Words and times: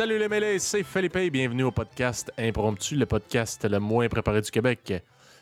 Salut 0.00 0.18
les 0.18 0.28
mêlés, 0.30 0.58
c'est 0.58 0.82
Philippe 0.82 1.16
et 1.16 1.28
bienvenue 1.28 1.64
au 1.64 1.70
podcast 1.72 2.32
Impromptu, 2.38 2.96
le 2.96 3.04
podcast 3.04 3.66
le 3.68 3.78
moins 3.78 4.08
préparé 4.08 4.40
du 4.40 4.50
Québec. 4.50 4.94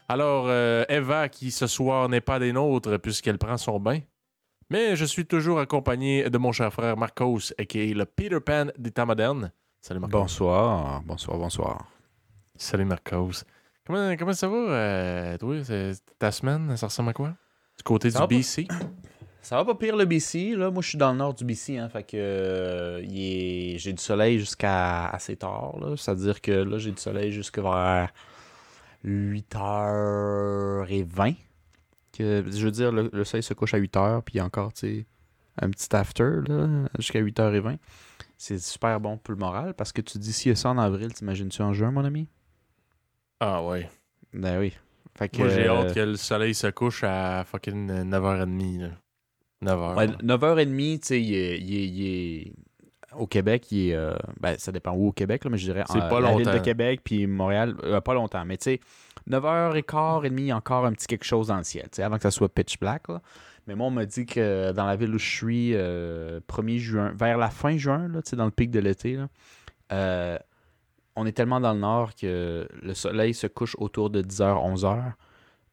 Alors, 0.08 0.46
euh, 0.48 0.84
Eva, 0.88 1.28
qui 1.28 1.52
ce 1.52 1.68
soir 1.68 2.08
n'est 2.08 2.20
pas 2.20 2.40
des 2.40 2.52
nôtres 2.52 2.98
puisqu'elle 2.98 3.38
prend 3.38 3.56
son 3.56 3.78
bain, 3.78 4.00
mais 4.68 4.96
je 4.96 5.04
suis 5.04 5.24
toujours 5.26 5.60
accompagné 5.60 6.28
de 6.28 6.38
mon 6.38 6.50
cher 6.50 6.72
frère 6.72 6.96
Marcos, 6.96 7.52
qui 7.68 7.78
est 7.78 7.94
le 7.94 8.04
Peter 8.04 8.40
Pan 8.40 8.66
des 8.76 8.90
temps 8.90 9.06
modernes. 9.06 9.52
Salut 9.80 10.00
Marcos. 10.00 10.18
Bonsoir, 10.18 11.02
bonsoir, 11.02 11.38
bonsoir. 11.38 11.86
Salut 12.56 12.84
Marcos. 12.84 13.44
Comment, 13.86 14.16
comment 14.16 14.32
ça 14.32 14.48
va, 14.48 14.56
euh, 14.56 15.38
toi? 15.38 15.54
Ta 16.18 16.32
semaine, 16.32 16.76
ça 16.76 16.88
ressemble 16.88 17.10
à 17.10 17.12
quoi? 17.12 17.28
Du 17.76 17.84
côté 17.84 18.10
Ça 18.10 18.26
du 18.26 18.36
BC? 18.36 18.66
Ça 19.48 19.56
va 19.56 19.64
pas 19.64 19.74
pire 19.76 19.96
le 19.96 20.04
BC, 20.04 20.54
là. 20.56 20.70
Moi, 20.70 20.82
je 20.82 20.90
suis 20.90 20.98
dans 20.98 21.10
le 21.10 21.16
nord 21.16 21.32
du 21.32 21.42
BC, 21.42 21.78
hein. 21.78 21.88
Fait 21.88 22.02
que 22.02 22.18
euh, 22.18 23.02
est- 23.02 23.78
j'ai 23.78 23.94
du 23.94 24.02
soleil 24.02 24.38
jusqu'à 24.38 25.08
assez 25.08 25.36
tard. 25.36 25.74
C'est-à-dire 25.96 26.42
que 26.42 26.52
là, 26.52 26.76
j'ai 26.76 26.90
du 26.90 27.00
soleil 27.00 27.32
jusqu'à 27.32 27.62
vers 27.62 28.12
8h20. 29.06 31.34
Que, 32.12 32.44
je 32.46 32.62
veux 32.62 32.70
dire, 32.70 32.92
le, 32.92 33.08
le 33.10 33.24
soleil 33.24 33.42
se 33.42 33.54
couche 33.54 33.72
à 33.72 33.78
8h, 33.78 34.20
puis 34.20 34.38
encore, 34.42 34.74
tu 34.74 34.80
sais, 34.80 35.06
un 35.62 35.70
petit 35.70 35.96
after, 35.96 36.40
là, 36.46 36.86
jusqu'à 36.98 37.22
8h20. 37.22 37.78
C'est 38.36 38.58
super 38.58 39.00
bon 39.00 39.16
pour 39.16 39.32
le 39.32 39.40
moral, 39.40 39.72
parce 39.72 39.92
que 39.92 40.02
tu 40.02 40.18
dis, 40.18 40.34
si 40.34 40.50
y 40.50 40.52
a 40.52 40.56
ça 40.56 40.68
en 40.68 40.76
avril, 40.76 41.14
t'imagines-tu 41.14 41.62
en 41.62 41.72
juin, 41.72 41.90
mon 41.90 42.04
ami? 42.04 42.28
Ah 43.40 43.64
ouais. 43.64 43.88
Ben 44.34 44.58
oui. 44.58 44.74
Fait 45.16 45.30
que, 45.30 45.38
Moi, 45.38 45.48
j'ai 45.48 45.68
euh, 45.68 45.74
hâte 45.74 45.94
que 45.94 46.00
le 46.00 46.16
soleil 46.16 46.54
se 46.54 46.66
couche 46.66 47.02
à 47.02 47.44
fucking 47.44 47.90
9h30. 48.10 48.80
Là. 48.82 48.88
9h. 49.62 49.96
Ouais, 49.96 50.06
9h30, 50.22 51.00
tu 51.00 51.06
sais, 51.06 51.20
il 51.20 51.34
est, 51.34 51.58
il 51.58 51.74
est- 51.76 51.86
il 51.88 52.06
est- 52.06 52.52
Au 53.16 53.26
Québec, 53.26 53.72
il 53.72 53.88
est. 53.90 53.94
euh, 53.94 54.14
ben, 54.38 54.56
ça 54.58 54.70
dépend 54.70 54.92
où 54.92 55.08
au 55.08 55.12
Québec, 55.12 55.42
là, 55.44 55.50
mais 55.50 55.56
je 55.58 55.64
dirais. 55.64 55.82
En- 55.88 56.08
pas 56.08 56.20
La 56.20 56.34
ville 56.36 56.46
de 56.46 56.58
Québec, 56.64 57.00
puis 57.02 57.26
Montréal, 57.26 57.74
euh, 57.84 58.00
pas 58.00 58.12
longtemps. 58.14 58.44
Mais 58.44 58.58
tu 58.58 58.64
sais, 58.64 58.80
9h15, 59.28 60.24
et 60.24 60.30
demi, 60.30 60.42
il 60.42 60.46
y 60.48 60.50
a 60.50 60.56
encore 60.56 60.84
un 60.86 60.92
petit 60.92 61.06
quelque 61.06 61.24
chose 61.24 61.48
dans 61.48 61.56
le 61.56 61.64
ciel, 61.64 61.84
tu 61.84 61.96
sais, 61.96 62.02
avant 62.02 62.16
que 62.16 62.22
ça 62.22 62.30
soit 62.30 62.48
pitch 62.48 62.78
black. 62.78 63.08
là. 63.08 63.20
Mais 63.66 63.74
moi, 63.74 63.86
on 63.86 63.90
m'a 63.90 64.04
dit 64.06 64.24
que 64.26 64.72
dans 64.72 64.86
la 64.86 64.96
ville 64.96 65.14
où 65.14 65.18
je 65.18 65.28
suis, 65.28 65.72
euh, 65.74 66.40
1er 66.46 66.78
juin, 66.78 67.12
vers 67.14 67.36
la 67.38 67.50
fin 67.50 67.76
juin, 67.76 68.08
là, 68.08 68.22
tu 68.22 68.30
sais, 68.30 68.36
dans 68.36 68.44
le 68.46 68.50
pic 68.50 68.70
de 68.70 68.78
l'été, 68.80 69.14
là, 69.16 69.28
euh, 69.92 70.38
on 71.16 71.26
est 71.26 71.32
tellement 71.32 71.60
dans 71.60 71.72
le 71.74 71.80
nord 71.80 72.14
que 72.14 72.68
le 72.82 72.94
soleil 72.94 73.34
se 73.34 73.46
couche 73.46 73.74
autour 73.78 74.10
de 74.10 74.22
10h, 74.22 74.62
11h. 74.62 75.12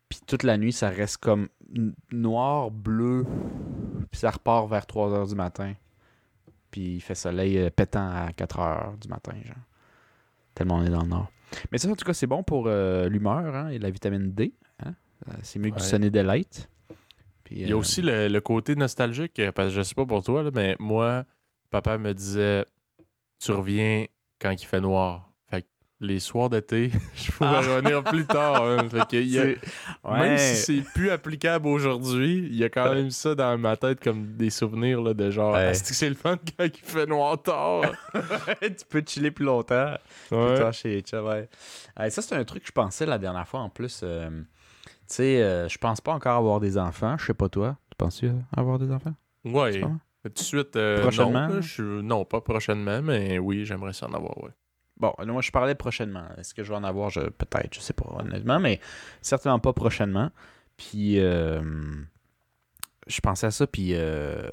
Puis 0.09 0.19
toute 0.27 0.43
la 0.43 0.57
nuit, 0.57 0.71
ça 0.71 0.89
reste 0.89 1.17
comme 1.17 1.49
noir, 2.11 2.71
bleu. 2.71 3.25
Puis 4.11 4.19
ça 4.19 4.31
repart 4.31 4.69
vers 4.69 4.85
3h 4.85 5.27
du 5.29 5.35
matin. 5.35 5.73
Puis 6.71 6.95
il 6.95 7.01
fait 7.01 7.15
soleil 7.15 7.57
euh, 7.57 7.69
pétant 7.69 8.07
à 8.07 8.29
4h 8.31 8.99
du 8.99 9.07
matin, 9.07 9.33
genre. 9.43 9.55
Tellement 10.53 10.75
on 10.75 10.83
est 10.83 10.89
dans 10.89 11.01
le 11.03 11.07
nord. 11.07 11.31
Mais 11.71 11.77
ça, 11.77 11.89
en 11.89 11.95
tout 11.95 12.05
cas, 12.05 12.13
c'est 12.13 12.27
bon 12.27 12.43
pour 12.43 12.65
euh, 12.67 13.07
l'humeur 13.09 13.55
hein, 13.55 13.69
et 13.69 13.79
la 13.79 13.89
vitamine 13.89 14.31
D. 14.33 14.53
hein. 14.83 14.93
Euh, 15.29 15.33
C'est 15.41 15.59
mieux 15.59 15.69
que 15.69 15.75
Ouais. 15.75 15.81
du 15.81 15.87
Sunny 15.87 16.11
Delight. 16.11 16.69
Puis, 17.43 17.57
Il 17.61 17.67
y 17.69 17.71
a 17.71 17.75
euh, 17.75 17.79
aussi 17.79 18.01
le, 18.01 18.27
le 18.27 18.41
côté 18.41 18.75
nostalgique, 18.75 19.41
parce 19.53 19.69
que 19.69 19.75
je 19.75 19.81
sais 19.83 19.95
pas 19.95 20.05
pour 20.05 20.23
toi, 20.23 20.43
là, 20.43 20.51
mais 20.53 20.75
moi, 20.79 21.23
papa 21.69 21.97
me 21.97 22.13
disait 22.13 22.65
Tu 23.39 23.51
reviens 23.51 24.05
quand 24.39 24.51
il 24.51 24.65
fait 24.65 24.81
noir. 24.81 25.24
Les 26.05 26.19
soirs 26.19 26.49
d'été, 26.49 26.91
je 27.15 27.31
pourrais 27.31 27.49
Ah. 27.55 27.59
revenir 27.61 28.03
plus 28.03 28.25
tard. 28.25 28.63
hein. 28.63 28.87
Fait 28.89 29.07
que 29.07 29.15
y 29.17 29.39
a- 29.39 29.45
Même 30.17 30.37
si 30.37 30.55
c'est 30.55 30.81
plus 30.93 31.09
applicable 31.09 31.67
aujourd'hui, 31.67 32.47
il 32.49 32.55
y 32.55 32.63
a 32.63 32.69
quand 32.69 32.93
même 32.93 33.09
ça 33.09 33.33
dans 33.33 33.57
ma 33.57 33.75
tête 33.75 33.99
comme 34.03 34.35
des 34.35 34.49
souvenirs 34.49 35.01
là, 35.01 35.13
de 35.13 35.31
genre 35.31 35.53
Ouais. 35.53 35.69
Est-ce 35.71 35.83
que 35.83 35.93
c'est 35.95 36.09
le 36.09 36.15
fun 36.15 36.37
quand 36.57 36.65
il 36.65 36.71
fait 36.81 37.05
noir 37.07 37.41
tard? 37.41 37.81
tu 38.61 38.85
peux 38.89 39.03
chiller 39.07 39.31
plus 39.31 39.45
longtemps. 39.45 39.95
Ouais. 40.31 40.71
Chez 40.73 41.01
ouais. 41.13 41.49
Ça, 42.09 42.21
c'est 42.21 42.35
un 42.35 42.43
truc 42.43 42.61
que 42.63 42.67
je 42.67 42.73
pensais 42.73 43.05
la 43.05 43.17
dernière 43.17 43.47
fois 43.47 43.61
en 43.61 43.69
plus. 43.69 44.01
euh, 44.03 44.29
tu 44.29 44.91
sais, 45.07 45.41
euh, 45.41 45.67
je 45.67 45.77
pense 45.77 46.01
pas 46.01 46.13
encore 46.13 46.35
avoir 46.37 46.59
des 46.59 46.77
enfants. 46.77 47.15
Je 47.17 47.25
sais 47.27 47.33
pas 47.33 47.49
toi. 47.49 47.77
Tu 47.89 47.95
penses-tu 47.97 48.31
avoir 48.55 48.77
des 48.79 48.91
enfants? 48.91 49.13
Ouais. 49.43 49.79
Tout 49.79 50.29
de 50.29 50.39
suite, 50.39 50.75
euh, 50.75 51.01
Prochainement? 51.01 51.47
Non, 51.47 51.55
là, 51.55 51.61
je- 51.61 51.83
non, 52.01 52.25
pas 52.25 52.41
prochainement, 52.41 53.01
mais 53.03 53.37
oui, 53.37 53.63
j'aimerais 53.65 53.93
ça 53.93 54.07
en 54.07 54.13
avoir, 54.13 54.35
ouais. 54.43 54.49
Bon, 54.97 55.13
moi, 55.25 55.41
je 55.41 55.51
parlais 55.51 55.75
prochainement. 55.75 56.25
Est-ce 56.37 56.53
que 56.53 56.63
je 56.63 56.69
vais 56.69 56.75
en 56.75 56.83
avoir? 56.83 57.09
Je... 57.09 57.21
Peut-être, 57.21 57.73
je 57.73 57.79
sais 57.79 57.93
pas, 57.93 58.05
honnêtement, 58.17 58.59
mais 58.59 58.79
certainement 59.21 59.59
pas 59.59 59.73
prochainement. 59.73 60.31
Puis, 60.77 61.19
euh, 61.19 61.61
je 63.07 63.21
pensais 63.21 63.47
à 63.47 63.51
ça, 63.51 63.67
puis 63.67 63.89
euh, 63.93 64.49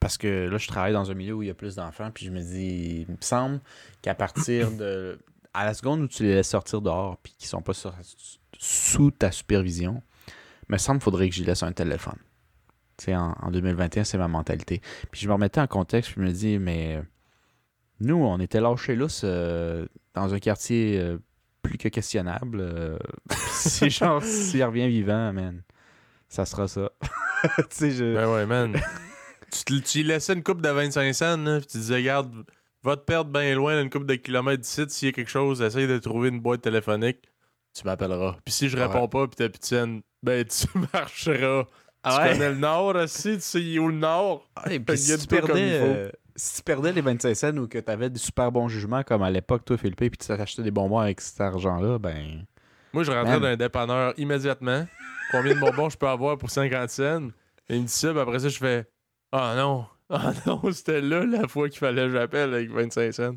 parce 0.00 0.16
que 0.16 0.48
là, 0.48 0.58
je 0.58 0.68
travaille 0.68 0.92
dans 0.92 1.10
un 1.10 1.14
milieu 1.14 1.34
où 1.34 1.42
il 1.42 1.48
y 1.48 1.50
a 1.50 1.54
plus 1.54 1.76
d'enfants, 1.76 2.10
puis 2.12 2.26
je 2.26 2.30
me 2.30 2.40
dis, 2.40 3.06
il 3.08 3.12
me 3.12 3.20
semble 3.20 3.60
qu'à 4.02 4.14
partir 4.14 4.70
de. 4.70 5.18
À 5.54 5.64
la 5.64 5.74
seconde 5.74 6.02
où 6.02 6.08
tu 6.08 6.22
les 6.22 6.34
laisses 6.34 6.50
sortir 6.50 6.82
dehors, 6.82 7.16
puis 7.16 7.34
qu'ils 7.36 7.48
sont 7.48 7.62
pas 7.62 7.72
sous 8.58 9.10
ta 9.10 9.32
supervision, 9.32 10.02
il 10.68 10.72
me 10.72 10.78
semble 10.78 10.98
qu'il 10.98 11.04
faudrait 11.04 11.28
que 11.28 11.34
j'y 11.34 11.42
laisse 11.42 11.62
un 11.62 11.72
téléphone. 11.72 12.18
Tu 12.96 13.06
sais, 13.06 13.16
en, 13.16 13.34
en 13.40 13.50
2021, 13.50 14.04
c'est 14.04 14.18
ma 14.18 14.28
mentalité. 14.28 14.82
Puis 15.10 15.22
je 15.22 15.26
me 15.26 15.32
remettais 15.32 15.60
en 15.60 15.66
contexte, 15.66 16.12
puis 16.12 16.20
je 16.20 16.26
me 16.26 16.32
dis, 16.32 16.58
mais 16.58 17.02
nous, 18.00 18.16
on 18.16 18.38
était 18.40 18.60
lâchés 18.60 18.96
là 18.96 19.06
dans 20.14 20.34
un 20.34 20.38
quartier 20.38 20.98
euh, 21.00 21.18
plus 21.62 21.78
que 21.78 21.88
questionnable. 21.88 22.58
euh, 22.60 22.98
si 23.50 23.90
genre, 23.90 24.22
s'il 24.22 24.62
revient 24.64 24.88
vivant, 24.88 25.32
man, 25.32 25.62
ça 26.28 26.44
sera 26.44 26.68
ça. 26.68 26.90
tu 27.58 27.64
sais, 27.70 27.90
je... 27.90 28.14
Ben 28.14 28.32
ouais, 28.32 28.46
man. 28.46 28.76
tu, 29.50 29.64
te- 29.64 29.88
tu 29.92 30.02
laissais 30.02 30.32
une 30.34 30.42
coupe 30.42 30.60
de 30.62 30.68
25 30.68 31.12
cents, 31.14 31.36
là, 31.38 31.58
puis 31.58 31.66
tu 31.66 31.78
disais, 31.78 31.96
regarde, 31.96 32.32
va 32.82 32.96
te 32.96 33.02
perdre 33.02 33.30
bien 33.30 33.54
loin, 33.54 33.80
une 33.82 33.90
coupe 33.90 34.06
de 34.06 34.14
kilomètres 34.14 34.62
d'ici, 34.62 34.82
s'il 34.88 35.06
y 35.06 35.08
a 35.10 35.12
quelque 35.12 35.30
chose, 35.30 35.60
essaye 35.62 35.86
de 35.86 35.98
trouver 35.98 36.28
une 36.28 36.40
boîte 36.40 36.62
téléphonique, 36.62 37.28
tu 37.74 37.84
m'appelleras. 37.84 38.36
Puis 38.44 38.54
si 38.54 38.68
je 38.68 38.76
réponds 38.76 39.08
pas, 39.08 39.26
puis 39.26 39.36
t'as 39.36 39.48
pitié, 39.48 39.84
ben 40.22 40.44
tu 40.44 40.66
marcheras. 40.92 41.64
Ah 42.04 42.16
tu 42.16 42.22
ouais? 42.22 42.32
connais 42.32 42.50
le 42.50 42.56
nord 42.56 42.94
aussi, 42.96 43.34
tu 43.34 43.40
sais 43.40 43.78
où 43.78 43.88
le 43.88 43.94
nord? 43.96 44.48
Ah, 44.56 44.72
et 44.72 44.78
puis 44.80 44.96
si 44.96 45.18
tu, 45.18 45.26
perdais, 45.26 45.72
euh, 45.74 46.10
si 46.38 46.56
tu 46.56 46.62
perdais 46.62 46.92
les 46.92 47.00
25 47.00 47.34
cents 47.34 47.56
ou 47.56 47.66
que 47.66 47.78
tu 47.78 47.90
avais 47.90 48.08
des 48.08 48.18
super 48.18 48.52
bons 48.52 48.68
jugements, 48.68 49.02
comme 49.02 49.22
à 49.22 49.30
l'époque, 49.30 49.64
toi, 49.64 49.76
Philippe, 49.76 49.96
puis 49.98 50.10
tu 50.10 50.26
t'achetais 50.28 50.62
des 50.62 50.70
bonbons 50.70 50.98
avec 51.00 51.20
cet 51.20 51.40
argent-là, 51.40 51.98
ben. 51.98 52.44
Moi, 52.92 53.02
je 53.02 53.10
rentrais 53.10 53.40
dans 53.40 53.46
un 53.46 53.56
dépanneur 53.56 54.14
immédiatement. 54.16 54.86
Combien 55.32 55.54
de 55.54 55.60
bonbons 55.60 55.90
je 55.90 55.98
peux 55.98 56.08
avoir 56.08 56.38
pour 56.38 56.48
50 56.50 56.88
cents? 56.90 57.28
Et 57.68 57.74
il 57.76 57.82
me 57.82 57.86
dit 57.86 57.92
ça, 57.92 58.12
puis 58.12 58.20
après 58.20 58.38
ça, 58.38 58.48
je 58.48 58.56
fais 58.58 58.86
Ah 59.32 59.54
non, 59.56 59.86
ah 60.08 60.32
non, 60.46 60.62
c'était 60.72 61.00
là 61.02 61.24
la 61.26 61.46
fois 61.48 61.68
qu'il 61.68 61.78
fallait 61.80 62.02
que 62.06 62.12
j'appelle 62.12 62.54
avec 62.54 62.70
25 62.70 63.12
cents. 63.12 63.34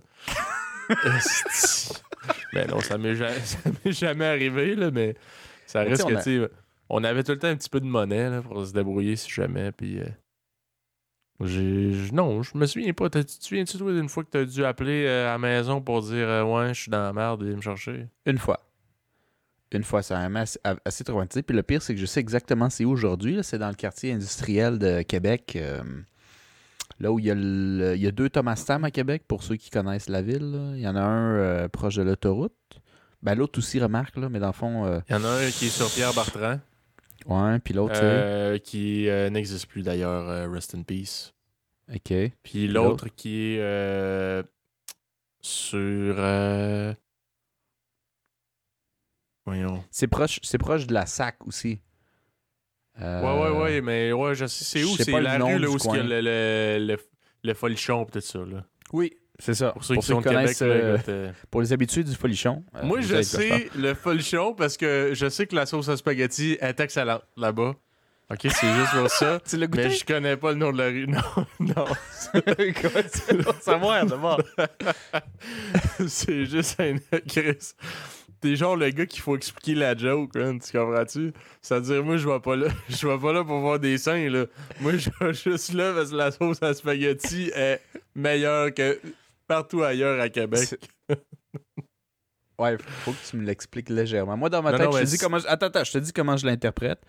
Mais 2.53 2.66
non, 2.67 2.79
ça 2.81 2.97
m'est 2.97 3.16
jamais, 3.16 3.40
ça 3.44 3.57
m'est 3.84 3.91
jamais 3.91 4.25
arrivé, 4.25 4.75
là, 4.75 4.91
mais 4.91 5.16
ça 5.66 5.84
Mais 5.84 5.90
reste 5.91 6.06
tu 6.06 6.13
que, 6.13 6.22
sais, 6.22 6.40
tu 6.40 6.47
on 6.90 7.03
avait 7.03 7.23
tout 7.23 7.31
le 7.31 7.40
temps 7.40 7.47
un 7.47 7.56
petit 7.56 7.69
peu 7.69 7.79
de 7.79 7.85
monnaie 7.85 8.29
là, 8.29 8.41
pour 8.41 8.66
se 8.66 8.73
débrouiller 8.73 9.16
si 9.16 9.29
jamais, 9.29 9.72
puis. 9.72 10.00
euh, 10.00 10.06
non, 12.13 12.44
je 12.44 12.57
me 12.57 12.66
souviens 12.66 12.94
pas. 12.94 13.09
Tu 13.09 13.24
te 13.25 13.31
souviens-tu, 13.44 13.78
toi, 13.78 13.91
d'une 13.94 14.09
fois 14.09 14.24
que 14.24 14.29
t'as 14.29 14.46
dû 14.46 14.63
appeler 14.66 15.06
euh, 15.06 15.28
à 15.29 15.31
la 15.34 15.38
maison 15.38 15.81
pour 15.81 16.02
dire 16.02 16.28
euh, 16.29 16.44
Ouais, 16.44 16.74
je 16.74 16.81
suis 16.81 16.91
dans 16.91 17.02
la 17.03 17.13
merde, 17.13 17.44
viens 17.44 17.56
me 17.56 17.62
chercher? 17.62 18.07
Une 18.25 18.38
fois. 18.38 18.59
Une 19.73 19.84
fois, 19.84 20.02
ça 20.03 20.28
m'a 20.29 20.41
assez, 20.41 20.59
assez 20.84 21.03
traumatisé. 21.03 21.43
Puis 21.43 21.55
le 21.55 21.64
pire, 21.64 21.82
c'est 21.82 21.96
que 21.96 21.99
je 22.02 22.05
sais 22.05 22.20
exactement 22.20 22.70
c'est 22.70 22.84
où 22.85 22.91
aujourd'hui. 22.91 23.40
C'est 23.41 23.58
dans 23.58 23.70
le 23.70 23.76
quartier 23.76 24.11
industriel 24.11 24.78
de 24.79 25.02
Québec. 25.02 25.53
euh, 25.55 25.82
là 26.99 27.11
où 27.11 27.20
il 27.20 27.26
y, 27.26 27.32
a 27.32 27.35
le- 27.35 27.93
il 27.96 28.02
y 28.02 28.08
a 28.08 28.11
deux 28.11 28.29
Thomas 28.29 28.61
Tam 28.67 28.84
à 28.84 28.91
Québec, 28.91 29.23
pour 29.28 29.43
ceux 29.43 29.55
qui 29.55 29.70
connaissent 29.70 30.09
la 30.09 30.22
ville. 30.22 30.52
là. 30.52 30.72
Il 30.76 30.82
y 30.82 30.88
en 30.88 30.96
a 30.96 31.02
un 31.02 31.70
proche 31.70 31.96
de 31.96 32.03
l'autoroute. 32.03 32.53
Ben, 33.23 33.34
l'autre 33.35 33.59
aussi 33.59 33.79
remarque, 33.79 34.17
là, 34.17 34.29
mais 34.29 34.40
dans 34.40 34.47
le 34.47 34.53
fond, 34.53 35.02
Il 35.09 35.14
y 35.14 35.16
en 35.16 35.23
a 35.23 35.29
un 35.29 35.49
qui 35.52 35.67
est 35.67 35.70
sur 35.70 35.90
Pierre 35.90 36.14
Bartrand. 36.14 36.59
Ouais, 37.26 37.59
puis 37.59 37.73
l'autre, 37.73 38.00
Euh, 38.02 38.58
qui 38.58 39.09
euh, 39.09 39.29
n'existe 39.29 39.68
plus 39.68 39.82
d'ailleurs, 39.84 40.28
euh, 40.29 40.50
Rest 40.50 40.76
in 40.76 40.84
Peace. 40.84 41.34
OK. 41.94 42.14
Puis 42.44 42.68
l'autre 42.68 43.08
qui 43.09 43.56
est 43.56 44.44
sur. 45.41 46.16
Voyons. 49.46 49.84
C'est 49.90 50.08
proche, 50.08 50.40
c'est 50.44 50.58
proche 50.58 50.85
de 50.88 50.94
la 50.94 51.06
SAC 51.06 51.46
aussi. 51.47 51.79
Ouais, 53.00 53.06
ouais, 53.06 53.50
ouais, 53.50 53.82
mais 53.82 54.12
ouais, 54.12 54.35
je 54.35 54.46
sais 54.46 54.64
c'est 54.64 54.84
où? 54.84 54.96
C'est 54.96 55.20
la 55.20 55.38
rue 55.44 55.58
là, 55.58 55.70
où 55.70 55.78
il 55.78 55.96
y 55.96 56.00
a 56.00 56.03
le, 56.03 56.22
le, 56.22 56.85
le, 56.85 56.97
le 57.44 57.53
folichon 57.53 58.06
tout 58.06 58.22
ça. 58.22 58.40
Là. 58.40 58.64
Oui, 58.94 59.17
c'est 59.41 59.53
ça. 59.55 59.72
Pour 59.72 59.84
ceux 59.84 59.96
qui 59.96 60.02
sont 60.03 60.22
Québec, 60.22 60.55
euh, 60.61 60.97
euh, 61.09 61.32
pour 61.49 61.61
les 61.61 61.73
habitués 61.73 62.03
du 62.03 62.14
folichon. 62.16 62.64
euh, 62.76 62.84
Moi, 62.84 63.02
je 63.02 63.14
quoi 63.14 63.23
sais 63.23 63.70
le 63.76 63.93
folichon 63.93 64.53
parce 64.53 64.78
que 64.78 65.11
je 65.14 65.28
sais 65.29 65.47
que 65.47 65.55
la 65.55 65.66
sauce 65.66 65.90
à 65.90 65.97
spaghetti 65.97 66.58
est 66.61 66.79
excellente 66.79 67.23
là-bas. 67.35 67.73
Ok, 68.32 68.40
c'est 68.43 68.73
juste 68.76 68.91
pour 68.97 69.09
ça. 69.09 69.40
Tu 69.49 69.58
l'as 69.58 69.67
goûté? 69.67 69.88
Mais 69.88 69.90
je 69.90 70.05
connais 70.05 70.38
pas 70.38 70.52
le 70.52 70.58
nom 70.58 70.72
de 70.72 70.78
la 70.78 70.85
rue. 70.88 71.08
Non, 71.59 71.76
non. 71.76 71.85
ça 73.61 73.78
va, 73.78 74.05
d'abord. 74.05 74.40
c'est 76.08 76.46
juste 76.46 76.79
un 76.79 76.96
Chris. 77.28 77.73
T'es 78.40 78.55
genre 78.55 78.76
le 78.76 78.90
gars 78.90 79.05
qu'il 79.05 79.22
faut 79.22 79.35
expliquer 79.35 79.76
la 79.76 79.96
joke, 79.96 80.34
man, 80.35 80.59
tu 80.59 80.72
comprends-tu? 80.76 81.32
C'est-à-dire, 81.61 82.03
moi, 82.03 82.17
je 82.17 82.28
vais 82.28 82.40
pas 82.40 82.55
là. 82.55 82.67
Je 82.90 83.05
vais 83.08 83.17
pas 83.20 83.34
là 83.34 83.43
pour 83.43 83.59
voir 83.59 83.78
des 83.78 83.99
seins, 83.99 84.29
là. 84.29 84.46
Moi, 84.79 84.93
je 84.97 85.09
vais 85.20 85.34
juste 85.34 85.73
là 85.73 85.93
parce 85.93 86.09
que 86.09 86.16
la 86.16 86.32
sauce 86.32 86.58
à 86.64 86.73
spaghetti 86.73 87.52
est 87.53 87.79
meilleure 88.16 88.73
que 88.73 88.99
partout 89.52 89.84
ailleurs 89.84 90.20
à 90.22 90.30
Québec. 90.30 90.70
Ouais, 92.59 92.78
faut 92.80 93.12
que 93.12 93.30
tu 93.30 93.38
me 93.38 93.44
l'expliques 93.46 93.90
légèrement. 93.90 94.38
Moi, 94.38 94.50
dans 94.50 94.62
ma 94.62 94.72
tête, 94.72 94.82
non, 94.86 94.92
je 94.92 95.00
te 95.00 95.06
dis 95.09 95.18
comment. 95.18 95.40
je- 95.40 95.48
Attends, 95.48 95.66
attends, 95.68 95.84
je 95.84 95.92
te 95.92 95.98
dis 95.98 96.14
comment 96.14 96.38
je 96.38 96.46
l'interprète. 96.46 97.02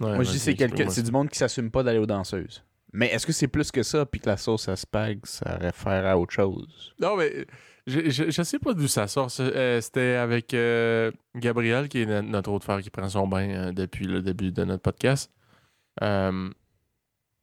Ouais, 0.00 0.14
Moi, 0.14 0.24
je 0.24 0.30
dis 0.32 0.38
c'est 0.38 0.54
quelqu'un, 0.54 0.88
c'est 0.90 1.02
du 1.02 1.10
monde 1.12 1.28
qui 1.30 1.38
s'assume 1.38 1.70
pas 1.70 1.82
d'aller 1.82 1.98
aux 2.00 2.06
danseuses. 2.06 2.64
Mais 2.92 3.06
est-ce 3.08 3.26
que 3.26 3.32
c'est 3.32 3.48
plus 3.48 3.70
que 3.70 3.82
ça, 3.82 4.04
puis 4.04 4.20
que 4.20 4.28
la 4.28 4.36
sauce 4.36 4.68
à 4.68 4.76
spag, 4.76 5.20
ça 5.24 5.56
réfère 5.56 6.04
à 6.06 6.18
autre 6.18 6.32
chose? 6.32 6.92
Non, 7.00 7.16
mais 7.16 7.46
je, 7.86 8.10
je, 8.10 8.30
je 8.30 8.42
sais 8.42 8.58
pas 8.58 8.74
d'où 8.74 8.88
ça 8.88 9.06
sort. 9.06 9.28
Euh, 9.40 9.80
C'était 9.80 10.14
avec 10.16 10.52
euh, 10.54 11.10
Gabriel, 11.36 11.88
qui 11.88 12.02
est 12.02 12.06
no- 12.06 12.22
notre 12.22 12.50
autre 12.50 12.64
frère 12.64 12.80
qui 12.82 12.90
prend 12.90 13.08
son 13.08 13.26
bain 13.28 13.48
euh, 13.50 13.72
depuis 13.72 14.06
le 14.06 14.22
début 14.22 14.50
de 14.52 14.64
notre 14.64 14.82
podcast. 14.82 15.30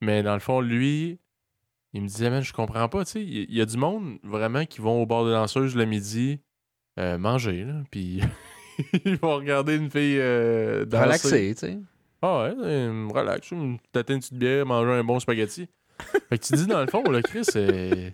Mais 0.02 0.22
dans 0.22 0.34
le 0.34 0.40
fond, 0.42 0.60
lui, 0.60 1.20
il 1.94 2.02
me 2.02 2.08
disait, 2.08 2.30
man, 2.30 2.42
je 2.42 2.54
comprends 2.54 2.90
pas, 2.90 3.06
tu 3.06 3.12
sais, 3.12 3.24
il 3.24 3.54
y, 3.54 3.62
a 3.62 3.66
du 3.66 3.78
monde 3.78 4.18
vraiment 4.24 4.66
qui 4.66 4.82
vont 4.82 5.02
au 5.02 5.06
bord 5.06 5.26
de 5.26 5.32
danseuse 5.32 5.76
le 5.76 5.86
midi 5.86 6.40
euh, 7.00 7.20
manger, 7.20 7.66
là, 7.66 7.84
puis 7.92 8.22
ils 9.06 9.18
vont 9.18 9.36
regarder 9.36 9.76
une 9.76 9.92
fille 9.92 10.20
euh, 10.20 10.86
danser. 10.86 11.04
Relaxé, 11.04 11.54
tu 11.54 11.60
sais. 11.60 11.80
Ah 12.22 12.44
ouais, 12.44 12.56
euh, 12.64 13.08
relax, 13.14 13.54
tâter 13.92 14.14
une 14.14 14.20
petite 14.20 14.34
bière, 14.34 14.66
manger 14.66 14.92
un 14.92 15.04
bon 15.04 15.20
spaghetti. 15.20 15.68
fait 16.30 16.40
que 16.40 16.44
tu 16.44 16.54
dis 16.54 16.66
dans 16.66 16.82
le 16.82 16.88
fond, 16.88 17.04
là, 17.04 17.22
Chris, 17.22 17.46
euh, 17.56 18.10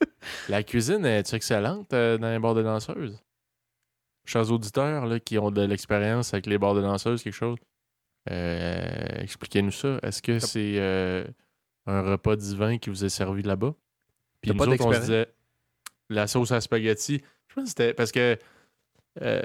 la 0.49 0.63
cuisine 0.63 1.05
est 1.05 1.33
excellente 1.33 1.91
dans 1.91 2.31
les 2.31 2.39
bars 2.39 2.55
de 2.55 2.63
danseuses. 2.63 3.21
Chers 4.25 4.51
auditeurs 4.51 5.05
là, 5.05 5.19
qui 5.19 5.37
ont 5.39 5.51
de 5.51 5.61
l'expérience 5.61 6.33
avec 6.33 6.47
les 6.47 6.57
bars 6.57 6.75
de 6.75 6.81
danseuses, 6.81 7.23
quelque 7.23 7.33
chose, 7.33 7.57
expliquez-nous 8.27 9.71
ça. 9.71 9.99
Est-ce 10.03 10.21
que 10.21 10.39
c'est 10.39 11.25
un 11.89 12.01
repas 12.01 12.35
divin 12.35 12.77
qui 12.77 12.89
vous 12.89 13.03
est 13.03 13.09
servi 13.09 13.41
là-bas? 13.43 13.73
Puis 14.41 14.51
T'as 14.51 14.53
nous 14.53 14.57
pas 14.57 14.71
autres, 14.71 14.85
on 14.85 14.93
se 14.93 14.99
disait 14.99 15.33
la 16.09 16.27
sauce 16.27 16.51
à 16.51 16.61
spaghetti. 16.61 17.21
Je 17.47 17.55
pense 17.55 17.63
que 17.65 17.69
c'était 17.69 17.93
parce 17.93 18.11
que 18.11 18.37
euh, 19.21 19.41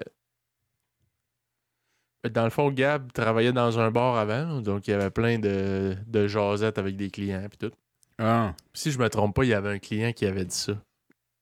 dans 2.30 2.44
le 2.44 2.50
fond, 2.50 2.70
Gab 2.70 3.12
travaillait 3.12 3.52
dans 3.52 3.78
un 3.78 3.90
bar 3.90 4.16
avant, 4.16 4.60
donc 4.60 4.86
il 4.88 4.92
y 4.92 4.94
avait 4.94 5.10
plein 5.10 5.38
de, 5.38 5.96
de 6.06 6.26
jasettes 6.26 6.78
avec 6.78 6.96
des 6.96 7.10
clients 7.10 7.46
puis 7.48 7.68
tout. 7.68 7.74
Ah. 8.18 8.54
Si 8.72 8.90
je 8.90 8.98
me 8.98 9.08
trompe 9.08 9.34
pas, 9.34 9.44
il 9.44 9.48
y 9.48 9.54
avait 9.54 9.70
un 9.70 9.78
client 9.78 10.12
qui 10.12 10.26
avait 10.26 10.44
dit 10.44 10.54
ça. 10.54 10.74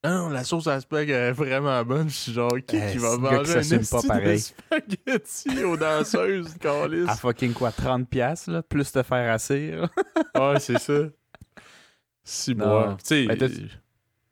Non, 0.05 0.31
la 0.31 0.43
sauce 0.43 0.67
à 0.67 0.81
spag 0.81 1.11
est 1.11 1.31
vraiment 1.31 1.85
bonne. 1.85 2.09
Je 2.09 2.15
suis 2.15 2.33
genre, 2.33 2.57
qui, 2.67 2.77
Eh, 2.77 2.91
qui 2.93 2.99
va 2.99 3.17
manger 3.19 3.53
un 3.53 3.55
pas 3.55 3.61
esti 3.61 3.77
de 4.03 4.09
pareil. 4.09 4.39
spaghetti 4.41 5.63
aux 5.65 5.77
danseuses, 5.77 6.55
câlisse? 6.61 7.09
À 7.09 7.17
fucking 7.17 7.53
quoi, 7.53 7.71
30$, 7.71 8.05
piastres, 8.07 8.51
là, 8.51 8.63
plus 8.63 8.91
te 8.91 9.03
faire 9.03 9.33
assir? 9.33 9.89
Ouais, 10.37 10.59
c'est 10.59 10.79
ça. 10.79 11.03
Si 12.25 12.55
moi. 12.55 12.97
Ben, 13.11 13.37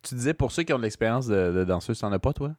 tu 0.02 0.14
disais 0.14 0.34
pour 0.34 0.50
ceux 0.50 0.62
qui 0.62 0.72
ont 0.72 0.78
de 0.78 0.82
l'expérience 0.84 1.26
de, 1.26 1.52
de 1.52 1.64
danseuse, 1.64 1.98
t'en 2.00 2.10
as 2.12 2.18
pas, 2.18 2.32
toi? 2.32 2.52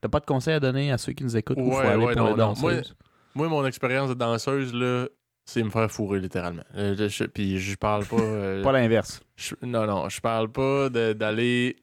T'as 0.00 0.08
pas 0.08 0.20
de 0.20 0.26
conseils 0.26 0.54
à 0.54 0.60
donner 0.60 0.90
à 0.92 0.98
ceux 0.98 1.12
qui 1.12 1.24
nous 1.24 1.36
écoutent 1.36 1.58
où 1.58 1.70
faut 1.70 1.78
Ouais, 1.78 1.86
aller 1.86 2.04
ouais, 2.04 2.12
pour 2.14 2.22
non, 2.24 2.30
les 2.32 2.36
danseuses? 2.36 2.94
moi, 3.34 3.48
mon 3.48 3.64
expérience 3.66 4.08
de 4.10 4.14
danseuse, 4.14 4.74
là, 4.74 5.06
c'est 5.44 5.62
me 5.62 5.70
faire 5.70 5.90
fourrer 5.90 6.18
littéralement. 6.20 6.64
Euh, 6.76 7.08
je- 7.08 7.24
Puis 7.24 7.58
je 7.58 7.76
parle 7.76 8.04
pas. 8.04 8.16
euh, 8.20 8.62
Pas 8.62 8.72
l'inverse. 8.72 9.20
Je- 9.36 9.54
non, 9.62 9.86
non, 9.86 10.08
je 10.08 10.20
parle 10.20 10.50
pas 10.50 10.88
de- 10.90 11.12
d'aller 11.14 11.76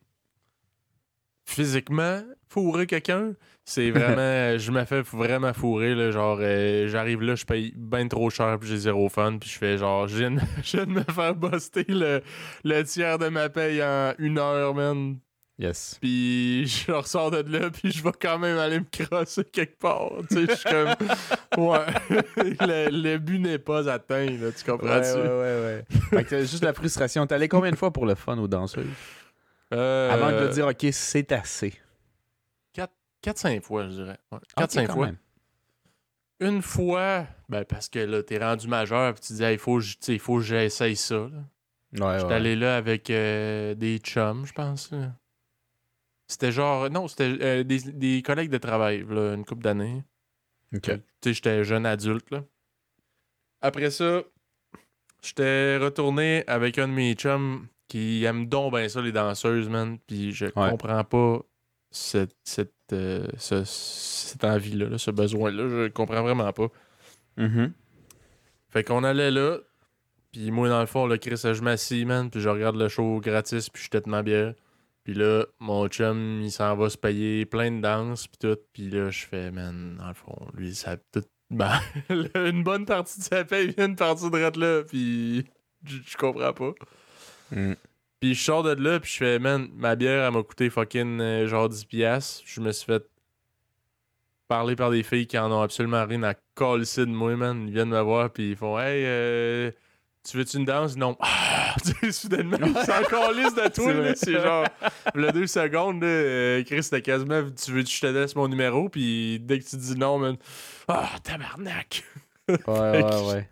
physiquement 1.46 2.22
fourrer 2.50 2.88
quelqu'un. 2.88 3.34
C'est 3.64 3.90
vraiment, 3.92 4.58
je 4.58 4.72
me 4.72 4.84
fais 4.86 5.02
vraiment 5.02 5.54
fourrer, 5.54 5.96
là, 5.96 6.12
genre, 6.12 6.38
euh, 6.42 6.88
j'arrive 6.88 7.22
là, 7.22 7.36
je 7.36 7.46
paye 7.46 7.74
bien 7.76 8.08
trop 8.08 8.30
cher, 8.30 8.58
puis 8.60 8.70
j'ai 8.70 8.78
zéro 8.78 9.10
fun, 9.10 9.38
puis 9.40 9.50
je 9.50 9.58
fais 9.58 9.78
genre, 9.78 10.08
je 10.08 10.18
viens, 10.18 10.32
de- 10.32 10.40
je 10.64 10.78
viens 10.78 10.86
de 10.86 10.92
me 10.92 11.04
faire 11.04 11.34
buster 11.36 11.86
le, 11.88 12.22
le 12.64 12.84
tiers 12.84 13.18
de 13.18 13.28
ma 13.30 13.50
paye 13.50 13.82
en 13.84 14.14
une 14.20 14.38
heure, 14.38 14.74
man. 14.76 15.18
Yes. 15.58 15.98
Puis 16.02 16.68
je 16.68 16.92
ressors 16.92 17.32
de 17.32 17.38
là, 17.50 17.70
puis 17.72 17.90
je 17.90 18.04
vais 18.04 18.12
quand 18.22 18.38
même 18.38 18.58
aller 18.58 18.80
me 18.82 18.86
crosser 19.06 19.46
quelque 19.46 19.80
part. 19.80 20.12
Tu 20.30 20.36
sais, 20.36 20.48
je 20.50 20.54
suis 20.56 20.70
comme, 20.70 20.94
ouais, 21.66 21.86
le, 22.60 22.90
le 22.92 23.18
but 23.18 23.40
n'est 23.40 23.58
pas 23.58 23.90
atteint, 23.90 24.26
là, 24.26 24.52
tu 24.52 24.70
Ouais, 24.70 24.78
comprends-tu? 24.78 25.18
ouais, 25.18 25.30
ouais, 25.30 25.62
ouais. 25.64 25.86
fait 26.10 26.24
que 26.26 26.40
juste 26.42 26.62
la 26.64 26.74
frustration. 26.74 27.26
T'es 27.26 27.36
allé 27.36 27.48
combien 27.48 27.72
de 27.72 27.78
fois 27.78 27.92
pour 27.92 28.06
le 28.06 28.16
fun 28.16 28.38
aux 28.38 28.50
danseuses? 28.50 28.86
Euh, 29.74 30.12
Avant 30.12 30.32
de 30.32 30.48
dire, 30.50 30.68
OK, 30.68 30.86
c'est 30.92 31.32
assez. 31.32 31.74
4-5 33.24 33.62
fois, 33.64 33.86
je 33.86 33.94
dirais. 33.96 34.20
Ouais, 34.32 34.38
Ok, 34.38 34.64
4-5 34.68 34.86
quand 34.88 34.94
fois. 34.94 35.06
même. 35.08 35.18
Une 36.42 36.62
fois, 36.62 37.26
ben 37.50 37.66
parce 37.66 37.90
que 37.90 37.98
là, 37.98 38.22
t'es 38.22 38.38
rendu 38.38 38.68
majeur, 38.68 39.14
puis 39.16 39.24
tu 39.24 39.34
dis, 39.34 39.44
Hey, 39.44 39.56
il 39.56 39.58
faut, 39.60 39.80
faut 40.20 40.36
que 40.38 40.44
j'essaye 40.44 40.96
ça. 40.96 41.16
là. 41.16 42.06
Ouais, 42.06 42.14
J'étais 42.20 42.26
ouais. 42.28 42.34
allé 42.36 42.56
là 42.56 42.76
avec 42.78 43.10
euh, 43.10 43.74
des 43.74 43.98
chums, 43.98 44.46
je 44.46 44.54
pense. 44.54 44.92
C'était 46.28 46.52
genre, 46.52 46.88
non, 46.92 47.08
c'était 47.08 47.36
euh, 47.42 47.64
des, 47.64 47.80
des 47.80 48.22
collègues 48.22 48.52
de 48.52 48.58
travail, 48.60 49.04
là, 49.10 49.34
une 49.34 49.44
couple 49.46 49.64
d'années. 49.64 50.04
OK. 50.76 50.82
Tu 50.84 50.92
sais, 51.24 51.34
j'étais 51.34 51.64
jeune 51.64 51.88
adulte, 51.88 52.30
là. 52.30 52.44
Après 53.62 53.90
ça, 53.90 54.22
j'étais 55.24 55.78
retourné 55.78 56.44
avec 56.46 56.78
un 56.78 56.88
de 56.90 56.94
mes 56.94 57.14
chums 57.16 57.68
qui 57.88 58.24
aime 58.24 58.48
donc 58.48 58.74
bien 58.74 58.88
ça, 58.90 59.02
les 59.02 59.12
danseuses, 59.12 59.70
man. 59.70 59.98
Puis 60.08 60.32
je 60.32 60.48
comprends 60.72 61.04
pas 61.04 61.40
cette, 61.92 62.36
cette, 62.44 62.74
euh, 62.94 63.26
ce- 63.38 63.64
cette 63.66 64.44
envie-là, 64.44 64.90
là, 64.90 64.98
ce 64.98 65.12
besoin-là. 65.12 65.68
Je 65.70 65.88
comprends 65.90 66.22
vraiment 66.24 66.52
pas. 66.54 66.68
Mhm. 67.38 67.74
Fait 68.70 68.84
qu'on 68.84 69.04
allait 69.04 69.32
là, 69.32 69.60
puis 70.32 70.52
moi, 70.52 70.68
dans 70.68 70.82
le 70.82 70.86
fond, 70.86 71.06
le 71.08 71.18
Chris, 71.18 71.38
je 71.44 71.62
m'assis, 71.62 72.04
man, 72.06 72.30
puis 72.30 72.42
je 72.42 72.50
regarde 72.50 72.76
le 72.76 72.90
show 72.90 73.20
gratis, 73.22 73.70
puis 73.70 73.84
je 73.84 73.90
tête 73.90 74.08
ma 74.08 74.22
bière. 74.24 74.54
Puis 75.06 75.14
là, 75.14 75.46
mon 75.60 75.88
chum, 75.88 76.42
il 76.42 76.52
s'en 76.52 76.76
va 76.76 76.90
se 76.90 76.98
payer 76.98 77.46
plein 77.46 77.72
de 77.72 77.80
danses, 77.80 78.28
puis 78.28 78.38
tout. 78.40 78.58
Puis 78.74 78.90
là, 78.90 79.12
je 79.12 79.26
fais, 79.26 79.52
man, 79.52 79.96
dans 79.98 80.08
le 80.08 80.14
fond, 80.14 80.48
lui, 80.56 80.74
ça 80.76 80.98
tout... 80.98 81.22
Ben, 81.52 81.80
une 82.10 82.64
bonne 82.64 82.86
partie 82.88 83.20
de 83.20 83.24
sa 83.24 83.46
paye 83.46 83.68
vient 83.78 83.88
de 83.90 83.96
partir 83.96 84.32
de 84.32 84.60
là, 84.60 84.84
puis 84.84 85.46
je 85.86 86.18
comprends 86.18 86.54
pas. 86.54 86.72
Mm. 87.52 87.74
Puis 88.20 88.34
je 88.34 88.44
sors 88.44 88.64
de 88.64 88.72
là, 88.72 89.00
puis 89.00 89.12
je 89.12 89.18
fais, 89.18 89.40
man, 89.40 89.68
ma 89.76 89.96
bière, 89.96 90.26
elle 90.26 90.34
m'a 90.34 90.44
coûté 90.44 90.70
fucking 90.70 91.20
euh, 91.20 91.48
genre 91.48 91.70
10$. 91.70 91.86
piastres. 91.86 92.44
Je 92.46 92.62
me 92.62 92.72
suis 92.72 92.86
fait 92.86 93.04
parler 94.48 94.76
par 94.76 94.92
des 94.92 95.04
filles 95.04 95.28
qui 95.28 95.38
en 95.38 95.52
ont 95.52 95.62
absolument 95.62 96.06
rien 96.06 96.24
à 96.24 96.34
coller 96.56 96.86
de 96.86 97.06
moi, 97.06 97.36
man. 97.36 97.66
Ils 97.68 97.74
viennent 97.74 97.90
me 97.90 98.00
voir, 98.02 98.30
puis 98.32 98.52
ils 98.52 98.56
font, 98.56 98.80
hey, 98.80 99.04
euh, 99.06 99.72
tu 100.28 100.38
veux-tu 100.38 100.58
une 100.58 100.66
danse? 100.66 100.96
Non. 100.96 101.18
Ah! 101.20 101.52
Tu 101.84 101.92
sais, 101.92 102.12
soudainement, 102.14 102.58
ils 102.62 102.74
s'en 102.86 103.04
calissent 103.10 103.54
de 103.54 103.68
toi, 103.68 103.92
C'est. 104.16 104.16
C'est 104.16 104.42
genre, 104.42 104.66
le 105.14 105.30
deux 105.34 105.46
secondes, 105.46 106.02
là, 106.02 106.08
euh, 106.08 106.64
Chris, 106.64 106.84
c'était 106.84 107.02
quasiment, 107.02 107.44
tu 107.52 107.72
veux 107.74 107.84
que 107.84 107.90
je 107.90 108.00
te 108.00 108.08
laisse 108.08 108.34
mon 108.34 108.48
numéro, 108.48 108.88
puis 108.88 109.42
dès 109.42 109.60
que 109.60 109.66
tu 109.66 109.76
dis 109.76 109.96
non, 109.98 110.18
man, 110.18 110.38
ah, 110.88 111.10
tabarnak! 111.22 112.06
Ouais, 112.48 112.58
ouais, 112.68 113.04
ouais. 113.28 113.50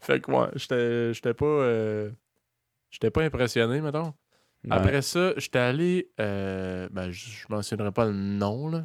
Fait 0.00 0.18
que, 0.18 0.30
ouais, 0.30 0.46
j'étais 0.56 1.12
j'étais 1.12 1.34
pas. 1.34 1.44
euh, 1.44 2.10
j'étais 2.90 3.10
pas 3.10 3.22
impressionné, 3.22 3.80
mettons. 3.80 4.14
Après 4.70 5.02
ça, 5.02 5.34
j'étais 5.36 5.58
allé. 5.58 6.10
euh, 6.20 6.88
ben, 6.90 7.10
je 7.10 7.46
mentionnerai 7.48 7.92
pas 7.92 8.06
le 8.06 8.12
nom, 8.12 8.68
là. 8.68 8.84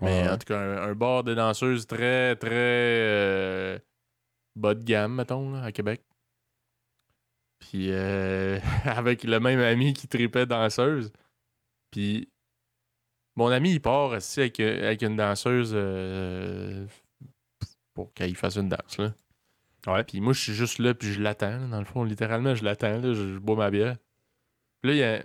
Mais 0.00 0.22
Ouais. 0.24 0.28
en 0.28 0.36
tout 0.38 0.46
cas, 0.46 0.58
un, 0.58 0.90
un 0.90 0.94
bar 0.94 1.22
de 1.24 1.32
danseuses 1.34 1.86
très, 1.86 2.34
très. 2.36 2.50
euh, 2.52 3.78
bas 4.56 4.74
de 4.74 4.82
gamme, 4.82 5.14
mettons, 5.14 5.52
là, 5.52 5.62
à 5.62 5.72
Québec. 5.72 6.02
Puis 7.60 7.90
euh, 7.92 8.58
avec 8.84 9.24
le 9.24 9.38
même 9.40 9.60
ami 9.60 9.92
qui 9.94 10.08
tripait 10.08 10.46
danseuse. 10.46 11.12
Puis 11.90 12.28
mon 13.36 13.48
ami, 13.48 13.72
il 13.72 13.80
part 13.80 14.10
aussi 14.10 14.40
avec, 14.40 14.60
avec 14.60 15.02
une 15.02 15.16
danseuse 15.16 15.72
euh, 15.74 16.86
pour 17.94 18.12
qu'il 18.12 18.36
fasse 18.36 18.56
une 18.56 18.68
danse, 18.68 18.98
là. 18.98 19.14
Ouais. 19.86 20.04
Puis 20.04 20.20
moi, 20.20 20.32
je 20.32 20.40
suis 20.40 20.54
juste 20.54 20.78
là, 20.78 20.94
puis 20.94 21.12
je 21.12 21.20
l'attends. 21.20 21.58
là, 21.58 21.66
Dans 21.70 21.78
le 21.78 21.84
fond, 21.84 22.04
littéralement, 22.04 22.54
je 22.54 22.64
l'attends. 22.64 22.98
là, 22.98 23.12
Je, 23.14 23.34
je 23.34 23.38
bois 23.38 23.56
ma 23.56 23.70
bière. 23.70 23.96
Puis 24.82 24.90
là, 24.90 24.94
il 24.94 24.98
y 24.98 25.02
a, 25.04 25.22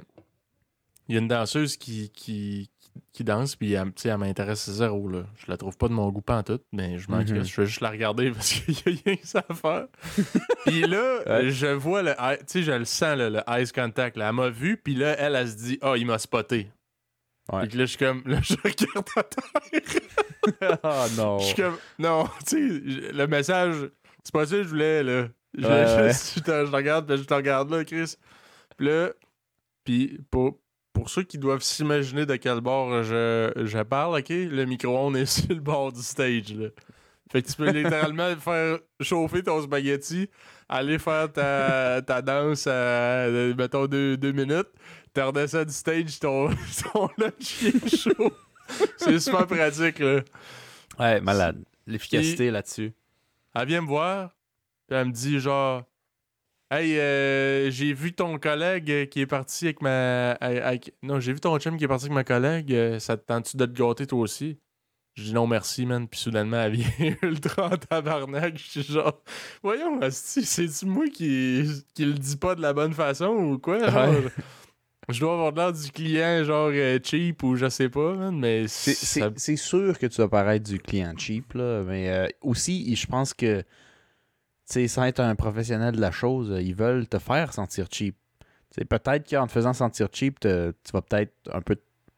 il 1.08 1.16
y 1.16 1.18
a 1.18 1.22
une 1.22 1.28
danseuse 1.28 1.78
qui, 1.78 2.10
qui, 2.12 2.70
qui, 3.12 3.24
danse, 3.24 3.56
puis 3.56 3.74
elle, 3.74 3.92
elle 4.06 4.18
m'intéresse 4.18 4.70
zéro. 4.70 5.08
Là. 5.10 5.24
Je 5.38 5.46
la 5.50 5.58
trouve 5.58 5.78
pas 5.78 5.88
de 5.88 5.94
mon 5.94 6.10
goût 6.10 6.24
tout, 6.46 6.60
mais 6.72 6.98
je 7.00 7.10
m'en 7.10 7.18
Mhm. 7.18 7.26
crisse. 7.26 7.48
Je 7.48 7.62
vais 7.62 7.68
juste 7.68 7.82
la 7.82 7.90
regarder 7.90 8.32
parce 8.34 8.52
qu'il 8.54 8.74
y 8.76 8.78
a 8.78 9.02
rien 9.06 9.16
que 9.18 9.28
ça 9.28 9.44
à 9.48 9.54
faire. 9.54 9.88
puis 10.66 10.82
là, 10.82 11.20
Ouais. 11.26 11.50
je 11.50 11.68
vois 11.68 12.02
le. 12.04 12.12
Tu 12.12 12.46
sais, 12.48 12.64
je 12.64 12.72
le 12.72 12.86
sens, 12.86 13.18
là, 13.18 13.30
le 13.30 13.42
eyes 13.48 13.72
contact. 13.74 14.16
Là. 14.18 14.30
Elle 14.30 14.36
m'a 14.36 14.50
vu, 14.50 14.78
puis 14.78 14.96
là, 14.96 15.16
elle, 15.18 15.36
elle, 15.36 15.50
se 15.50 15.56
dit 15.56 15.80
Ah, 15.82 15.94
il 15.98 16.06
m'a 16.06 16.18
spoté. 16.20 16.70
Ouais. 17.52 17.68
Puis 17.68 17.78
là, 17.78 17.86
je 17.86 17.90
suis 17.90 17.98
comme. 17.98 18.22
Là, 18.26 18.40
je 18.42 18.54
regarde 18.64 19.08
à 19.16 19.24
terre. 19.24 20.80
Ah 20.84 21.08
non. 21.18 21.40
Je 21.40 21.46
suis 21.46 21.56
comme, 21.56 21.78
non, 22.00 22.26
tu 22.48 22.80
sais, 22.80 23.12
le 23.14 23.26
message, 23.28 23.76
c'est 24.24 24.34
pas 24.34 24.46
ça 24.46 24.56
que 24.58 24.64
je 24.64 24.70
voulais, 24.70 25.04
là. 25.04 25.28
Je, 25.58 25.68
Ouais, 25.68 25.86
je- 25.88 26.02
ouais. 26.02 26.12
je 26.36 26.40
te, 26.42 26.66
je 26.66 26.72
te 26.72 26.76
regarde, 26.76 27.08
puis 27.08 27.18
je 27.18 27.24
te 27.28 27.34
regarde 27.34 27.70
là, 27.72 27.84
Chris. 27.84 28.16
Puis 28.78 28.88
là, 28.88 29.10
puis 29.84 30.20
pour, 30.32 30.60
pour 30.94 31.10
ceux 31.10 31.24
qui 31.24 31.38
doivent 31.38 31.62
s'imaginer 31.64 32.26
de 32.26 32.36
quel 32.38 32.62
bord 32.62 33.04
je, 33.04 33.52
je 33.58 33.80
parle, 33.84 34.20
OK, 34.20 34.30
le 34.30 34.64
micro-ondes 34.66 35.18
est 35.18 35.26
sur 35.26 35.50
le 35.50 35.60
bord 35.62 35.92
du 35.92 36.02
stage, 36.02 36.54
là. 36.56 36.68
Fait 37.32 37.42
que 37.42 37.48
tu 37.50 37.56
peux 37.56 37.70
littéralement 37.72 38.36
faire 38.38 38.80
chauffer 39.02 39.42
ton 39.44 39.62
spaghetti, 39.62 40.30
aller 40.70 41.00
faire 41.00 41.32
ta, 41.32 42.02
ta 42.02 42.22
danse 42.22 42.68
à, 42.68 43.28
mettons, 43.58 43.88
deux, 43.88 44.18
deux 44.18 44.32
minutes, 44.34 44.68
T'as 45.14 45.26
redescendu 45.26 45.66
du 45.66 45.74
stage, 45.74 46.20
ton, 46.22 46.48
ton 46.94 47.10
lunch 47.18 47.64
est 47.66 47.98
chaud. 47.98 48.32
c'est 48.96 49.20
super 49.20 49.46
pratique, 49.46 50.00
là. 50.00 50.22
Ouais, 50.98 51.20
malade. 51.20 51.62
L'efficacité 51.86 52.50
là-dessus. 52.50 52.94
Elle 53.56 53.68
vient 53.68 53.82
me 53.82 53.88
voir, 53.88 54.30
puis 54.88 54.98
elle 54.98 55.08
me 55.08 55.12
dit 55.12 55.40
genre 55.40 55.84
Hey, 56.70 56.98
euh, 56.98 57.70
j'ai 57.70 57.92
vu 57.92 58.14
ton 58.14 58.40
collègue 58.40 59.10
qui 59.10 59.20
est 59.20 59.26
parti 59.28 59.66
avec 59.66 59.82
ma. 59.82 60.32
avec- 60.34 60.94
Non, 61.04 61.20
j'ai 61.20 61.34
vu 61.34 61.42
ton 61.42 61.60
chum 61.60 61.76
qui 61.78 61.84
est 61.84 61.88
parti 61.88 62.06
avec 62.06 62.14
ma 62.16 62.24
collègue. 62.24 62.74
euh, 62.74 62.98
Ça 63.00 63.18
te 63.18 63.26
tente-tu 63.26 63.58
de 63.58 63.66
te 63.66 63.72
gâter 63.78 64.08
toi 64.08 64.20
aussi? 64.20 64.58
Je 65.16 65.24
dis 65.24 65.34
non 65.34 65.48
merci, 65.48 65.86
man. 65.86 66.08
Puis 66.08 66.22
soudainement, 66.22 66.62
elle 66.62 66.72
vient 66.78 66.88
ultra 67.24 67.66
en 67.74 67.78
tabarnak. 67.78 68.58
Je 68.58 68.64
suis 68.82 68.84
genre, 68.84 69.22
voyons, 69.62 70.00
c'est-tu 70.10 70.86
moi 70.86 71.08
qui, 71.10 71.66
qui 71.94 72.06
le 72.06 72.14
dis 72.14 72.38
pas 72.38 72.56
de 72.56 72.62
la 72.62 72.72
bonne 72.72 72.94
façon 72.94 73.28
ou 73.36 73.60
quoi? 73.60 73.78
Ouais. 73.80 74.24
Je 75.12 75.20
dois 75.20 75.34
avoir 75.34 75.52
l'air 75.52 75.74
du 75.74 75.92
client, 75.92 76.44
genre 76.44 76.70
euh, 76.74 77.00
cheap 77.04 77.44
ou 77.44 77.56
je 77.56 77.70
sais 77.70 77.90
pas, 77.90 78.14
man, 78.16 78.38
mais 78.38 78.68
C'est- 78.68 78.94
ça- 78.94 79.32
sûr 79.58 79.98
que 80.00 80.06
tu 80.08 80.18
vas 80.22 80.28
paraître 80.28 80.70
du 80.70 80.80
client 80.80 81.14
cheap, 81.18 81.54
là, 81.54 81.84
mais 81.84 82.10
euh, 82.10 82.28
aussi, 82.42 82.96
je 82.96 83.06
pense 83.08 83.34
que, 83.34 83.62
tu 83.62 83.66
sais, 84.66 84.88
sans 84.88 85.04
être 85.04 85.20
un 85.20 85.36
professionnel 85.36 85.96
de 85.96 86.02
la 86.02 86.12
chose, 86.12 86.54
ils 86.62 86.76
veulent 86.76 87.08
te 87.08 87.20
faire 87.20 87.54
sentir 87.54 87.88
cheap. 87.92 88.16
Peut-être 88.90 89.30
qu'en 89.30 89.48
te 89.48 89.52
faisant 89.52 89.74
sentir 89.74 90.08
cheap, 90.14 90.40
te- 90.40 90.72
tu 90.72 90.92
vas 90.94 91.02
peut-être 91.02 91.34
un 91.52 91.62
peu 91.62 91.76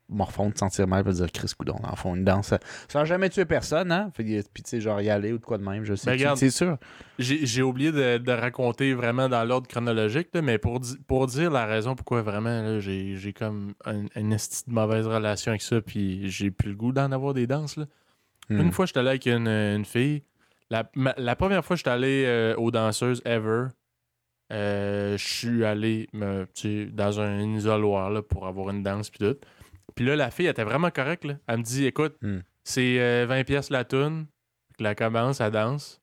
morfondre, 0.09 0.53
te 0.53 0.59
sentir 0.59 0.87
mal, 0.87 1.03
pour 1.03 1.13
dire 1.13 1.31
Chris 1.31 1.51
Coudon, 1.57 1.75
le 1.89 1.95
fond, 1.95 2.15
une 2.15 2.23
danse. 2.25 2.53
Ça 2.87 2.99
n'a 2.99 3.05
jamais 3.05 3.29
tué 3.29 3.45
personne, 3.45 3.91
hein? 3.91 4.11
Puis, 4.13 4.43
tu 4.43 4.61
sais, 4.65 4.79
genre 4.81 5.01
y 5.01 5.09
aller 5.09 5.31
ou 5.33 5.37
de 5.39 5.45
quoi 5.45 5.57
de 5.57 5.63
même, 5.63 5.83
je 5.85 5.95
sais. 5.95 6.15
Ben. 6.17 6.35
C'est 6.35 6.49
sûr. 6.49 6.77
J'ai 7.19 7.61
oublié 7.61 7.91
de, 7.91 8.17
de 8.17 8.31
raconter 8.31 8.93
vraiment 8.93 9.29
dans 9.29 9.43
l'ordre 9.43 9.67
chronologique, 9.67 10.29
là, 10.33 10.41
mais 10.41 10.57
pour, 10.57 10.79
di- 10.79 10.97
pour 11.07 11.27
dire 11.27 11.49
la 11.51 11.65
raison 11.65 11.95
pourquoi 11.95 12.21
vraiment 12.21 12.79
j'ai 12.79 13.33
comme 13.33 13.73
un- 13.85 14.05
une 14.15 14.29
de 14.31 14.73
mauvaise 14.73 15.07
relation 15.07 15.51
avec 15.51 15.61
ça, 15.61 15.81
puis 15.81 16.29
j'ai 16.29 16.51
plus 16.51 16.69
le 16.71 16.75
goût 16.75 16.91
d'en 16.91 17.11
avoir 17.11 17.33
des 17.33 17.47
danses. 17.47 17.77
Là. 17.77 17.85
Hmm. 18.49 18.59
Une 18.59 18.71
fois, 18.71 18.85
j'étais 18.85 18.99
allé 18.99 19.09
avec 19.09 19.25
une, 19.25 19.47
une 19.47 19.85
fille. 19.85 20.23
La, 20.69 20.89
ma- 20.95 21.15
la 21.17 21.35
première 21.35 21.63
fois 21.63 21.75
que 21.75 21.79
j'étais 21.79 21.89
allé 21.91 22.23
euh, 22.25 22.55
aux 22.57 22.71
danseuses 22.71 23.21
ever, 23.25 23.67
euh, 24.51 25.17
je 25.17 25.27
suis 25.27 25.65
allé 25.65 26.09
me, 26.13 26.45
dans 26.91 27.19
un 27.19 27.39
isoloir 27.55 28.09
là, 28.11 28.21
pour 28.21 28.47
avoir 28.47 28.69
une 28.69 28.83
danse, 28.83 29.09
puis 29.09 29.19
tout. 29.19 29.37
Puis 29.95 30.05
là, 30.05 30.15
la 30.15 30.31
fille 30.31 30.45
elle 30.45 30.51
était 30.51 30.63
vraiment 30.63 30.89
correcte. 30.91 31.25
Là. 31.25 31.35
Elle 31.47 31.57
me 31.59 31.63
dit 31.63 31.85
écoute, 31.85 32.15
Hmm. 32.21 32.39
c'est 32.63 32.99
euh, 32.99 33.25
20 33.27 33.43
pièces 33.43 33.69
la 33.69 33.83
toune. 33.85 34.27
Puis 34.77 34.83
là, 34.83 34.91
elle 34.91 34.95
commence, 34.95 35.39
elle 35.41 35.51
danse. 35.51 36.01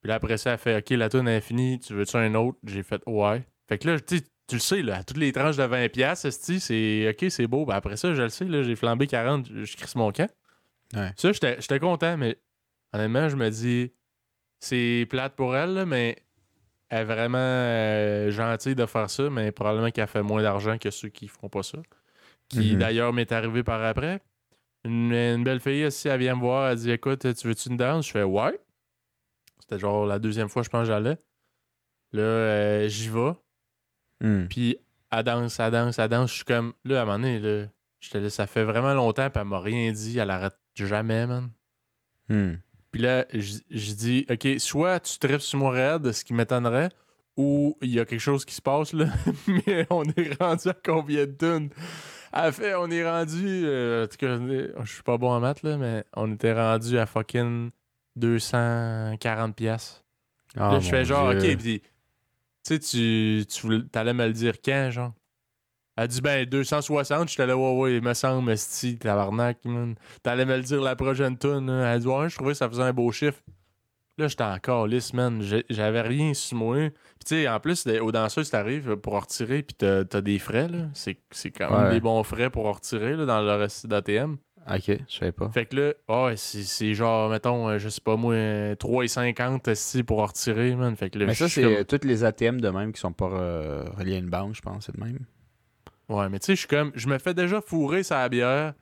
Puis 0.00 0.08
là, 0.08 0.16
après 0.16 0.36
ça, 0.36 0.52
elle 0.52 0.58
fait 0.58 0.78
OK, 0.78 0.90
la 0.90 1.08
toune 1.08 1.28
est 1.28 1.40
finie, 1.40 1.78
tu 1.78 1.94
veux-tu 1.94 2.16
un 2.16 2.34
autre? 2.34 2.58
J'ai 2.64 2.82
fait 2.82 3.00
Ouais. 3.06 3.42
Fait 3.68 3.78
que 3.78 3.88
là, 3.88 4.00
tu 4.00 4.18
sais, 4.18 4.24
tu 4.46 4.56
le 4.56 4.60
sais, 4.60 4.82
là, 4.82 4.96
à 4.98 5.04
toutes 5.04 5.16
les 5.16 5.32
tranches 5.32 5.56
de 5.56 5.62
20 5.62 5.88
pièces, 5.90 6.28
c'est 6.28 7.08
OK, 7.10 7.30
c'est 7.30 7.46
beau. 7.46 7.64
Ben 7.64 7.76
après 7.76 7.96
ça, 7.96 8.12
je 8.14 8.22
le 8.22 8.28
sais, 8.28 8.44
là, 8.44 8.62
j'ai 8.62 8.76
flambé 8.76 9.06
40, 9.06 9.48
je 9.48 9.64
je 9.64 9.76
crisse 9.76 9.94
mon 9.94 10.12
camp. 10.12 10.28
Ouais. 10.94 11.10
Ça, 11.16 11.32
j'étais 11.32 11.56
j'étais 11.60 11.78
content, 11.78 12.16
mais 12.18 12.36
honnêtement, 12.92 13.28
je 13.28 13.36
me 13.36 13.48
dis, 13.48 13.92
c'est 14.60 15.06
plate 15.08 15.34
pour 15.34 15.56
elle, 15.56 15.72
là, 15.74 15.86
mais 15.86 16.16
elle 16.90 17.00
est 17.00 17.04
vraiment 17.04 17.38
euh, 17.38 18.30
gentille 18.30 18.74
de 18.74 18.84
faire 18.86 19.08
ça, 19.08 19.30
mais 19.30 19.50
probablement 19.52 19.90
qu'elle 19.90 20.06
fait 20.06 20.22
moins 20.22 20.42
d'argent 20.42 20.76
que 20.78 20.90
ceux 20.90 21.08
qui 21.08 21.26
font 21.28 21.48
pas 21.48 21.62
ça. 21.62 21.78
Qui 22.48 22.72
Mhm. 22.74 22.78
d'ailleurs 22.78 23.12
m'est 23.12 23.32
arrivé 23.32 23.62
par 23.62 23.82
après. 23.82 24.20
Une, 24.84 25.12
une 25.12 25.44
belle 25.44 25.60
fille, 25.60 25.90
si 25.90 26.08
elle 26.08 26.20
vient 26.20 26.36
me 26.36 26.40
voir, 26.40 26.70
elle 26.70 26.76
dit 26.78 26.90
Écoute, 26.90 27.20
tu 27.34 27.46
veux-tu 27.48 27.70
une 27.70 27.76
danse? 27.76 28.06
Je 28.06 28.12
fais 28.12 28.22
Ouais. 28.22 28.58
C'était 29.60 29.78
genre 29.78 30.04
la 30.04 30.18
deuxième 30.18 30.48
fois, 30.50 30.62
je 30.62 30.68
pense, 30.68 30.86
j'allais. 30.86 31.16
Là, 32.12 32.22
euh, 32.22 32.88
j'y 32.88 33.08
vais. 33.08 33.32
Hmm. 34.20 34.46
Puis 34.46 34.76
elle 35.10 35.22
danse, 35.24 35.58
elle 35.58 35.70
danse, 35.72 35.98
elle 35.98 36.08
danse. 36.08 36.30
Je 36.30 36.36
suis 36.36 36.44
comme, 36.44 36.74
là, 36.84 37.00
à 37.00 37.02
un 37.02 37.04
moment 37.06 37.18
donné, 37.18 37.38
là, 37.40 37.66
j'étais 38.00 38.20
là, 38.20 38.28
ça 38.30 38.46
fait 38.46 38.64
vraiment 38.64 38.92
longtemps, 38.92 39.30
puis 39.30 39.40
elle 39.40 39.48
m'a 39.48 39.60
rien 39.60 39.90
dit. 39.90 40.18
Elle 40.18 40.30
arrête 40.30 40.56
jamais, 40.74 41.26
man. 41.26 41.50
Hmm. 42.28 42.54
Puis 42.92 43.00
là, 43.02 43.24
je 43.32 43.58
je 43.70 43.92
dis, 43.94 44.26
OK, 44.30 44.46
soit 44.58 45.00
tu 45.00 45.18
tripes 45.18 45.40
sur 45.40 45.58
moi 45.58 45.70
raide, 45.72 46.12
ce 46.12 46.24
qui 46.24 46.34
m'étonnerait, 46.34 46.90
ou 47.36 47.76
il 47.80 47.90
y 47.90 47.98
a 48.00 48.04
quelque 48.04 48.20
chose 48.20 48.44
qui 48.44 48.54
se 48.54 48.62
passe, 48.62 48.92
là. 48.92 49.06
Mais 49.66 49.86
on 49.90 50.04
est 50.04 50.40
rendu 50.40 50.68
à 50.68 50.74
combien 50.74 51.24
de 51.26 51.32
tonnes? 51.32 51.70
À 52.36 52.50
fait, 52.50 52.74
on 52.74 52.90
est 52.90 53.08
rendu. 53.08 53.62
euh, 53.64 54.04
en 54.04 54.08
tout 54.08 54.16
cas, 54.16 54.36
je 54.84 54.92
suis 54.92 55.04
pas 55.04 55.16
bon 55.18 55.30
en 55.30 55.38
maths, 55.38 55.62
là, 55.62 55.76
mais 55.76 56.04
on 56.16 56.32
était 56.32 56.52
rendu 56.52 56.98
à 56.98 57.06
fucking 57.06 57.70
240 58.16 59.54
pièces. 59.54 60.04
Là, 60.56 60.80
je 60.80 60.88
fais 60.88 61.04
genre, 61.04 61.32
Dieu. 61.34 61.52
OK, 61.52 61.58
puis 61.58 61.80
tu 62.66 62.80
sais, 62.80 63.44
tu, 63.46 63.86
t'allais 63.92 64.14
me 64.14 64.26
le 64.26 64.32
dire 64.32 64.54
quand, 64.64 64.90
genre? 64.90 65.12
Elle 65.96 66.08
dit, 66.08 66.20
ben, 66.20 66.44
260. 66.44 67.28
J'étais 67.28 67.46
là, 67.46 67.56
ouais, 67.56 67.78
ouais, 67.78 67.96
il 67.98 68.02
me 68.02 68.14
semble, 68.14 68.58
si, 68.58 68.98
tabarnak, 68.98 69.64
man. 69.64 69.94
T'allais 70.24 70.44
me 70.44 70.56
le 70.56 70.62
dire 70.62 70.80
la 70.82 70.96
prochaine 70.96 71.38
tune. 71.38 71.68
Elle 71.70 72.00
dit, 72.00 72.06
ouais, 72.08 72.28
je 72.28 72.34
trouvais 72.34 72.50
que 72.50 72.58
ça 72.58 72.68
faisait 72.68 72.82
un 72.82 72.92
beau 72.92 73.12
chiffre. 73.12 73.40
Là, 74.16 74.28
j'étais 74.28 74.44
encore 74.44 74.86
lisse, 74.86 75.12
man. 75.12 75.42
J'avais 75.68 76.00
rien 76.02 76.34
sur 76.34 76.56
moi. 76.56 76.76
Puis, 76.76 77.24
tu 77.26 77.34
sais, 77.34 77.48
en 77.48 77.58
plus, 77.58 77.84
aux 77.86 78.12
danseuses, 78.12 78.48
t'arrives 78.50 78.96
pour 78.96 79.14
en 79.14 79.20
retirer, 79.20 79.62
puis 79.62 79.74
t'as 79.76 80.04
t'as 80.04 80.20
des 80.20 80.38
frais, 80.38 80.68
là. 80.68 80.86
C'est 80.94 81.16
quand 81.50 81.70
même 81.70 81.86
Ouais. 81.88 81.90
des 81.94 82.00
bons 82.00 82.22
frais 82.22 82.48
pour 82.50 82.66
en 82.66 82.72
retirer, 82.72 83.16
là, 83.16 83.26
dans 83.26 83.42
le 83.42 83.52
reste 83.56 83.86
d'ATM. 83.88 84.36
Ok, 84.66 84.84
je 85.08 85.14
savais 85.18 85.32
pas. 85.32 85.50
Fait 85.50 85.66
que 85.66 85.76
là, 86.08 86.24
ouais, 86.26 86.36
c'est 86.36 86.94
genre, 86.94 87.28
mettons, 87.28 87.68
euh, 87.68 87.78
je 87.78 87.88
sais 87.90 88.00
pas 88.02 88.16
moi, 88.16 88.32
euh, 88.34 88.74
3,50 88.76 89.68
esti, 89.68 90.02
pour 90.04 90.20
en 90.20 90.26
retirer, 90.26 90.74
man. 90.74 90.96
Fait 90.96 91.10
que 91.10 91.18
là, 91.18 91.26
Mais 91.26 91.34
ça, 91.34 91.48
c'est 91.50 91.62
comme- 91.62 91.84
toutes 91.84 92.04
les 92.06 92.24
ATM 92.24 92.60
de 92.62 92.70
même 92.70 92.92
qui 92.92 93.00
sont 93.00 93.12
pas 93.12 93.26
euh, 93.30 93.84
reliés 93.98 94.14
à 94.14 94.18
une 94.18 94.30
banque, 94.30 94.54
je 94.54 94.62
pense, 94.62 94.86
c'est 94.86 94.96
de 94.96 95.04
même. 95.04 95.18
Ouais, 96.08 96.28
mais 96.30 96.38
tu 96.38 96.46
sais, 96.46 96.54
je 96.54 96.60
suis 96.60 96.68
comme. 96.68 96.92
Je 96.94 97.08
me 97.08 97.18
fais 97.18 97.34
déjà 97.34 97.60
fourrer 97.60 98.02
sa 98.04 98.26
bière. 98.28 98.72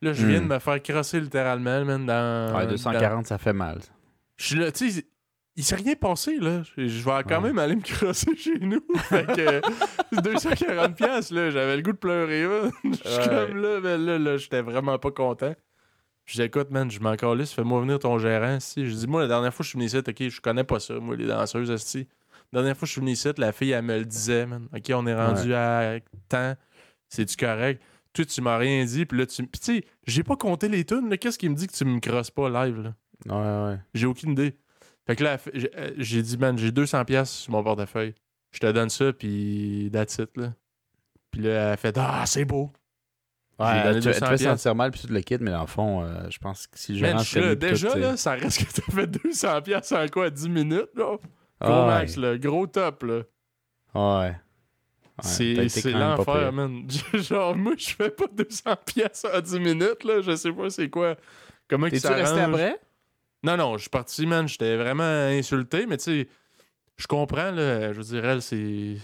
Là, 0.00 0.12
je 0.12 0.26
viens 0.26 0.40
Hmm. 0.40 0.48
de 0.48 0.54
me 0.54 0.58
faire 0.60 0.80
crosser 0.82 1.18
littéralement, 1.20 1.84
man, 1.84 2.06
dans. 2.06 2.54
Ouais, 2.56 2.64
dans- 2.66 2.70
240, 2.72 3.26
ça 3.26 3.38
fait 3.38 3.52
mal. 3.52 3.80
Je 4.42 4.46
suis 4.48 4.56
là, 4.56 4.72
tu 4.72 4.90
sais, 4.90 5.06
il 5.54 5.62
s'est 5.62 5.76
rien 5.76 5.94
passé, 5.94 6.36
là. 6.40 6.62
Je 6.76 6.82
vais 6.82 7.22
quand 7.28 7.40
Ouais. 7.40 7.48
même 7.48 7.58
aller 7.60 7.76
me 7.76 7.80
crosser 7.80 8.34
chez 8.36 8.58
nous. 8.58 8.80
fait 9.08 9.24
que. 9.26 9.60
240$, 10.16 10.94
piastres, 10.94 11.32
là, 11.32 11.50
j'avais 11.50 11.76
le 11.76 11.82
goût 11.82 11.92
de 11.92 11.96
pleurer. 11.96 12.42
Je 12.84 12.92
suis 13.08 13.18
Ouais. 13.20 13.28
comme 13.46 13.56
là, 13.62 13.80
ben 13.80 14.04
là, 14.04 14.18
là, 14.18 14.36
j'étais 14.36 14.62
vraiment 14.62 14.98
pas 14.98 15.12
content. 15.12 15.54
Je 16.24 16.34
dis, 16.34 16.42
écoute, 16.42 16.70
man, 16.70 16.90
je 16.90 16.98
m'en 16.98 17.14
calisse, 17.14 17.52
fais-moi 17.52 17.80
venir 17.82 18.00
ton 18.00 18.18
gérant, 18.18 18.58
si. 18.58 18.84
Je 18.84 18.94
dis, 18.94 19.06
moi, 19.06 19.22
la 19.22 19.28
dernière 19.28 19.52
fois 19.54 19.58
que 19.58 19.64
je 19.64 19.68
suis 19.70 19.76
venu 19.78 19.86
ici, 19.86 19.96
ok, 19.98 20.28
je 20.28 20.40
connais 20.40 20.64
pas 20.64 20.80
ça, 20.80 20.94
moi, 20.94 21.14
les 21.16 21.26
danseuses, 21.26 21.70
esti. 21.70 22.08
La 22.52 22.60
dernière 22.60 22.76
fois 22.76 22.80
que 22.82 22.86
je 22.88 22.92
suis 22.92 23.00
venu 23.00 23.12
ici, 23.12 23.28
la 23.38 23.52
fille, 23.52 23.70
elle 23.70 23.84
me 23.84 23.98
le 23.98 24.04
disait, 24.04 24.46
man. 24.46 24.68
Ok, 24.74 24.90
on 24.94 25.06
est 25.06 25.14
rendu 25.14 25.54
à 25.54 25.98
temps, 26.28 26.54
c'est-tu 27.08 27.36
correct? 27.36 27.80
Toi, 28.12 28.24
tu 28.24 28.40
m'as 28.42 28.56
rien 28.58 28.84
dit, 28.84 29.06
puis 29.06 29.18
là, 29.18 29.26
tu. 29.26 29.46
Puis, 29.46 29.60
tu 29.60 29.74
sais, 29.78 29.84
j'ai 30.06 30.22
pas 30.24 30.36
compté 30.36 30.68
les 30.68 30.84
tunes, 30.84 31.08
là. 31.08 31.16
Qu'est-ce 31.16 31.38
qui 31.38 31.48
me 31.48 31.54
dit 31.54 31.66
que 31.68 31.72
tu 31.72 31.84
me 31.84 31.98
crosses 32.00 32.30
pas 32.30 32.48
live, 32.66 32.80
là? 32.82 32.94
Ouais, 33.26 33.34
ouais. 33.70 33.78
J'ai 33.94 34.06
aucune 34.06 34.32
idée. 34.32 34.56
Fait 35.06 35.16
que 35.16 35.24
là, 35.24 35.38
j'ai 35.52 35.70
euh, 35.76 35.92
j'ai 35.98 36.22
dit, 36.22 36.36
man, 36.38 36.56
j'ai 36.58 36.70
200$ 36.70 37.04
piastres 37.04 37.34
sur 37.34 37.52
mon 37.52 37.62
portefeuille. 37.62 38.14
Je 38.52 38.60
te 38.60 38.70
donne 38.70 38.90
ça, 38.90 39.12
puis 39.12 39.90
that's 39.92 40.18
it, 40.18 40.36
là. 40.36 40.52
Puis 41.30 41.40
là, 41.42 41.50
elle 41.50 41.72
a 41.72 41.76
fait, 41.76 41.96
ah, 41.98 42.24
c'est 42.26 42.44
beau. 42.44 42.70
Ouais, 43.58 43.94
tu, 43.94 44.00
tu 44.00 44.06
200 44.08 44.12
fais 44.12 44.26
piastres. 44.36 44.44
sentir 44.58 44.74
mal 44.74 44.90
puis 44.90 45.00
tout 45.02 45.12
le 45.12 45.20
kit, 45.20 45.38
mais 45.40 45.50
dans 45.52 45.60
le 45.62 45.66
fond, 45.66 46.02
euh, 46.02 46.28
je 46.30 46.38
pense 46.38 46.66
que 46.66 46.78
si 46.78 46.98
je 46.98 47.04
suis 47.22 47.40
là, 47.40 47.50
tout, 47.50 47.54
déjà, 47.54 47.92
tu 47.92 47.98
là, 48.00 48.16
ça 48.16 48.32
reste 48.32 48.58
que 48.66 48.72
t'as 48.80 48.92
fait 48.92 49.06
200$ 49.06 49.62
piastres 49.62 49.94
en 49.96 50.06
quoi, 50.08 50.30
10 50.30 50.48
minutes, 50.48 50.90
là? 50.94 51.16
Gros 51.60 51.72
Ah, 51.72 51.86
max, 51.86 52.16
ouais. 52.16 52.22
là. 52.22 52.38
Gros 52.38 52.66
top, 52.66 53.02
là. 53.04 53.22
Ouais. 53.94 54.36
Ouais, 55.22 55.68
c'est 55.68 55.92
l'enfer, 55.92 56.52
man. 56.52 56.88
Genre, 57.14 57.54
moi, 57.56 57.74
je 57.76 57.90
fais 57.94 58.10
pas 58.10 58.24
200$ 58.26 58.76
piastres 58.84 59.28
en 59.32 59.40
10 59.40 59.58
minutes, 59.60 60.04
là. 60.04 60.20
Je 60.22 60.34
sais 60.34 60.52
pas 60.52 60.70
c'est 60.70 60.88
quoi. 60.90 61.16
Comment 61.68 61.86
que 61.86 61.92
T'es-tu 61.92 62.06
ça 62.08 62.14
resté 62.14 62.40
après? 62.40 62.80
Non, 63.42 63.56
non, 63.56 63.76
je 63.76 63.82
suis 63.82 63.90
parti, 63.90 64.26
man. 64.26 64.46
J'étais 64.48 64.76
vraiment 64.76 65.02
insulté, 65.02 65.86
mais 65.86 65.96
tu 65.96 66.04
sais, 66.04 66.28
je 66.96 67.06
comprends, 67.06 67.50
là. 67.50 67.92
Je 67.92 67.98
veux 67.98 68.04
dire, 68.04 68.24
elle, 68.24 68.42
c'est. 68.42 68.96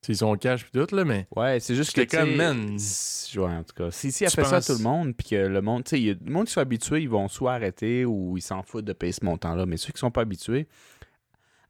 C'est 0.00 0.14
son 0.14 0.36
cash 0.36 0.64
pis 0.64 0.70
tout, 0.70 0.94
là, 0.94 1.04
mais. 1.04 1.26
Ouais, 1.36 1.58
c'est 1.60 1.74
juste 1.74 1.92
que. 1.92 2.02
J'étais 2.02 2.16
comme, 2.18 2.34
man. 2.36 2.78
si- 2.78 3.38
Ouais, 3.38 3.46
en 3.50 3.62
tout 3.64 3.74
cas. 3.74 3.90
Si, 3.90 4.10
si 4.12 4.24
elle 4.24 4.30
fait 4.30 4.44
ça 4.44 4.56
à 4.56 4.60
tout 4.62 4.72
le 4.72 4.82
monde, 4.82 5.14
puis 5.14 5.28
que 5.30 5.36
le 5.36 5.60
monde. 5.60 5.84
Tu 5.84 5.96
sais, 5.96 6.18
le 6.24 6.30
monde 6.32 6.46
qui 6.46 6.52
sont 6.52 6.60
habitués, 6.60 7.02
ils 7.02 7.08
vont 7.08 7.28
soit 7.28 7.52
arrêter 7.54 8.04
ou 8.04 8.36
ils 8.36 8.40
s'en 8.42 8.62
foutent 8.62 8.84
de 8.84 8.92
payer 8.92 9.12
ce 9.12 9.24
montant-là. 9.24 9.66
Mais 9.66 9.76
ceux 9.76 9.92
qui 9.92 9.98
sont 9.98 10.10
pas 10.10 10.22
habitués, 10.22 10.66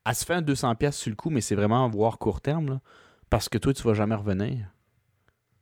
elle 0.07 0.15
se 0.15 0.25
fait 0.25 0.35
un 0.35 0.43
200$ 0.43 0.75
piastres 0.77 1.03
sur 1.03 1.11
le 1.11 1.17
coup, 1.17 1.31
mais 1.31 1.41
c'est 1.41 1.55
vraiment 1.55 1.89
voir 1.89 2.19
court 2.19 2.41
terme, 2.41 2.69
là. 2.69 2.81
Parce 3.31 3.49
que 3.49 3.59
toi, 3.59 3.75
tu 3.75 3.83
vas 3.83 3.95
jamais 3.95 4.15
revenir. 4.15 4.67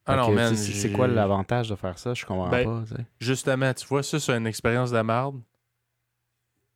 Ah 0.04 0.16
non, 0.16 0.30
man. 0.32 0.54
C'est 0.54 0.92
quoi 0.92 1.08
l'avantage 1.08 1.68
de 1.68 1.74
faire 1.74 1.98
ça? 1.98 2.14
Je 2.14 2.24
comprends 2.24 2.48
Ben, 2.50 2.64
pas. 2.64 2.82
tu 2.88 2.94
sais. 2.94 3.06
Justement, 3.18 3.72
tu 3.74 3.86
vois, 3.86 4.02
ça, 4.04 4.20
c'est 4.20 4.36
une 4.36 4.46
expérience 4.46 4.92
de 4.92 5.00
merde. 5.00 5.40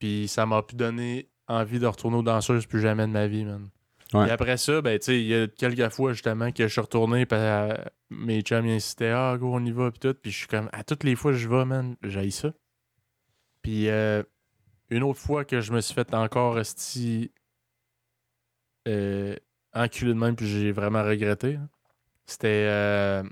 Puis 0.00 0.26
ça 0.26 0.46
m'a 0.46 0.62
pu 0.62 0.74
donner 0.74 1.30
envie 1.46 1.78
de 1.78 1.86
retourner 1.86 2.16
aux 2.16 2.22
danseuses 2.22 2.66
plus 2.66 2.80
jamais 2.80 3.06
de 3.06 3.12
ma 3.12 3.28
vie, 3.28 3.44
man. 3.44 3.68
Ouais. 4.12 4.26
Et 4.26 4.30
après 4.32 4.56
ça, 4.56 4.82
ben, 4.82 4.98
tu 4.98 5.04
sais, 5.04 5.20
il 5.20 5.28
y 5.28 5.34
a 5.36 5.46
quelques 5.46 5.88
fois, 5.92 6.12
justement, 6.14 6.50
que 6.50 6.64
je 6.66 6.72
suis 6.72 6.80
retourné, 6.80 7.26
puis 7.26 7.38
euh, 7.38 7.72
mes 8.10 8.40
chums, 8.42 8.66
ils 8.66 8.72
incitaient, 8.72 9.10
ah, 9.10 9.36
go, 9.38 9.54
on 9.54 9.64
y 9.64 9.70
va, 9.70 9.92
puis 9.92 10.00
tout. 10.00 10.14
Puis 10.14 10.32
je 10.32 10.38
suis 10.38 10.46
comme, 10.48 10.68
à 10.72 10.82
toutes 10.82 11.04
les 11.04 11.14
fois 11.14 11.30
que 11.30 11.38
je 11.38 11.48
vais, 11.48 11.64
man, 11.64 11.94
j'haïs 12.02 12.32
ça. 12.32 12.52
Puis 13.62 13.88
euh, 13.88 14.24
une 14.88 15.04
autre 15.04 15.20
fois 15.20 15.44
que 15.44 15.60
je 15.60 15.72
me 15.72 15.80
suis 15.80 15.94
fait 15.94 16.12
encore 16.14 16.58
esti 16.58 17.30
euh, 18.88 19.36
enculé 19.74 20.12
de 20.12 20.18
même, 20.18 20.34
puis 20.34 20.46
j'ai 20.48 20.72
vraiment 20.72 21.04
regretté, 21.04 21.56
hein, 21.56 21.68
C'était. 22.26 22.66
euh, 22.68 23.22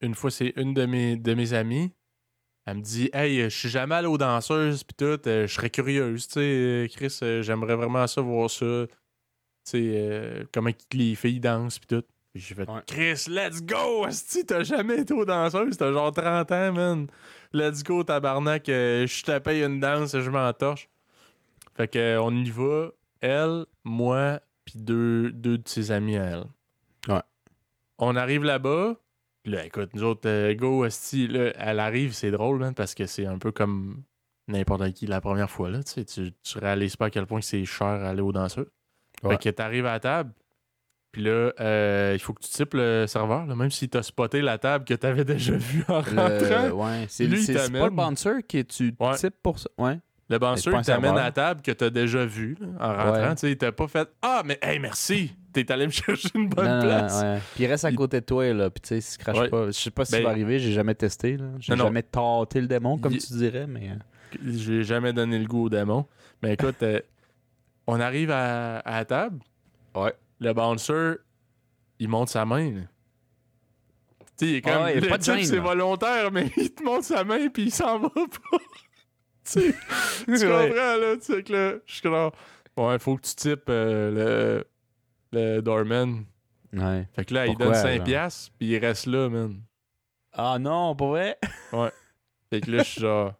une 0.00 0.14
fois, 0.14 0.30
c'est 0.30 0.52
une 0.56 0.74
de 0.74 0.84
mes, 0.84 1.16
de 1.16 1.34
mes 1.34 1.52
amies. 1.52 1.92
Elle 2.66 2.76
me 2.76 2.82
dit 2.82 3.10
Hey, 3.12 3.42
je 3.44 3.48
suis 3.48 3.68
jamais 3.68 3.96
allé 3.96 4.06
aux 4.06 4.18
danseuses, 4.18 4.84
pis 4.84 4.94
tout, 4.94 5.04
euh, 5.26 5.46
je 5.46 5.52
serais 5.52 5.70
curieuse, 5.70 6.26
tu 6.28 6.34
sais, 6.34 6.40
euh, 6.40 6.88
Chris, 6.88 7.18
euh, 7.22 7.42
j'aimerais 7.42 7.74
vraiment 7.74 8.06
ça, 8.06 8.20
voir 8.20 8.50
ça. 8.50 8.86
Tu 8.86 8.90
sais, 9.64 9.92
euh, 9.94 10.44
comment 10.52 10.70
les 10.92 11.14
filles 11.14 11.40
dansent, 11.40 11.78
pis 11.78 11.86
tout. 11.88 12.02
Puis 12.32 12.42
J'ai 12.42 12.54
fait 12.54 12.68
Ouais. 12.68 12.80
Chris, 12.86 13.24
let's 13.28 13.62
go! 13.62 14.06
Si 14.10 14.46
t'as 14.46 14.62
jamais 14.62 15.00
été 15.00 15.12
aux 15.12 15.24
danseuses, 15.24 15.76
t'as 15.76 15.92
genre 15.92 16.12
30 16.12 16.50
ans, 16.52 16.72
man. 16.72 17.06
Let's 17.52 17.82
go, 17.82 18.02
tabarnak, 18.04 18.64
je 18.66 19.22
te 19.22 19.38
paye 19.38 19.62
une 19.62 19.80
danse, 19.80 20.18
je 20.18 20.30
m'entorche. 20.30 20.88
Fait 21.76 21.88
que, 21.88 22.18
on 22.18 22.30
y 22.32 22.50
va, 22.50 22.90
elle, 23.20 23.66
moi, 23.84 24.40
puis 24.64 24.74
deux, 24.78 25.30
deux 25.32 25.58
de 25.58 25.68
ses 25.68 25.90
amis 25.90 26.16
à 26.16 26.24
elle. 26.24 26.44
Ouais. 27.08 27.22
On 27.98 28.16
arrive 28.16 28.44
là-bas, 28.44 28.96
puis 29.42 29.52
là, 29.52 29.64
écoute, 29.64 29.90
nous 29.94 30.02
autres, 30.04 30.28
euh, 30.28 30.54
go, 30.54 30.84
esti, 30.84 31.26
là, 31.28 31.52
elle 31.58 31.80
arrive, 31.80 32.12
c'est 32.12 32.30
drôle, 32.30 32.58
man, 32.58 32.74
parce 32.74 32.94
que 32.94 33.06
c'est 33.06 33.26
un 33.26 33.38
peu 33.38 33.52
comme 33.52 34.02
n'importe 34.48 34.92
qui 34.92 35.06
la 35.06 35.20
première 35.20 35.50
fois, 35.50 35.70
là, 35.70 35.82
tu 35.82 35.92
sais, 35.92 36.04
tu, 36.04 36.32
tu 36.42 36.58
réalises 36.58 36.96
pas 36.96 37.06
à 37.06 37.10
quel 37.10 37.26
point 37.26 37.40
que 37.40 37.46
c'est 37.46 37.64
cher 37.64 37.86
à 37.86 38.10
aller 38.10 38.20
aux 38.22 38.32
danseurs. 38.32 38.66
Ouais. 39.22 39.36
Fait 39.36 39.50
que 39.50 39.54
t'arrives 39.54 39.86
à 39.86 39.92
la 39.92 40.00
table, 40.00 40.32
puis 41.12 41.22
là, 41.22 41.52
euh, 41.60 42.12
il 42.14 42.18
faut 42.18 42.32
que 42.32 42.42
tu 42.42 42.48
types 42.50 42.74
le 42.74 43.06
serveur, 43.06 43.46
là, 43.46 43.54
même 43.54 43.70
si 43.70 43.88
t'as 43.88 44.02
spoté 44.02 44.40
la 44.40 44.58
table 44.58 44.84
que 44.84 44.94
t'avais 44.94 45.24
déjà 45.24 45.52
vue 45.54 45.84
en 45.88 45.94
rentrant. 46.00 46.28
Le- 46.28 46.72
ouais, 46.72 47.06
c'est 47.08 47.26
Lui, 47.26 47.38
il 47.40 47.44
c'est- 47.44 47.58
c'est 47.58 47.70
pas 47.72 47.84
le 47.84 47.90
bouncer 47.90 48.42
qui 48.48 48.64
tu 48.64 48.94
Ouais. 48.98 49.14
types 49.16 49.34
pour 49.42 49.58
ça. 49.58 49.68
Ouais. 49.78 49.98
Le 50.30 50.38
bouncer 50.38 50.70
un 50.74 50.80
t'amène 50.82 51.18
à 51.18 51.24
la 51.24 51.32
table 51.32 51.60
que 51.62 51.72
t'as 51.72 51.90
déjà 51.90 52.24
vue 52.24 52.56
là, 52.58 52.66
en 52.80 52.96
rentrant. 53.04 53.34
Tu 53.34 53.48
sais, 53.48 53.56
t'as 53.56 53.72
pas 53.72 53.86
fait 53.88 54.08
Ah, 54.22 54.42
mais 54.44 54.58
hey, 54.62 54.78
merci! 54.78 55.32
T'es 55.52 55.70
allé 55.70 55.86
me 55.86 55.90
chercher 55.92 56.28
une 56.34 56.48
bonne 56.48 56.66
Non, 56.66 56.82
place. 56.82 57.20
ouais. 57.22 57.38
Puis 57.54 57.64
il 57.64 57.66
reste 57.66 57.84
à 57.84 57.92
côté 57.92 58.20
de 58.20 58.24
toi, 58.26 58.52
là. 58.52 58.70
Puis 58.70 58.80
tu 58.80 58.88
sais, 58.88 59.00
se 59.00 59.18
crache 59.18 59.38
Ouais. 59.38 59.48
pas. 59.48 59.66
Je 59.66 59.72
sais 59.72 59.90
pas 59.90 60.04
si 60.04 60.12
Ben- 60.12 60.18
ça 60.18 60.24
va 60.24 60.30
arriver, 60.30 60.58
j'ai 60.58 60.72
jamais 60.72 60.94
testé, 60.94 61.36
là. 61.36 61.46
J'ai 61.58 61.72
Non, 61.72 61.78
non. 61.78 61.84
jamais 61.84 62.02
tâté 62.02 62.60
le 62.60 62.66
démon, 62.66 62.98
comme 62.98 63.12
Il- 63.12 63.20
tu 63.24 63.32
dirais, 63.34 63.66
mais. 63.66 63.90
euh, 63.90 63.94
J'ai 64.44 64.82
jamais 64.82 65.12
donné 65.12 65.38
le 65.38 65.46
goût 65.46 65.64
au 65.64 65.68
démon. 65.68 66.06
Mais 66.42 66.54
écoute, 66.54 66.76
euh, 66.82 67.00
on 67.86 68.00
arrive 68.00 68.30
à, 68.30 68.78
à 68.78 68.92
la 68.98 69.04
table. 69.04 69.40
Ouais. 69.94 70.14
Le 70.40 70.52
bouncer, 70.54 71.16
il 71.98 72.08
monte 72.08 72.30
sa 72.30 72.44
main. 72.46 72.70
là. 72.70 72.80
Tu 74.38 74.46
sais, 74.46 74.46
il 74.52 74.54
est 74.56 74.62
comme. 74.62 74.72
Ah 74.74 74.84
ouais, 74.84 74.96
il 74.98 75.06
pas 75.06 75.18
de 75.18 75.22
c'est 75.22 75.58
volontaire, 75.58 76.32
mais 76.32 76.50
il 76.56 76.72
te 76.72 76.82
monte 76.82 77.04
sa 77.04 77.22
main 77.24 77.48
puis 77.48 77.64
il 77.64 77.70
s'en 77.72 77.98
va 77.98 78.08
pas. 78.08 78.58
tu 79.52 79.72
comprends, 80.26 80.96
là? 80.96 81.16
Tu 81.16 81.32
sais, 81.34 81.42
que 81.42 81.52
là, 81.52 81.74
je 81.84 81.92
suis 81.92 82.02
comme. 82.02 82.30
Ouais, 82.76 82.98
faut 82.98 83.16
que 83.16 83.22
tu 83.22 83.34
types 83.34 83.68
euh, 83.68 84.62
le, 85.32 85.60
doorman. 85.60 86.24
Ouais. 86.72 87.06
Fait 87.14 87.24
que 87.24 87.34
là, 87.34 87.46
il 87.46 87.56
donne 87.56 87.74
5 87.74 87.96
genre? 87.96 88.04
piastres, 88.04 88.52
puis 88.58 88.68
il 88.68 88.78
reste 88.78 89.06
là, 89.06 89.28
man. 89.28 89.60
Ah 90.32 90.58
non, 90.58 90.94
pas 90.96 91.06
vrai? 91.06 91.38
Fait 92.50 92.60
que 92.60 92.70
là, 92.70 92.78
je 92.82 92.88
suis 92.88 93.00
genre, 93.02 93.34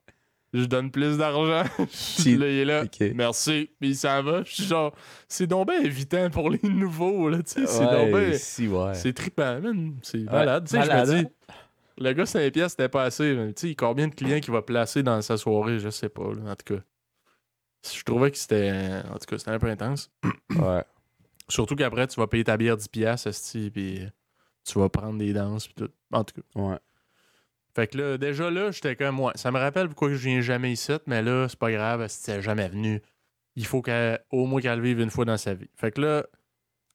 je 0.52 0.64
donne 0.64 0.90
plus 0.90 1.16
d'argent. 1.16 1.64
Si- 1.90 2.36
là, 2.36 2.46
il 2.48 2.58
est 2.58 2.64
là, 2.66 2.84
merci, 3.14 3.70
puis 3.80 3.90
il 3.90 3.96
s'en 3.96 4.22
va. 4.22 4.42
Je 4.44 4.52
suis 4.52 4.64
genre, 4.64 4.94
c'est 5.28 5.46
donc 5.46 5.68
bien 5.68 5.80
évitant 5.80 6.28
pour 6.30 6.50
les 6.50 6.60
nouveaux, 6.62 7.28
là, 7.30 7.38
tu 7.42 7.52
sais. 7.52 7.66
C'est 7.66 7.84
Ouais, 7.86 8.10
donc 8.12 8.20
bien- 8.20 8.38
si, 8.38 8.68
ouais. 8.68 8.94
C'est 8.94 9.12
trippant, 9.14 9.60
man. 9.60 9.94
C'est 10.02 10.18
malade. 10.24 10.66
Tu 10.68 10.76
sais, 10.76 10.82
je 10.84 10.90
me 10.90 11.22
dis, 11.22 11.28
le 11.98 12.12
gars 12.12 12.26
5 12.26 12.52
piastres, 12.52 12.70
c'était 12.78 12.88
pas 12.90 13.04
assez. 13.04 13.34
Tu 13.56 13.68
sais, 13.68 13.74
combien 13.74 14.08
de 14.08 14.14
clients 14.14 14.40
qu'il 14.40 14.52
va 14.52 14.60
placer 14.62 15.02
dans 15.02 15.20
sa 15.22 15.36
soirée, 15.38 15.78
je 15.78 15.88
sais 15.88 16.08
pas, 16.10 16.24
là, 16.34 16.50
en 16.52 16.54
tout 16.56 16.74
cas. 16.74 16.82
Je 17.94 18.02
trouvais 18.04 18.30
que 18.30 18.36
c'était, 18.38 18.70
en 19.10 19.14
tout 19.18 19.26
cas, 19.26 19.38
c'était 19.38 19.50
un 19.50 19.58
peu 19.58 19.68
intense. 19.68 20.10
Ouais. 20.50 20.84
Surtout 21.48 21.76
qu'après, 21.76 22.06
tu 22.06 22.18
vas 22.20 22.26
payer 22.26 22.44
ta 22.44 22.56
bière 22.56 22.76
10 22.76 22.88
piastres, 22.88 23.28
esti, 23.28 23.70
puis 23.70 24.00
tu 24.64 24.78
vas 24.78 24.88
prendre 24.88 25.18
des 25.18 25.32
danses, 25.32 25.66
puis 25.66 25.74
tout. 25.74 25.90
En 26.12 26.24
tout 26.24 26.34
cas. 26.40 26.60
Ouais. 26.60 26.78
Fait 27.74 27.86
que 27.86 27.96
là, 27.98 28.18
déjà 28.18 28.50
là, 28.50 28.70
j'étais 28.70 28.96
comme, 28.96 29.16
moi, 29.16 29.32
ça 29.34 29.50
me 29.50 29.58
rappelle 29.58 29.88
pourquoi 29.88 30.10
je 30.10 30.16
viens 30.16 30.40
jamais 30.40 30.72
ici, 30.72 30.92
mais 31.06 31.22
là, 31.22 31.46
c'est 31.48 31.58
pas 31.58 31.72
grave, 31.72 32.06
si 32.08 32.30
est 32.30 32.42
jamais 32.42 32.68
venue. 32.68 33.00
Il 33.56 33.66
faut 33.66 33.82
au 34.30 34.46
moins 34.46 34.60
qu'elle 34.60 34.78
le 34.78 34.84
vive 34.84 35.00
une 35.00 35.10
fois 35.10 35.24
dans 35.24 35.36
sa 35.36 35.54
vie. 35.54 35.68
Fait 35.74 35.90
que 35.90 36.00
là, 36.00 36.26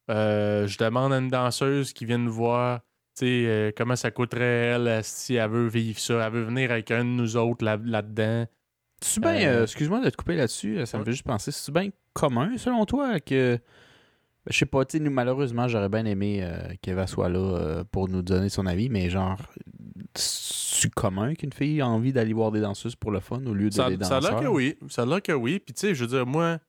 euh, 0.10 0.68
je 0.68 0.78
demande 0.78 1.14
à 1.14 1.18
une 1.18 1.30
danseuse 1.30 1.94
qui 1.94 2.06
vient 2.06 2.18
nous 2.18 2.32
voir, 2.32 2.80
tu 3.16 3.26
sais, 3.26 3.44
euh, 3.48 3.72
comment 3.76 3.96
ça 3.96 4.12
coûterait, 4.12 4.76
elle, 4.76 5.04
si 5.04 5.36
elle 5.36 5.50
veut 5.50 5.68
vivre 5.68 6.00
ça, 6.00 6.26
elle 6.26 6.32
veut 6.34 6.44
venir 6.44 6.72
avec 6.72 6.92
un 6.92 7.04
de 7.04 7.10
nous 7.10 7.36
autres 7.38 7.66
là- 7.66 7.80
là-dedans. 7.84 8.46
C'est 9.02 9.20
bien, 9.20 9.36
Euh, 9.50 9.64
excuse-moi 9.64 10.00
de 10.00 10.10
te 10.10 10.16
couper 10.16 10.36
là-dessus, 10.36 10.84
ça 10.86 10.98
me 10.98 11.02
ouais. 11.04 11.06
fait 11.06 11.12
juste 11.12 11.26
penser, 11.26 11.52
c'est 11.52 11.72
bien 11.72 11.90
commun 12.14 12.58
selon 12.58 12.86
toi 12.86 13.20
que. 13.20 13.60
Je 14.50 14.58
sais 14.58 14.66
pas, 14.66 14.86
tu 14.86 14.98
sais, 14.98 15.04
nous, 15.04 15.12
malheureusement, 15.12 15.68
j'aurais 15.68 15.90
bien 15.90 16.06
aimé 16.06 16.40
euh, 16.42 16.58
qu'Eva 16.82 17.06
soit 17.08 17.30
là 17.30 17.40
euh, 17.40 17.84
pour 17.84 18.08
nous 18.08 18.22
donner 18.22 18.50
son 18.50 18.66
avis, 18.66 18.90
mais 18.90 19.10
genre, 19.10 19.38
c'est 20.16 20.90
commun 20.94 21.34
qu'une 21.34 21.52
fille 21.54 21.82
a 21.82 21.88
envie 21.88 22.14
d'aller 22.14 22.34
voir 22.34 22.52
des 22.52 22.62
danseuses 22.62 22.96
pour 22.96 23.12
le 23.12 23.20
fun 23.20 23.46
au 23.46 23.54
lieu 23.54 23.70
de 23.70 23.74
Ça, 23.74 23.90
des 23.90 24.04
ça 24.04 24.18
a 24.18 24.20
danseurs. 24.20 24.40
l'air 24.40 24.50
que 24.50 24.54
oui. 24.54 24.78
Ça 24.90 25.02
a 25.02 25.06
l'air 25.06 25.22
que 25.22 25.32
oui. 25.34 25.60
Puis, 25.60 25.74
tu 25.74 25.82
sais, 25.82 25.96
je 25.96 26.04
veux 26.06 26.10
dire, 26.10 26.26
moi, 26.26 26.60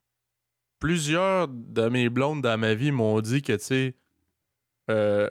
plusieurs 0.80 1.48
de 1.48 1.88
mes 1.88 2.08
blondes 2.08 2.42
dans 2.42 2.58
ma 2.58 2.74
vie 2.74 2.90
m'ont 2.90 3.20
dit 3.20 3.42
que, 3.42 3.52
tu 3.54 3.64
sais, 3.64 3.94
euh, 4.90 5.28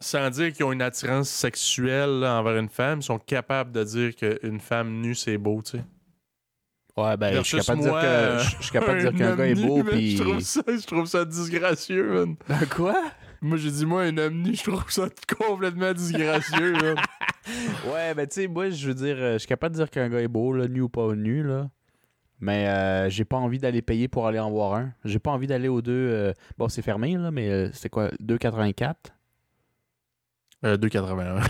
sans 0.00 0.30
dire 0.30 0.52
qu'ils 0.52 0.64
ont 0.64 0.72
une 0.72 0.82
attirance 0.82 1.28
sexuelle 1.28 2.20
là, 2.20 2.40
envers 2.40 2.56
une 2.56 2.68
femme, 2.70 3.00
ils 3.00 3.04
sont 3.04 3.18
capables 3.18 3.72
de 3.72 3.84
dire 3.84 4.16
qu'une 4.16 4.60
femme 4.60 5.00
nue, 5.00 5.14
c'est 5.14 5.36
beau, 5.38 5.60
tu 5.62 5.72
sais. 5.78 5.84
Ouais, 6.96 7.16
ben, 7.16 7.34
je 7.36 7.42
suis 7.42 7.58
capable 7.58 7.78
de 7.78 7.82
dire 7.84 7.92
moi, 7.92 8.02
que 8.02 8.38
je 8.38 8.56
je 8.58 8.62
suis 8.62 8.72
capable 8.72 8.98
de 9.02 9.08
dire 9.10 9.18
qu'un 9.18 9.36
gars 9.36 9.46
est 9.46 9.54
beau, 9.66 9.82
puis. 9.84 10.16
Je 10.16 10.22
trouve, 10.22 10.40
ça, 10.40 10.62
je 10.66 10.86
trouve 10.86 11.06
ça 11.06 11.24
disgracieux, 11.24 12.12
man. 12.12 12.36
Ben, 12.48 12.66
quoi? 12.66 12.94
Moi, 13.42 13.56
j'ai 13.56 13.70
dit, 13.70 13.86
moi, 13.86 14.02
un 14.02 14.18
homme 14.18 14.42
nu, 14.42 14.54
je 14.54 14.62
trouve 14.64 14.84
ça 14.90 15.08
complètement 15.38 15.92
disgracieux, 15.92 16.72
man. 16.72 16.96
Ouais, 17.90 18.14
ben, 18.14 18.26
tu 18.26 18.42
sais, 18.42 18.48
moi, 18.48 18.68
je 18.70 18.86
veux 18.88 18.94
dire, 18.94 19.16
euh, 19.18 19.32
je 19.34 19.38
suis 19.38 19.48
capable 19.48 19.74
de 19.74 19.80
dire 19.80 19.90
qu'un 19.90 20.08
gars 20.08 20.20
est 20.20 20.28
beau, 20.28 20.52
là, 20.52 20.68
nu 20.68 20.82
ou 20.82 20.88
pas 20.88 21.14
nu, 21.14 21.42
là. 21.42 21.70
Mais 22.38 22.68
euh, 22.68 23.08
j'ai 23.10 23.24
pas 23.24 23.36
envie 23.38 23.58
d'aller 23.58 23.82
payer 23.82 24.08
pour 24.08 24.26
aller 24.26 24.38
en 24.38 24.50
voir 24.50 24.74
un. 24.74 24.92
J'ai 25.04 25.18
pas 25.18 25.30
envie 25.30 25.46
d'aller 25.46 25.68
aux 25.68 25.82
deux. 25.82 25.92
euh, 25.92 26.32
Bon, 26.58 26.68
c'est 26.68 26.82
fermé, 26.82 27.16
là, 27.16 27.30
mais 27.30 27.48
euh, 27.50 27.70
c'était 27.72 27.88
quoi 27.88 28.08
2,84 28.22 28.94
Euh, 30.62 30.76
2,81. 30.76 31.42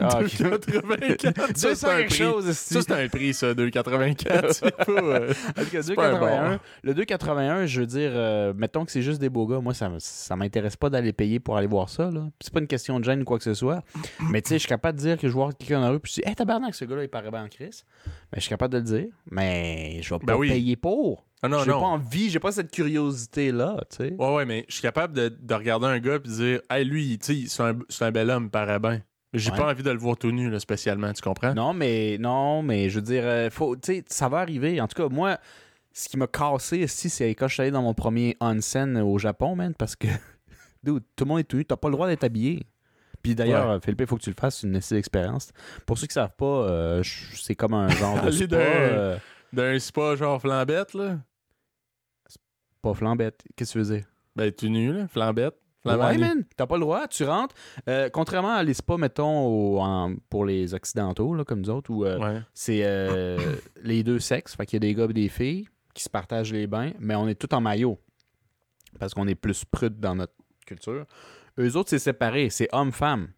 Ah, 0.00 0.18
ok. 0.20 0.26
2,84. 0.28 1.56
Ça, 1.56 1.74
c'est 1.74 1.86
un 1.86 1.96
quelque 1.96 2.08
prix. 2.08 2.18
chose, 2.18 2.50
Ça, 2.52 2.82
c'est 2.82 2.92
un 2.92 3.08
prix, 3.08 3.32
ça, 3.32 3.54
2,84. 3.54 4.52
C'est 4.52 4.76
pas... 4.76 4.84
euh, 4.92 5.32
En 5.56 5.62
tout 5.64 5.70
cas, 5.70 5.82
C'est 5.82 5.94
pas 5.94 6.08
un 6.08 6.14
2,81. 6.14 6.20
bar. 6.20 6.58
Le 6.82 6.94
2,81, 6.94 7.66
je 7.66 7.80
veux 7.80 7.86
dire, 7.86 8.10
euh, 8.12 8.52
mettons 8.54 8.84
que 8.84 8.92
c'est 8.92 9.00
juste 9.00 9.20
des 9.22 9.30
beaux 9.30 9.46
gars. 9.46 9.60
Moi, 9.60 9.72
ça, 9.72 9.90
ça 9.98 10.36
m'intéresse 10.36 10.76
pas 10.76 10.90
d'aller 10.90 11.14
payer 11.14 11.40
pour 11.40 11.56
aller 11.56 11.66
voir 11.66 11.88
ça. 11.88 12.10
là. 12.10 12.26
C'est 12.40 12.52
pas 12.52 12.60
une 12.60 12.66
question 12.66 13.00
de 13.00 13.04
gêne 13.04 13.22
ou 13.22 13.24
quoi 13.24 13.38
que 13.38 13.44
ce 13.44 13.54
soit. 13.54 13.82
Mais 14.30 14.42
tu 14.42 14.50
sais, 14.50 14.54
je 14.56 14.60
suis 14.60 14.68
capable 14.68 14.98
de 14.98 15.02
dire 15.02 15.16
que 15.18 15.28
je 15.28 15.32
vois 15.32 15.50
quelqu'un 15.54 15.80
dans 15.80 15.86
la 15.86 15.90
rue, 15.92 16.00
puis 16.00 16.12
je 16.16 16.20
dis, 16.20 16.28
hey, 16.28 16.34
tabarnak, 16.34 16.74
ce 16.74 16.84
gars-là, 16.84 17.04
il 17.04 17.08
paraît 17.08 17.30
bien 17.30 17.44
en 17.44 17.48
crise. 17.48 17.84
Mais 18.32 18.36
je 18.36 18.40
suis 18.40 18.50
capable 18.50 18.74
de 18.74 18.78
le 18.78 18.84
dire. 18.84 19.06
Mais 19.30 20.00
je 20.02 20.12
vais 20.12 20.18
pas 20.20 20.26
Ben 20.26 20.36
oui. 20.36 20.48
payer 20.50 20.76
pour. 20.76 21.24
Ah 21.42 21.48
non, 21.48 21.58
j'ai 21.64 21.70
non. 21.70 21.80
pas 21.80 21.86
envie, 21.86 22.30
j'ai 22.30 22.40
pas 22.40 22.50
cette 22.52 22.70
curiosité-là, 22.72 23.76
tu 23.90 23.96
sais. 23.96 24.14
Ouais, 24.18 24.34
ouais, 24.34 24.44
mais 24.44 24.64
je 24.68 24.74
suis 24.74 24.82
capable 24.82 25.14
de, 25.14 25.28
de 25.28 25.54
regarder 25.54 25.86
un 25.86 25.98
gars 26.00 26.16
et 26.16 26.18
de 26.18 26.24
dire, 26.28 26.60
hey, 26.70 26.84
lui, 26.84 27.18
tu 27.18 27.42
sais, 27.42 27.48
c'est 27.48 27.62
un, 27.62 27.78
c'est 27.88 28.04
un 28.04 28.10
bel 28.10 28.28
homme, 28.30 28.44
il 28.46 28.50
paraît 28.50 28.78
bien. 28.80 29.00
J'ai 29.34 29.50
Ouais. 29.50 29.56
pas 29.58 29.70
envie 29.70 29.82
de 29.82 29.90
le 29.90 29.98
voir 29.98 30.16
tout 30.16 30.30
nu, 30.32 30.50
là, 30.50 30.58
spécialement, 30.58 31.12
tu 31.12 31.22
comprends? 31.22 31.54
Non, 31.54 31.74
mais 31.74 32.16
non, 32.18 32.62
mais 32.62 32.88
je 32.88 32.96
veux 32.96 33.02
dire, 33.02 33.22
euh, 33.24 33.50
faut, 33.50 33.76
tu 33.76 33.80
sais, 33.94 34.04
ça 34.08 34.28
va 34.28 34.38
arriver. 34.38 34.80
En 34.80 34.88
tout 34.88 35.00
cas, 35.00 35.08
moi, 35.14 35.38
ce 35.92 36.08
qui 36.08 36.16
m'a 36.16 36.26
cassé 36.26 36.78
ici, 36.78 37.10
c'est 37.10 37.28
quand 37.34 37.46
je 37.46 37.54
suis 37.54 37.62
allé 37.62 37.70
dans 37.70 37.82
mon 37.82 37.94
premier 37.94 38.36
onsen 38.40 38.96
au 38.98 39.18
Japon, 39.18 39.54
man, 39.54 39.74
parce 39.78 39.96
que 39.96 40.08
dude, 40.82 41.02
tout 41.14 41.24
le 41.24 41.28
monde 41.28 41.40
est 41.40 41.44
tout 41.44 41.56
nu, 41.58 41.64
t'as 41.64 41.76
pas 41.76 41.88
le 41.88 41.92
droit 41.94 42.08
d'être 42.08 42.24
habillé. 42.24 42.62
Puis 43.22 43.34
d'ailleurs, 43.34 43.68
Ouais. 43.74 43.78
Philippe, 43.84 44.00
il 44.00 44.06
faut 44.06 44.16
que 44.16 44.22
tu 44.22 44.30
le 44.30 44.36
fasses, 44.38 44.58
c'est 44.60 44.66
une 44.66 44.72
nécessité 44.72 44.94
d'expérience. 44.96 45.50
Pour 45.86 45.98
ceux 45.98 46.06
qui 46.06 46.14
savent 46.14 46.34
pas, 46.36 46.46
euh, 46.46 47.02
c'est 47.34 47.54
comme 47.56 47.74
un 47.74 47.88
genre 47.88 48.22
de 48.24 48.30
spa, 48.30 48.56
euh, 48.56 49.18
D'un 49.52 49.78
spa 49.78 50.14
genre 50.16 50.40
flambette, 50.40 50.94
là? 50.94 51.18
pas 52.82 52.94
flambette. 52.94 53.42
Qu'est-ce 53.56 53.72
que 53.74 53.78
tu 53.80 53.84
veux 53.84 53.96
dire? 53.96 54.06
Ben, 54.36 54.52
tout 54.52 54.68
nu, 54.68 54.92
là, 54.92 55.08
flambette. 55.08 55.54
Flambant 55.82 56.06
Ouais, 56.08 56.18
man, 56.18 56.44
t'as 56.56 56.66
pas 56.66 56.76
le 56.76 56.82
droit, 56.82 57.08
tu 57.08 57.24
rentres. 57.24 57.54
Euh, 57.88 58.08
contrairement 58.08 58.54
à 58.54 58.62
les 58.62 58.74
spas, 58.74 58.96
mettons, 58.96 59.46
au- 59.46 59.78
en- 59.80 60.14
pour 60.28 60.44
les 60.44 60.74
occidentaux, 60.74 61.34
là, 61.34 61.44
comme 61.44 61.60
nous 61.60 61.70
autres, 61.70 61.90
où 61.90 62.04
euh, 62.04 62.18
Ouais. 62.18 62.40
c'est 62.54 62.80
euh, 62.84 63.36
les 63.82 64.02
deux 64.02 64.18
sexes. 64.20 64.54
Fait 64.56 64.66
qu'il 64.66 64.76
y 64.76 64.78
a 64.78 64.80
des 64.88 64.94
gars 64.94 65.06
et 65.08 65.12
des 65.12 65.28
filles 65.28 65.68
qui 65.94 66.02
se 66.04 66.08
partagent 66.10 66.52
les 66.52 66.66
bains, 66.66 66.92
mais 67.00 67.14
on 67.16 67.26
est 67.28 67.34
tous 67.34 67.52
en 67.54 67.60
maillot. 67.60 67.98
Parce 68.98 69.12
qu'on 69.14 69.26
est 69.28 69.34
plus 69.34 69.64
prude 69.64 69.98
dans 70.00 70.14
notre 70.14 70.34
culture. 70.66 71.04
Eux 71.58 71.76
autres, 71.76 71.90
c'est 71.90 71.98
séparé. 71.98 72.50
C'est 72.50 72.68
homme-femme. 72.72 73.28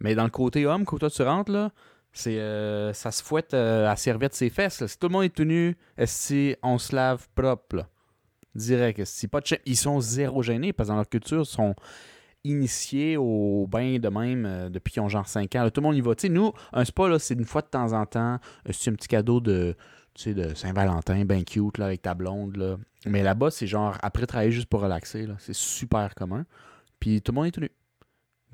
Mais 0.00 0.14
dans 0.14 0.24
le 0.24 0.30
côté 0.30 0.66
homme, 0.66 0.84
quand 0.84 0.98
toi 0.98 1.10
tu 1.10 1.22
rentres, 1.22 1.52
là, 1.52 1.70
c'est 2.16 2.38
euh, 2.38 2.94
ça 2.94 3.10
se 3.10 3.22
fouette 3.22 3.52
euh, 3.52 3.90
à 3.90 3.94
serviette 3.96 4.34
ses 4.34 4.48
fesses. 4.48 4.80
là. 4.80 4.88
Si 4.88 4.98
tout 4.98 5.08
le 5.08 5.12
monde 5.12 5.24
est 5.24 5.34
tout 5.34 5.44
nu, 5.44 5.76
si 6.04 6.56
on 6.62 6.78
se 6.78 6.94
lave 6.94 7.28
propre. 7.34 7.86
Direct. 8.54 8.98
esti. 8.98 9.28
pas 9.28 9.40
de. 9.40 9.46
Ils 9.66 9.76
sont 9.76 10.00
zéro 10.00 10.42
gênés 10.42 10.72
parce 10.72 10.88
que 10.88 10.92
dans 10.92 10.96
leur 10.96 11.08
culture, 11.08 11.42
ils 11.42 11.44
sont 11.44 11.74
initiés 12.42 13.18
au 13.18 13.66
bain 13.68 13.98
de 13.98 14.08
même 14.08 14.46
euh, 14.46 14.70
depuis 14.70 14.94
qu'ils 14.94 15.02
ont 15.02 15.10
genre 15.10 15.28
5 15.28 15.54
ans. 15.56 15.68
Tout 15.68 15.82
le 15.82 15.86
monde 15.86 15.96
y 15.96 16.00
va. 16.00 16.14
Nous, 16.30 16.52
un 16.72 16.84
spa, 16.86 17.18
c'est 17.18 17.34
une 17.34 17.44
fois 17.44 17.60
de 17.60 17.66
temps 17.66 17.92
en 17.92 18.06
temps. 18.06 18.38
C'est 18.70 18.90
un 18.90 18.94
petit 18.94 19.08
cadeau 19.08 19.40
de, 19.40 19.76
de 20.24 20.54
Saint-Valentin, 20.54 21.26
ben 21.26 21.44
cute, 21.44 21.76
là, 21.76 21.84
avec 21.86 22.00
ta 22.00 22.14
blonde. 22.14 22.78
Mais 23.04 23.22
là-bas, 23.22 23.50
c'est 23.50 23.66
genre 23.66 23.98
après 24.00 24.24
travailler 24.24 24.52
juste 24.52 24.68
pour 24.68 24.80
relaxer. 24.80 25.26
C'est 25.38 25.54
super 25.54 26.14
commun. 26.14 26.46
Puis 26.98 27.20
tout 27.20 27.32
le 27.32 27.36
monde 27.36 27.46
est 27.48 27.50
tout 27.50 27.60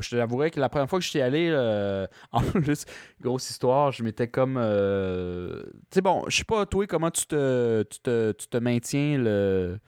Je 0.01 0.17
t'avouerais 0.17 0.51
que 0.51 0.59
la 0.59 0.69
première 0.69 0.89
fois 0.89 0.99
que 0.99 1.05
j'étais 1.05 1.21
allé, 1.21 1.49
euh, 1.51 2.07
en 2.33 2.41
plus, 2.41 2.85
grosse 3.21 3.49
histoire, 3.51 3.93
je 3.93 4.03
m'étais 4.03 4.27
comme. 4.29 4.57
euh, 4.59 5.63
Tu 5.91 5.97
sais, 5.97 6.01
bon, 6.01 6.25
je 6.29 6.37
sais 6.39 6.45
pas, 6.45 6.67
toi, 6.67 6.87
comment 6.87 7.11
tu 7.11 7.27
te, 7.27 7.83
tu 7.85 8.01
te, 8.01 8.33
tu 8.33 8.47
te 8.49 8.57
maintiens 8.57 9.19
le, 9.19 9.79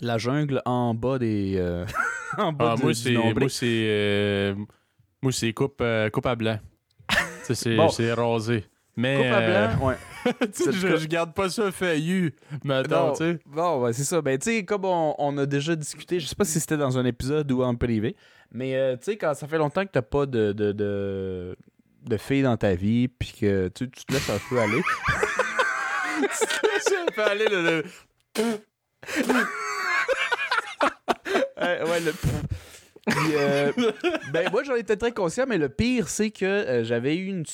la 0.00 0.16
jungle 0.18 0.62
en 0.64 0.94
bas 0.94 1.18
des. 1.18 1.54
euh, 1.58 1.84
en 2.38 2.52
bas 2.52 2.72
Ah, 2.72 2.76
du- 2.76 2.82
moi, 2.82 2.94
c'est. 2.94 3.12
Moi, 3.14 3.48
c'est. 3.48 4.54
moi, 5.22 5.32
c'est 5.32 5.52
coupe, 5.52 5.82
coupe 6.12 6.26
à 6.26 6.34
blanc. 6.36 6.58
C'est 7.42 7.74
Bon. 7.76 7.88
c'est 7.88 8.12
rasé. 8.12 8.64
Mais. 8.96 9.16
Coupe 9.16 9.26
à 9.34 9.40
blanc, 9.76 9.86
ouais. 9.88 9.96
je, 10.72 10.96
je 10.98 11.06
garde 11.08 11.32
pas 11.34 11.48
ça 11.48 11.72
attends, 12.74 13.06
Non, 13.08 13.12
tu 13.12 13.18
sais. 13.24 13.38
Bon, 13.46 13.80
ouais, 13.82 13.92
c'est 13.92 14.04
ça. 14.04 14.20
Ben, 14.22 14.38
tu 14.38 14.50
sais, 14.50 14.64
comme 14.64 14.84
on, 14.84 15.14
on 15.18 15.36
a 15.38 15.46
déjà 15.46 15.74
discuté, 15.74 16.20
je 16.20 16.26
sais 16.26 16.34
pas 16.36 16.44
si 16.44 16.60
c'était 16.60 16.76
dans 16.76 16.96
un 16.98 17.04
épisode 17.06 17.50
ou 17.50 17.62
en 17.62 17.74
privé, 17.74 18.14
mais 18.52 18.76
euh, 18.76 18.96
tu 18.96 19.04
sais, 19.04 19.16
quand 19.16 19.34
ça 19.34 19.46
fait 19.48 19.58
longtemps 19.58 19.84
que 19.84 19.90
t'as 19.92 20.02
pas 20.02 20.26
de, 20.26 20.52
de, 20.52 20.72
de, 20.72 21.56
de 22.04 22.16
filles 22.16 22.42
dans 22.42 22.56
ta 22.56 22.74
vie, 22.74 23.08
puis 23.08 23.32
que 23.40 23.68
tu, 23.68 23.90
tu 23.90 24.04
te 24.04 24.12
laisses 24.12 24.30
un 24.30 24.38
peu 24.48 24.58
aller. 24.58 24.80
Ça 26.32 27.06
fait 27.14 27.22
aller 27.22 27.46
le. 27.50 27.84
le- 28.36 29.46
Euh, 31.62 31.86
ouais, 31.86 32.00
le. 32.00 32.12
Puis, 32.12 33.34
euh, 33.36 33.72
ben, 34.32 34.50
moi, 34.50 34.62
j'en 34.64 34.74
étais 34.76 34.96
très 34.96 35.12
conscient, 35.12 35.44
mais 35.46 35.58
le 35.58 35.68
pire, 35.68 36.08
c'est 36.08 36.30
que 36.30 36.44
euh, 36.44 36.84
j'avais 36.84 37.16
eu 37.16 37.26
une. 37.26 37.44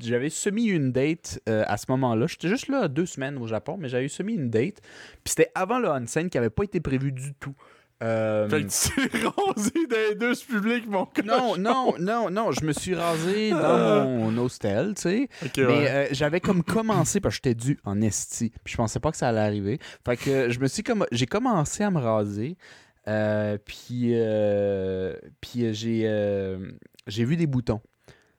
J'avais 0.00 0.30
semi 0.30 0.66
une 0.66 0.92
date 0.92 1.40
euh, 1.48 1.64
à 1.66 1.76
ce 1.76 1.86
moment-là. 1.90 2.26
J'étais 2.28 2.48
juste 2.48 2.68
là 2.68 2.88
deux 2.88 3.04
semaines 3.04 3.36
au 3.38 3.46
Japon, 3.46 3.76
mais 3.78 3.88
j'avais 3.88 4.08
semi 4.08 4.34
une 4.34 4.48
date. 4.48 4.80
Puis 5.24 5.34
c'était 5.36 5.50
avant 5.54 5.80
le 5.80 5.88
onsen 5.88 6.30
qui 6.30 6.38
avait 6.38 6.50
pas 6.50 6.62
été 6.62 6.80
prévu 6.80 7.12
du 7.12 7.34
tout. 7.34 7.54
Euh, 8.02 8.48
Fait 8.48 8.64
que 8.64 8.68
tu 8.68 9.08
t'es 9.10 9.18
rasé 9.28 9.70
dans 9.88 9.96
les 10.10 10.14
deux 10.16 10.34
publics, 10.34 10.88
mon 10.88 11.06
cochon. 11.06 11.24
non, 11.26 11.56
non, 11.56 11.94
non, 12.00 12.30
non, 12.30 12.50
je 12.52 12.64
me 12.64 12.72
suis 12.72 12.94
rasé 12.94 13.50
dans 13.50 14.04
mon 14.04 14.36
hostel, 14.38 14.94
tu 14.96 15.02
sais. 15.02 15.28
Mais 15.56 15.64
ouais. 15.66 15.90
euh, 15.90 16.06
j'avais 16.10 16.40
comme 16.40 16.64
commencé 16.64 17.20
parce 17.20 17.38
que 17.38 17.48
j'étais 17.48 17.54
dû 17.54 17.78
en 17.84 18.00
esti. 18.00 18.50
Puis 18.64 18.72
je 18.72 18.76
pensais 18.76 18.98
pas 18.98 19.10
que 19.12 19.16
ça 19.16 19.28
allait 19.28 19.40
arriver. 19.40 19.78
Fait 20.04 20.16
que 20.16 20.50
je 20.50 20.58
me 20.58 20.66
suis 20.66 20.82
comme 20.82 21.06
j'ai 21.12 21.26
commencé 21.26 21.84
à 21.84 21.90
me 21.90 22.00
raser. 22.00 22.56
euh, 23.08 23.56
puis 23.64 24.10
euh, 24.14 25.14
puis 25.40 25.72
j'ai 25.74 26.02
euh, 26.06 26.58
j'ai 27.06 27.24
vu 27.24 27.36
des 27.36 27.46
boutons. 27.46 27.80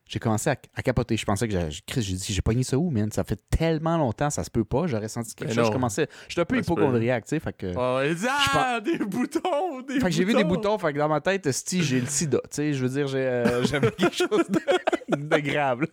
J'ai 0.05 0.19
commencé 0.19 0.49
à, 0.49 0.57
à 0.75 0.81
capoter. 0.81 1.15
Je 1.15 1.25
pensais 1.25 1.47
que 1.47 1.53
j'ai 1.53 1.81
Chris, 1.87 2.01
j'ai 2.01 2.15
dit 2.15 2.33
j'ai 2.33 2.41
pogné 2.41 2.63
ça 2.63 2.77
où, 2.77 2.89
man? 2.89 3.11
Ça 3.11 3.23
fait 3.23 3.39
tellement 3.49 3.97
longtemps, 3.97 4.29
ça 4.29 4.43
se 4.43 4.51
peut 4.51 4.65
pas. 4.65 4.85
J'aurais 4.87 5.07
senti 5.07 5.33
quelque 5.33 5.53
chose. 5.53 5.67
Je 5.67 5.71
commençais. 5.71 6.07
J'étais 6.27 6.41
un 6.41 6.45
peu 6.45 6.57
hypochondriaque, 6.57 7.25
tu 7.25 7.29
sais. 7.29 7.39
Fait 7.39 7.53
que. 7.53 7.73
Ah, 7.77 8.03
dit, 8.13 8.25
ah, 8.53 8.79
des 8.81 8.97
boutons, 8.97 9.81
des 9.87 9.99
Fait 9.99 10.07
que 10.07 10.11
j'ai 10.11 10.25
vu 10.25 10.33
des 10.33 10.43
boutons, 10.43 10.77
fait 10.77 10.93
que 10.93 10.97
dans 10.97 11.07
ma 11.09 11.21
tête, 11.21 11.49
sti, 11.51 11.83
j'ai 11.83 12.01
le 12.01 12.07
sida. 12.07 12.39
Tu 12.43 12.47
sais, 12.51 12.73
je 12.73 12.85
veux 12.85 12.89
dire, 12.89 13.07
j'ai, 13.07 13.25
euh, 13.25 13.63
j'avais 13.65 13.91
quelque 13.91 14.15
chose 14.15 14.49
de, 14.49 15.15
de 15.15 15.37
grave. 15.39 15.81
là. 15.81 15.87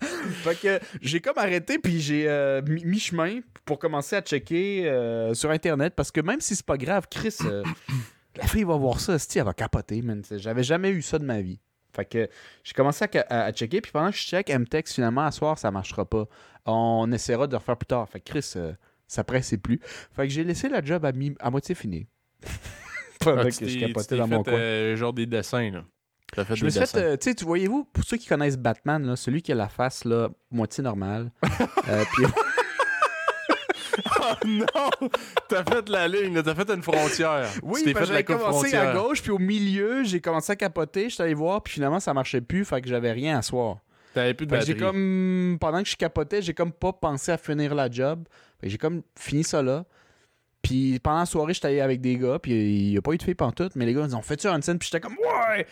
fait 0.00 0.54
que 0.60 0.80
j'ai 1.00 1.20
comme 1.20 1.38
arrêté, 1.38 1.78
puis 1.78 2.00
j'ai 2.00 2.28
euh, 2.28 2.62
mis 2.62 2.84
mis 2.84 3.00
chemin 3.00 3.40
pour 3.64 3.78
commencer 3.78 4.16
à 4.16 4.20
checker 4.22 4.88
euh, 4.88 5.34
sur 5.34 5.50
Internet, 5.50 5.94
parce 5.96 6.10
que 6.10 6.20
même 6.20 6.40
si 6.40 6.54
c'est 6.54 6.66
pas 6.66 6.76
grave, 6.76 7.06
Chris, 7.10 7.36
euh, 7.44 7.64
la 8.36 8.46
fille 8.46 8.64
va 8.64 8.76
voir 8.76 9.00
ça, 9.00 9.18
sti, 9.18 9.38
elle 9.38 9.44
va 9.44 9.54
capoter, 9.54 10.02
man. 10.02 10.22
J'avais 10.30 10.62
jamais 10.62 10.90
eu 10.90 11.02
ça 11.02 11.18
de 11.18 11.24
ma 11.24 11.40
vie. 11.40 11.58
Fait 11.96 12.04
que 12.04 12.28
j'ai 12.62 12.72
commencé 12.74 13.04
à, 13.04 13.08
à- 13.30 13.44
à 13.46 13.52
checker, 13.52 13.80
puis 13.80 13.90
pendant 13.90 14.10
que 14.10 14.16
je 14.16 14.22
check, 14.22 14.50
elle 14.50 14.60
me 14.60 14.66
texte 14.66 14.94
finalement, 14.94 15.24
à 15.24 15.30
soir, 15.30 15.58
ça 15.58 15.70
marchera 15.70 16.04
pas. 16.04 16.26
On 16.66 17.10
essaiera 17.10 17.46
de 17.46 17.52
le 17.52 17.56
refaire 17.58 17.76
plus 17.76 17.86
tard. 17.86 18.08
Fait 18.08 18.20
que 18.20 18.30
Chris, 18.30 18.52
euh, 18.56 18.72
ça 19.08 19.24
pressait 19.24 19.56
plus. 19.56 19.80
Fait 20.14 20.26
que 20.26 20.32
j'ai 20.32 20.44
laissé 20.44 20.68
la 20.68 20.84
job 20.84 21.04
à, 21.04 21.12
mi- 21.12 21.34
à 21.40 21.50
moitié 21.50 21.74
finie. 21.74 22.06
Pendant 23.20 23.40
Ah, 23.42 23.50
que 23.50 23.66
je 23.66 23.78
capotais 23.78 24.16
dans 24.16 24.28
mon 24.28 24.42
coin. 24.42 24.52
euh, 24.52 24.96
genre 24.96 25.12
des 25.12 25.26
dessins, 25.26 25.70
là. 25.70 25.84
Fait 26.34 26.54
Je 26.56 26.64
me 26.64 26.70
suis 26.70 26.80
fait, 26.84 26.96
euh, 26.98 27.16
tu 27.16 27.30
sais, 27.30 27.34
tu 27.34 27.44
voyez-vous, 27.44 27.84
pour 27.84 28.04
ceux 28.04 28.16
qui 28.18 28.26
connaissent 28.26 28.58
Batman, 28.58 29.02
là, 29.06 29.16
celui 29.16 29.40
qui 29.42 29.52
a 29.52 29.54
la 29.54 29.68
face 29.68 30.04
là, 30.04 30.28
moitié 30.50 30.82
normale. 30.84 31.30
euh, 31.88 32.04
puis- 32.14 32.26
Oh 34.28 34.46
non! 34.46 35.08
T'as 35.48 35.64
fait 35.64 35.88
la 35.88 36.08
ligne, 36.08 36.42
t'as 36.42 36.54
fait 36.54 36.70
une 36.70 36.82
frontière. 36.82 37.48
oui, 37.62 37.82
parce 37.92 38.06
que 38.06 38.12
j'avais 38.12 38.24
commencé 38.24 38.74
à 38.74 38.92
gauche, 38.94 39.22
puis 39.22 39.30
au 39.30 39.38
milieu, 39.38 40.04
j'ai 40.04 40.20
commencé 40.20 40.52
à 40.52 40.56
capoter, 40.56 41.08
j'étais 41.10 41.24
allé 41.24 41.34
voir, 41.34 41.62
puis 41.62 41.74
finalement, 41.74 42.00
ça 42.00 42.14
marchait 42.14 42.40
plus, 42.40 42.64
fait 42.64 42.80
que 42.80 42.88
j'avais 42.88 43.12
rien 43.12 43.38
à 43.38 43.42
soir. 43.42 43.78
T'avais 44.14 44.34
plus 44.34 44.46
de 44.46 44.52
Fait 44.54 44.60
que 44.60 44.66
j'ai 44.66 44.74
batterie. 44.74 44.92
comme, 44.92 45.58
pendant 45.60 45.82
que 45.82 45.88
je 45.88 45.96
capotais, 45.96 46.40
j'ai 46.40 46.54
comme 46.54 46.72
pas 46.72 46.92
pensé 46.92 47.32
à 47.32 47.38
finir 47.38 47.74
la 47.74 47.90
job. 47.90 48.24
J'ai 48.62 48.78
comme 48.78 49.02
fini 49.18 49.44
ça 49.44 49.62
là. 49.62 49.84
Puis 50.62 50.98
pendant 50.98 51.18
la 51.18 51.26
soirée, 51.26 51.54
j'étais 51.54 51.68
allé 51.68 51.80
avec 51.80 52.00
des 52.00 52.16
gars, 52.16 52.38
puis 52.40 52.52
il 52.52 52.92
y 52.92 52.96
a 52.96 53.02
pas 53.02 53.12
eu 53.12 53.18
de 53.18 53.22
filles 53.22 53.34
pantoute, 53.34 53.76
mais 53.76 53.86
les 53.86 53.94
gars 53.94 54.04
ils 54.08 54.16
ont 54.16 54.22
fait 54.22 54.36
tu 54.36 54.48
une 54.48 54.62
scène, 54.62 54.78
puis 54.78 54.88
j'étais 54.90 55.00
comme 55.00 55.16
ouais. 55.18 55.66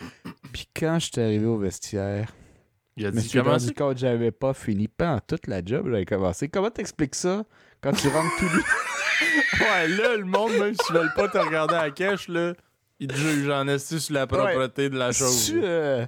Puis 0.53 0.69
quand 0.73 0.99
j'étais 0.99 1.21
arrivé 1.21 1.45
au 1.45 1.57
vestiaire, 1.57 2.31
Il 2.95 3.05
a 3.05 3.09
je 3.09 3.15
me 3.15 3.19
dit 3.19 3.27
suis 3.27 3.39
comment 3.39 3.51
rendu 3.51 3.73
compte 3.73 3.95
que 3.95 3.99
j'avais 3.99 4.31
pas 4.31 4.53
fini 4.53 4.87
pas 4.87 5.19
toute 5.19 5.47
la 5.47 5.65
job, 5.65 5.87
j'avais 5.89 6.05
commencé. 6.05 6.47
Comment 6.47 6.69
t'expliques 6.69 7.15
ça? 7.15 7.43
Quand 7.85 7.91
tu 7.91 8.07
rentres 8.07 8.35
tout 8.37 8.45
nu? 8.45 8.63
Ouais, 9.61 9.87
là, 9.87 10.17
le 10.17 10.25
monde, 10.25 10.51
même 10.53 10.73
s'ils 10.73 10.93
veulent 10.93 11.13
pas 11.15 11.29
te 11.29 11.37
regarder 11.37 11.75
à 11.75 11.83
la 11.83 11.91
cache, 11.91 12.27
là, 12.27 12.53
ils 12.99 13.07
te 13.07 13.15
jugent 13.15 13.49
en 13.49 13.67
esti 13.67 14.01
sur 14.01 14.13
la 14.13 14.27
propreté 14.27 14.89
de 14.89 14.97
la 14.97 15.11
chose. 15.13 15.33
C'est-tu 15.33 15.61
euh, 15.63 16.05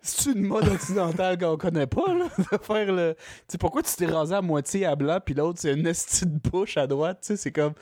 c'est-tu 0.00 0.36
une 0.36 0.46
mode 0.46 0.66
occidentale 0.66 1.38
qu'on 1.38 1.56
connaît 1.56 1.86
pas, 1.86 2.12
là? 2.14 2.28
De 2.38 2.58
faire 2.60 2.92
le. 2.92 3.14
Tu 3.14 3.20
sais, 3.48 3.58
pourquoi 3.58 3.82
tu 3.82 3.94
t'es 3.94 4.06
rasé 4.06 4.34
à 4.34 4.42
moitié 4.42 4.86
à 4.86 4.96
blanc, 4.96 5.20
puis 5.24 5.34
l'autre, 5.34 5.60
c'est 5.60 5.74
une 5.74 5.86
esti 5.86 6.26
de 6.26 6.38
bouche 6.50 6.76
à 6.76 6.86
droite, 6.86 7.18
tu 7.20 7.28
sais, 7.28 7.36
c'est 7.36 7.52
comme. 7.52 7.74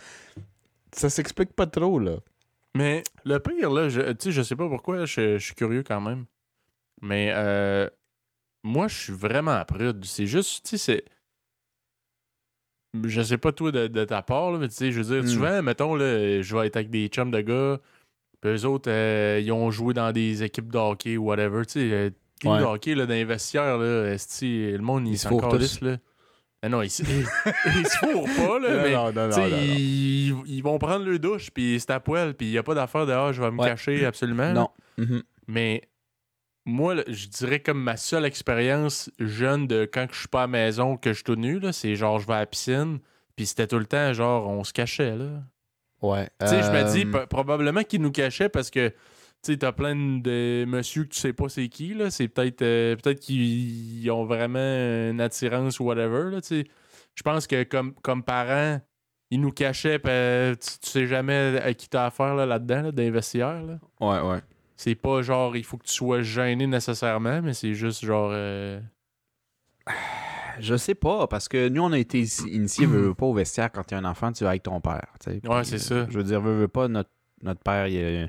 Ça 0.93 1.09
s'explique 1.09 1.55
pas 1.55 1.67
trop, 1.67 1.99
là. 1.99 2.17
Mais 2.75 3.03
le 3.25 3.39
pire, 3.39 3.71
là, 3.71 3.89
je, 3.89 4.01
tu 4.01 4.17
sais, 4.21 4.33
je 4.33 4.43
sais 4.43 4.57
pas 4.57 4.69
pourquoi, 4.69 5.07
je, 5.07 5.39
je 5.39 5.45
suis 5.45 5.55
curieux 5.55 5.83
quand 5.83 6.01
même. 6.01 6.27
Mais 7.01 7.33
euh, 7.35 7.89
moi, 8.63 8.89
je 8.89 8.97
suis 8.97 9.13
vraiment 9.15 9.65
prude. 9.65 10.05
C'est 10.05 10.27
juste, 10.27 10.65
tu 10.65 10.77
sais, 10.77 10.79
c'est. 10.79 11.16
Je 13.05 13.23
sais 13.23 13.39
pas 13.39 13.53
toi 13.53 13.73
de, 13.73 13.87
de 13.87 14.05
ta 14.05 14.23
part, 14.23 14.53
là, 14.53 14.59
mais 14.59 14.69
tu 14.69 14.75
sais, 14.75 14.93
je 14.93 15.01
veux 15.01 15.15
dire, 15.15 15.25
Mm. 15.25 15.27
souvent, 15.29 15.63
mettons, 15.63 15.95
là, 15.95 16.41
je 16.43 16.57
vais 16.57 16.67
être 16.67 16.77
avec 16.77 16.91
des 16.91 17.09
chums 17.09 17.31
de 17.31 17.41
gars, 17.41 17.79
puis 18.41 18.51
eux 18.53 18.65
autres, 18.67 18.91
euh, 18.91 19.41
ils 19.43 19.51
ont 19.53 19.71
joué 19.71 19.95
dans 19.95 20.13
des 20.13 20.43
équipes 20.43 20.71
de 20.73 20.79
hockey 20.79 21.17
ou 21.17 21.25
whatever, 21.25 21.65
tu 21.67 21.73
sais, 21.73 21.93
euh, 21.93 22.11
team 22.41 22.51
Ouais. 22.53 22.59
de 22.61 22.65
hockey, 22.65 22.95
là, 22.95 23.07
dans 23.07 23.15
les 23.15 23.25
vestiaires, 23.25 23.79
là, 23.79 24.13
esti, 24.13 24.73
le 24.73 24.79
monde, 24.79 25.07
Ils 25.09 25.13
il 25.13 25.19
se 25.19 25.29
s'en 25.29 25.39
calisse, 25.39 25.81
là. 25.81 25.97
Ah 26.63 26.69
non, 26.69 26.83
ils, 26.83 26.91
se- 26.91 27.03
ils 27.67 27.87
se 27.87 27.99
fourrent 27.99 28.29
pas, 28.37 28.59
là, 28.59 28.83
mais 28.83 28.95
non, 28.95 29.13
non, 29.13 29.31
sais, 29.31 29.51
ils, 29.51 30.35
ils 30.47 30.63
vont 30.63 30.79
prendre 30.79 31.05
le 31.05 31.19
douche, 31.19 31.51
puis 31.53 31.77
c'est 31.79 31.91
à 31.91 32.01
poil, 32.01 32.35
puis 32.35 32.47
il 32.49 32.51
n'y 32.53 32.59
a 32.59 32.63
pas 32.63 32.75
d'affaire 32.75 33.07
de 33.07 33.13
ah, 33.13 33.31
je 33.33 33.41
vais 33.43 33.51
me 33.51 33.59
Ouais. 33.61 33.69
cacher 33.69 34.05
absolument. 34.07 34.53
Non. 34.53 34.69
Mhm. 34.99 35.23
Mais 35.49 35.83
moi, 36.67 36.97
là, 36.97 37.05
je 37.07 37.29
dirais 37.29 37.61
comme 37.61 37.81
ma 37.81 37.97
seule 37.97 38.25
expérience 38.25 39.11
jeune 39.19 39.67
de 39.67 39.89
quand 39.91 40.07
je 40.11 40.19
suis 40.19 40.29
pas 40.29 40.41
à 40.41 40.43
la 40.43 40.49
maison, 40.49 40.97
que 40.97 41.11
je 41.11 41.15
suis 41.15 41.25
tout 41.25 41.37
nu, 41.37 41.59
là, 41.61 41.73
c'est 41.73 41.95
genre 41.95 42.19
je 42.19 42.27
vais 42.27 42.35
à 42.35 42.39
la 42.41 42.47
piscine, 42.47 42.99
puis 43.37 43.47
c'était 43.47 43.67
tout 43.69 43.79
le 43.79 43.87
temps 43.87 44.13
genre 44.13 44.49
on 44.49 44.65
se 44.65 44.73
cachait. 44.73 45.17
là. 45.17 45.43
Ouais. 46.03 46.29
Tu 46.41 46.49
sais, 46.49 46.63
je 46.63 46.71
me 46.71 46.93
dis 46.93 47.07
Euh, 47.15 47.27
probablement 47.27 47.83
qu'ils 47.83 48.03
nous 48.03 48.11
cachaient 48.13 48.49
parce 48.49 48.71
que 48.71 48.89
tu 49.43 49.53
sais, 49.53 49.57
t'as 49.59 49.73
plein 49.73 49.95
de 49.95 50.65
monsieur 50.67 51.05
que 51.05 51.11
tu 51.11 51.21
sais 51.21 51.33
pas 51.33 51.49
c'est 51.49 51.69
qui, 51.69 51.95
là. 51.95 52.11
C'est 52.11 52.29
peut-être 52.29 52.63
euh, 52.63 52.97
peut-être 52.97 53.21
qu'ils 53.21 54.11
ont 54.11 54.25
vraiment 54.25 54.59
une 54.59 55.21
attirance 55.21 55.79
ou 55.81 55.85
whatever, 55.85 56.31
là, 56.33 56.41
tu 56.41 56.49
sais. 56.49 56.65
Je 57.15 57.23
pense 57.23 57.47
que 57.47 57.63
comme, 57.63 57.95
comme 58.03 58.23
parents, 58.23 58.81
ils 59.31 59.41
nous 59.41 59.53
cachaient, 59.53 59.99
pis, 59.99 60.09
euh, 60.11 60.55
tu, 60.55 60.79
tu 60.81 60.91
sais 60.91 61.07
jamais 61.07 61.59
à 61.63 61.73
qui 61.75 61.89
t'as 61.89 62.07
affaire 62.07 62.35
là, 62.35 62.45
là-dedans, 62.45 62.83
là, 62.83 62.93
d'investisseurs, 62.93 63.63
là. 63.63 63.79
Ouais, 64.01 64.21
ouais. 64.29 64.41
C'est 64.77 64.95
pas 64.95 65.23
genre 65.23 65.57
il 65.57 65.65
faut 65.65 65.79
que 65.79 65.87
tu 65.87 65.93
sois 65.95 66.23
gêné 66.23 66.67
nécessairement, 66.67 67.41
mais 67.43 67.55
c'est 67.55 67.75
juste 67.75 68.05
genre. 68.05 68.31
euh, 68.33 68.79
Je 70.59 70.77
sais 70.77 70.95
pas, 70.95 71.27
parce 71.27 71.49
que 71.49 71.69
nous, 71.69 71.83
on 71.83 71.93
a 71.93 71.99
été 71.99 72.19
ici- 72.19 72.49
initiés, 72.49 72.87
veux, 72.87 73.09
veux 73.09 73.15
pas, 73.15 73.27
au 73.27 73.35
vestiaire 73.35 73.71
quand 73.71 73.85
t'es 73.85 73.95
un 73.95 74.05
enfant, 74.05 74.33
tu 74.33 74.45
vas 74.45 74.51
avec 74.51 74.63
ton 74.63 74.81
père. 74.81 75.07
Ouais, 75.27 75.65
c'est 75.65 75.75
euh, 75.77 75.79
ça. 75.79 76.07
Je 76.11 76.17
veux 76.17 76.25
dire, 76.25 76.41
veux, 76.41 76.55
veux 76.61 76.69
pas, 76.69 76.89
notre, 76.89 77.11
notre 77.43 77.61
père, 77.63 77.87
il 77.89 78.25
a, 78.25 78.29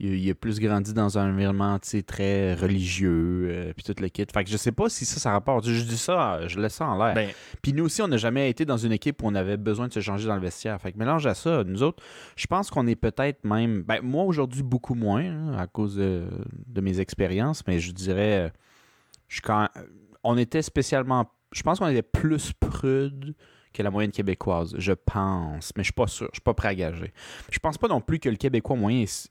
il, 0.00 0.12
a- 0.12 0.14
il 0.16 0.30
a 0.30 0.34
plus 0.34 0.60
grandi 0.60 0.92
dans 0.94 1.18
un 1.18 1.32
environnement, 1.32 1.78
très 2.06 2.54
religieux, 2.54 3.48
euh, 3.50 3.72
puis 3.74 3.82
tout 3.84 3.94
le 4.00 4.08
kit. 4.08 4.24
Fait 4.32 4.44
que 4.44 4.50
je 4.50 4.56
sais 4.56 4.72
pas 4.72 4.88
si 4.88 5.04
ça, 5.04 5.18
ça 5.20 5.32
rapporte. 5.32 5.66
Je 5.66 5.82
dis 5.84 5.96
ça, 5.98 6.46
je 6.46 6.58
laisse 6.60 6.74
ça 6.74 6.86
en 6.86 6.96
l'air. 7.04 7.14
Ben, 7.14 7.30
Puis 7.62 7.72
nous 7.72 7.84
aussi, 7.84 8.00
on 8.02 8.08
n'a 8.08 8.16
jamais 8.16 8.48
été 8.50 8.64
dans 8.64 8.76
une 8.76 8.92
équipe 8.92 9.22
où 9.22 9.26
on 9.26 9.34
avait 9.34 9.56
besoin 9.56 9.88
de 9.88 9.92
se 9.92 10.00
changer 10.00 10.28
dans 10.28 10.34
le 10.36 10.40
vestiaire. 10.40 10.80
Fait 10.80 10.92
que 10.92 10.98
mélange 10.98 11.26
à 11.26 11.34
ça, 11.34 11.64
nous 11.64 11.82
autres, 11.82 12.02
je 12.36 12.46
pense 12.46 12.70
qu'on 12.70 12.86
est 12.86 12.96
peut-être 12.96 13.44
même. 13.44 13.82
Ben, 13.82 14.00
moi 14.02 14.24
aujourd'hui, 14.24 14.62
beaucoup 14.62 14.94
moins, 14.94 15.24
hein, 15.24 15.58
à 15.58 15.66
cause 15.66 15.96
de, 15.96 16.24
de 16.66 16.80
mes 16.80 17.00
expériences, 17.00 17.66
mais 17.66 17.78
je 17.80 17.92
dirais. 17.92 18.46
euh, 18.46 18.50
Je 19.28 19.34
suis 19.36 19.42
quand 19.42 19.68
On 20.22 20.36
était 20.38 20.62
spécialement. 20.62 21.30
Je 21.52 21.62
pense 21.62 21.78
qu'on 21.78 21.88
était 21.88 22.02
plus 22.02 22.52
prude 22.52 23.34
que 23.72 23.82
la 23.82 23.90
moyenne 23.90 24.10
québécoise. 24.12 24.74
Je 24.78 24.92
pense. 24.92 25.72
Mais 25.76 25.82
je 25.82 25.86
suis 25.88 25.92
pas 25.92 26.06
sûr. 26.06 26.28
Je 26.32 26.36
suis 26.36 26.42
pas 26.42 26.54
prêt 26.54 26.68
à 26.68 26.74
gager. 26.74 27.12
Je 27.50 27.58
pense 27.58 27.78
pas 27.78 27.88
non 27.88 28.00
plus 28.00 28.18
que 28.18 28.28
le 28.28 28.36
Québécois 28.36 28.76
moyen 28.76 29.02
est, 29.02 29.28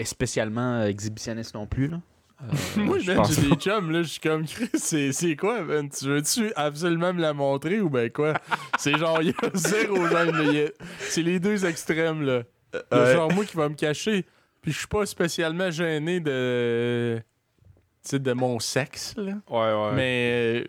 est, 0.00 0.04
spécialement 0.04 0.84
exhibitionniste 0.84 1.54
non 1.54 1.66
plus. 1.66 1.88
Là. 1.88 2.00
Euh, 2.42 2.46
moi, 2.76 2.98
pense 3.14 3.34
j'ai 3.34 3.48
des 3.48 3.54
chums, 3.56 3.90
là, 3.90 4.02
je 4.02 4.08
suis 4.08 4.20
comme 4.20 4.46
Chris, 4.46 4.70
c'est, 4.74 5.12
c'est 5.12 5.36
quoi, 5.36 5.62
man? 5.62 5.88
Tu 5.90 6.06
veux-tu 6.06 6.52
absolument 6.56 7.12
me 7.12 7.20
la 7.20 7.34
montrer 7.34 7.80
ou 7.80 7.90
ben 7.90 8.10
quoi? 8.10 8.34
c'est 8.78 8.96
genre, 8.96 9.20
il 9.22 9.28
y 9.28 9.30
a 9.30 9.50
zéro 9.54 9.96
gêne, 10.08 10.32
là. 10.32 10.42
il 10.44 10.54
y 10.54 10.62
a- 10.62 10.70
C'est 11.00 11.22
les 11.22 11.38
deux 11.38 11.64
extrêmes, 11.66 12.22
là. 12.22 12.42
Ouais. 12.92 13.14
genre 13.14 13.32
moi 13.32 13.44
qui 13.44 13.56
va 13.56 13.68
me 13.68 13.74
cacher. 13.74 14.24
Puis 14.62 14.72
je 14.72 14.78
suis 14.78 14.86
pas 14.86 15.06
spécialement 15.06 15.70
gêné 15.70 16.20
de. 16.20 17.18
Tu 18.02 18.10
sais, 18.10 18.18
de 18.18 18.32
mon 18.32 18.58
sexe, 18.58 19.14
là. 19.16 19.32
Ouais, 19.50 19.72
ouais. 19.72 19.92
Mais. 19.94 20.66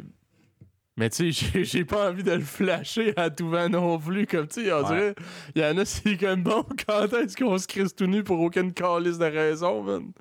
Mais 1.02 1.10
tu 1.10 1.34
sais, 1.34 1.64
j'ai- 1.64 1.84
pas 1.84 2.10
envie 2.12 2.22
de 2.22 2.34
le 2.34 2.42
flasher 2.44 3.12
à 3.18 3.32
tout 3.32 3.50
vent 3.50 3.68
non 3.70 3.98
plus. 3.98 4.28
Comme 4.28 4.46
tu 4.48 4.64
sais, 4.66 4.72
on 4.72 4.84
Ouais. 4.84 4.88
dirait. 4.88 5.16
Il 5.56 5.62
y 5.64 5.66
en 5.66 5.76
a, 5.80 5.84
c'est 5.86 6.16
comme 6.16 6.44
bon, 6.44 6.64
quand 6.88 7.12
est-ce 7.14 7.36
qu'on 7.36 7.58
se 7.58 7.66
crisse 7.66 7.96
tout 7.96 8.06
nu 8.06 8.24
pour 8.24 8.40
aucune 8.40 8.72
calice 8.72 9.18
de 9.18 9.26
raison, 9.26 9.82
man? 9.82 10.12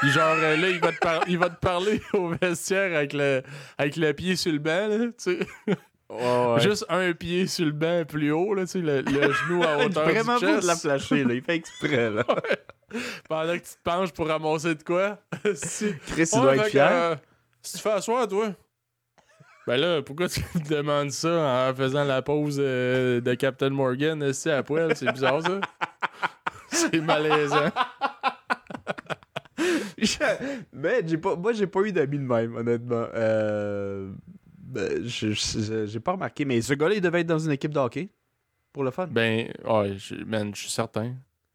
Puis 0.00 0.10
genre, 0.10 0.34
euh, 0.40 0.56
là, 0.56 0.68
il 0.70 0.80
va, 0.80 0.90
te 0.90 0.98
par- 0.98 1.22
il 1.28 1.38
va 1.38 1.50
te 1.50 1.60
parler 1.60 2.02
au 2.14 2.30
vestiaire 2.30 2.96
avec 2.96 3.12
le, 3.12 3.42
avec 3.78 3.94
le 3.94 4.12
pied 4.12 4.34
sur 4.34 4.50
le 4.50 4.58
banc, 4.58 4.88
là, 4.88 4.98
tu 5.06 5.12
sais. 5.18 5.38
Ouais, 6.10 6.16
ouais. 6.54 6.60
Juste 6.60 6.84
un 6.88 7.12
pied 7.12 7.46
sur 7.46 7.66
le 7.66 7.70
banc 7.72 8.02
plus 8.04 8.32
haut, 8.32 8.54
là, 8.54 8.62
tu 8.62 8.72
sais, 8.72 8.78
le, 8.80 9.02
le 9.02 9.32
genou 9.32 9.62
à 9.62 9.76
hauteur 9.84 10.04
Vraiment 10.04 10.38
du 10.38 10.46
pas 10.46 10.52
chest. 10.54 10.62
de 10.62 10.66
la 10.66 10.74
flasher, 10.76 11.22
là. 11.24 11.34
Il 11.34 11.42
fait 11.42 11.54
exprès, 11.54 12.10
là. 12.10 12.24
Pendant 13.28 13.52
que 13.52 13.58
tu 13.58 13.70
te 13.74 13.82
penches 13.84 14.12
pour 14.12 14.26
ramasser 14.26 14.74
de 14.74 14.82
quoi. 14.82 15.18
si. 15.54 15.92
Chris, 16.08 16.28
il 16.32 16.38
Ouais, 16.38 16.42
doit 16.42 16.56
être 16.56 16.66
fier. 16.70 16.88
euh, 16.90 17.14
si 17.62 17.76
tu 17.76 17.82
fais 17.82 17.90
asseoir, 17.92 18.26
toi. 18.26 18.52
Ben 19.68 19.76
là, 19.76 20.00
pourquoi 20.00 20.30
tu 20.30 20.40
me 20.54 20.66
demandes 20.66 21.10
ça 21.10 21.68
en 21.70 21.74
faisant 21.74 22.02
la 22.04 22.22
pause 22.22 22.56
euh, 22.58 23.20
de 23.20 23.34
Captain 23.34 23.68
Morgan 23.68 24.22
ici 24.22 24.48
à 24.48 24.62
poil? 24.62 24.96
C'est 24.96 25.12
bizarre, 25.12 25.42
ça. 25.42 25.60
C'est 26.68 27.00
malaisant. 27.02 27.70
Mais 30.72 31.02
j'ai 31.06 31.18
pas, 31.18 31.36
moi, 31.36 31.52
j'ai 31.52 31.66
pas 31.66 31.80
eu 31.82 31.92
d'amis 31.92 32.16
de 32.18 32.22
même, 32.22 32.56
honnêtement. 32.56 33.08
Euh, 33.14 34.10
ben, 34.58 35.02
j'ai 35.04 36.00
pas 36.00 36.12
remarqué. 36.12 36.46
Mais 36.46 36.62
ce 36.62 36.72
gars-là, 36.72 36.94
il 36.94 37.02
devait 37.02 37.20
être 37.20 37.26
dans 37.26 37.38
une 37.38 37.52
équipe 37.52 37.74
de 37.74 37.78
hockey. 37.78 38.08
Pour 38.72 38.84
le 38.84 38.90
fun. 38.90 39.06
Ben, 39.10 39.52
ouais, 39.66 39.96
je- 39.98 40.14
man, 40.24 40.50
je 40.54 40.62
suis 40.62 40.70
certain. 40.70 41.14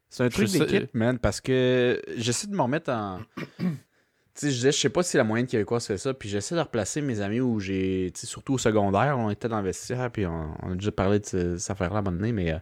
C'est 0.10 0.24
un 0.26 0.30
truc 0.30 0.52
d'équipe, 0.52 0.94
man, 0.94 1.18
parce 1.18 1.42
que 1.42 2.00
j'essaie 2.16 2.46
de 2.46 2.56
me 2.56 2.62
remettre 2.62 2.92
en. 2.92 3.22
Je 4.42 4.48
disais, 4.48 4.72
je 4.72 4.78
sais 4.80 4.90
pas 4.90 5.04
si 5.04 5.18
la 5.18 5.24
moyenne 5.24 5.48
québécoise 5.48 5.86
fait 5.88 5.98
ça, 5.98 6.14
puis 6.14 6.30
j'essaie 6.30 6.56
de 6.56 6.60
replacer 6.62 7.02
mes 7.02 7.22
amis 7.22 7.40
où 7.40 7.60
j'ai. 7.60 8.12
Surtout 8.16 8.54
au 8.56 8.58
secondaire, 8.58 9.18
on 9.20 9.30
était 9.30 9.48
dans 9.48 9.60
le 9.60 9.66
vestiaire, 9.66 10.12
puis 10.12 10.26
on, 10.26 10.54
a 10.72 10.76
déjà 10.76 10.92
parlé 10.92 11.20
de 11.20 11.26
ce- 11.26 11.58
cette 11.58 11.72
affaire-là 11.72 11.98
à 11.98 12.02
un 12.02 12.12
donné, 12.12 12.32
mais 12.32 12.52
euh, 12.54 12.60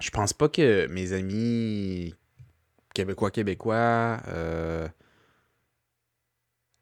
je 0.00 0.10
pense 0.10 0.32
pas 0.32 0.48
que 0.48 0.86
mes 0.88 1.12
amis 1.12 2.14
québécois, 2.94 3.30
québécois. 3.30 4.18
euh, 4.28 4.88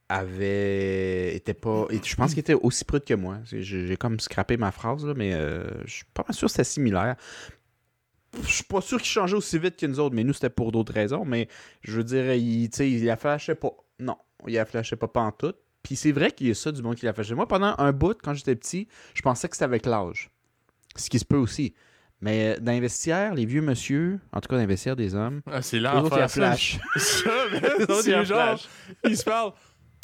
avaient 0.08 1.34
étaient 1.34 1.52
pas 1.54 1.86
je 1.90 2.14
pense 2.14 2.30
qu'ils 2.30 2.38
étaient 2.40 2.54
aussi 2.54 2.84
prudes 2.84 3.04
que 3.04 3.14
moi 3.14 3.38
j'ai 3.44 3.96
comme 3.96 4.20
scrappé 4.20 4.56
ma 4.56 4.70
phrase 4.70 5.04
là, 5.04 5.14
mais 5.16 5.34
euh, 5.34 5.68
je 5.84 5.94
suis 5.94 6.04
pas 6.14 6.24
sûr 6.30 6.46
que 6.46 6.52
c'était 6.52 6.62
similaire 6.64 7.16
je 8.42 8.50
suis 8.52 8.64
pas 8.64 8.80
sûr 8.80 8.98
qu'ils 8.98 9.08
changeaient 9.10 9.36
aussi 9.36 9.58
vite 9.58 9.76
que 9.76 9.86
nous 9.86 9.98
autres, 10.00 10.14
mais 10.14 10.24
nous, 10.24 10.32
c'était 10.32 10.50
pour 10.50 10.72
d'autres 10.72 10.92
raisons. 10.92 11.24
Mais 11.24 11.48
je 11.82 11.92
veux 11.96 12.04
dire, 12.04 12.32
il, 12.34 12.64
il 12.80 13.04
la 13.04 13.16
flashait 13.16 13.54
pas. 13.54 13.70
Non, 13.98 14.16
il 14.46 14.54
la 14.54 14.66
flashait 14.66 14.96
pas 14.96 15.08
en 15.20 15.32
tout. 15.32 15.54
Puis 15.82 15.96
c'est 15.96 16.12
vrai 16.12 16.32
qu'il 16.32 16.48
y 16.48 16.50
a 16.50 16.54
ça 16.54 16.72
du 16.72 16.82
monde 16.82 16.96
qui 16.96 17.06
la 17.06 17.12
flashait. 17.12 17.34
Moi, 17.34 17.46
pendant 17.48 17.74
un 17.78 17.92
bout, 17.92 18.18
quand 18.22 18.34
j'étais 18.34 18.56
petit, 18.56 18.88
je 19.14 19.22
pensais 19.22 19.48
que 19.48 19.54
c'était 19.56 19.64
avec 19.64 19.86
l'âge. 19.86 20.30
Ce 20.96 21.08
qui 21.08 21.18
se 21.18 21.24
peut 21.24 21.36
aussi. 21.36 21.74
Mais 22.20 22.58
dans 22.60 22.72
les 22.72 22.80
vestiaires, 22.80 23.34
les 23.34 23.44
vieux 23.44 23.60
monsieur, 23.60 24.18
en 24.32 24.40
tout 24.40 24.48
cas 24.48 24.56
dans 24.56 24.62
les 24.62 24.66
vestiaires 24.66 24.96
des 24.96 25.14
hommes, 25.14 25.42
Ah, 25.46 25.60
c'est 25.62 25.78
les 25.78 25.86
autres, 25.86 25.96
ils 25.96 26.02
l'enfer. 26.02 26.18
la 26.18 26.28
ça. 26.28 26.34
flash. 26.34 26.78
Ça, 26.96 27.30
man, 27.52 27.62
Les 27.78 27.84
autres, 27.84 28.02
ils 28.06 28.10
la 28.10 28.18
c'est 28.24 28.24
genre, 28.24 28.58
flashent. 28.58 28.68
ils 29.04 29.16
se 29.18 29.24
parlent. 29.24 29.52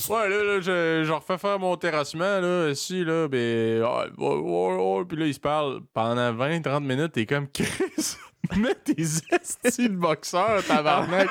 Ouais, 0.09 0.29
là, 0.29 0.43
là 0.43 0.61
je, 0.61 1.05
je 1.05 1.13
refais 1.13 1.39
faire 1.39 1.59
mon 1.59 1.77
terrassement, 1.77 2.41
là, 2.41 2.69
ici, 2.71 3.05
là, 3.05 3.29
ben, 3.29 3.83
ouais, 3.83 4.11
ouais, 4.19 4.99
ouais. 4.99 5.05
puis 5.07 5.17
là, 5.17 5.27
ils 5.27 5.35
se 5.35 5.41
parlent 5.41 5.81
pendant 5.95 6.33
20-30 6.33 6.85
minutes, 6.85 7.13
t'es 7.13 7.25
comme, 7.27 7.47
Chris, 7.53 8.17
mets 8.57 8.75
tes 8.75 9.01
estis 9.01 9.89
de 9.89 9.95
boxeur, 9.97 10.65
tabarnak. 10.67 11.29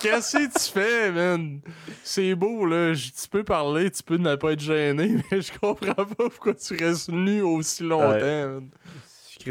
Qu'est-ce 0.00 0.38
que 0.38 0.52
tu 0.52 0.72
fais, 0.72 1.12
man? 1.12 1.60
C'est 2.02 2.34
beau, 2.34 2.64
là, 2.64 2.94
je- 2.94 3.10
tu 3.10 3.28
peux 3.28 3.44
parler, 3.44 3.90
tu 3.90 4.02
peux 4.02 4.16
ne 4.16 4.34
pas 4.36 4.52
être 4.52 4.60
gêné, 4.60 5.16
mais 5.30 5.42
je 5.42 5.52
comprends 5.60 5.92
pas 5.94 6.04
pourquoi 6.30 6.54
tu 6.54 6.74
restes 6.74 7.10
nu 7.10 7.42
aussi 7.42 7.82
longtemps, 7.82 8.08
man. 8.08 8.70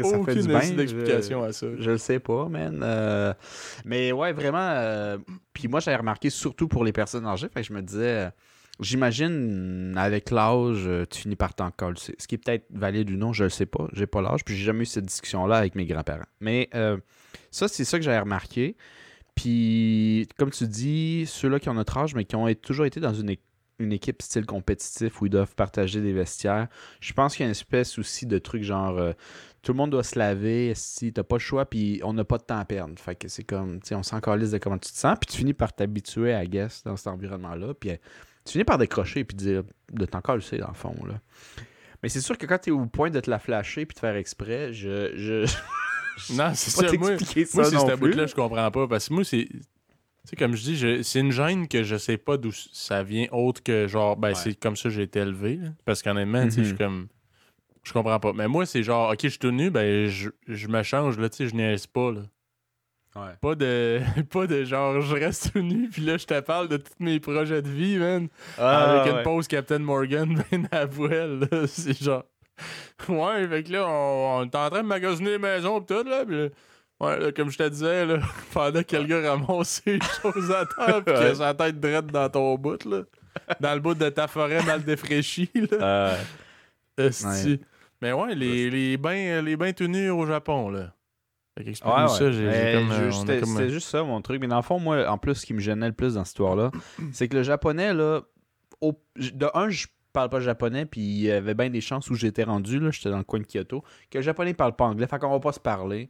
Chris, 0.02 0.10
ça 0.10 0.18
fait 0.24 0.34
du 0.42 0.48
bien. 0.48 0.76
d'explication 0.76 1.42
à 1.42 1.52
ça. 1.52 1.66
Je 1.78 1.90
le 1.90 1.98
sais 1.98 2.18
pas, 2.18 2.48
man. 2.48 2.80
Euh, 2.82 3.34
mais 3.84 4.12
ouais, 4.12 4.32
vraiment. 4.32 4.58
euh, 4.60 5.18
Puis 5.52 5.68
moi, 5.68 5.80
j'avais 5.80 5.96
remarqué 5.98 6.30
surtout 6.30 6.68
pour 6.68 6.84
les 6.84 6.92
personnes 6.92 7.26
âgées. 7.26 7.48
Fait 7.52 7.60
que 7.62 7.66
je 7.66 7.72
me 7.72 7.82
disais, 7.82 8.26
euh, 8.26 8.30
j'imagine, 8.80 9.94
avec 9.96 10.30
l'âge, 10.30 10.88
tu 11.10 11.20
finis 11.20 11.36
par 11.36 11.54
t'en 11.54 11.70
coller. 11.70 11.96
Ce 12.18 12.26
qui 12.26 12.34
est 12.34 12.38
peut-être 12.38 12.66
valide 12.70 13.10
ou 13.10 13.16
non, 13.16 13.32
je 13.32 13.44
le 13.44 13.50
sais 13.50 13.66
pas. 13.66 13.86
J'ai 13.92 14.06
pas 14.06 14.20
l'âge. 14.22 14.44
Puis 14.44 14.56
j'ai 14.56 14.64
jamais 14.64 14.82
eu 14.82 14.86
cette 14.86 15.06
discussion-là 15.06 15.56
avec 15.56 15.74
mes 15.74 15.86
grands-parents. 15.86 16.22
Mais 16.40 16.68
euh, 16.74 16.96
ça, 17.50 17.68
c'est 17.68 17.84
ça 17.84 17.98
que 17.98 18.04
j'avais 18.04 18.20
remarqué. 18.20 18.76
Puis, 19.34 20.26
comme 20.38 20.50
tu 20.50 20.66
dis, 20.66 21.24
ceux-là 21.26 21.60
qui 21.60 21.68
ont 21.68 21.74
notre 21.74 21.96
âge, 21.98 22.14
mais 22.14 22.24
qui 22.24 22.36
ont 22.36 22.52
toujours 22.54 22.86
été 22.86 23.00
dans 23.00 23.12
une, 23.12 23.30
é- 23.30 23.38
une 23.78 23.92
équipe 23.92 24.22
style 24.22 24.46
compétitif 24.46 25.20
où 25.20 25.26
ils 25.26 25.30
doivent 25.30 25.54
partager 25.54 26.00
des 26.00 26.12
vestiaires, 26.12 26.68
je 27.00 27.12
pense 27.12 27.34
qu'il 27.34 27.42
y 27.42 27.44
a 27.44 27.48
une 27.48 27.52
espèce 27.52 27.98
aussi 27.98 28.26
de 28.26 28.38
truc 28.38 28.62
genre. 28.62 28.98
euh, 28.98 29.12
tout 29.62 29.72
le 29.72 29.78
monde 29.78 29.90
doit 29.90 30.04
se 30.04 30.16
laver, 30.16 30.74
si 30.76 31.12
t'as 31.12 31.24
pas 31.24 31.36
le 31.36 31.40
choix, 31.40 31.66
puis 31.66 32.00
on 32.04 32.12
n'a 32.12 32.24
pas 32.24 32.38
de 32.38 32.44
temps 32.44 32.58
à 32.58 32.64
perdre. 32.64 32.94
Fait 33.00 33.16
que 33.16 33.26
c'est 33.26 33.42
comme, 33.42 33.80
tu 33.80 33.88
sais, 33.88 33.94
on 33.96 34.04
s'en 34.04 34.20
de 34.20 34.58
comment 34.58 34.78
tu 34.78 34.92
te 34.92 34.96
sens, 34.96 35.16
puis 35.20 35.26
tu 35.28 35.38
finis 35.38 35.54
par 35.54 35.72
t'habituer 35.72 36.32
à 36.34 36.46
guess 36.46 36.84
dans 36.84 36.96
cet 36.96 37.08
environnement-là, 37.08 37.74
puis 37.74 37.90
euh, 37.90 37.96
tu 38.44 38.52
finis 38.52 38.64
par 38.64 38.78
décrocher, 38.78 39.24
puis 39.24 39.36
dire, 39.36 39.64
de 39.92 40.06
t'en 40.06 40.20
dans 40.20 40.68
le 40.68 40.74
fond, 40.74 40.94
là. 41.04 41.20
Mais 42.00 42.08
c'est 42.08 42.20
sûr 42.20 42.38
que 42.38 42.46
quand 42.46 42.58
t'es 42.58 42.70
au 42.70 42.86
point 42.86 43.10
de 43.10 43.18
te 43.18 43.28
la 43.28 43.40
flasher, 43.40 43.86
puis 43.86 43.96
de 43.96 43.98
faire 43.98 44.14
exprès, 44.14 44.72
je... 44.72 45.16
je... 45.16 45.52
Non, 46.32 46.52
c'est 46.54 46.70
ça, 46.70 46.86
moi. 46.98 47.10
Moi, 47.10 47.18
c'est 47.18 47.44
cette 47.44 47.98
bout-là, 47.98 48.26
je 48.26 48.34
comprends 48.34 48.70
pas. 48.70 48.88
Parce 48.88 49.08
que 49.08 49.14
moi, 49.14 49.22
c'est. 49.22 49.48
Tu 49.50 49.60
sais, 50.30 50.36
comme 50.36 50.54
je 50.56 50.62
dis, 50.62 50.76
je- 50.76 51.02
c'est 51.02 51.20
une 51.20 51.30
gêne 51.32 51.68
que 51.68 51.82
je 51.82 51.96
sais 51.96 52.16
pas 52.18 52.36
d'où 52.36 52.50
ça 52.52 53.02
vient 53.02 53.26
autre 53.32 53.62
que 53.62 53.86
genre, 53.86 54.16
ben, 54.16 54.28
Ouais. 54.28 54.34
c'est 54.34 54.54
comme 54.58 54.76
ça 54.76 54.84
que 54.84 54.90
j'ai 54.94 55.02
été 55.02 55.20
élevé. 55.20 55.56
là. 55.56 55.68
Parce 55.84 56.02
qu'honnêtement, 56.02 56.44
tu 56.44 56.50
sais, 56.52 56.60
je 56.60 56.64
suis 56.64 56.72
Mhm. 56.72 56.78
comme. 56.78 57.08
Je 57.84 57.92
comprends 57.92 58.18
pas. 58.18 58.32
Mais 58.32 58.48
moi, 58.48 58.66
c'est 58.66 58.82
genre, 58.82 59.10
ok, 59.12 59.18
je 59.22 59.28
suis 59.28 59.38
tout 59.38 59.52
nu, 59.52 59.70
ben, 59.70 60.08
je, 60.08 60.30
je 60.48 60.66
me 60.68 60.82
change, 60.82 61.18
là, 61.18 61.28
tu 61.28 61.36
sais, 61.36 61.48
je 61.48 61.54
niaise 61.54 61.86
pas, 61.86 62.10
là. 62.12 62.20
Ouais. 63.14 63.32
Pas 63.40 63.54
de, 63.54 64.00
pas 64.30 64.46
de 64.46 64.64
genre, 64.64 65.00
je 65.00 65.14
reste 65.14 65.52
tout 65.52 65.60
nu, 65.60 65.88
puis 65.88 66.02
là, 66.02 66.16
je 66.18 66.26
te 66.26 66.38
parle 66.40 66.68
de 66.68 66.76
tous 66.78 66.92
mes 66.98 67.18
projets 67.20 67.62
de 67.62 67.68
vie, 67.68 67.96
man. 67.96 68.28
Ah, 68.58 68.90
avec 69.00 69.12
ouais. 69.12 69.18
une 69.18 69.22
pause 69.24 69.46
Captain 69.48 69.78
Morgan, 69.78 70.42
ben, 70.50 70.68
à 70.72 70.86
poil, 70.86 71.48
là. 71.50 71.66
C'est 71.66 71.96
genre. 72.02 72.24
Ouais, 73.08 73.46
fait 73.48 73.62
que 73.64 73.72
là, 73.72 73.86
on, 73.86 74.38
on 74.40 74.44
est 74.44 74.54
en 74.54 74.70
train 74.70 74.82
de 74.82 74.88
magasiner 74.88 75.30
les 75.32 75.38
maisons, 75.38 75.80
pis 75.80 75.94
tout, 75.94 76.02
là. 76.08 76.24
Pis 76.26 76.32
là, 76.32 76.48
ouais, 77.00 77.18
là, 77.20 77.32
comme 77.32 77.50
je 77.50 77.58
te 77.58 77.68
disais, 77.68 78.06
là, 78.06 78.18
pendant 78.52 78.82
que 78.82 78.96
le 78.96 79.04
gars 79.04 79.30
ramasse 79.32 79.82
les 79.86 79.98
choses 80.22 80.50
à 80.50 80.66
terre, 80.66 81.04
pis 81.04 81.12
qu'il 81.12 81.22
a 81.22 81.28
Ouais. 81.28 81.34
sa 81.34 81.54
tête 81.54 81.80
drette 81.80 82.06
dans 82.06 82.28
ton 82.28 82.54
bout, 82.56 82.84
là. 82.84 83.02
Dans 83.60 83.74
le 83.74 83.80
bout 83.80 83.94
de 83.94 84.08
ta 84.08 84.26
forêt 84.28 84.62
mal 84.64 84.82
défraîchie, 84.84 85.50
là. 85.70 86.16
Euh, 86.98 87.08
Esti. 87.08 87.26
ouais. 87.26 87.60
Mais 88.00 88.12
ouais, 88.12 88.34
les, 88.34 88.70
les 88.70 88.96
bains, 88.96 89.42
les 89.42 89.56
bains 89.56 89.72
tout 89.72 89.86
nus 89.86 90.08
au 90.10 90.24
Japon, 90.26 90.70
là. 90.70 90.94
Fait 91.58 91.64
Ouais, 91.66 91.74
ça, 92.08 92.30
j'ai 92.30 92.46
euh, 92.48 93.10
C'était 93.12 93.40
comme, 93.40 93.48
c'était 93.56 93.68
juste 93.70 93.88
ça, 93.88 94.02
mon 94.02 94.20
truc. 94.22 94.40
Mais 94.40 94.46
dans 94.46 94.56
le 94.56 94.62
fond, 94.62 94.78
moi, 94.78 95.06
en 95.08 95.16
plus, 95.18 95.34
ce 95.36 95.46
qui 95.46 95.52
me 95.54 95.60
gênait 95.60 95.86
le 95.88 95.92
plus 95.94 96.14
dans 96.14 96.24
cette 96.24 96.32
histoire-là, 96.32 96.70
c'est 97.12 97.28
que 97.28 97.36
le 97.36 97.42
japonais, 97.42 97.92
là, 97.94 98.20
au- 98.80 98.98
de 99.16 99.46
un, 99.54 99.68
je 99.70 99.86
parle 100.12 100.28
pas 100.30 100.40
japonais, 100.40 100.86
puis 100.86 101.00
il 101.02 101.20
y 101.22 101.30
avait 101.30 101.54
bien 101.54 101.68
des 101.70 101.80
chances 101.82 102.08
où 102.10 102.14
j'étais 102.14 102.44
rendu, 102.44 102.78
là, 102.80 102.90
j'étais 102.90 103.10
dans 103.10 103.18
le 103.18 103.24
coin 103.24 103.40
de 103.40 103.44
Kyoto, 103.46 103.82
que 104.10 104.18
le 104.18 104.22
japonais 104.24 104.54
parle 104.54 104.74
pas 104.76 104.84
anglais, 104.86 105.06
fait 105.06 105.18
qu'on 105.18 105.30
va 105.30 105.40
pas 105.40 105.52
se 105.52 105.60
parler. 105.60 106.08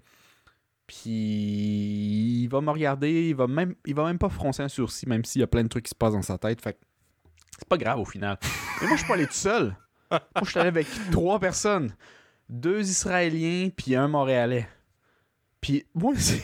Puis 0.87 2.43
il 2.43 2.49
va 2.49 2.61
me 2.61 2.71
regarder, 2.71 3.29
il 3.29 3.35
va 3.35 3.47
même, 3.47 3.75
il 3.87 3.95
va 3.95 4.05
même 4.05 4.19
pas 4.19 4.29
froncer 4.29 4.63
un 4.63 4.69
sourcil, 4.69 5.09
même 5.09 5.25
s'il 5.25 5.41
y 5.41 5.45
a 5.45 5.49
plein 5.49 5.65
de 5.65 5.69
trucs 5.69 5.85
qui 5.85 5.91
se 5.91 5.95
passent 5.95 6.13
dans 6.13 6.23
sa 6.23 6.39
tête. 6.39 6.61
Fait 6.61 6.75
que 6.75 6.79
c'est 7.59 7.69
pas 7.69 7.79
grave 7.79 7.99
au 7.99 8.05
final. 8.05 8.39
Mais 8.81 8.87
moi, 8.87 8.97
je 8.97 9.01
suis 9.01 9.09
pas 9.09 9.15
allé 9.15 9.27
tout 9.27 9.33
seul. 9.33 9.77
Moi, 10.11 10.21
je 10.45 10.51
suis 10.51 10.59
allé 10.61 10.69
avec 10.69 10.87
trois 11.11 11.41
personnes. 11.41 11.95
Deux 12.49 12.89
Israéliens, 12.89 13.71
puis 13.77 13.97
un 13.97 14.07
Montréalais. 14.07 14.69
Puis 15.61 15.85
moi, 15.95 16.13
c'est... 16.17 16.43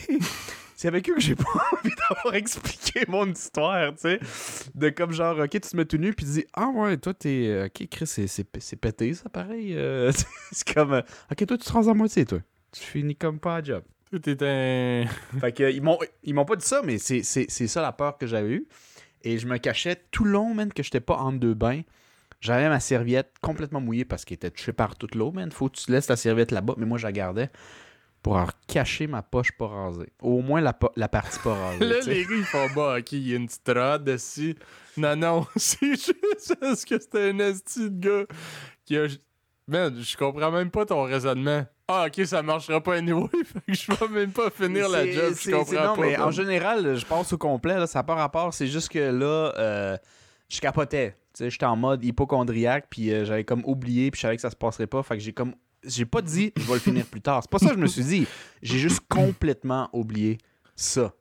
C'est 0.75 0.89
avec 0.89 1.09
eux 1.09 1.13
que 1.15 1.21
j'ai 1.21 1.35
pas 1.35 1.43
envie 1.71 1.95
d'avoir 2.09 2.35
expliqué 2.35 3.05
mon 3.07 3.31
histoire, 3.31 3.93
tu 3.93 4.01
sais. 4.01 4.19
De 4.75 4.89
comme 4.89 5.13
genre, 5.13 5.39
ok, 5.39 5.49
tu 5.49 5.61
te 5.61 5.77
mets 5.77 5.85
tout 5.85 5.95
nu, 5.95 6.13
puis 6.13 6.25
tu 6.25 6.31
dis, 6.33 6.45
ah 6.51 6.67
ouais, 6.67 6.97
toi, 6.97 7.13
t'es. 7.13 7.67
Ok, 7.67 7.87
Chris, 7.89 8.05
c'est 8.05 8.75
pété, 8.75 9.13
ça, 9.13 9.29
pareil. 9.29 9.77
euh, 9.77 10.11
c'est 10.51 10.73
comme, 10.73 10.91
euh, 10.91 11.01
ok, 11.31 11.45
toi, 11.45 11.57
tu 11.57 11.65
te 11.65 11.71
rends 11.71 11.87
à 11.87 11.93
moitié, 11.93 12.25
toi. 12.25 12.39
Tu 12.73 12.81
finis 12.81 13.15
comme 13.15 13.39
pas 13.39 13.55
à 13.57 13.63
job. 13.63 13.83
Tout 14.13 14.29
est 14.29 14.43
un. 14.43 15.05
Fait 15.39 15.51
que, 15.51 15.71
ils 15.71 15.81
m'ont, 15.81 15.97
ils 16.21 16.35
m'ont 16.35 16.45
pas 16.45 16.55
dit 16.55 16.65
ça, 16.65 16.81
mais 16.83 16.99
c'est, 16.99 17.23
c'est, 17.23 17.47
c'est 17.49 17.65
ça 17.65 17.81
la 17.81 17.91
peur 17.91 18.15
que 18.19 18.27
j'avais 18.27 18.51
eue. 18.51 18.67
Et 19.23 19.39
je 19.39 19.47
me 19.47 19.57
cachais 19.57 19.95
tout 20.11 20.23
le 20.23 20.31
long, 20.31 20.53
man, 20.53 20.71
que 20.71 20.83
j'étais 20.83 20.99
pas 20.99 21.15
entre 21.17 21.39
deux 21.39 21.55
bains. 21.55 21.81
J'avais 22.39 22.69
ma 22.69 22.79
serviette 22.79 23.31
complètement 23.41 23.81
mouillée 23.81 24.05
parce 24.05 24.23
qu'elle 24.23 24.35
était 24.35 24.51
touchée 24.51 24.71
par 24.73 24.97
toute 24.97 25.15
l'eau, 25.15 25.31
man. 25.31 25.51
Faut 25.51 25.67
que 25.67 25.77
tu 25.77 25.91
laisses 25.91 26.05
ta 26.07 26.15
serviette 26.15 26.51
là-bas, 26.51 26.75
mais 26.77 26.85
moi, 26.85 26.99
je 26.99 27.07
la 27.07 27.11
gardais 27.11 27.49
pour 28.21 28.35
en 28.35 28.45
cacher 28.67 29.07
ma 29.07 29.23
poche 29.23 29.51
pas 29.53 29.67
rasée. 29.67 30.13
Au 30.21 30.41
moins 30.41 30.61
la, 30.61 30.73
po- 30.73 30.91
la 30.95 31.07
partie 31.07 31.39
pas 31.39 31.55
rasée. 31.71 31.79
Là, 31.83 31.95
les 32.05 32.23
gars, 32.23 32.35
ils 32.35 32.43
font 32.43 32.67
bah, 32.75 32.97
ok, 32.99 33.13
il 33.13 33.27
y 33.29 33.33
a 33.33 33.37
une 33.37 33.47
petite 33.47 33.67
rade 33.73 34.03
dessus. 34.03 34.55
Non, 34.95 35.15
non, 35.15 35.47
c'est 35.55 35.87
juste 35.95 36.55
parce 36.59 36.85
que 36.85 36.99
c'était 36.99 37.31
un 37.31 37.39
esti 37.39 37.89
de 37.89 37.99
gars 37.99 38.25
qui 38.85 38.95
a. 38.95 39.07
Man, 39.67 40.01
je 40.01 40.17
comprends 40.17 40.51
même 40.51 40.69
pas 40.69 40.85
ton 40.85 41.03
raisonnement. 41.03 41.65
Ah, 41.87 42.07
ok, 42.07 42.25
ça 42.25 42.41
marchera 42.41 42.81
pas 42.81 42.95
anyway, 42.95 43.27
fait 43.45 43.59
que 43.67 43.73
je 43.73 43.91
vais 43.91 44.07
même 44.07 44.31
pas 44.31 44.49
finir 44.49 44.89
la 44.89 45.09
job, 45.09 45.33
je 45.39 45.51
comprends 45.51 45.85
non, 45.85 45.95
pas. 45.95 46.01
mais 46.01 46.17
en 46.17 46.31
général, 46.31 46.95
je 46.95 47.05
passe 47.05 47.33
au 47.33 47.37
complet, 47.37 47.75
là, 47.75 47.87
ça 47.87 47.99
n'a 47.99 48.03
pas 48.03 48.15
rapport. 48.15 48.53
C'est 48.53 48.67
juste 48.67 48.89
que 48.89 48.99
là, 48.99 49.53
euh, 49.57 49.97
je 50.49 50.59
capotais. 50.59 51.17
Tu 51.33 51.43
sais, 51.43 51.49
J'étais 51.49 51.65
en 51.65 51.75
mode 51.75 52.03
hypochondriaque, 52.03 52.87
puis 52.89 53.11
euh, 53.11 53.25
j'avais 53.25 53.43
comme 53.43 53.63
oublié, 53.65 54.11
puis 54.11 54.19
je 54.19 54.21
savais 54.21 54.35
que 54.35 54.41
ça 54.41 54.49
se 54.49 54.55
passerait 54.55 54.87
pas. 54.87 55.03
Fait 55.03 55.17
que 55.17 55.23
j'ai 55.23 55.33
comme. 55.33 55.55
J'ai 55.85 56.05
pas 56.05 56.21
dit, 56.21 56.53
je 56.55 56.63
vais 56.63 56.73
le 56.73 56.79
finir 56.79 57.05
plus 57.05 57.19
tard. 57.19 57.41
C'est 57.43 57.51
pas 57.51 57.59
ça 57.59 57.67
que 57.67 57.75
je 57.75 57.79
me 57.79 57.87
suis 57.87 58.05
dit. 58.05 58.25
J'ai 58.61 58.79
juste 58.79 59.01
complètement 59.09 59.89
oublié 59.91 60.37
ça. 60.77 61.13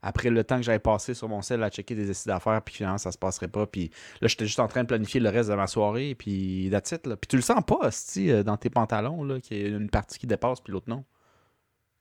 Après 0.00 0.30
le 0.30 0.44
temps 0.44 0.56
que 0.58 0.62
j'avais 0.62 0.78
passé 0.78 1.12
sur 1.12 1.28
mon 1.28 1.42
sel 1.42 1.62
à 1.62 1.70
checker 1.70 1.94
des 1.96 2.10
essais 2.10 2.30
d'affaires, 2.30 2.62
puis 2.62 2.76
finalement, 2.76 2.98
ça 2.98 3.10
se 3.10 3.18
passerait 3.18 3.48
pas. 3.48 3.66
Puis 3.66 3.90
là, 4.20 4.28
j'étais 4.28 4.46
juste 4.46 4.60
en 4.60 4.68
train 4.68 4.82
de 4.82 4.86
planifier 4.86 5.18
le 5.20 5.28
reste 5.28 5.50
de 5.50 5.54
ma 5.54 5.66
soirée, 5.66 6.14
puis 6.14 6.68
that's 6.70 6.92
it. 6.92 7.02
Puis 7.02 7.28
tu 7.28 7.36
le 7.36 7.42
sens 7.42 7.62
pas, 7.66 7.90
sti, 7.90 8.30
euh, 8.30 8.42
dans 8.44 8.56
tes 8.56 8.70
pantalons, 8.70 9.24
là, 9.24 9.40
qu'il 9.40 9.60
y 9.60 9.64
a 9.64 9.68
une 9.68 9.90
partie 9.90 10.18
qui 10.18 10.28
dépasse, 10.28 10.60
puis 10.60 10.72
l'autre 10.72 10.88
non. 10.88 11.04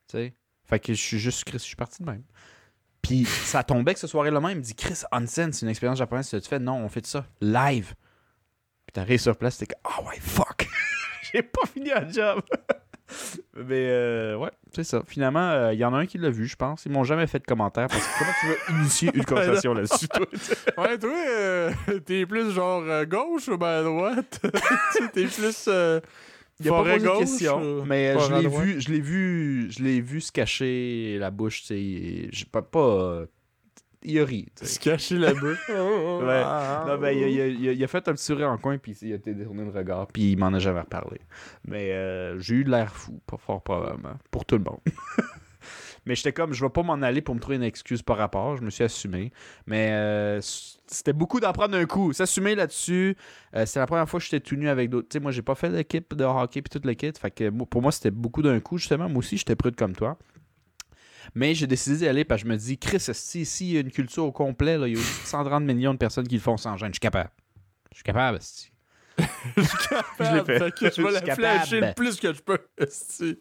Tu 0.08 0.18
sais? 0.18 0.34
Fait 0.66 0.80
que 0.80 0.94
je 0.94 1.02
suis 1.02 1.18
juste 1.18 1.44
Chris, 1.46 1.58
je 1.60 1.64
suis 1.64 1.76
parti 1.76 2.04
de 2.04 2.10
même. 2.10 2.24
Puis 3.02 3.26
ça 3.26 3.64
tombait 3.64 3.94
que 3.94 4.00
ce 4.00 4.08
soirée-là 4.08 4.42
même, 4.42 4.52
il 4.52 4.58
me 4.58 4.62
dit 4.62 4.76
Chris, 4.76 5.02
onsen, 5.12 5.52
c'est 5.52 5.66
une 5.66 5.70
expérience 5.70 5.98
japonaise, 5.98 6.30
tu 6.30 6.40
fais? 6.42 6.60
Non, 6.60 6.76
on 6.76 6.90
fait 6.90 7.06
ça 7.06 7.26
live. 7.42 7.96
Puis 8.86 8.94
t'arrives 8.94 9.22
sur 9.22 9.36
place, 9.38 9.58
t'es 9.58 9.66
comme 9.66 9.82
Ah 9.84 10.04
ouais, 10.04 10.20
fuck! 10.20 10.68
J'ai 11.34 11.42
pas 11.42 11.66
fini 11.66 11.92
un 11.92 12.08
job! 12.10 12.42
Mais 13.56 13.88
euh, 13.90 14.38
ouais, 14.38 14.52
c'est 14.74 14.84
ça. 14.84 15.02
Finalement, 15.08 15.50
euh, 15.50 15.74
il 15.74 15.80
y 15.80 15.86
en 15.86 15.94
a 15.94 15.98
un 15.98 16.06
qui 16.06 16.18
l'a 16.18 16.30
vu, 16.30 16.48
je 16.48 16.56
pense. 16.56 16.86
Ils 16.86 16.92
m'ont 16.92 17.04
jamais 17.04 17.28
fait 17.28 17.40
de 17.40 17.46
commentaire 17.46 17.88
parce 17.88 18.06
que 18.06 18.20
comment 18.20 18.32
tu 18.40 18.48
veux 18.48 18.80
initier 18.80 19.12
une 19.14 19.26
conversation 19.26 19.74
là-dessus, 19.74 20.08
toi? 20.08 20.26
Ouais, 20.78 20.98
toi, 20.98 21.12
euh, 21.12 21.72
t'es 22.06 22.26
plus 22.26 22.52
genre 22.52 22.84
euh, 22.86 23.06
gauche 23.06 23.48
ou 23.48 23.58
ben 23.58 23.84
droite? 23.84 24.42
T'es 25.14 25.26
plus 25.26 25.70
Il 26.60 26.66
y 26.66 26.70
a 26.70 26.72
pas 26.72 26.84
posé 26.84 27.00
de 27.00 27.20
question, 27.20 27.86
mais 27.86 28.16
je 28.20 28.34
l'ai 28.34 28.48
vu, 28.48 28.82
je 28.82 28.90
l'ai 28.90 29.02
vu, 29.02 29.68
je 29.72 29.84
l'ai 29.84 30.02
vu 30.02 30.22
se 30.22 30.32
cacher 30.32 31.18
la 31.20 31.32
bouche, 31.32 31.64
tu 31.64 32.30
sais, 32.32 32.46
pas 32.52 32.62
pas 32.62 33.26
il 34.04 34.20
a 34.20 34.26
ri. 34.26 34.48
Se 34.62 34.80
cacher 34.80 35.18
la 35.18 35.34
bouche. 35.34 35.58
Ouais. 35.70 36.44
Non, 36.44 36.98
ben, 36.98 37.12
il, 37.12 37.42
a, 37.42 37.48
il 37.48 37.64
il 37.64 37.88
fait 37.88 38.08
un 38.08 38.14
petit 38.14 38.24
sourire 38.24 38.50
en 38.50 38.58
coin, 38.58 38.78
puis 38.78 38.98
il 39.02 39.14
a 39.14 39.18
détourné 39.18 39.64
le 39.64 39.72
regard, 39.72 40.08
puis 40.08 40.32
il 40.32 40.38
m'en 40.38 40.48
a 40.48 40.60
jamais 40.60 40.82
reparlé. 40.82 41.20
Mais 41.66 41.92
euh, 41.94 42.40
j'ai 42.40 42.56
eu 42.56 42.64
de 42.64 42.72
l'air 42.72 42.94
fou, 42.96 43.20
pas 43.26 43.38
fort 43.38 43.62
probablement, 43.62 44.18
pour 44.32 44.46
tout 44.46 44.58
le 44.58 44.64
monde. 44.64 44.80
Mais 46.08 46.16
j'étais 46.16 46.32
comme, 46.32 46.54
je 46.54 46.64
vais 46.64 46.70
pas 46.70 46.84
m'en 46.84 46.94
aller 46.94 47.22
pour 47.22 47.36
me 47.36 47.40
trouver 47.42 47.58
une 47.58 47.64
excuse 47.64 48.02
par 48.02 48.18
rapport, 48.18 48.56
je 48.56 48.64
me 48.64 48.70
suis 48.70 48.84
assumé. 48.84 49.34
Mais 49.66 49.92
euh, 49.92 50.40
c'était 50.42 51.12
beaucoup 51.12 51.42
d'en 51.42 51.52
prendre 51.52 51.76
un 51.78 51.86
coup. 51.86 52.14
S'assumer 52.14 52.56
là-dessus, 52.56 53.18
euh, 53.54 53.66
c'est 53.66 53.80
la 53.80 53.88
première 53.88 54.08
fois 54.08 54.22
que 54.22 54.24
j'étais 54.24 54.40
tout 54.40 54.56
nu 54.56 54.70
avec 54.70 54.90
d'autres. 54.90 55.10
Tu 55.10 55.18
sais, 55.18 55.20
moi, 55.20 55.32
j'ai 55.32 55.42
pas 55.42 55.56
fait 55.56 55.70
d'équipe 55.70 56.16
de 56.16 56.24
hockey 56.24 56.62
puis 56.62 56.70
toute 56.70 56.86
l'équipe. 56.86 57.18
Fait 57.18 57.32
que 57.32 57.50
pour 57.50 57.82
moi, 57.82 57.92
c'était 57.92 58.12
beaucoup 58.12 58.42
d'un 58.42 58.60
coup, 58.62 58.78
justement. 58.78 59.10
Moi 59.10 59.20
aussi, 59.20 59.36
j'étais 59.38 59.58
prude 59.58 59.76
comme 59.76 59.94
toi. 59.94 60.18
Mais 61.36 61.54
j'ai 61.54 61.68
décidé 61.68 61.98
d'y 61.98 62.08
aller 62.08 62.26
parce 62.26 62.42
que 62.42 62.48
je 62.48 62.54
me 62.54 62.58
dis, 62.58 62.78
Chris, 62.78 63.00
si 63.00 63.42
ici, 63.42 63.68
il 63.70 63.74
y 63.74 63.78
a 63.78 63.82
une 63.82 63.92
culture 63.92 64.26
au 64.26 64.32
complet, 64.32 64.78
là, 64.78 64.88
il 64.88 64.98
y 64.98 65.00
a 65.00 65.04
130 65.26 65.64
millions 65.64 65.94
de 65.94 66.00
personnes 66.00 66.28
qui 66.28 66.36
le 66.36 66.42
font 66.42 66.58
sans 66.58 66.78
gêne. 66.78 66.90
Je 66.90 66.96
suis 66.96 67.00
capable. 67.00 67.32
Je 67.92 67.98
suis 67.98 68.04
capable, 68.04 68.38
esti. 68.38 68.72
Je 69.58 69.62
suis 69.64 69.78
capable. 69.90 70.48
Je 70.48 70.60
fait. 70.60 70.72
Que 70.76 70.92
je 70.96 71.02
vais 71.02 71.20
Je 71.20 71.26
la 71.26 71.36
flasher 71.36 71.82
le 71.82 71.94
plus 71.96 72.20
que 72.20 72.32
je 72.34 72.42
peux. 72.42 72.60
Je 72.80 73.26
vais 73.26 73.38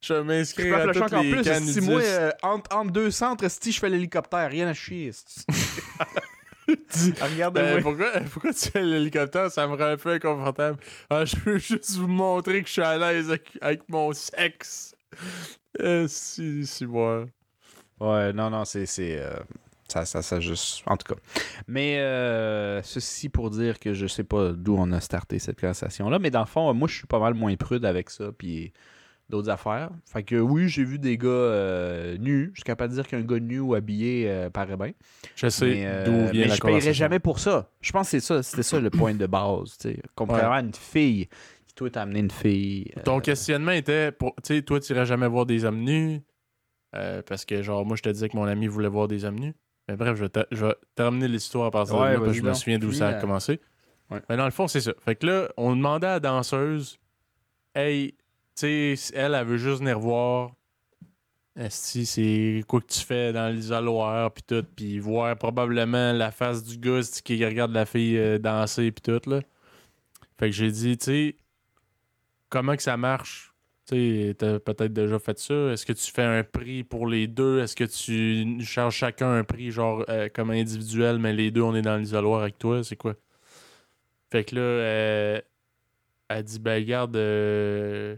Je 0.00 0.14
m'inscrire 0.14 0.74
à 0.74 0.82
flasher 0.82 1.00
toutes 1.00 1.12
encore 1.12 1.22
les 1.22 1.30
plus. 1.30 1.72
Si 1.72 1.80
moi, 1.80 2.00
euh, 2.00 2.30
entre, 2.42 2.76
entre 2.76 2.90
deux 2.90 3.10
centres, 3.12 3.48
si 3.48 3.70
je 3.70 3.78
fais 3.78 3.88
l'hélicoptère, 3.88 4.50
rien 4.50 4.66
à 4.66 4.74
chier. 4.74 5.08
esti. 5.08 5.44
Regardez-moi. 7.20 7.74
Ben, 7.74 7.82
pourquoi, 7.82 8.10
pourquoi 8.32 8.52
tu 8.52 8.70
fais 8.70 8.82
l'hélicoptère? 8.82 9.50
Ça 9.50 9.66
me 9.66 9.74
rend 9.74 9.84
un 9.84 9.96
peu 9.96 10.10
inconfortable. 10.10 10.78
Ah, 11.10 11.24
je 11.24 11.36
veux 11.36 11.58
juste 11.58 11.92
vous 11.92 12.08
montrer 12.08 12.62
que 12.62 12.68
je 12.68 12.72
suis 12.72 12.82
à 12.82 12.96
l'aise 12.98 13.28
avec, 13.28 13.50
avec 13.60 13.88
mon 13.88 14.12
sexe. 14.12 14.94
Euh, 15.80 16.06
si, 16.06 16.66
si, 16.66 16.84
moi. 16.84 17.24
Ouais, 17.98 18.34
non, 18.34 18.50
non, 18.50 18.66
c'est. 18.66 18.84
c'est, 18.84 19.18
euh, 19.18 19.40
ça, 19.88 20.04
ça, 20.04 20.20
ça 20.20 20.38
juste. 20.38 20.82
En 20.84 20.98
tout 20.98 21.14
cas. 21.14 21.18
Mais 21.66 21.98
euh, 21.98 22.82
ceci 22.82 23.30
pour 23.30 23.48
dire 23.48 23.80
que 23.80 23.94
je 23.94 24.06
sais 24.06 24.22
pas 24.22 24.52
d'où 24.52 24.76
on 24.78 24.92
a 24.92 25.00
starté 25.00 25.38
cette 25.38 25.58
conversation-là. 25.58 26.18
Mais 26.18 26.30
dans 26.30 26.40
le 26.40 26.46
fond, 26.46 26.74
moi, 26.74 26.88
je 26.88 26.96
suis 26.96 27.06
pas 27.06 27.18
mal 27.18 27.32
moins 27.32 27.56
prude 27.56 27.86
avec 27.86 28.10
ça. 28.10 28.32
Puis 28.36 28.74
d'autres 29.32 29.50
affaires. 29.50 29.90
Fait 30.04 30.22
que 30.22 30.36
oui, 30.36 30.68
j'ai 30.68 30.84
vu 30.84 30.98
des 30.98 31.16
gars 31.16 31.28
euh, 31.28 32.16
nus. 32.18 32.50
Je 32.52 32.60
suis 32.60 32.64
capable 32.64 32.90
de 32.90 33.00
dire 33.00 33.08
qu'un 33.08 33.22
gars 33.22 33.40
nu 33.40 33.60
ou 33.60 33.74
habillé 33.74 34.26
euh, 34.28 34.50
paraît 34.50 34.76
bien. 34.76 34.92
Je 35.34 35.48
sais 35.48 35.66
mais 35.66 35.86
euh, 35.86 36.04
d'où 36.04 36.32
vient 36.32 36.42
mais 36.42 36.48
la 36.48 36.54
je 36.54 36.60
paierais 36.60 36.92
jamais 36.92 37.18
pour 37.18 37.38
ça. 37.38 37.70
Je 37.80 37.90
pense 37.92 38.06
que 38.06 38.10
c'est 38.10 38.20
ça, 38.20 38.42
c'était 38.42 38.62
ça 38.62 38.78
le 38.78 38.90
point 38.90 39.14
de 39.14 39.26
base. 39.26 39.78
tu 39.78 39.88
sais. 39.88 40.02
Contrairement 40.14 40.56
à 40.56 40.60
une 40.60 40.74
fille, 40.74 41.28
toi 41.74 41.90
t'as 41.90 42.02
amené 42.02 42.20
une 42.20 42.30
fille. 42.30 42.92
euh, 42.96 43.02
Ton 43.02 43.20
questionnement 43.20 43.72
était, 43.72 44.12
pour- 44.12 44.34
tu 44.42 44.54
sais, 44.56 44.62
toi, 44.62 44.78
tu 44.80 44.92
irais 44.92 45.06
jamais 45.06 45.28
voir 45.28 45.46
des 45.46 45.64
hommes 45.64 45.80
nus. 45.80 46.20
euh, 46.94 47.22
parce 47.22 47.46
que, 47.46 47.62
genre, 47.62 47.86
moi, 47.86 47.96
je 47.96 48.02
te 48.02 48.10
disais 48.10 48.28
que 48.28 48.36
mon 48.36 48.44
ami 48.44 48.66
voulait 48.66 48.88
voir 48.88 49.08
des 49.08 49.24
hommes 49.24 49.38
nus. 49.40 49.54
Mais 49.88 49.96
bref, 49.96 50.14
je 50.16 50.24
vais, 50.24 50.28
te- 50.28 50.46
je 50.50 50.66
vais 50.66 50.74
terminer 50.94 51.26
l'histoire 51.26 51.66
à 51.66 51.70
partir 51.70 51.96
Ouais, 51.96 52.14
parce 52.18 52.26
que 52.26 52.32
je 52.34 52.42
me 52.42 52.52
souviens 52.54 52.78
d'où 52.78 52.92
ça 52.92 53.08
a 53.08 53.12
euh, 53.14 53.20
commencé. 53.20 53.60
ouais. 54.10 54.20
Mais 54.28 54.36
dans 54.36 54.44
le 54.44 54.50
fond, 54.50 54.68
c'est 54.68 54.82
ça. 54.82 54.92
Fait 55.02 55.16
que 55.16 55.26
là, 55.26 55.48
on 55.56 55.74
demandait 55.74 56.06
à 56.06 56.10
la 56.14 56.20
danseuse, 56.20 56.98
hey, 57.74 58.12
tu 58.54 58.94
sais, 58.96 59.14
elle, 59.14 59.34
elle 59.34 59.46
veut 59.46 59.56
juste 59.56 59.78
venir 59.80 59.98
voir. 59.98 60.52
Esti, 61.56 62.06
c'est 62.06 62.62
quoi 62.66 62.80
que 62.80 62.86
tu 62.86 63.00
fais 63.00 63.32
dans 63.32 63.48
l'isoloir, 63.54 64.30
puis 64.32 64.42
tout, 64.46 64.64
puis 64.74 64.98
voir 64.98 65.36
probablement 65.36 66.12
la 66.12 66.30
face 66.30 66.62
du 66.64 66.78
gars 66.78 67.00
qui 67.24 67.44
regarde 67.44 67.72
la 67.72 67.84
fille 67.84 68.38
danser, 68.38 68.90
puis 68.90 69.02
tout, 69.02 69.28
là. 69.30 69.40
Fait 70.38 70.46
que 70.48 70.52
j'ai 70.56 70.70
dit, 70.70 70.96
tu 70.96 71.04
sais, 71.04 71.36
comment 72.52 72.74
ça 72.78 72.96
marche? 72.98 73.54
Tu 73.88 74.34
t'as 74.38 74.60
peut-être 74.60 74.92
déjà 74.92 75.18
fait 75.18 75.38
ça. 75.38 75.54
Est-ce 75.72 75.86
que 75.86 75.92
tu 75.92 76.12
fais 76.12 76.22
un 76.22 76.44
prix 76.44 76.84
pour 76.84 77.08
les 77.08 77.26
deux? 77.26 77.60
Est-ce 77.60 77.74
que 77.74 77.84
tu 77.84 78.64
charges 78.64 78.94
chacun 78.94 79.32
un 79.32 79.42
prix, 79.42 79.72
genre, 79.72 80.04
euh, 80.08 80.28
comme 80.32 80.50
individuel, 80.50 81.18
mais 81.18 81.32
les 81.32 81.50
deux, 81.50 81.62
on 81.62 81.74
est 81.74 81.82
dans 81.82 81.96
l'isoloir 81.96 82.42
avec 82.42 82.58
toi? 82.58 82.84
C'est 82.84 82.96
quoi? 82.96 83.14
Fait 84.30 84.44
que 84.44 84.54
là, 84.54 84.60
euh, 84.60 85.40
elle 86.28 86.44
dit, 86.44 86.58
ben, 86.60 86.74
regarde, 86.80 87.16
euh, 87.16 88.16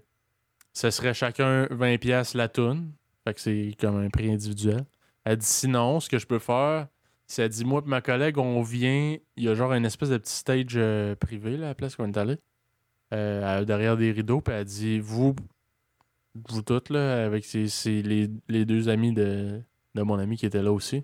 ce 0.73 0.90
serait 0.90 1.14
chacun 1.14 1.66
20$ 1.70 2.37
la 2.37 2.49
toune. 2.49 2.92
Fait 3.25 3.35
que 3.35 3.40
c'est 3.40 3.75
comme 3.81 3.97
un 3.97 4.11
prix 4.11 4.31
individuel. 4.31 4.85
Elle 5.25 5.38
dit, 5.38 5.47
sinon, 5.47 6.01
ce 6.01 6.11
que 6.11 6.18
je 6.18 6.27
peux 6.27 6.38
faire, 6.40 6.88
c'est 7.27 7.42
elle 7.42 7.49
dit, 7.49 7.64
moi 7.64 7.83
et 7.85 7.88
ma 7.88 8.03
collègue, 8.03 8.38
on 8.38 8.62
vient, 8.62 9.16
il 9.37 9.44
y 9.44 9.49
a 9.49 9.55
genre 9.55 9.73
une 9.73 9.87
espèce 9.87 10.11
de 10.11 10.18
petit 10.18 10.35
stage 10.35 10.75
euh, 10.77 11.14
privé, 11.16 11.57
là, 11.57 11.66
à 11.66 11.68
la 11.70 11.75
place 11.75 11.97
qu'on 11.97 12.09
est 12.12 12.18
allé, 12.18 12.37
euh, 13.14 13.64
derrière 13.64 13.96
des 13.96 14.11
rideaux, 14.12 14.40
puis 14.40 14.55
elle 14.55 14.64
dit, 14.64 14.98
vous, 15.00 15.35
vous 16.48 16.62
toutes, 16.62 16.90
là, 16.90 17.24
avec 17.24 17.44
ses- 17.44 17.68
ses- 17.68 18.03
les, 18.03 18.29
les 18.48 18.64
deux 18.64 18.88
amis 18.88 19.12
de, 19.12 19.61
de 19.94 20.03
mon 20.03 20.18
ami 20.18 20.37
qui 20.37 20.46
étaient 20.46 20.62
là 20.62 20.72
aussi, 20.72 20.96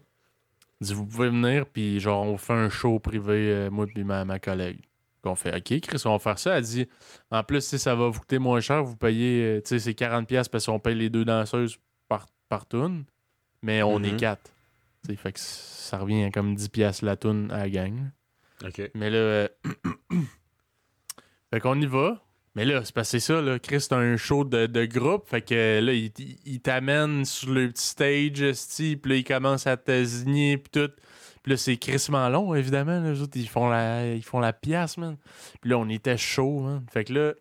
elle 0.81 0.87
dit, 0.89 0.95
vous 0.95 1.07
pouvez 1.07 1.29
venir, 1.29 1.67
puis 1.67 2.01
genre, 2.01 2.25
on 2.27 2.37
fait 2.37 2.53
un 2.53 2.69
show 2.69 2.99
privé, 2.99 3.51
euh, 3.53 3.71
moi 3.71 3.87
et 3.95 4.05
ma, 4.05 4.25
ma 4.25 4.39
collègue. 4.39 4.81
Puis 5.23 5.31
on 5.31 5.35
fait, 5.35 5.55
OK, 5.55 5.81
Chris, 5.81 6.03
on 6.07 6.13
va 6.13 6.19
faire 6.19 6.39
ça. 6.39 6.57
Elle 6.57 6.65
dit, 6.65 6.89
en 7.31 7.45
plus, 7.45 7.63
si 7.63 7.79
ça 7.79 7.95
va 7.95 8.09
vous 8.09 8.19
coûter 8.21 8.39
moins 8.39 8.61
cher, 8.61 8.83
vous 8.83 8.97
payez, 8.97 9.43
euh, 9.45 9.61
tu 9.61 9.69
sais, 9.69 9.79
c'est 9.79 9.93
40$ 9.93 10.49
parce 10.49 10.65
qu'on 10.67 10.79
paye 10.81 10.95
les 10.95 11.11
deux 11.11 11.27
danseuses 11.27 11.77
par, 12.09 12.27
par 12.49 12.67
tune, 12.67 13.05
mais 13.63 13.83
on 13.83 14.03
est 14.03 14.13
Mhm. 14.13 14.17
quatre. 14.17 14.51
Fait 15.17 15.33
que 15.33 15.41
ça 15.41 15.99
revient 15.99 16.25
à 16.25 16.31
comme 16.31 16.55
10$ 16.55 17.03
la 17.03 17.17
tune 17.17 17.51
à 17.51 17.59
la 17.59 17.69
gang. 17.71 18.11
Ok. 18.65 18.91
Mais 18.95 19.11
là, 19.11 19.17
euh, 19.19 19.49
fait 21.51 21.61
qu'on 21.61 21.81
y 21.81 21.87
va. 21.87 22.23
Mais 22.57 22.65
là, 22.65 22.85
c'est 22.85 22.95
passé 22.95 23.21
ça, 23.21 23.41
là. 23.41 23.59
Chris, 23.61 23.81
c'est 23.83 23.93
un 23.93 24.17
show 24.17 24.45
de, 24.45 24.67
de 24.67 24.85
groupe. 24.85 25.29
Fait 25.29 25.41
que 25.41 25.81
là, 25.81 25.93
il, 25.93 26.11
il- 26.19 26.37
il 26.45 26.61
t'amène 26.61 27.25
sur 27.25 27.51
le 27.53 27.69
petit 27.69 27.87
stage, 27.87 28.97
puis 29.01 29.11
là, 29.11 29.15
il 29.17 29.25
commence 29.25 29.67
à 29.69 29.77
te 29.77 30.03
zigner, 30.05 30.59
puis 30.59 30.71
tout. 30.73 30.91
Puis 31.43 31.53
là, 31.53 31.57
c'est 31.57 31.77
crissement 31.77 32.29
long, 32.29 32.55
évidemment. 32.55 33.01
Là, 33.01 33.13
les 33.13 33.23
autres, 33.23 33.37
ils 33.37 33.49
font 33.49 33.69
la, 33.69 34.15
ils 34.15 34.25
font 34.25 34.41
la 34.41 34.53
pièce, 34.53 34.99
man. 34.99 35.17
Puis 35.61 35.71
là, 35.71 35.79
on 35.79 35.89
était 35.89 36.17
chaud, 36.19 36.61
man. 36.61 36.85
Fait 36.93 37.05
que 37.05 37.13
là, 37.13 37.29
à 37.29 37.31
un 37.31 37.35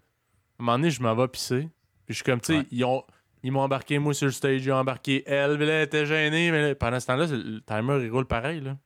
moment 0.64 0.78
donné, 0.78 0.92
je 0.92 1.02
m'en 1.02 1.16
vais 1.16 1.28
pisser. 1.28 1.70
Puis 2.06 2.10
je 2.10 2.14
suis 2.16 2.24
comme, 2.24 2.40
tu 2.40 2.54
sais, 2.54 2.60
Ouais. 2.60 2.66
ils 2.72 2.86
ont. 2.86 3.04
Ils 3.42 3.52
m'ont 3.54 3.62
embarqué, 3.62 4.00
moi, 4.00 4.14
sur 4.14 4.26
le 4.28 4.32
stage. 4.34 4.66
Ils 4.66 4.72
ont 4.72 4.76
embarqué 4.76 5.24
elle. 5.26 5.58
Puis 5.58 5.66
là, 5.66 5.74
elle 5.74 5.84
était 5.86 6.06
gênée. 6.06 6.52
Mais 6.52 6.62
là, 6.70 6.76
pendant 6.76 7.00
ce 7.00 7.08
temps-là, 7.08 7.26
le 7.28 7.62
timer, 7.62 8.04
il 8.06 8.12
roule 8.12 8.26
pareil, 8.26 8.60
là. 8.62 8.78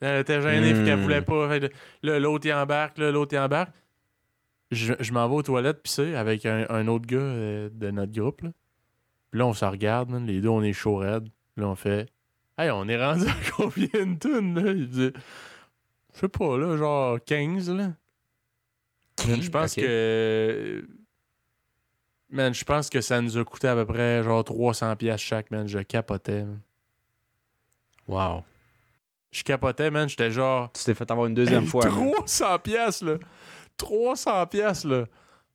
Elle 0.00 0.20
était 0.20 0.40
gênée, 0.40 0.74
fait 0.74 0.84
qu'elle 0.84 0.98
Hmm. 0.98 1.02
voulait 1.02 1.20
pas. 1.22 1.48
Fait 1.48 1.72
là, 2.02 2.18
l'autre, 2.18 2.46
il 2.46 2.52
embarque. 2.54 2.96
Là, 2.98 3.10
l'autre, 3.10 3.34
il 3.34 3.38
embarque. 3.38 3.70
Je, 4.70 4.94
je 5.00 5.12
m'en 5.12 5.28
vais 5.28 5.34
aux 5.34 5.42
toilettes 5.42 5.82
pisser 5.82 6.14
avec 6.14 6.46
un, 6.46 6.66
un 6.68 6.86
autre 6.86 7.06
gars 7.06 7.18
euh, 7.18 7.70
de 7.72 7.90
notre 7.90 8.12
groupe, 8.12 8.42
là. 8.42 8.50
Puis 9.30 9.38
là, 9.38 9.46
on 9.46 9.52
se 9.54 9.64
regarde, 9.64 10.10
man. 10.10 10.26
Les 10.26 10.40
deux, 10.40 10.48
on 10.48 10.62
est 10.62 10.72
chaud 10.72 10.96
raide. 10.96 11.24
Puis 11.54 11.62
là, 11.62 11.68
on 11.68 11.74
fait... 11.76 12.08
Hey, 12.58 12.70
on 12.70 12.88
est 12.88 13.02
rendu 13.02 13.26
à 13.26 13.34
combien 13.56 14.06
de 14.06 14.18
tonnes, 14.18 14.54
là? 14.54 14.72
Il 14.72 14.88
dit... 14.88 15.12
Je 16.14 16.18
sais 16.18 16.28
pas, 16.28 16.58
là, 16.58 16.76
genre 16.76 17.18
15, 17.24 17.70
là. 17.70 17.92
Man, 19.28 19.42
je 19.42 19.50
pense 19.50 19.74
que... 19.74 20.84
Man, 22.28 22.54
je 22.54 22.64
pense 22.64 22.90
que 22.90 23.00
ça 23.00 23.20
nous 23.20 23.38
a 23.38 23.44
coûté 23.44 23.68
à 23.68 23.74
peu 23.74 23.86
près 23.86 24.22
genre 24.22 24.44
300 24.44 24.96
pièces 24.96 25.20
chaque, 25.20 25.50
man. 25.50 25.66
Je 25.68 25.78
capotais, 25.80 26.44
man. 26.44 26.60
Wow. 28.06 28.44
Je 29.30 29.42
capotais, 29.42 29.90
man. 29.90 30.08
J'étais 30.08 30.30
genre... 30.30 30.70
Tu 30.72 30.84
t'es 30.84 30.94
fait 30.94 31.10
avoir 31.10 31.26
une 31.26 31.34
deuxième 31.34 31.66
fois. 31.66 31.86
man. 31.88 32.12
300 32.16 32.58
pièces 32.60 33.02
là. 33.02 33.14
300 33.80 34.46
pièces 34.46 34.84
là. 34.84 35.06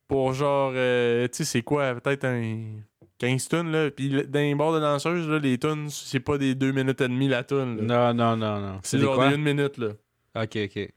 pour 0.08 0.32
genre, 0.34 0.72
euh, 0.76 1.26
tu 1.26 1.38
sais, 1.38 1.44
c'est 1.44 1.62
quoi, 1.62 1.94
peut-être 1.96 2.24
un 2.24 2.76
15 3.18 3.48
tonnes, 3.48 3.72
là. 3.72 3.90
Puis 3.90 4.08
le- 4.08 4.24
dans 4.24 4.38
les 4.38 4.54
bars 4.54 4.72
de 4.72 4.78
danseuses, 4.78 5.28
là, 5.28 5.38
les 5.40 5.58
tonnes, 5.58 5.90
c'est 5.90 6.20
pas 6.20 6.38
des 6.38 6.54
2 6.54 6.70
minutes 6.70 7.00
et 7.00 7.08
demie 7.08 7.26
la 7.26 7.42
tonne. 7.42 7.80
Non, 7.84 8.14
non, 8.14 8.36
non, 8.36 8.60
non. 8.60 8.78
C'est 8.84 8.98
genre 9.00 9.18
des 9.18 9.34
1 9.34 9.38
minute, 9.38 9.78
là. 9.78 9.88
Ok, 10.36 10.56
ok. 10.64 10.92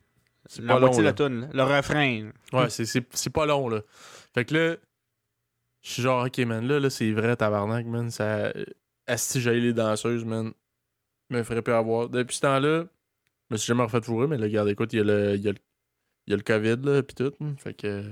C'est 0.46 0.62
La 0.64 0.74
pas 0.76 0.80
long, 0.80 1.00
la 1.02 1.14
toune, 1.14 1.42
là. 1.42 1.48
le 1.54 1.64
refrain. 1.64 2.30
Ouais, 2.54 2.70
c'est- 2.70 3.30
pas 3.32 3.46
long, 3.48 3.68
là. 3.70 3.82
Fait 4.36 4.46
que 4.46 4.54
là, 4.54 4.76
je 5.82 5.90
suis 5.90 6.02
genre, 6.04 6.26
ok, 6.26 6.38
man, 6.40 6.68
là, 6.68 6.80
là 6.80 6.90
c'est 6.92 7.12
vrai, 7.12 7.36
tabarnak, 7.36 7.86
man. 7.88 8.12
Ça. 8.12 8.52
Asti, 9.08 9.42
j'aille 9.42 9.62
les 9.62 9.74
danseuses, 9.74 10.24
man. 10.26 10.52
Me 11.32 11.42
ferait 11.44 11.62
plus 11.64 11.74
avoir. 11.74 12.10
Depuis 12.10 12.36
ce 12.36 12.42
temps-là, 12.42 12.84
je 13.50 13.54
me 13.54 13.58
suis 13.58 13.68
jamais 13.68 13.84
refait 13.84 14.02
fourrer, 14.02 14.28
mais 14.28 14.38
là, 14.38 14.44
regarde, 14.46 14.70
écoute, 14.70 14.94
il 14.94 14.98
y 14.98 15.00
a 15.00 15.04
le, 15.04 15.36
il 15.36 15.42
y 15.42 15.48
a 15.50 15.52
le, 15.54 15.58
il 16.30 16.32
y 16.32 16.36
a 16.36 16.38
le 16.38 16.44
COVID, 16.44 16.78
là, 16.84 17.04
pis 17.04 17.16
tout. 17.16 17.34
hein. 17.42 17.56
Fait 17.58 17.74
que. 17.74 18.04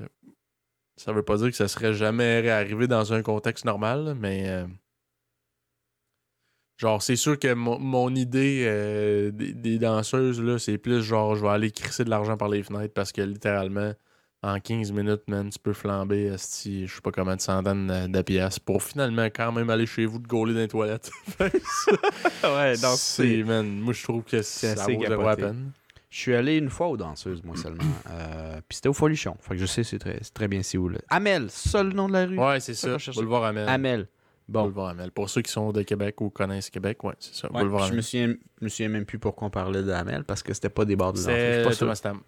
Ça 0.97 1.13
veut 1.13 1.21
pas 1.23 1.37
dire 1.37 1.49
que 1.51 1.55
ça 1.55 1.67
serait 1.67 1.93
jamais 1.93 2.39
réarrivé 2.41 2.87
dans 2.87 3.13
un 3.13 3.21
contexte 3.21 3.63
normal, 3.65 4.03
là, 4.03 4.13
mais. 4.15 4.49
euh, 4.49 4.65
Genre, 6.79 7.01
c'est 7.01 7.15
sûr 7.15 7.39
que 7.39 7.53
mon, 7.55 7.79
mon 7.79 8.13
idée 8.13 8.63
euh, 8.67 9.31
des, 9.31 9.53
des 9.53 9.79
danseuses, 9.79 10.39
là, 10.41 10.59
c'est 10.59 10.77
plus 10.77 11.01
genre, 11.01 11.35
je 11.35 11.41
vais 11.41 11.49
aller 11.49 11.71
crisser 11.71 12.03
de 12.03 12.09
l'argent 12.11 12.37
par 12.37 12.49
les 12.49 12.61
fenêtres 12.61 12.93
parce 12.93 13.11
que 13.11 13.21
littéralement, 13.23 13.93
en 14.43 14.59
15 14.59 14.91
minutes, 14.91 15.23
man, 15.27 15.49
tu 15.49 15.57
peux 15.57 15.73
flamber, 15.73 16.25
esti, 16.25 16.85
je 16.85 16.93
sais 16.95 17.01
pas 17.01 17.09
comment 17.11 17.35
de 17.35 17.41
centaines 17.41 17.87
de, 17.87 18.07
de 18.07 18.21
piastres 18.21 18.61
pour 18.61 18.83
finalement 18.83 19.25
quand 19.25 19.51
même 19.51 19.71
aller 19.71 19.87
chez 19.87 20.05
vous 20.05 20.19
te 20.19 20.27
gauler 20.27 20.53
dans 20.53 20.59
les 20.59 20.67
toilettes. 20.67 21.09
Ouais, 22.43 22.77
donc 22.77 22.97
c'est, 22.97 23.43
man, 23.43 23.67
moi 23.79 23.93
je 23.93 24.03
trouve 24.03 24.23
que 24.23 24.43
c'est 24.43 24.75
ça 24.75 24.83
assez 24.83 24.93
vaut 24.93 24.99
zéro 25.07 25.23
la 25.23 25.35
peine. 25.35 25.71
Je 26.17 26.23
suis 26.23 26.33
allé 26.33 26.57
une 26.57 26.71
fois 26.71 26.87
aux 26.87 26.97
danseuses, 26.97 27.43
moi 27.43 27.55
seulement. 27.55 27.83
Euh, 28.09 28.59
Puis 28.67 28.77
c'était 28.77 28.89
au 28.89 28.93
Folichon. 28.93 29.37
Fait 29.39 29.53
que 29.53 29.61
je 29.61 29.67
sais, 29.67 29.83
c'est 29.83 29.99
très, 29.99 30.17
c'est 30.23 30.33
très 30.33 30.47
bien 30.47 30.63
c'est 30.63 30.79
où. 30.79 30.89
Là. 30.89 30.97
Amel, 31.09 31.51
seul 31.51 31.89
nom 31.89 32.07
de 32.07 32.13
la 32.13 32.25
rue. 32.25 32.39
Ouais, 32.39 32.59
c'est 32.59 32.73
ça. 32.73 32.97
Boulevard 33.13 33.43
Amel. 33.43 33.69
Amel. 33.69 34.07
Bon. 34.47 34.63
Boulevard 34.63 34.87
Amel. 34.87 35.11
Pour 35.11 35.29
ceux 35.29 35.43
qui 35.43 35.51
sont 35.51 35.71
de 35.71 35.83
Québec 35.83 36.19
ou 36.21 36.31
connaissent 36.31 36.71
Québec, 36.71 37.03
ouais, 37.03 37.13
c'est 37.19 37.35
ça. 37.35 37.51
Ouais, 37.51 37.61
Boulevard 37.61 37.81
je 37.81 37.89
me 37.89 37.91
Amel. 37.91 38.03
souviens, 38.03 38.35
je 38.59 38.65
me 38.65 38.69
souviens 38.69 38.89
même 38.89 39.05
plus 39.05 39.19
pourquoi 39.19 39.47
on 39.47 39.51
parlait 39.51 39.83
d'Amel 39.83 40.23
parce 40.23 40.41
que 40.41 40.55
c'était 40.55 40.69
pas 40.69 40.85
des 40.85 40.95
bars 40.95 41.13
de 41.13 41.19
danseuses. 41.19 41.35
C'est 41.35 41.63
pas. 41.63 41.75
Thomas 41.75 41.99
Tam. 42.01 42.21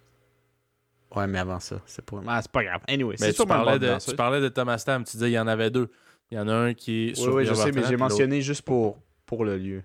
Ouais, 1.16 1.26
mais 1.26 1.38
avant 1.40 1.58
ça, 1.58 1.80
c'est 1.86 2.04
pas. 2.04 2.20
Ah, 2.28 2.40
c'est 2.42 2.52
pas 2.52 2.62
grave. 2.62 2.82
Anyway, 2.86 3.16
Mais 3.18 3.32
c'est 3.32 3.42
tu 3.42 3.46
parlais, 3.46 3.80
de 3.80 3.86
de, 3.88 3.98
tu 3.98 4.14
parlais 4.14 4.40
de 4.40 4.48
Thomas 4.48 4.80
Tam. 4.86 5.02
Tu 5.02 5.16
disais 5.16 5.30
il 5.30 5.34
y 5.34 5.38
en 5.38 5.48
avait 5.48 5.70
deux. 5.70 5.90
Il 6.30 6.36
y 6.36 6.40
en 6.40 6.46
a 6.46 6.54
un 6.54 6.74
qui 6.74 7.08
est 7.08 7.18
Oui, 7.18 7.22
sur 7.24 7.34
oui, 7.34 7.44
je 7.44 7.54
sais, 7.54 7.72
mais 7.72 7.82
j'ai 7.88 7.96
mentionné 7.96 8.40
juste 8.40 8.62
pour, 8.62 8.98
pour 9.26 9.44
le 9.44 9.58
lieu. 9.58 9.82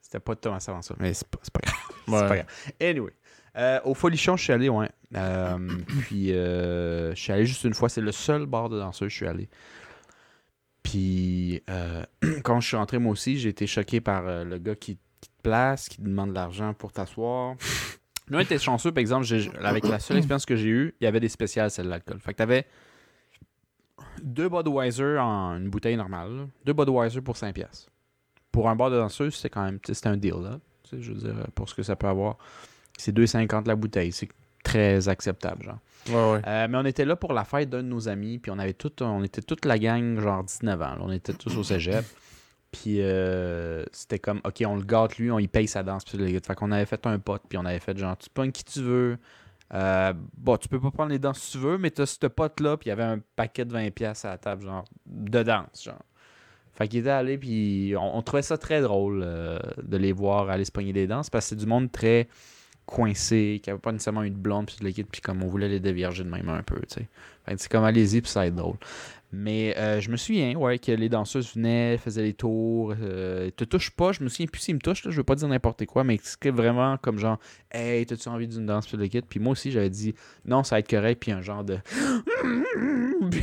C'était 0.00 0.18
pas 0.18 0.34
Thomas 0.34 0.64
avant 0.66 0.82
ça. 0.82 0.96
Mais 0.98 1.14
c'est 1.14 1.28
pas, 1.28 1.38
c'est 1.40 1.52
pas 1.52 1.60
grave. 1.60 1.78
C'est 2.06 2.28
pas 2.28 2.36
grave. 2.36 2.46
Anyway. 2.80 3.12
Euh, 3.56 3.80
au 3.84 3.94
Folichon, 3.94 4.36
je 4.36 4.44
suis 4.44 4.52
allé, 4.52 4.68
ouais. 4.68 4.90
Euh, 5.14 5.58
puis, 6.02 6.32
euh, 6.32 7.14
je 7.14 7.20
suis 7.20 7.32
allé 7.32 7.46
juste 7.46 7.64
une 7.64 7.74
fois. 7.74 7.88
C'est 7.88 8.00
le 8.00 8.12
seul 8.12 8.46
bar 8.46 8.68
de 8.68 8.78
danseuse 8.78 9.08
que 9.08 9.12
je 9.12 9.16
suis 9.16 9.26
allé. 9.26 9.48
Puis, 10.82 11.62
quand 12.44 12.60
je 12.60 12.68
suis 12.68 12.76
rentré, 12.76 12.98
moi 12.98 13.12
aussi, 13.12 13.38
j'ai 13.38 13.50
été 13.50 13.66
choqué 13.66 14.00
par 14.00 14.44
le 14.44 14.58
gars 14.58 14.74
qui, 14.74 14.96
te 14.96 15.28
place, 15.42 15.88
qui 15.88 15.98
te 15.98 16.02
demande 16.02 16.30
de 16.30 16.34
l'argent 16.34 16.74
pour 16.74 16.92
t'asseoir. 16.92 17.56
Nous, 18.30 18.38
on 18.38 18.40
était 18.40 18.58
chanceux, 18.58 18.90
par 18.90 19.00
exemple, 19.00 19.26
avec 19.62 19.84
la 19.84 19.98
seule 19.98 20.16
expérience 20.16 20.46
que 20.46 20.56
j'ai 20.56 20.68
eue, 20.68 20.94
il 21.00 21.04
y 21.04 21.06
avait 21.06 21.20
des 21.20 21.28
spéciales, 21.28 21.70
celle 21.70 21.86
de 21.86 21.90
l'alcool. 21.90 22.18
Fait 22.20 22.32
que 22.32 22.38
t'avais 22.38 22.66
deux 24.22 24.48
Budweiser 24.48 25.18
en 25.18 25.56
une 25.56 25.68
bouteille 25.68 25.96
normale. 25.96 26.36
là. 26.36 26.46
Deux 26.64 26.72
Budweiser 26.72 27.20
pour 27.20 27.36
5$. 27.36 27.52
piastres. 27.52 27.90
Pour 28.50 28.68
un 28.68 28.76
bar 28.76 28.90
de 28.90 28.96
danseuse, 28.96 29.34
c'est 29.34 29.50
quand 29.50 29.64
même 29.64 29.78
c'est 29.84 30.06
un 30.06 30.16
deal, 30.16 30.36
là. 30.42 30.58
Je 30.92 31.12
veux 31.12 31.18
dire, 31.18 31.46
pour 31.54 31.68
ce 31.68 31.74
que 31.74 31.82
ça 31.82 31.96
peut 31.96 32.06
avoir. 32.06 32.38
C'est 32.98 33.12
2,50 33.16 33.66
la 33.66 33.76
bouteille. 33.76 34.12
C'est 34.12 34.28
très 34.62 35.08
acceptable, 35.08 35.64
genre. 35.64 35.78
Ouais, 36.08 36.32
ouais. 36.36 36.42
Euh, 36.46 36.68
mais 36.68 36.78
on 36.78 36.84
était 36.84 37.04
là 37.04 37.16
pour 37.16 37.32
la 37.32 37.44
fête 37.44 37.68
d'un 37.70 37.82
de 37.82 37.88
nos 37.88 38.08
amis, 38.08 38.38
puis 38.38 38.50
on 38.50 38.58
avait 38.58 38.72
tout, 38.74 38.92
on 39.02 39.22
était 39.22 39.42
toute 39.42 39.64
la 39.64 39.78
gang, 39.78 40.18
genre 40.20 40.42
19 40.44 40.80
ans. 40.82 40.84
là. 40.94 40.98
On 41.00 41.10
était 41.12 41.32
tous 41.34 41.56
au 41.56 41.62
cégep. 41.62 42.04
Puis 42.72 43.00
euh, 43.00 43.84
c'était 43.92 44.18
comme, 44.18 44.40
OK, 44.44 44.62
on 44.66 44.76
le 44.76 44.82
gâte 44.84 45.16
lui, 45.18 45.30
on 45.30 45.38
y 45.38 45.46
paye 45.48 45.68
sa 45.68 45.82
danse. 45.82 46.04
Puis 46.04 46.18
le- 46.18 46.26
fait 46.40 46.54
qu'on 46.56 46.72
avait 46.72 46.86
fait 46.86 47.06
un 47.06 47.18
pote, 47.18 47.42
puis 47.48 47.56
on 47.56 47.64
avait 47.64 47.78
fait 47.78 47.96
genre, 47.96 48.16
tu 48.16 48.28
pognes 48.30 48.50
qui 48.52 48.64
tu 48.64 48.80
veux. 48.82 49.16
Euh, 49.72 50.12
bon, 50.36 50.56
tu 50.56 50.68
peux 50.68 50.80
pas 50.80 50.90
prendre 50.90 51.10
les 51.10 51.18
danses 51.18 51.40
si 51.40 51.52
tu 51.52 51.58
veux, 51.58 51.78
mais 51.78 51.90
t'as 51.90 52.06
ce 52.06 52.26
pote-là, 52.26 52.76
puis 52.76 52.86
il 52.86 52.90
y 52.90 52.92
avait 52.92 53.02
un 53.04 53.20
paquet 53.36 53.64
de 53.64 53.72
20$ 53.74 53.90
piastres 53.92 54.26
à 54.26 54.30
la 54.30 54.38
table, 54.38 54.64
genre, 54.64 54.84
de 55.06 55.42
danse, 55.42 55.84
genre. 55.84 56.02
Fait 56.72 56.88
qu'il 56.88 57.00
était 57.00 57.10
allé, 57.10 57.38
puis 57.38 57.94
on, 57.96 58.16
on 58.18 58.22
trouvait 58.22 58.42
ça 58.42 58.58
très 58.58 58.82
drôle 58.82 59.20
de 59.20 59.96
les 59.96 60.12
voir 60.12 60.50
aller 60.50 60.64
se 60.64 60.72
pogner 60.72 60.92
des 60.92 61.06
danses, 61.06 61.30
parce 61.30 61.44
que 61.46 61.48
c'est 61.50 61.56
du 61.56 61.66
monde 61.66 61.90
très 61.92 62.28
coincé, 62.86 63.60
qui 63.62 63.70
avait 63.70 63.78
pas 63.78 63.92
nécessairement 63.92 64.24
eu 64.24 64.30
de 64.30 64.36
blonde, 64.36 64.66
puis 64.66 64.76
de 64.78 64.84
l'équipe, 64.84 65.08
puis 65.10 65.20
comme 65.20 65.42
on 65.42 65.46
voulait 65.46 65.68
les 65.68 65.80
dévierger 65.80 66.24
de 66.24 66.28
même 66.28 66.48
un 66.48 66.62
peu, 66.62 66.80
tu 66.80 66.94
sais. 66.94 67.08
Fait 67.46 67.58
c'est 67.58 67.70
comme 67.70 67.84
allez-y, 67.84 68.20
puis 68.20 68.30
ça 68.30 68.40
va 68.40 68.46
être 68.46 68.54
drôle. 68.54 68.76
Mais 69.32 69.76
euh, 69.76 70.00
je 70.00 70.10
me 70.10 70.16
souviens, 70.16 70.54
ouais, 70.54 70.78
que 70.78 70.92
les 70.92 71.08
danseuses 71.08 71.56
venaient, 71.56 71.98
faisaient 71.98 72.22
les 72.22 72.34
tours, 72.34 72.94
euh, 73.00 73.50
te 73.50 73.64
touchent 73.64 73.90
pas, 73.90 74.12
je 74.12 74.22
me 74.22 74.28
souviens 74.28 74.46
plus 74.46 74.60
s'ils 74.60 74.76
me 74.76 74.80
touchent, 74.80 75.04
là, 75.04 75.10
je 75.10 75.16
veux 75.16 75.24
pas 75.24 75.34
dire 75.34 75.48
n'importe 75.48 75.84
quoi, 75.86 76.04
mais 76.04 76.18
c'était 76.22 76.50
vraiment 76.50 76.96
comme 76.98 77.18
genre, 77.18 77.38
hey, 77.72 78.06
t'as-tu 78.06 78.28
envie 78.28 78.46
d'une 78.46 78.66
danse, 78.66 78.86
puis 78.86 78.96
le 78.96 79.08
kit? 79.08 79.22
Puis 79.22 79.40
moi 79.40 79.52
aussi, 79.52 79.72
j'avais 79.72 79.90
dit, 79.90 80.14
non, 80.44 80.62
ça 80.62 80.76
va 80.76 80.80
être 80.80 80.88
correct, 80.88 81.20
puis 81.20 81.32
un 81.32 81.40
genre 81.40 81.64
de. 81.64 81.78
puis 83.30 83.42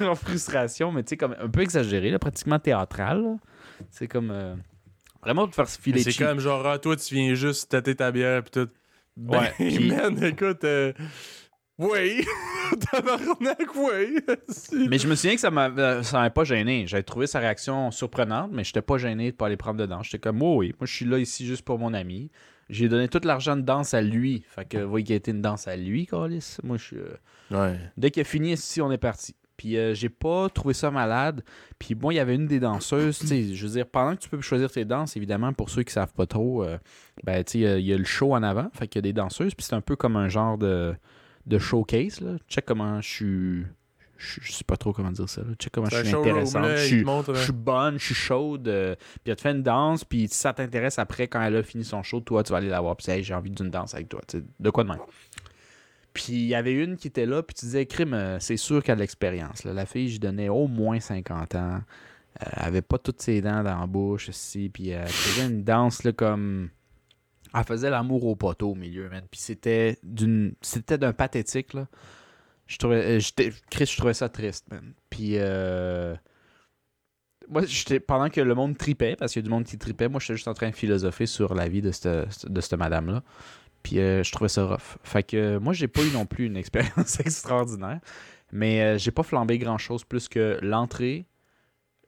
en 0.00 0.16
frustration, 0.16 0.90
mais 0.90 1.04
tu 1.04 1.10
sais, 1.10 1.16
comme 1.16 1.36
un 1.38 1.48
peu 1.48 1.60
exagéré, 1.60 2.10
là, 2.10 2.18
pratiquement 2.18 2.58
théâtral. 2.58 3.38
C'est 3.90 4.08
comme. 4.08 4.32
euh, 4.32 4.56
vraiment 5.22 5.46
de 5.46 5.54
faire 5.54 5.68
se 5.68 5.80
filer 5.80 6.02
C'est 6.02 6.14
comme 6.14 6.40
genre, 6.40 6.66
ah, 6.66 6.78
toi, 6.78 6.96
tu 6.96 7.14
viens 7.14 7.34
juste 7.34 7.70
tâter 7.70 7.94
ta 7.94 8.10
bière 8.10 8.42
pis 8.42 8.50
tout. 8.50 8.68
Ben, 9.18 9.50
Ouais, 9.58 9.78
man, 9.88 10.22
écoute, 10.24 10.62
euh, 10.64 10.92
oui, 11.78 12.24
tabarnak, 12.90 13.74
oui. 13.76 14.20
Si. 14.48 14.88
Mais 14.88 14.98
je 14.98 15.08
me 15.08 15.14
souviens 15.14 15.34
que 15.34 15.40
ça 15.40 15.50
m'a- 15.50 15.68
m'avait 15.68 16.30
pas 16.30 16.44
gêné. 16.44 16.86
J'avais 16.86 17.02
trouvé 17.02 17.26
sa 17.26 17.38
réaction 17.40 17.90
surprenante, 17.90 18.50
mais 18.52 18.64
j'étais 18.64 18.82
pas 18.82 18.98
gêné 18.98 19.30
de 19.32 19.36
pas 19.36 19.46
aller 19.46 19.56
prendre 19.56 19.78
de 19.78 19.86
danse. 19.86 20.06
J'étais 20.06 20.18
comme, 20.18 20.42
oh 20.42 20.56
oui, 20.58 20.74
moi 20.80 20.86
je 20.86 20.94
suis 20.94 21.04
là 21.04 21.18
ici 21.18 21.46
juste 21.46 21.62
pour 21.62 21.78
mon 21.78 21.94
ami. 21.94 22.30
J'ai 22.68 22.88
donné 22.88 23.08
tout 23.08 23.20
l'argent 23.24 23.56
de 23.56 23.62
danse 23.62 23.94
à 23.94 24.02
lui. 24.02 24.44
Fait 24.50 24.68
que, 24.68 24.78
vous 24.78 24.90
voyez 24.90 25.04
qu'il 25.06 25.14
a 25.14 25.16
été 25.16 25.30
une 25.30 25.40
danse 25.40 25.66
à 25.68 25.76
lui, 25.76 26.06
Carlis. 26.06 26.56
Moi, 26.62 26.76
je 26.76 26.84
suis. 26.84 26.96
euh, 26.96 27.16
Ouais. 27.50 27.78
Dès 27.96 28.10
qu'il 28.10 28.20
a 28.20 28.24
fini 28.24 28.52
ici, 28.52 28.82
on 28.82 28.92
est 28.92 28.98
parti. 28.98 29.34
Puis 29.58 29.76
euh, 29.76 29.92
j'ai 29.92 30.08
pas 30.08 30.48
trouvé 30.48 30.72
ça 30.72 30.90
malade. 30.90 31.42
Puis 31.78 31.94
moi, 31.94 32.14
il 32.14 32.16
y 32.16 32.20
avait 32.20 32.36
une 32.36 32.46
des 32.46 32.60
danseuses, 32.60 33.18
tu 33.18 33.26
sais, 33.26 33.54
je 33.54 33.66
veux 33.66 33.72
dire, 33.72 33.86
pendant 33.86 34.16
que 34.16 34.20
tu 34.22 34.28
peux 34.30 34.40
choisir 34.40 34.70
tes 34.70 34.86
danses, 34.86 35.16
évidemment, 35.16 35.52
pour 35.52 35.68
ceux 35.68 35.82
qui 35.82 35.92
savent 35.92 36.14
pas 36.14 36.24
trop, 36.26 36.62
euh, 36.64 36.78
ben, 37.24 37.44
tu 37.44 37.52
sais, 37.52 37.58
il 37.58 37.62
y 37.62 37.66
a- 37.66 37.78
il 37.78 37.84
y, 37.86 37.92
a 37.92 37.98
le 37.98 38.04
show 38.04 38.34
en 38.34 38.42
avant, 38.42 38.68
fait 38.72 38.88
qu'il 38.88 38.98
y 39.00 39.00
a 39.00 39.02
des 39.02 39.12
danseuses, 39.12 39.54
puis 39.54 39.66
c'est 39.66 39.74
un 39.74 39.80
peu 39.82 39.96
comme 39.96 40.16
un 40.16 40.28
genre 40.30 40.56
de, 40.56 40.94
de 41.46 41.58
showcase, 41.58 42.20
là. 42.22 42.36
Check 42.48 42.64
comment 42.64 43.00
je 43.02 43.08
suis... 43.08 43.66
Je 44.20 44.40
je 44.42 44.50
sais 44.52 44.64
pas 44.64 44.76
trop 44.76 44.92
comment 44.92 45.12
dire 45.12 45.28
ça, 45.28 45.42
là. 45.42 45.54
Check 45.60 45.72
comment 45.72 45.88
je 45.88 45.96
suis 45.96 46.12
intéressante. 46.20 46.62
là, 46.62 46.76
Je 46.76 46.84
suis, 46.86 47.00
te 47.02 47.06
montre, 47.06 47.34
je 47.34 47.40
suis 47.44 47.52
bonne, 47.52 47.98
je 48.00 48.04
suis 48.04 48.14
chaude, 48.16 48.66
euh, 48.66 48.96
puis 49.22 49.30
elle 49.30 49.36
te 49.36 49.42
fait 49.42 49.52
une 49.52 49.62
danse, 49.62 50.04
puis 50.04 50.26
si 50.28 50.36
ça 50.38 50.52
t'intéresse 50.52 50.98
après, 50.98 51.28
quand 51.28 51.40
elle 51.42 51.54
a 51.56 51.62
fini 51.62 51.84
son 51.84 52.02
show, 52.02 52.18
toi, 52.20 52.42
tu 52.42 52.50
vas 52.52 52.58
aller 52.58 52.68
la 52.68 52.80
voir, 52.80 52.96
puis 52.96 53.10
Hey, 53.12 53.22
j'ai 53.22 53.34
envie 53.34 53.50
d'une 53.50 53.70
danse 53.70 53.94
avec 53.94 54.08
toi, 54.08 54.20
de 54.60 54.70
quoi 54.70 54.82
de 54.84 54.88
même. 54.88 54.98
Puis 56.12 56.32
il 56.32 56.46
y 56.46 56.54
avait 56.54 56.72
une 56.72 56.96
qui 56.96 57.08
était 57.08 57.26
là, 57.26 57.42
puis 57.42 57.54
tu 57.54 57.66
disais, 57.66 57.86
crime, 57.86 58.14
euh, 58.14 58.38
c'est 58.40 58.56
sûr 58.56 58.82
qu'elle 58.82 58.94
a 58.94 58.96
de 58.96 59.00
l'expérience. 59.00 59.64
La 59.64 59.86
fille, 59.86 60.08
je 60.08 60.18
donnais 60.20 60.48
au 60.48 60.66
moins 60.66 61.00
50 61.00 61.54
ans. 61.54 61.80
Euh, 62.42 62.46
elle 62.56 62.64
avait 62.64 62.82
pas 62.82 62.98
toutes 62.98 63.20
ses 63.20 63.40
dents 63.40 63.62
dans 63.62 63.78
la 63.78 63.86
bouche, 63.86 64.28
ici, 64.28 64.70
puis 64.72 64.92
euh, 64.92 65.02
elle 65.02 65.08
faisait 65.08 65.46
une 65.46 65.64
danse, 65.64 66.04
là, 66.04 66.12
comme. 66.12 66.70
Elle 67.54 67.64
faisait 67.64 67.88
l'amour 67.88 68.24
au 68.26 68.36
poteau 68.36 68.72
au 68.72 68.74
milieu, 68.74 69.08
man. 69.08 69.24
Puis 69.30 69.40
c'était 69.40 69.96
d'un 70.02 71.12
pathétique, 71.12 71.72
là. 71.72 71.86
Je 72.66 72.76
trouvais. 72.76 73.18
Chris, 73.70 73.86
je 73.86 73.96
trouvais 73.96 74.14
ça 74.14 74.28
triste, 74.28 74.66
man. 74.70 74.92
Puis. 75.08 75.36
Moi, 77.48 77.64
j'étais. 77.64 78.00
Pendant 78.00 78.28
que 78.28 78.40
le 78.40 78.54
monde 78.54 78.76
tripait, 78.76 79.16
parce 79.16 79.32
qu'il 79.32 79.40
y 79.40 79.44
a 79.44 79.46
du 79.46 79.50
monde 79.50 79.64
qui 79.64 79.78
tripait, 79.78 80.08
moi, 80.08 80.20
j'étais 80.20 80.34
juste 80.34 80.48
en 80.48 80.54
train 80.54 80.68
de 80.68 80.76
philosopher 80.76 81.24
sur 81.24 81.54
la 81.54 81.68
vie 81.68 81.80
de 81.80 81.92
cette, 81.92 82.46
de 82.46 82.60
cette 82.60 82.78
madame-là. 82.78 83.22
Puis 83.88 84.00
euh, 84.00 84.22
je 84.22 84.30
trouvais 84.32 84.50
ça 84.50 84.66
rough. 84.66 84.98
Fait 85.02 85.22
que 85.22 85.36
euh, 85.36 85.60
moi, 85.60 85.72
j'ai 85.72 85.88
pas 85.88 86.02
eu 86.02 86.10
non 86.10 86.26
plus 86.26 86.44
une 86.44 86.56
expérience 86.58 87.20
extraordinaire. 87.20 88.00
Mais 88.52 88.82
euh, 88.82 88.98
j'ai 88.98 89.10
pas 89.10 89.22
flambé 89.22 89.56
grand-chose 89.58 90.04
plus 90.04 90.28
que 90.28 90.58
l'entrée, 90.60 91.26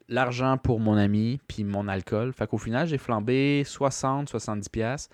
l'argent 0.07 0.59
pour 0.59 0.79
mon 0.79 0.95
ami, 0.95 1.39
puis 1.47 1.63
mon 1.63 1.87
alcool. 1.87 2.33
Fait 2.33 2.45
qu'au 2.45 2.59
final, 2.59 2.87
j'ai 2.87 2.99
flambé 2.99 3.63
60, 3.65 4.29
70 4.29 4.69
pièces 4.69 5.09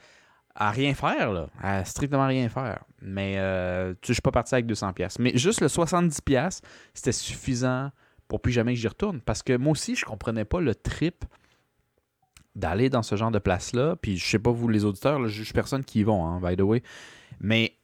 à 0.55 0.71
rien 0.71 0.93
faire, 0.93 1.31
là. 1.31 1.47
À 1.61 1.85
strictement 1.85 2.27
rien 2.27 2.49
faire. 2.49 2.83
Mais 3.01 3.35
euh, 3.37 3.93
tu 4.01 4.07
je 4.09 4.13
suis 4.13 4.21
pas 4.21 4.31
parti 4.31 4.53
avec 4.53 4.65
200 4.65 4.91
pièces. 4.91 5.19
Mais 5.19 5.37
juste 5.37 5.61
le 5.61 5.69
70 5.69 6.19
pièces, 6.19 6.61
c'était 6.93 7.13
suffisant 7.13 7.91
pour 8.27 8.41
plus 8.41 8.51
jamais 8.51 8.73
que 8.73 8.79
j'y 8.79 8.89
retourne. 8.89 9.21
Parce 9.21 9.41
que 9.41 9.55
moi 9.55 9.71
aussi, 9.71 9.95
je 9.95 10.03
comprenais 10.03 10.43
pas 10.43 10.59
le 10.59 10.75
trip 10.75 11.23
d'aller 12.57 12.89
dans 12.89 13.03
ce 13.03 13.15
genre 13.15 13.31
de 13.31 13.39
place-là. 13.39 13.95
Puis 13.95 14.17
je 14.17 14.25
sais 14.27 14.39
pas 14.39 14.51
vous 14.51 14.67
les 14.67 14.83
auditeurs, 14.83 15.19
là, 15.19 15.27
je 15.27 15.35
juge 15.35 15.53
personne 15.53 15.85
qui 15.85 15.99
y 15.99 16.03
vont, 16.03 16.25
hein, 16.25 16.41
by 16.41 16.57
the 16.57 16.61
way. 16.61 16.83
Mais 17.39 17.77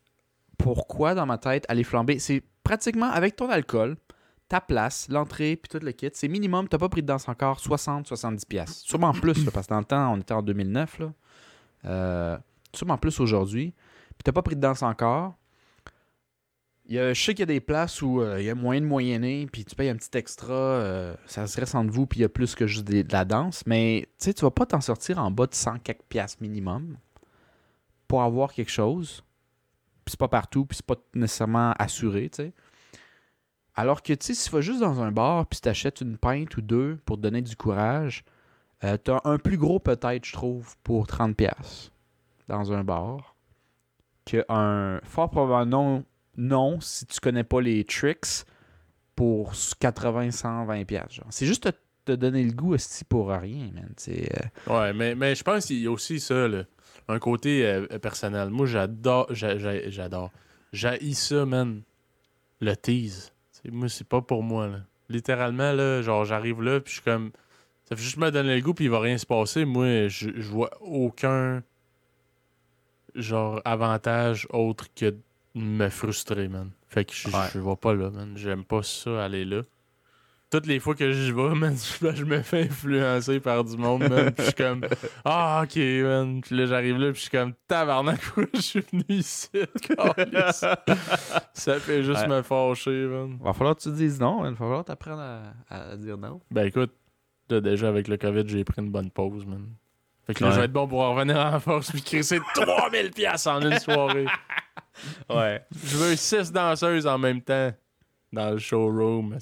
pourquoi 0.57 1.13
dans 1.13 1.25
ma 1.25 1.37
tête 1.37 1.65
aller 1.69 1.83
flamber? 1.83 2.19
C'est 2.19 2.43
pratiquement 2.63 3.09
avec 3.09 3.35
ton 3.35 3.49
alcool, 3.49 3.95
ta 4.49 4.59
place, 4.59 5.07
l'entrée, 5.09 5.55
puis 5.55 5.69
tout 5.69 5.83
le 5.83 5.91
kit. 5.91 6.09
C'est 6.13 6.27
minimum, 6.27 6.67
t'as 6.67 6.79
pas 6.79 6.89
pris 6.89 7.01
de 7.01 7.07
danse 7.07 7.29
encore 7.29 7.59
60-70 7.59 8.45
pièces. 8.47 8.79
Sûrement 8.79 9.13
plus, 9.13 9.45
parce 9.53 9.67
que 9.67 9.73
dans 9.73 9.79
le 9.79 9.85
temps, 9.85 10.13
on 10.13 10.17
était 10.17 10.33
en 10.33 10.41
2009. 10.41 10.99
Là. 10.99 11.13
Euh, 11.85 12.37
sûrement 12.73 12.97
plus 12.97 13.19
aujourd'hui. 13.19 13.73
Puis 14.09 14.23
t'as 14.23 14.31
pas 14.31 14.41
pris 14.41 14.55
de 14.55 14.61
danse 14.61 14.81
encore. 14.81 15.35
Il 16.85 16.95
y 16.95 16.99
a, 16.99 17.13
je 17.13 17.23
sais 17.23 17.33
qu'il 17.33 17.41
y 17.41 17.43
a 17.43 17.45
des 17.45 17.61
places 17.61 18.01
où 18.01 18.21
euh, 18.21 18.41
il 18.41 18.45
y 18.45 18.49
a 18.49 18.55
moyen 18.55 18.81
de 18.81 18.85
moyenner, 18.85 19.47
puis 19.47 19.63
tu 19.63 19.73
payes 19.73 19.89
un 19.89 19.95
petit 19.95 20.17
extra, 20.17 20.53
euh, 20.53 21.15
ça 21.25 21.47
se 21.47 21.57
reste 21.59 21.75
entre 21.75 21.91
vous, 21.91 22.05
puis 22.05 22.19
il 22.19 22.23
y 22.23 22.25
a 22.25 22.29
plus 22.29 22.55
que 22.55 22.67
juste 22.67 22.85
de 22.85 23.05
la 23.11 23.23
danse. 23.23 23.63
Mais 23.65 24.07
tu 24.19 24.25
sais, 24.25 24.33
tu 24.33 24.41
vas 24.41 24.51
pas 24.51 24.65
t'en 24.65 24.81
sortir 24.81 25.17
en 25.19 25.31
bas 25.31 25.47
de 25.47 25.55
100 25.55 25.79
quelques 25.79 26.03
piastres 26.09 26.41
minimum 26.41 26.97
pour 28.07 28.21
avoir 28.21 28.53
quelque 28.53 28.71
chose. 28.71 29.23
Puis 30.03 30.11
c'est 30.11 30.19
pas 30.19 30.27
partout, 30.27 30.65
puis 30.65 30.75
c'est 30.75 30.85
pas 30.85 30.97
nécessairement 31.13 31.73
assuré, 31.79 32.29
tu 32.29 32.43
sais. 32.43 32.53
Alors 33.75 34.03
que, 34.03 34.13
tu 34.13 34.25
sais, 34.27 34.33
si 34.33 34.49
tu 34.49 34.55
vas 34.55 34.61
juste 34.61 34.81
dans 34.81 35.01
un 35.01 35.11
bar, 35.11 35.47
puis 35.47 35.57
tu 35.57 35.61
t'achètes 35.61 36.01
une 36.01 36.17
pinte 36.17 36.55
ou 36.57 36.61
deux 36.61 36.99
pour 37.05 37.15
te 37.15 37.21
donner 37.21 37.41
du 37.41 37.55
courage, 37.55 38.23
euh, 38.83 38.97
t'as 38.97 39.21
un 39.23 39.37
plus 39.37 39.57
gros 39.57 39.79
peut-être, 39.79 40.25
je 40.25 40.33
trouve, 40.33 40.75
pour 40.83 41.07
30$ 41.07 41.33
piastres 41.33 41.91
dans 42.47 42.73
un 42.73 42.83
bar 42.83 43.35
qu'un 44.25 44.99
fort 45.03 45.29
probablement 45.29 46.03
non 46.37 46.79
si 46.81 47.05
tu 47.05 47.19
connais 47.19 47.43
pas 47.43 47.61
les 47.61 47.83
tricks 47.83 48.45
pour 49.15 49.53
80, 49.79 50.29
120$. 50.29 50.85
piastres, 50.85 51.13
genre. 51.15 51.27
C'est 51.29 51.45
juste 51.45 51.69
te, 52.05 52.11
donner 52.13 52.43
le 52.43 52.51
goût 52.51 52.73
aussi 52.73 53.05
pour 53.05 53.29
rien, 53.29 53.69
man. 53.73 53.93
Euh, 54.09 54.23
Ouais, 54.67 54.93
mais, 54.93 55.15
je 55.35 55.43
pense 55.43 55.65
qu'il 55.67 55.79
y 55.79 55.87
a 55.87 55.91
aussi 55.91 56.19
ça, 56.19 56.47
un 57.07 57.19
côté 57.19 57.65
euh, 57.65 57.85
personnel. 57.99 58.49
Moi, 58.49 58.65
j'adore, 58.65 59.27
j'a- 59.33 59.57
j'a- 59.57 59.89
j'adore. 59.89 60.31
J'haïs 60.73 61.13
ça, 61.15 61.45
man. 61.45 61.81
Le 62.59 62.75
tease. 62.75 63.31
Moi, 63.71 63.87
c'est 63.89 64.07
pas 64.07 64.21
pour 64.21 64.41
moi. 64.43 64.69
Littéralement, 65.09 65.71
là, 65.71 66.01
genre, 66.01 66.25
j'arrive 66.25 66.61
là, 66.61 66.79
puis 66.81 66.89
je 66.91 66.95
suis 66.95 67.03
comme. 67.03 67.31
Ça 67.87 67.95
fait 67.95 68.01
juste 68.01 68.17
me 68.17 68.31
donner 68.31 68.55
le 68.55 68.61
goût, 68.61 68.73
puis 68.73 68.85
il 68.85 68.91
va 68.91 68.99
rien 68.99 69.17
se 69.17 69.25
passer. 69.25 69.63
Moi, 69.65 70.07
je, 70.07 70.29
je 70.35 70.49
vois 70.49 70.71
aucun. 70.81 71.61
Genre, 73.15 73.61
avantage 73.63 74.47
autre 74.49 74.87
que 74.95 75.13
me 75.55 75.89
frustrer, 75.89 76.47
man. 76.47 76.71
Fait 76.87 77.05
que 77.05 77.13
je, 77.13 77.27
Ouais. 77.29 77.47
je 77.53 77.59
vais 77.59 77.75
pas 77.75 77.93
là, 77.93 78.09
man. 78.09 78.33
J'aime 78.35 78.63
pas 78.63 78.83
ça, 78.83 79.23
aller 79.23 79.45
là. 79.45 79.61
Toutes 80.51 80.67
les 80.67 80.79
fois 80.79 80.93
que 80.93 81.11
j'y 81.11 81.31
vais, 81.31 81.49
man, 81.55 81.75
je 82.01 82.23
me 82.25 82.41
fais 82.43 82.63
influencer 82.65 83.39
par 83.39 83.63
du 83.63 83.75
monde, 83.75 84.07
man. 84.07 84.31
Puis 84.31 84.35
je 84.37 84.43
suis 84.43 84.53
comme, 84.53 84.85
ah, 85.25 85.63
ok, 85.63 85.75
man. 86.03 86.41
Puis 86.41 86.55
là, 86.55 86.65
j'arrive 86.67 86.97
là, 86.97 87.07
puis 87.11 87.15
je 87.15 87.21
suis 87.21 87.29
comme, 87.31 87.53
tabarnak, 87.67 88.21
je 88.53 88.61
suis 88.61 88.81
venu 88.91 89.03
ici? 89.09 89.49
ça 91.53 91.79
fait 91.79 92.03
juste 92.03 92.21
Ouais. 92.21 92.27
me 92.27 92.41
fâcher, 92.43 93.07
man. 93.07 93.37
va 93.41 93.53
falloir 93.53 93.75
que 93.75 93.81
tu 93.81 93.91
dises 93.91 94.19
non, 94.19 94.41
man. 94.41 94.51
va 94.53 94.57
falloir 94.57 94.85
t'apprendre 94.85 95.21
à, 95.21 95.53
à 95.91 95.95
dire 95.97 96.17
non. 96.17 96.39
Ben 96.51 96.65
écoute, 96.67 96.91
là, 97.49 97.59
déjà 97.61 97.87
avec 97.89 98.07
le 98.07 98.17
COVID, 98.17 98.43
j'ai 98.47 98.63
pris 98.63 98.81
une 98.81 98.91
bonne 98.91 99.09
pause, 99.11 99.45
man. 99.45 99.67
Fait 100.25 100.33
que 100.33 100.43
là, 100.43 100.49
Ouais. 100.49 100.55
je 100.55 100.59
vais 100.59 100.65
être 100.65 100.71
bon 100.73 100.87
pour 100.87 101.01
en 101.01 101.13
revenir 101.15 101.37
en 101.37 101.59
force 101.59 101.91
puis 101.91 102.01
crisser 102.01 102.39
3000 102.55 103.11
pièces 103.11 103.45
en 103.47 103.59
une 103.61 103.77
soirée. 103.79 104.25
Ouais. 105.29 105.65
Je 105.71 105.97
veux 105.97 106.15
6 106.15 106.51
danseuses 106.51 107.07
en 107.07 107.17
même 107.17 107.41
temps 107.41 107.71
dans 108.31 108.51
le 108.51 108.57
showroom. 108.57 109.37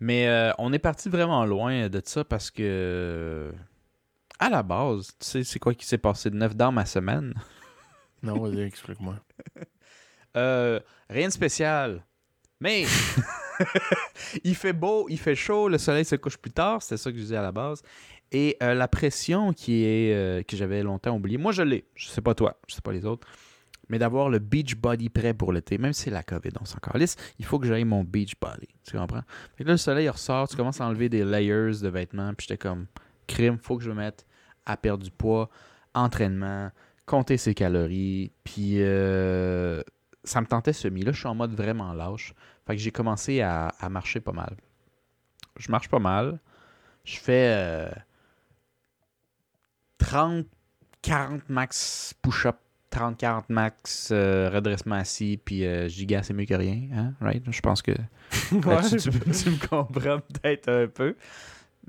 Mais 0.00 0.28
euh, 0.28 0.52
on 0.58 0.72
est 0.72 0.78
parti 0.78 1.08
vraiment 1.08 1.44
loin 1.44 1.88
de 1.88 2.02
ça 2.04 2.24
parce 2.24 2.50
que. 2.50 3.52
À 4.40 4.48
la 4.48 4.62
base, 4.62 5.08
tu 5.18 5.26
sais, 5.26 5.44
c'est 5.44 5.58
quoi 5.58 5.74
qui 5.74 5.84
s'est 5.84 5.98
passé 5.98 6.30
de 6.30 6.36
neuf 6.36 6.54
dans 6.54 6.72
ma 6.72 6.86
semaine? 6.86 7.34
Non, 8.20 8.40
vas-y, 8.40 8.62
explique-moi. 8.62 9.14
Euh, 10.36 10.80
rien 11.08 11.28
de 11.28 11.32
spécial. 11.32 12.04
Mais 12.60 12.84
il 14.44 14.54
fait 14.54 14.72
beau, 14.72 15.06
il 15.08 15.18
fait 15.18 15.34
chaud, 15.34 15.68
le 15.68 15.78
soleil 15.78 16.04
se 16.04 16.16
couche 16.16 16.36
plus 16.36 16.50
tard, 16.50 16.82
c'était 16.82 16.96
ça 16.96 17.10
que 17.10 17.16
je 17.16 17.22
disais 17.22 17.36
à 17.36 17.42
la 17.42 17.52
base. 17.52 17.82
Et 18.32 18.56
euh, 18.62 18.74
la 18.74 18.88
pression 18.88 19.52
qui 19.52 19.84
est 19.84 20.12
euh, 20.12 20.42
que 20.42 20.56
j'avais 20.56 20.82
longtemps 20.82 21.16
oubliée, 21.16 21.38
moi 21.38 21.52
je 21.52 21.62
l'ai, 21.62 21.86
je 21.94 22.08
sais 22.08 22.20
pas 22.20 22.34
toi, 22.34 22.58
je 22.68 22.74
sais 22.74 22.80
pas 22.80 22.92
les 22.92 23.04
autres, 23.04 23.26
mais 23.88 23.98
d'avoir 23.98 24.28
le 24.28 24.38
beach 24.38 24.76
body 24.76 25.08
prêt 25.08 25.34
pour 25.34 25.52
l'été, 25.52 25.78
même 25.78 25.92
si 25.92 26.04
c'est 26.04 26.10
la 26.10 26.22
COVID, 26.22 26.50
on 26.60 26.64
s'en 26.64 26.78
calisse, 26.78 27.16
il 27.38 27.44
faut 27.44 27.58
que 27.58 27.66
j'aille 27.66 27.84
mon 27.84 28.04
beach 28.04 28.34
body, 28.40 28.68
tu 28.84 28.96
comprends? 28.96 29.22
Fait 29.56 29.64
que 29.64 29.68
là, 29.68 29.74
le 29.74 29.78
soleil 29.78 30.06
il 30.06 30.10
ressort, 30.10 30.48
tu 30.48 30.56
commences 30.56 30.80
à 30.80 30.86
enlever 30.86 31.08
des 31.08 31.24
layers 31.24 31.80
de 31.82 31.88
vêtements, 31.88 32.32
puis 32.34 32.46
j'étais 32.48 32.58
comme, 32.58 32.86
crime, 33.26 33.58
faut 33.58 33.76
que 33.76 33.84
je 33.84 33.90
me 33.90 33.96
mette 33.96 34.26
à 34.66 34.76
perdre 34.76 35.04
du 35.04 35.10
poids, 35.10 35.48
entraînement, 35.94 36.70
compter 37.06 37.38
ses 37.38 37.54
calories, 37.54 38.30
puis 38.44 38.82
euh, 38.82 39.82
ça 40.24 40.40
me 40.40 40.46
tentait 40.46 40.72
semi. 40.72 41.02
Là, 41.02 41.12
je 41.12 41.18
suis 41.18 41.28
en 41.28 41.34
mode 41.34 41.54
vraiment 41.54 41.92
lâche. 41.92 42.34
Fait 42.66 42.76
que 42.76 42.82
j'ai 42.82 42.90
commencé 42.90 43.40
à, 43.40 43.72
marcher 43.90 44.20
pas 44.20 44.32
mal. 44.32 44.56
Je 45.58 45.70
marche 45.70 45.88
pas 45.88 45.98
mal. 45.98 46.38
Je 47.04 47.18
fais 47.18 47.54
euh, 47.56 47.90
30, 49.98 50.46
40 51.02 51.48
max 51.48 52.14
push-up, 52.22 52.58
30, 52.90 53.16
40 53.18 53.50
max 53.50 54.08
euh, 54.12 54.48
redressement 54.52 54.94
assis, 54.96 55.38
puis 55.44 55.64
euh, 55.66 55.88
giga, 55.88 56.22
c'est 56.22 56.32
mieux 56.34 56.46
que 56.46 56.54
rien. 56.54 56.88
Hein? 56.94 57.14
Right? 57.20 57.42
Je 57.50 57.60
pense 57.60 57.82
que 57.82 57.92
tu, 58.50 58.56
tu 58.58 58.60
me 59.50 59.68
comprends 59.68 60.20
peut-être 60.20 60.68
un 60.70 60.86
peu. 60.88 61.14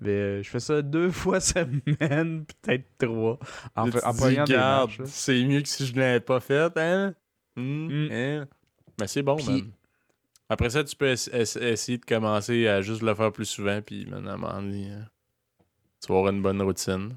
Mais 0.02 0.10
euh, 0.12 0.43
je 0.43 0.50
fais 0.50 0.60
ça 0.60 0.82
deux 0.82 1.10
fois 1.12 1.39
semaine, 1.39 2.45
peut-être 2.62 2.86
trois. 2.97 3.39
En, 3.76 3.88
en 3.89 4.14
prenant 4.14 4.88
c'est 5.06 5.43
mieux 5.43 5.62
que 5.62 5.68
si 5.68 5.86
je 5.86 5.93
ne 5.93 6.00
l'avais 6.00 6.20
pas 6.20 6.39
fait, 6.39 6.72
hein? 6.78 7.14
Hmm, 7.56 7.88
Mm. 7.88 8.10
hein? 8.12 8.47
Mais 9.00 9.08
c'est 9.08 9.24
bon, 9.24 9.36
Puis- 9.38 9.45
man. 9.47 9.72
Après 10.52 10.70
ça, 10.72 10.84
tu 10.84 10.95
peux 10.95 11.12
ess- 11.12 11.30
ess- 11.32 11.58
essayer 11.62 11.97
de 12.00 12.06
commencer 12.06 12.68
à 12.68 12.82
juste 12.82 13.04
le 13.04 13.14
faire 13.14 13.32
plus 13.32 13.45
souvent, 13.45 13.82
puis 13.84 14.08
euh, 14.12 15.02
tu 16.02 16.08
vas 16.12 16.18
avoir 16.18 16.34
une 16.34 16.41
bonne 16.41 16.62
routine. 16.62 17.16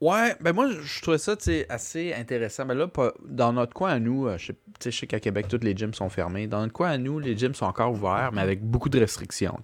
Ouais, 0.00 0.34
ben 0.40 0.54
moi, 0.54 0.70
je 0.70 1.02
trouvais 1.02 1.18
ça 1.18 1.36
assez 1.68 2.14
intéressant. 2.14 2.64
Mais 2.64 2.74
là, 2.74 2.88
pas- 2.88 3.12
dans 3.26 3.52
notre 3.52 3.74
coin 3.74 3.90
à 3.90 3.98
nous, 3.98 4.26
euh, 4.28 4.38
je 4.38 4.46
sais, 4.46 4.56
tu 4.78 4.92
sais, 4.92 5.06
qu'à 5.06 5.20
Québec, 5.20 5.46
tous 5.48 5.60
les 5.62 5.76
gyms 5.76 5.92
sont 5.92 6.08
fermés. 6.08 6.46
Dans 6.46 6.60
notre 6.60 6.72
coin 6.72 6.90
à 6.90 6.98
nous, 6.98 7.18
les 7.18 7.36
gyms 7.36 7.54
sont 7.54 7.66
encore 7.66 7.92
ouverts, 7.92 8.30
mais 8.32 8.40
avec 8.40 8.62
beaucoup 8.62 8.88
de 8.88 8.98
restrictions. 8.98 9.60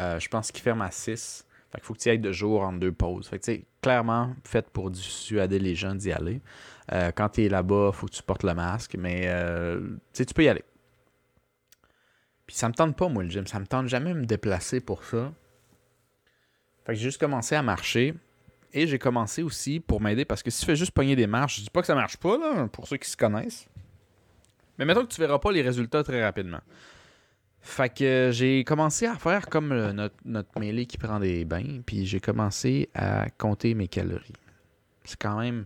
Euh, 0.00 0.18
je 0.18 0.28
pense 0.28 0.50
qu'ils 0.50 0.62
ferment 0.62 0.84
à 0.84 0.90
6. 0.90 1.44
Fait 1.70 1.78
qu'il 1.78 1.84
faut 1.86 1.92
que 1.92 1.98
tu 1.98 2.08
y 2.08 2.12
ailles 2.12 2.18
deux 2.18 2.32
jours 2.32 2.62
en 2.62 2.72
deux 2.72 2.92
pauses. 2.92 3.28
Fait 3.28 3.38
que, 3.38 3.60
clairement, 3.82 4.34
fait 4.44 4.66
pour 4.70 4.90
dissuader 4.90 5.58
les 5.58 5.74
gens 5.74 5.94
d'y 5.94 6.10
aller. 6.10 6.40
Euh, 6.92 7.10
quand 7.14 7.28
tu 7.28 7.44
es 7.44 7.48
là-bas, 7.50 7.90
faut 7.92 8.06
que 8.06 8.12
tu 8.12 8.22
portes 8.22 8.44
le 8.44 8.54
masque, 8.54 8.96
mais 8.98 9.24
euh, 9.26 9.78
tu 10.14 10.24
peux 10.24 10.44
y 10.44 10.48
aller. 10.48 10.64
Puis 12.46 12.56
ça 12.56 12.68
me 12.70 12.72
tente 12.74 12.96
pas, 12.96 13.08
moi, 13.08 13.22
le 13.22 13.28
gym. 13.28 13.46
Ça 13.46 13.60
me 13.60 13.66
tente 13.66 13.88
jamais 13.88 14.14
de 14.14 14.20
me 14.20 14.24
déplacer 14.24 14.80
pour 14.80 15.04
ça. 15.04 15.30
Fait 16.86 16.92
que 16.94 16.98
j'ai 16.98 17.04
juste 17.04 17.20
commencé 17.20 17.54
à 17.54 17.60
marcher. 17.62 18.14
Et 18.72 18.86
j'ai 18.86 18.98
commencé 18.98 19.42
aussi 19.42 19.80
pour 19.80 20.00
m'aider 20.00 20.24
parce 20.24 20.42
que 20.42 20.50
si 20.50 20.60
tu 20.60 20.66
fais 20.66 20.76
juste 20.76 20.92
pogner 20.92 21.16
des 21.16 21.26
marches, 21.26 21.56
je 21.56 21.62
dis 21.62 21.70
pas 21.70 21.80
que 21.80 21.86
ça 21.86 21.94
marche 21.94 22.16
pas, 22.16 22.36
là, 22.36 22.68
pour 22.68 22.86
ceux 22.86 22.96
qui 22.96 23.08
se 23.08 23.16
connaissent. 23.16 23.66
Mais 24.78 24.84
mettons 24.84 25.04
que 25.04 25.12
tu 25.12 25.20
verras 25.20 25.38
pas 25.38 25.50
les 25.52 25.62
résultats 25.62 26.02
très 26.02 26.22
rapidement. 26.22 26.60
Fait 27.60 27.92
que 27.92 28.30
j'ai 28.32 28.64
commencé 28.64 29.06
à 29.06 29.16
faire 29.16 29.48
comme 29.48 29.72
euh, 29.72 29.92
notre, 29.92 30.14
notre 30.24 30.58
mêlée 30.58 30.86
qui 30.86 30.96
prend 30.96 31.18
des 31.18 31.44
bains, 31.44 31.80
puis 31.84 32.06
j'ai 32.06 32.20
commencé 32.20 32.88
à 32.94 33.28
compter 33.30 33.74
mes 33.74 33.88
calories. 33.88 34.32
C'est 35.04 35.20
quand 35.20 35.38
même. 35.38 35.64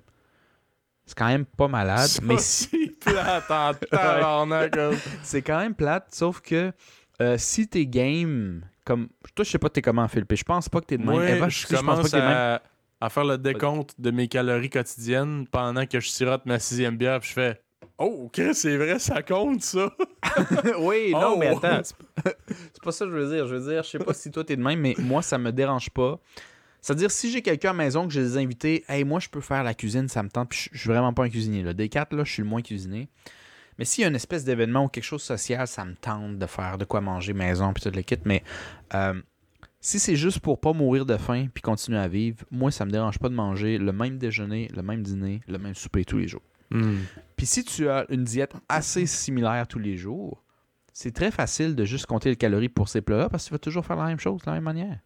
C'est 1.05 1.19
quand 1.19 1.27
même 1.27 1.45
pas 1.45 1.69
malade, 1.69 2.07
Ça, 2.07 2.23
mais 2.23 2.39
c'est 2.39 2.97
plate 3.01 3.51
en 3.51 3.75
tabarnak, 3.91 4.73
comme. 4.73 4.97
c'est 5.23 5.43
quand 5.43 5.59
même 5.59 5.75
plate, 5.75 6.15
sauf 6.15 6.41
que 6.41 6.73
euh, 7.21 7.37
si 7.39 7.69
t'es 7.69 7.87
game, 7.87 8.63
comme. 8.85 9.09
Toi, 9.35 9.45
je 9.45 9.51
sais 9.51 9.59
pas 9.59 9.69
t'es 9.69 9.83
comment, 9.83 10.09
Philippe. 10.09 10.35
Je 10.35 10.45
pense 10.45 10.69
pas 10.69 10.81
que 10.81 10.87
t'es 10.87 10.97
de 10.97 11.03
même. 11.05 11.15
Moi, 11.15 11.29
Eva, 11.29 11.49
je 11.49 11.67
pense 11.67 11.83
pas 11.83 12.03
que 12.03 12.09
t'es 12.09 12.17
de 12.17 12.23
même. 12.23 12.33
à, 12.33 12.63
à 13.05 13.11
faire 13.11 13.25
le 13.25 13.37
décompte 13.37 14.01
de 14.01 14.11
mes 14.13 14.29
calories 14.29 14.71
quotidiennes 14.71 15.47
pendant 15.51 15.87
que 15.87 15.99
je 15.99 16.09
sirote 16.09 16.47
ma 16.47 16.59
sixième 16.61 16.97
bière, 16.97 17.19
puis 17.21 17.31
je 17.31 17.35
fais 17.35 17.61
Oh, 17.99 18.31
Chris, 18.33 18.55
c'est 18.55 18.77
vrai, 18.77 18.99
ça 18.99 19.23
compte, 19.23 19.63
ça! 19.63 19.91
oui, 20.79 21.11
non, 21.13 21.33
Oh! 21.35 21.37
mais 21.39 21.49
attends. 21.49 21.83
C'est 21.85 22.83
pas- 22.83 22.93
ça 22.93 23.05
que 23.05 23.11
je 23.11 23.17
veux 23.17 23.35
dire. 23.35 23.47
Je 23.49 23.55
veux 23.57 23.73
dire, 23.73 23.83
je 23.83 23.89
sais 23.91 23.99
pas 23.99 24.15
si 24.15 24.31
toi 24.31 24.45
t'es 24.45 24.57
de 24.57 24.63
même, 24.63 24.79
mais 24.81 24.95
moi, 24.99 25.21
ça 25.23 25.37
me 25.39 25.51
dérange 25.53 25.91
pas. 25.91 26.19
C'est-à-dire, 26.81 27.11
si 27.11 27.31
j'ai 27.31 27.43
quelqu'un 27.43 27.71
à 27.71 27.73
la 27.73 27.79
maison 27.79 28.07
que 28.07 28.13
j'ai 28.13 28.23
des 28.23 28.37
invités, 28.39 28.85
hey, 28.89 29.05
moi, 29.05 29.21
je 29.21 29.29
peux 29.29 29.41
faire 29.41 29.63
la 29.63 29.75
cuisine, 29.75 30.09
ça 30.09 30.23
me 30.23 30.29
tente, 30.29 30.49
puis 30.51 30.69
je 30.73 30.79
suis 30.79 30.89
vraiment 30.89 31.13
pas 31.13 31.25
un 31.25 31.29
cuisinier. 31.29 31.63
Là. 31.63 31.73
Des 31.75 31.89
quatre, 31.89 32.15
là, 32.15 32.25
je 32.25 32.33
suis 32.33 32.43
le 32.43 32.49
moins 32.49 32.63
cuisiné. 32.63 33.09
Mais 33.79 33.85
s'il 33.85 34.03
y 34.03 34.05
a 34.05 34.09
une 34.09 34.17
espèce 34.17 34.45
d'événement 34.45 34.85
ou 34.85 34.89
quelque 34.89 35.05
chose 35.05 35.21
de 35.23 35.27
social, 35.27 35.67
ça 35.67 35.85
me 35.85 35.95
tente 35.95 36.39
de 36.39 36.47
faire 36.47 36.79
de 36.79 36.85
quoi 36.85 37.01
manger 37.01 37.33
maison, 37.35 37.73
puis 37.73 37.83
tout 37.83 37.95
le 37.95 38.03
kit. 38.03 38.19
Mais 38.25 38.43
euh, 38.95 39.15
si 39.85 39.99
c'est 39.99 40.15
juste 40.15 40.39
pour 40.39 40.61
pas 40.61 40.73
mourir 40.73 41.05
de 41.05 41.17
faim 41.17 41.49
puis 41.53 41.61
continuer 41.61 41.99
à 41.99 42.07
vivre, 42.07 42.39
moi, 42.53 42.71
ça 42.71 42.87
me 42.87 42.93
dérange 42.93 43.19
pas 43.19 43.29
de 43.29 43.35
manger 43.35 43.79
le 43.79 43.93
même 43.93 44.17
déjeuner, 44.17 44.69
le 44.75 44.81
même 44.81 45.03
dîner, 45.03 45.41
le 45.49 45.59
même 45.59 45.75
souper 45.75 46.05
tous 46.05 46.19
les 46.19 46.29
jours. 46.29 46.43
Hmm. 46.71 46.99
Puis 47.37 47.47
si 47.47 47.65
tu 47.65 47.89
as 47.89 48.07
une 48.09 48.23
diète 48.23 48.55
assez 48.69 49.07
similaire 49.07 49.67
tous 49.67 49.81
les 49.81 49.97
jours, 49.97 50.43
c'est 50.93 51.13
très 51.13 51.33
facile 51.33 51.75
de 51.75 51.85
juste 51.85 52.07
compter 52.07 52.29
les 52.29 52.37
calories 52.37 52.69
pour 52.69 52.89
ces 52.89 53.01
plats-là 53.01 53.29
parce 53.29 53.45
que 53.45 53.49
tu 53.49 53.55
vas 53.55 53.59
toujours 53.59 53.85
faire 53.85 53.97
la 53.97 54.07
même 54.07 54.21
chose 54.21 54.41
de 54.41 54.47
la 54.47 54.53
même 54.53 54.63
manière. 54.63 55.01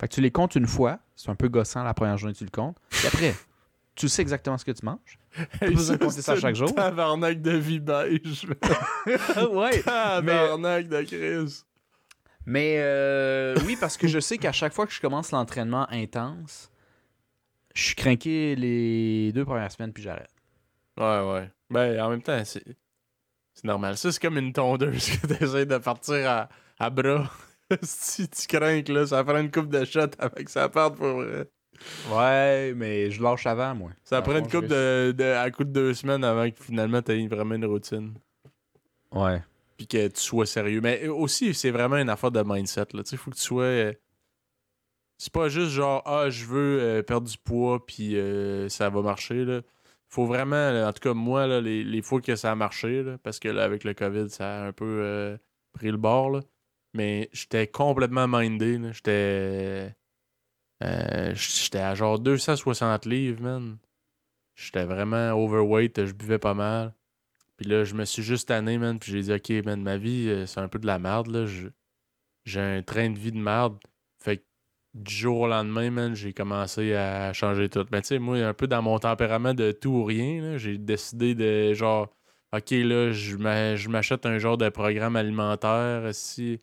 Fait 0.00 0.06
que 0.06 0.14
tu 0.14 0.20
les 0.20 0.30
comptes 0.30 0.54
une 0.54 0.68
fois, 0.68 1.00
c'est 1.16 1.30
un 1.30 1.34
peu 1.34 1.48
gossant 1.48 1.82
la 1.82 1.92
première 1.92 2.16
journée 2.16 2.34
tu 2.34 2.44
le 2.44 2.50
comptes, 2.50 2.76
et 3.02 3.06
après, 3.08 3.34
tu 3.96 4.08
sais 4.08 4.22
exactement 4.22 4.58
ce 4.58 4.64
que 4.64 4.70
tu 4.70 4.86
manges. 4.86 5.18
Hey, 5.60 5.74
besoin 5.74 5.96
de 5.96 6.04
compter 6.04 6.22
ça 6.22 6.36
chaque 6.36 6.54
jour. 6.54 6.72
Tabarnak 6.72 7.42
de 7.42 7.56
vie 7.56 7.80
beige. 7.80 8.46
ouais. 9.52 9.82
tabarnak 9.84 10.88
de 10.88 11.02
Chris. 11.02 11.64
Mais 12.46 12.76
euh, 12.78 13.54
oui, 13.66 13.76
parce 13.80 13.96
que 13.96 14.08
je 14.08 14.18
sais 14.18 14.38
qu'à 14.38 14.52
chaque 14.52 14.72
fois 14.72 14.86
que 14.86 14.92
je 14.92 15.00
commence 15.00 15.30
l'entraînement 15.30 15.86
intense, 15.90 16.70
je 17.74 17.82
suis 17.82 17.94
craqué 17.94 18.56
les 18.56 19.32
deux 19.32 19.44
premières 19.44 19.70
semaines 19.70 19.92
puis 19.92 20.02
j'arrête. 20.02 20.30
Ouais, 20.98 21.20
ouais. 21.32 21.50
Ben, 21.70 22.00
en 22.00 22.10
même 22.10 22.22
temps, 22.22 22.44
c'est. 22.44 22.64
C'est 23.54 23.64
normal. 23.64 23.98
Ça, 23.98 24.10
c'est 24.10 24.20
comme 24.20 24.38
une 24.38 24.52
tondeuse 24.52 25.18
que 25.18 25.26
t'essaies 25.34 25.66
de 25.66 25.78
partir 25.78 26.28
à, 26.28 26.48
à 26.78 26.90
bras. 26.90 27.30
si 27.82 28.28
tu 28.28 28.46
crains 28.46 28.82
là, 28.88 29.06
ça 29.06 29.22
prend 29.24 29.38
une 29.38 29.50
coupe 29.50 29.68
de 29.68 29.84
shot 29.84 30.10
avec 30.18 30.48
ça 30.48 30.68
parte 30.68 30.96
pour 30.96 31.20
vrai. 31.20 31.48
Ouais, 32.10 32.74
mais 32.74 33.10
je 33.10 33.22
lâche 33.22 33.46
avant, 33.46 33.74
moi. 33.74 33.90
Ça 34.04 34.22
prend 34.22 34.36
une 34.36 34.48
coupe 34.48 34.66
de, 34.66 35.14
de, 35.16 35.24
à 35.24 35.50
coup 35.50 35.64
de 35.64 35.70
deux 35.70 35.94
semaines 35.94 36.24
avant 36.24 36.48
que 36.50 36.62
finalement 36.62 37.02
t'aies 37.02 37.26
vraiment 37.26 37.54
une 37.54 37.64
routine. 37.64 38.14
Ouais. 39.10 39.42
Que 39.86 40.08
tu 40.08 40.20
sois 40.20 40.46
sérieux. 40.46 40.80
Mais 40.80 41.08
aussi, 41.08 41.54
c'est 41.54 41.70
vraiment 41.70 41.96
une 41.98 42.10
affaire 42.10 42.30
de 42.30 42.42
mindset. 42.44 42.86
Sais, 43.04 43.16
faut 43.16 43.30
que 43.30 43.36
tu 43.36 43.42
sois. 43.42 43.62
euh, 43.64 43.92
C'est 45.18 45.32
pas 45.32 45.48
juste 45.48 45.70
genre, 45.72 46.02
ah, 46.06 46.30
je 46.30 46.44
veux 46.46 46.80
euh, 46.80 47.02
perdre 47.02 47.28
du 47.28 47.38
poids, 47.38 47.84
puis 47.86 48.16
euh, 48.16 48.68
ça 48.68 48.90
va 48.90 49.02
marcher. 49.02 49.44
Là. 49.44 49.62
Faut 50.08 50.26
vraiment, 50.26 50.68
en 50.86 50.92
tout 50.92 51.00
cas, 51.00 51.14
moi, 51.14 51.46
là, 51.46 51.60
les, 51.60 51.84
les 51.84 52.02
fois 52.02 52.20
que 52.20 52.36
ça 52.36 52.50
a 52.52 52.54
marché, 52.54 53.02
là, 53.02 53.18
parce 53.22 53.38
que 53.38 53.48
là, 53.48 53.64
avec 53.64 53.84
le 53.84 53.94
COVID, 53.94 54.28
ça 54.30 54.62
a 54.64 54.66
un 54.68 54.72
peu 54.72 54.84
euh, 55.02 55.36
pris 55.72 55.90
le 55.90 55.96
bord. 55.96 56.30
Là. 56.30 56.40
Mais 56.94 57.30
j'étais 57.32 57.66
complètement 57.68 58.28
mindé. 58.28 58.78
J'étais. 58.92 59.94
euh, 60.84 61.34
j'étais 61.34 61.78
à 61.78 61.94
genre 61.94 62.18
260 62.18 63.06
livres, 63.06 63.42
man. 63.42 63.78
J'étais 64.56 64.84
vraiment 64.84 65.32
overweight, 65.32 66.04
je 66.04 66.12
buvais 66.12 66.38
pas 66.38 66.54
mal. 66.54 66.94
Puis 67.62 67.70
là, 67.70 67.84
je 67.84 67.94
me 67.94 68.04
suis 68.04 68.24
juste 68.24 68.48
tanné, 68.48 68.76
man. 68.76 68.98
Puis 68.98 69.12
j'ai 69.12 69.20
dit, 69.22 69.32
OK, 69.32 69.64
man, 69.64 69.80
ma 69.80 69.96
vie, 69.96 70.26
euh, 70.28 70.46
c'est 70.46 70.58
un 70.58 70.66
peu 70.66 70.80
de 70.80 70.86
la 70.86 70.98
merde, 70.98 71.28
là. 71.28 71.46
J'ai 72.44 72.60
un 72.60 72.82
train 72.82 73.08
de 73.08 73.16
vie 73.18 73.30
de 73.30 73.38
merde. 73.38 73.78
Fait 74.20 74.38
que 74.38 74.42
du 74.94 75.14
jour 75.14 75.40
au 75.42 75.46
lendemain, 75.48 75.90
man, 75.92 76.14
j'ai 76.16 76.32
commencé 76.32 76.94
à 76.94 77.32
changer 77.32 77.68
tout. 77.68 77.86
Mais 77.92 78.02
tu 78.02 78.08
sais, 78.08 78.18
moi, 78.18 78.36
un 78.38 78.52
peu 78.52 78.66
dans 78.66 78.82
mon 78.82 78.98
tempérament 78.98 79.54
de 79.54 79.70
tout 79.70 79.90
ou 79.90 80.04
rien, 80.04 80.56
j'ai 80.58 80.76
décidé 80.76 81.36
de 81.36 81.72
genre, 81.72 82.08
OK, 82.52 82.70
là, 82.72 83.12
je 83.12 83.36
m'a- 83.36 83.76
je 83.76 83.88
m'achète 83.88 84.26
un 84.26 84.38
genre 84.38 84.58
de 84.58 84.68
programme 84.68 85.14
alimentaire. 85.14 86.12
Si 86.12 86.60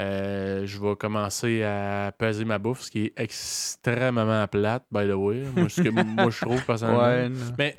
euh, 0.00 0.66
je 0.66 0.78
vais 0.78 0.94
commencer 0.96 1.62
à 1.62 2.12
peser 2.18 2.44
ma 2.44 2.58
bouffe, 2.58 2.82
ce 2.82 2.90
qui 2.90 3.04
est 3.06 3.12
extrêmement 3.16 4.46
plate, 4.48 4.84
by 4.90 5.06
the 5.08 5.12
way. 5.14 5.44
Moi, 5.54 5.68
ce 5.70 5.80
que 5.82 5.88
moi, 5.88 6.30
je 6.30 6.40
trouve 6.44 6.62
personnellement. 6.66 7.00
Ouais. 7.00 7.30
Mais, 7.56 7.76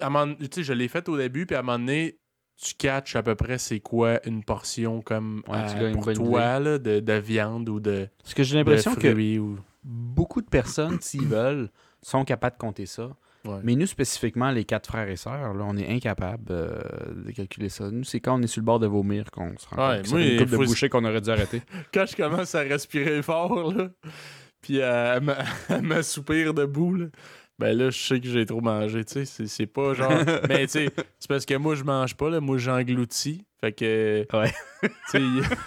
à 0.00 0.06
un 0.06 0.10
moment- 0.10 0.34
je 0.40 0.72
l'ai 0.72 0.88
fait 0.88 1.08
au 1.08 1.16
début, 1.16 1.46
puis 1.46 1.56
à 1.56 1.60
un 1.60 1.62
moment 1.62 1.78
donné, 1.78 2.18
tu 2.56 2.74
catches 2.74 3.16
à 3.16 3.22
peu 3.22 3.34
près 3.34 3.58
c'est 3.58 3.80
quoi 3.80 4.20
une 4.26 4.44
portion 4.44 5.00
comme 5.00 5.42
Ouais, 5.48 5.58
euh, 5.76 5.92
pour 5.92 6.12
toi 6.12 6.58
là, 6.58 6.78
de, 6.78 7.00
de 7.00 7.12
viande 7.14 7.68
ou 7.68 7.80
de, 7.80 8.08
Parce 8.22 8.34
que 8.34 8.42
j'ai 8.42 8.56
l'impression 8.56 8.94
que 8.94 9.38
ou... 9.38 9.58
beaucoup 9.82 10.42
de 10.42 10.48
personnes, 10.48 10.98
s'ils 11.00 11.26
veulent, 11.26 11.70
sont 12.02 12.24
capables 12.24 12.56
de 12.56 12.60
compter 12.60 12.86
ça. 12.86 13.10
Ouais. 13.44 13.58
Mais 13.62 13.74
nous, 13.74 13.86
spécifiquement, 13.86 14.50
les 14.50 14.64
quatre 14.64 14.88
frères 14.88 15.08
et 15.08 15.16
sœurs, 15.16 15.54
là, 15.54 15.64
on 15.66 15.74
est 15.78 15.88
incapables 15.88 16.44
euh, 16.50 16.78
de 17.24 17.30
calculer 17.30 17.70
ça. 17.70 17.90
Nous, 17.90 18.04
c'est 18.04 18.20
quand 18.20 18.38
on 18.38 18.42
est 18.42 18.46
sur 18.46 18.60
le 18.60 18.66
bord 18.66 18.78
de 18.78 18.86
vomir 18.86 19.30
qu'on 19.30 19.56
se 19.56 19.66
rend 19.68 19.76
compte 19.96 20.06
fait 20.08 20.12
une 20.12 20.32
il 20.34 20.38
couple 20.38 20.50
de 20.50 20.56
bouchées 20.58 20.88
qu'on 20.90 21.04
aurait 21.06 21.22
dû 21.22 21.30
arrêter. 21.30 21.62
Quand 21.94 22.04
je 22.04 22.16
commence 22.16 22.54
à 22.54 22.60
respirer 22.60 23.22
fort, 23.22 23.72
là, 23.72 23.88
puis 24.60 24.82
à, 24.82 25.12
à 25.68 25.74
à 25.74 25.80
m'assoupir 25.80 26.52
debout, 26.52 26.94
là, 26.96 27.06
ben 27.60 27.76
là, 27.76 27.90
je 27.90 27.98
sais 27.98 28.18
que 28.20 28.26
j'ai 28.26 28.46
trop 28.46 28.62
mangé, 28.62 29.04
tu 29.04 29.26
sais. 29.26 29.46
C'est, 29.46 29.66
pas 29.66 29.92
genre... 29.92 30.10
Mais 30.48 30.66
tu 30.66 30.72
sais, 30.72 30.88
c'est 31.18 31.28
parce 31.28 31.44
que 31.44 31.54
moi, 31.56 31.74
je 31.74 31.84
mange 31.84 32.16
pas, 32.16 32.30
là. 32.30 32.40
Moi, 32.40 32.56
j'engloutis. 32.56 33.44
Fait 33.60 33.72
que... 33.72 34.26
Ouais. 34.32 34.50
Tu 35.10 35.18
sais, 35.18 35.20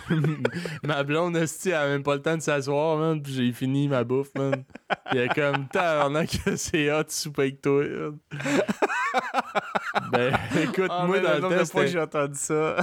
ma 0.83 1.03
blonde, 1.03 1.37
elle 1.37 1.73
a 1.73 1.87
même 1.87 2.01
pas 2.01 2.15
le 2.15 2.21
temps 2.23 2.35
de 2.35 2.41
s'asseoir, 2.41 2.97
man. 2.97 3.21
Puis 3.21 3.31
j'ai 3.33 3.51
fini 3.53 3.87
ma 3.87 4.03
bouffe, 4.03 4.31
man. 4.35 4.63
Puis 5.05 5.19
elle 5.19 5.29
est 5.29 5.35
comme, 5.35 5.67
tabarnak, 5.67 6.31
que 6.43 6.55
c'est 6.55 6.91
hot 6.91 7.03
souper 7.09 7.41
avec 7.43 7.61
toi, 7.61 7.83
man. 7.83 8.17
Ben, 10.11 10.33
écoute, 10.63 10.89
Ah, 10.89 11.05
moi, 11.05 11.19
dans 11.19 11.47
le 11.49 11.63
c'était- 11.65 11.87
j'ai 11.89 11.99
entendu 11.99 12.39
ça. 12.39 12.77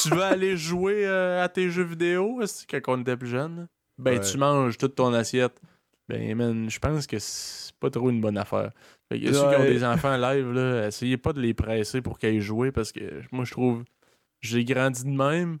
tu 0.00 0.10
veux 0.10 0.22
aller 0.22 0.56
jouer 0.56 1.04
euh, 1.04 1.42
à 1.42 1.48
tes 1.48 1.68
jeux 1.68 1.82
vidéo 1.82 2.40
quand 2.70 2.80
on 2.96 3.00
était 3.00 3.16
plus 3.16 3.28
jeune? 3.30 3.66
Ben, 3.98 4.18
Ouais. 4.18 4.20
tu 4.20 4.38
manges 4.38 4.78
toute 4.78 4.94
ton 4.94 5.12
assiette. 5.12 5.60
Ben, 6.08 6.34
man, 6.36 6.70
je 6.70 6.78
pense 6.78 7.06
que 7.06 7.18
c'est 7.18 7.61
pas 7.82 7.90
trop 7.90 8.08
une 8.10 8.20
bonne 8.20 8.38
affaire. 8.38 8.70
Fait 9.10 9.20
que 9.20 9.32
ceux 9.32 9.48
qui 9.50 9.56
ont 9.56 9.64
des 9.64 9.84
enfants 9.84 10.16
live, 10.16 10.52
là, 10.52 10.86
essayez 10.86 11.16
pas 11.16 11.32
de 11.32 11.40
les 11.40 11.52
presser 11.52 12.00
pour 12.00 12.18
qu'ils 12.18 12.30
aillent 12.30 12.40
jouer 12.40 12.72
parce 12.72 12.92
que 12.92 13.20
moi, 13.32 13.44
je 13.44 13.50
trouve 13.50 13.84
j'ai 14.40 14.64
grandi 14.64 15.04
de 15.04 15.10
même. 15.10 15.58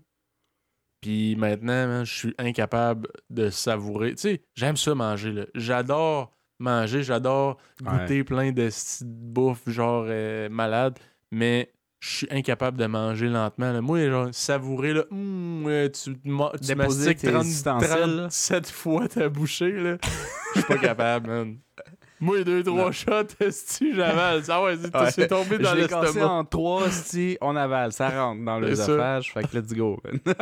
Puis 1.00 1.34
maintenant, 1.36 2.04
je 2.04 2.14
suis 2.14 2.34
incapable 2.38 3.08
de 3.28 3.50
savourer. 3.50 4.14
Tu 4.14 4.22
sais, 4.22 4.42
j'aime 4.54 4.76
ça 4.76 4.94
manger. 4.94 5.46
J'adore 5.54 6.32
manger, 6.60 7.02
j'adore 7.02 7.58
goûter 7.82 8.22
plein 8.22 8.52
de 8.52 8.68
bouffe, 9.04 9.68
genre 9.68 10.04
euh, 10.08 10.48
malade. 10.48 10.98
Mais 11.32 11.72
je 11.98 12.08
suis 12.08 12.28
incapable 12.30 12.78
de 12.78 12.86
manger 12.86 13.28
lentement. 13.28 13.72
là. 13.72 13.80
Moi, 13.80 14.08
genre, 14.08 14.28
savourer, 14.32 14.92
là, 14.92 15.04
hum, 15.10 15.64
euh, 15.66 15.88
tu, 15.88 16.16
tu 16.20 16.74
mastiques 16.74 17.18
tes 17.18 17.32
30, 17.32 17.44
ustensiles, 17.46 18.16
là. 18.16 18.28
37 18.28 18.70
fois 18.70 19.08
ta 19.08 19.28
bouchée. 19.28 19.72
Je 19.72 20.60
suis 20.60 20.68
pas 20.68 20.78
capable, 20.78 21.28
man. 21.28 21.58
Moi, 22.24 22.44
deux, 22.44 22.62
trois 22.62 22.84
Non. 22.84 22.92
shots, 22.92 23.34
esti, 23.40 23.94
j'avale. 23.96 24.44
Ça 24.44 24.62
ouais, 24.62 24.76
c'est 25.10 25.22
Ouais. 25.22 25.26
tombé 25.26 25.58
dans 25.58 25.70
Je 25.70 25.74
l'ai 25.74 25.80
l'estomac. 25.82 26.24
en 26.26 26.44
trois, 26.44 26.88
si 26.90 27.36
on 27.40 27.56
avale, 27.56 27.92
ça 27.92 28.10
rentre 28.10 28.44
dans 28.44 28.60
l'œsophage, 28.60 29.32
fait 29.32 29.42
que 29.48 29.56
let's 29.58 29.74
go. 29.74 30.00
man. 30.04 30.20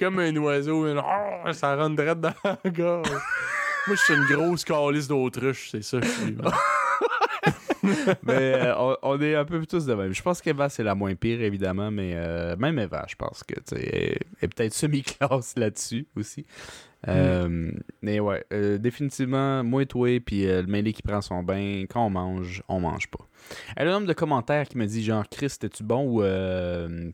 Comme 0.00 0.18
un 0.18 0.36
oiseau. 0.38 0.84
Oh, 0.88 1.52
ça 1.52 1.76
rentre 1.76 1.94
direct 1.94 2.20
dans 2.20 2.34
la 2.44 2.70
gorge. 2.70 3.08
Moi, 3.86 3.96
je 3.96 4.02
suis 4.02 4.14
une 4.14 4.24
grosse 4.26 4.64
calice 4.64 5.06
d'autruche, 5.06 5.70
c'est 5.70 5.82
ça 5.82 6.00
que 6.00 6.06
je 6.06 6.10
suis. 6.10 6.36
mais 8.24 8.54
euh, 8.54 8.74
on, 8.76 8.96
on 9.02 9.20
est 9.20 9.34
un 9.34 9.44
peu 9.44 9.64
tous 9.66 9.86
de 9.86 9.94
même. 9.94 10.12
Je 10.12 10.22
pense 10.22 10.40
qu'Eva, 10.40 10.68
c'est 10.68 10.84
la 10.84 10.94
moins 10.94 11.14
pire, 11.14 11.40
évidemment, 11.42 11.90
mais 11.90 12.12
euh, 12.14 12.56
même 12.56 12.78
Eva, 12.78 13.04
je 13.08 13.14
pense 13.16 13.42
que 13.42 13.54
tu 13.60 13.74
est 13.76 14.18
peut-être 14.40 14.72
semi-classe 14.74 15.54
là-dessus 15.56 16.06
aussi. 16.16 16.46
Euh, 17.08 17.72
Mais 18.00 18.20
ouais, 18.20 18.44
euh, 18.52 18.78
définitivement, 18.78 19.64
moi 19.64 19.82
et 19.82 19.86
toi, 19.86 20.20
puis 20.20 20.46
euh, 20.46 20.62
le 20.62 20.68
mêlé 20.68 20.92
qui 20.92 21.02
prend 21.02 21.20
son 21.20 21.42
bain, 21.42 21.84
quand 21.88 22.06
on 22.06 22.10
mange, 22.10 22.62
on 22.68 22.80
mange 22.80 23.08
pas. 23.08 23.26
Elle 23.76 23.88
a 23.88 23.90
un 23.90 23.94
nombre 23.94 24.06
de 24.06 24.12
commentaires 24.12 24.68
qui 24.68 24.78
me 24.78 24.86
dit 24.86 25.02
genre, 25.02 25.28
Chris, 25.28 25.52
t'es-tu 25.58 25.82
bon 25.82 26.04
ou 26.06 26.22
euh, 26.22 27.10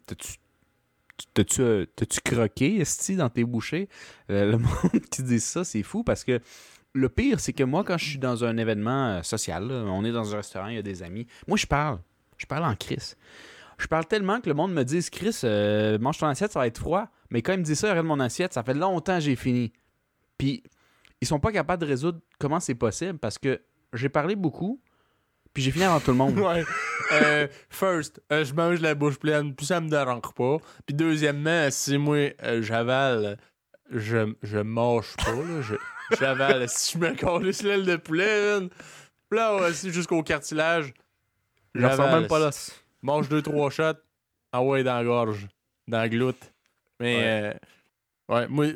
t'as-tu 1.35 2.21
croqué, 2.23 2.81
esti, 2.81 3.17
dans 3.17 3.31
tes 3.31 3.45
bouchées? 3.45 3.89
Le 4.29 4.57
monde 4.57 5.01
qui 5.11 5.23
dit 5.23 5.41
ça, 5.41 5.65
c'est 5.65 5.83
fou 5.83 6.05
parce 6.05 6.25
que 6.25 6.41
le 6.95 7.09
pire, 7.09 7.41
c'est 7.41 7.53
que 7.53 7.65
moi, 7.65 7.85
quand 7.85 7.97
je 7.97 8.05
suis 8.05 8.19
dans 8.19 8.45
un 8.45 8.57
événement 8.57 9.23
social, 9.23 9.71
on 9.71 10.05
est 10.05 10.13
dans 10.13 10.35
un 10.35 10.39
restaurant, 10.39 10.69
il 10.69 10.77
y 10.77 10.79
a 10.79 10.83
des 10.83 11.03
amis, 11.03 11.27
moi, 11.47 11.57
je 11.57 11.67
parle. 11.67 11.99
Je 12.37 12.47
parle 12.47 12.65
en 12.65 12.75
Chris. 12.77 13.15
Je 13.79 13.87
parle 13.87 14.07
tellement 14.07 14.41
que 14.41 14.49
le 14.49 14.55
monde 14.55 14.73
me 14.73 14.85
dise 14.85 15.09
Chris, 15.09 15.41
mange 16.01 16.19
ton 16.19 16.27
assiette, 16.27 16.53
ça 16.53 16.61
va 16.61 16.67
être 16.67 16.79
froid. 16.79 17.09
Mais 17.31 17.43
quand 17.43 17.53
il 17.53 17.59
me 17.61 17.65
dit 17.65 17.77
ça, 17.77 17.91
regarde 17.91 18.07
mon 18.07 18.21
assiette, 18.21 18.53
ça 18.55 18.63
fait 18.63 18.75
longtemps 18.75 19.15
que 19.17 19.21
j'ai 19.25 19.37
fini. 19.37 19.73
Puis, 20.39 20.63
ils 21.21 21.27
sont 21.27 21.41
pas 21.41 21.53
capables 21.53 21.83
de 21.83 21.89
résoudre 21.89 22.21
comment 22.39 22.61
c'est 22.61 22.75
possible 22.75 23.19
parce 23.19 23.39
que 23.39 23.61
j'ai 23.93 24.09
parlé 24.09 24.37
beaucoup, 24.37 24.81
puis 25.53 25.63
j'ai 25.63 25.71
fini 25.71 25.85
avant 25.85 26.01
tout 26.01 26.11
le 26.13 26.17
monde. 26.17 26.39
Ouais. 26.39 26.65
Euh, 27.13 27.49
first, 27.71 28.21
euh, 28.31 28.45
je 28.45 28.53
mange 28.53 28.81
la 28.81 28.95
bouche 28.95 29.19
pleine, 29.19 29.55
puis 29.55 29.65
ça 29.65 29.81
me 29.81 29.89
dérange 29.89 30.33
pas. 30.37 30.59
Puis 30.85 30.95
deuxièmement, 30.95 31.69
si 31.71 31.97
moi, 31.97 32.31
euh, 32.43 32.61
j'avale, 32.61 33.39
je, 33.91 34.35
je 34.43 34.59
mange 34.59 35.17
pas, 35.17 35.33
là. 35.33 35.63
Je- 35.63 35.75
J'avale. 36.19 36.69
si 36.69 36.93
je 36.95 36.99
me 36.99 37.15
calisse 37.15 37.63
l'aile 37.63 37.85
de 37.85 37.97
poulet, 37.97 38.61
là, 39.31 39.55
aussi 39.55 39.91
jusqu'au 39.93 40.23
cartilage, 40.23 40.93
j'avale. 41.75 42.21
même 42.21 42.29
pas 42.29 42.39
là. 42.39 42.51
Mange 43.03 43.29
deux, 43.29 43.43
trois 43.43 43.71
shots, 43.71 43.99
ah 44.53 44.63
ouais, 44.63 44.83
dans 44.83 44.97
la 44.97 45.05
gorge, 45.05 45.47
dans 45.87 45.99
la 45.99 46.09
gloute. 46.09 46.53
Mais, 47.01 47.55
euh, 48.31 48.35
ouais, 48.35 48.49
moi, 48.49 48.67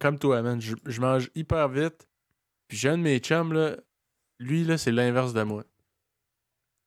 comme 0.00 0.18
toi, 0.18 0.42
man, 0.42 0.60
je, 0.60 0.74
je 0.86 1.00
mange 1.00 1.30
hyper 1.34 1.68
vite. 1.68 2.08
Puis 2.68 2.78
j'ai 2.78 2.88
un 2.88 2.98
de 2.98 3.02
mes 3.02 3.18
chums, 3.18 3.52
là, 3.52 3.76
lui, 4.38 4.64
là, 4.64 4.76
c'est 4.78 4.92
l'inverse 4.92 5.32
de 5.32 5.42
moi. 5.42 5.64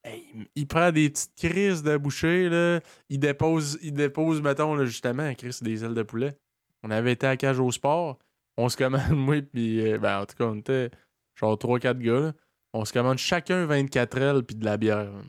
Hey, 0.04 0.24
il- 0.56 0.68
prend 0.68 0.92
des 0.92 1.10
petites 1.10 1.36
crises 1.36 1.84
de 1.84 1.98
bouchée, 1.98 2.48
là. 2.50 2.80
Il 3.10 3.20
dépose, 3.20 3.78
il 3.82 3.94
dépose, 3.94 4.42
mettons, 4.42 4.74
là, 4.76 4.86
justement, 4.86 5.34
crise 5.36 5.62
des 5.62 5.84
ailes 5.84 5.94
de 5.94 6.04
poulet. 6.04 6.38
On 6.84 6.92
avait 6.92 7.12
été 7.14 7.28
à 7.28 7.32
la 7.32 7.38
cage 7.38 7.60
au 7.60 7.72
sport. 7.72 8.18
On 8.58 8.70
se 8.70 8.78
commande, 8.78 9.10
moi, 9.12 9.42
puis, 9.42 9.82
euh, 9.92 9.98
ben, 9.98 10.22
en 10.22 10.26
tout 10.26 10.36
cas, 10.36 10.46
on 10.46 10.56
était 10.56 10.90
genre 11.36 11.58
3-4 11.58 12.00
gars, 12.00 12.20
là. 12.20 12.34
On 12.74 12.86
se 12.86 12.94
commande 12.94 13.18
chacun 13.18 13.66
24 13.66 14.18
ailes, 14.20 14.44
puis 14.44 14.56
de 14.56 14.64
la 14.64 14.78
bière. 14.78 15.12
man. 15.12 15.26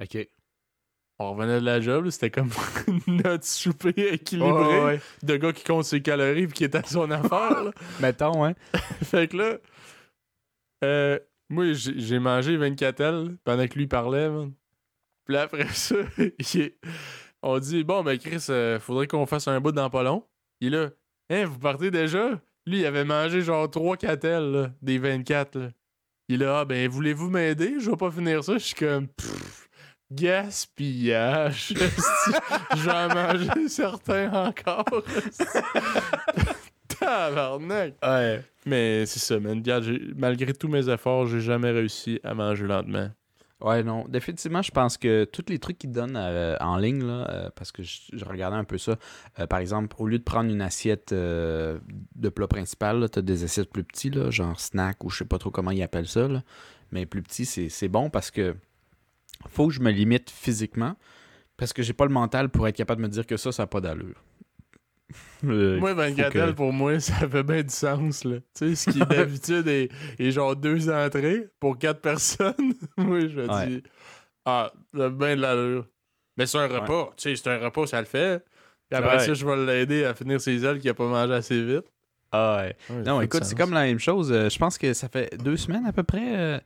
Ok. 0.00 0.26
On 1.22 1.32
revenait 1.34 1.60
de 1.60 1.64
la 1.66 1.80
job, 1.82 2.08
c'était 2.08 2.30
comme 2.30 2.48
notre 3.06 3.44
souper 3.44 4.14
équilibré 4.14 4.82
ouais. 4.84 5.00
de 5.22 5.36
gars 5.36 5.52
qui 5.52 5.64
compte 5.64 5.84
ses 5.84 6.00
calories 6.00 6.46
puis 6.46 6.54
qui 6.54 6.64
est 6.64 6.74
à 6.74 6.82
son 6.82 7.10
affaire. 7.10 7.62
là. 7.64 7.70
Mettons, 8.00 8.42
hein. 8.44 8.54
fait 9.04 9.28
que 9.28 9.36
là, 9.36 9.58
euh, 10.84 11.18
moi, 11.50 11.72
j'ai 11.72 12.18
mangé 12.18 12.56
24 12.56 13.00
ailes 13.00 13.36
pendant 13.44 13.66
que 13.66 13.74
lui 13.74 13.86
parlait. 13.86 14.30
man. 14.30 14.52
Puis 15.26 15.34
là, 15.34 15.42
après 15.42 15.68
ça, 15.68 15.96
est- 16.18 16.78
on 17.42 17.58
dit 17.58 17.84
Bon, 17.84 18.02
ben 18.02 18.18
Chris, 18.18 18.46
euh, 18.48 18.80
faudrait 18.80 19.06
qu'on 19.06 19.26
fasse 19.26 19.46
un 19.48 19.60
bout 19.60 19.72
dans 19.72 19.90
pas 19.90 20.02
long. 20.02 20.24
Il 20.60 20.74
est 20.74 20.78
là, 20.78 20.90
Hein, 21.32 21.44
vous 21.44 21.58
partez 21.58 21.90
déjà? 21.90 22.40
Lui, 22.66 22.80
il 22.80 22.86
avait 22.86 23.04
mangé 23.04 23.40
genre 23.42 23.68
3-4 23.68 24.24
ailes, 24.26 24.50
là, 24.52 24.70
des 24.82 24.98
24. 24.98 25.56
Là. 25.58 25.68
Il 26.28 26.36
est 26.42 26.44
là, 26.44 26.60
ah, 26.60 26.64
ben 26.64 26.88
voulez-vous 26.88 27.28
m'aider? 27.30 27.74
Je 27.78 27.90
vais 27.90 27.96
pas 27.96 28.10
finir 28.10 28.42
ça. 28.42 28.54
Je 28.54 28.64
suis 28.64 28.74
comme, 28.74 29.06
Pff, 29.08 29.59
gaspillage. 30.10 31.74
J'en 32.76 33.08
mangé 33.08 33.68
certains 33.68 34.32
encore. 34.32 34.84
Tabarnak. 36.88 37.94
Ouais. 38.02 38.42
Mais 38.66 39.06
c'est 39.06 39.20
ça, 39.20 39.40
man. 39.40 39.62
Malgré 40.16 40.52
tous 40.52 40.68
mes 40.68 40.88
efforts, 40.88 41.26
j'ai 41.26 41.40
jamais 41.40 41.70
réussi 41.70 42.20
à 42.24 42.34
manger 42.34 42.66
lentement. 42.66 43.10
Ouais, 43.60 43.82
non. 43.82 44.06
Définitivement, 44.08 44.62
je 44.62 44.70
pense 44.70 44.96
que 44.96 45.24
tous 45.24 45.44
les 45.48 45.58
trucs 45.58 45.76
qu'ils 45.76 45.92
donnent 45.92 46.16
euh, 46.16 46.56
en 46.60 46.78
ligne, 46.78 47.04
là, 47.04 47.28
euh, 47.30 47.50
parce 47.54 47.72
que 47.72 47.82
je, 47.82 48.00
je 48.12 48.24
regardais 48.24 48.56
un 48.56 48.64
peu 48.64 48.78
ça, 48.78 48.96
euh, 49.38 49.46
par 49.46 49.58
exemple, 49.58 49.94
au 49.98 50.06
lieu 50.06 50.18
de 50.18 50.24
prendre 50.24 50.50
une 50.50 50.62
assiette 50.62 51.12
euh, 51.12 51.78
de 52.16 52.30
plat 52.30 52.48
principal, 52.48 53.06
tu 53.10 53.18
as 53.18 53.22
des 53.22 53.44
assiettes 53.44 53.70
plus 53.70 53.84
petits, 53.84 54.08
là, 54.08 54.30
genre 54.30 54.58
snack 54.58 55.04
ou 55.04 55.10
je 55.10 55.18
sais 55.18 55.24
pas 55.26 55.36
trop 55.36 55.50
comment 55.50 55.72
ils 55.72 55.82
appellent 55.82 56.08
ça, 56.08 56.26
là, 56.26 56.42
mais 56.90 57.04
plus 57.04 57.22
petit, 57.22 57.44
c'est 57.44 57.68
c'est 57.68 57.88
bon 57.88 58.08
parce 58.08 58.30
que 58.30 58.56
faut 59.48 59.68
que 59.68 59.74
je 59.74 59.80
me 59.80 59.90
limite 59.90 60.30
physiquement 60.30 60.96
parce 61.56 61.72
que 61.72 61.82
j'ai 61.82 61.92
pas 61.92 62.04
le 62.06 62.12
mental 62.12 62.48
pour 62.48 62.66
être 62.68 62.76
capable 62.76 63.02
de 63.02 63.06
me 63.06 63.12
dire 63.12 63.26
que 63.26 63.36
ça, 63.36 63.52
ça 63.52 63.62
n'a 63.64 63.66
pas 63.66 63.80
d'allure. 63.80 64.22
Euh, 65.44 65.78
moi, 65.78 65.94
Van 65.94 66.10
Gattel, 66.10 66.50
que- 66.50 66.52
pour 66.52 66.72
moi, 66.72 67.00
ça 67.00 67.14
fait 67.28 67.42
bien 67.42 67.62
du 67.62 67.70
sens, 67.74 68.24
là. 68.24 68.36
Tu 68.54 68.74
sais, 68.74 68.74
ce 68.74 68.90
qui 68.90 68.98
d'habitude 69.06 69.66
est, 69.68 69.90
est 70.18 70.30
genre 70.32 70.54
deux 70.54 70.90
entrées 70.90 71.46
pour 71.58 71.78
quatre 71.78 72.00
personnes. 72.02 72.74
moi, 72.98 73.20
je 73.26 73.36
me 73.40 73.48
Ouais. 73.48 73.66
dis, 73.66 73.82
ah, 74.44 74.70
ça 74.94 75.06
a 75.06 75.08
bien 75.08 75.36
de 75.36 75.40
l'allure. 75.40 75.86
Mais 76.36 76.44
c'est 76.46 76.58
un 76.58 76.66
repas. 76.68 77.10
Tu 77.16 77.22
sais, 77.34 77.36
c'est 77.36 77.50
un 77.50 77.58
repas, 77.58 77.86
ça 77.86 78.00
le 78.00 78.06
fait. 78.06 78.44
Puis 78.90 78.98
après 78.98 79.18
ça, 79.26 79.32
je 79.34 79.46
vais 79.46 79.56
l'aider 79.64 80.04
à 80.04 80.14
finir 80.14 80.40
ses 80.40 80.62
ailes 80.64 80.78
qu'il 80.78 80.90
a 80.90 80.94
pas 80.94 81.06
mangé 81.08 81.32
assez 81.32 81.64
vite. 81.64 81.86
Ah 82.32 82.58
ouais. 82.62 82.76
Ouais, 82.94 83.02
Non, 83.04 83.20
écoute, 83.22 83.44
c'est 83.44 83.56
comme 83.56 83.72
la 83.72 83.82
même 83.84 83.98
chose. 83.98 84.30
Euh, 84.30 84.48
je 84.50 84.58
pense 84.58 84.76
que 84.78 84.92
ça 84.92 85.08
fait 85.08 85.36
deux 85.42 85.56
semaines 85.56 85.86
à 85.86 85.92
peu 85.92 86.02
près. 86.02 86.36
euh, 86.38 86.58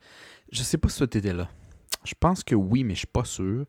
je 0.51 0.63
sais 0.65 0.79
pas 0.79 0.89
si 0.89 0.99
toi 0.99 1.07
t'étais 1.07 1.33
là. 1.33 1.49
Je 2.05 2.15
pense 2.19 2.45
que 2.45 2.55
oui, 2.55 2.85
mais 2.85 2.95
je 2.95 3.01
suis 3.01 3.07
pas 3.07 3.25
sûr. 3.25 3.65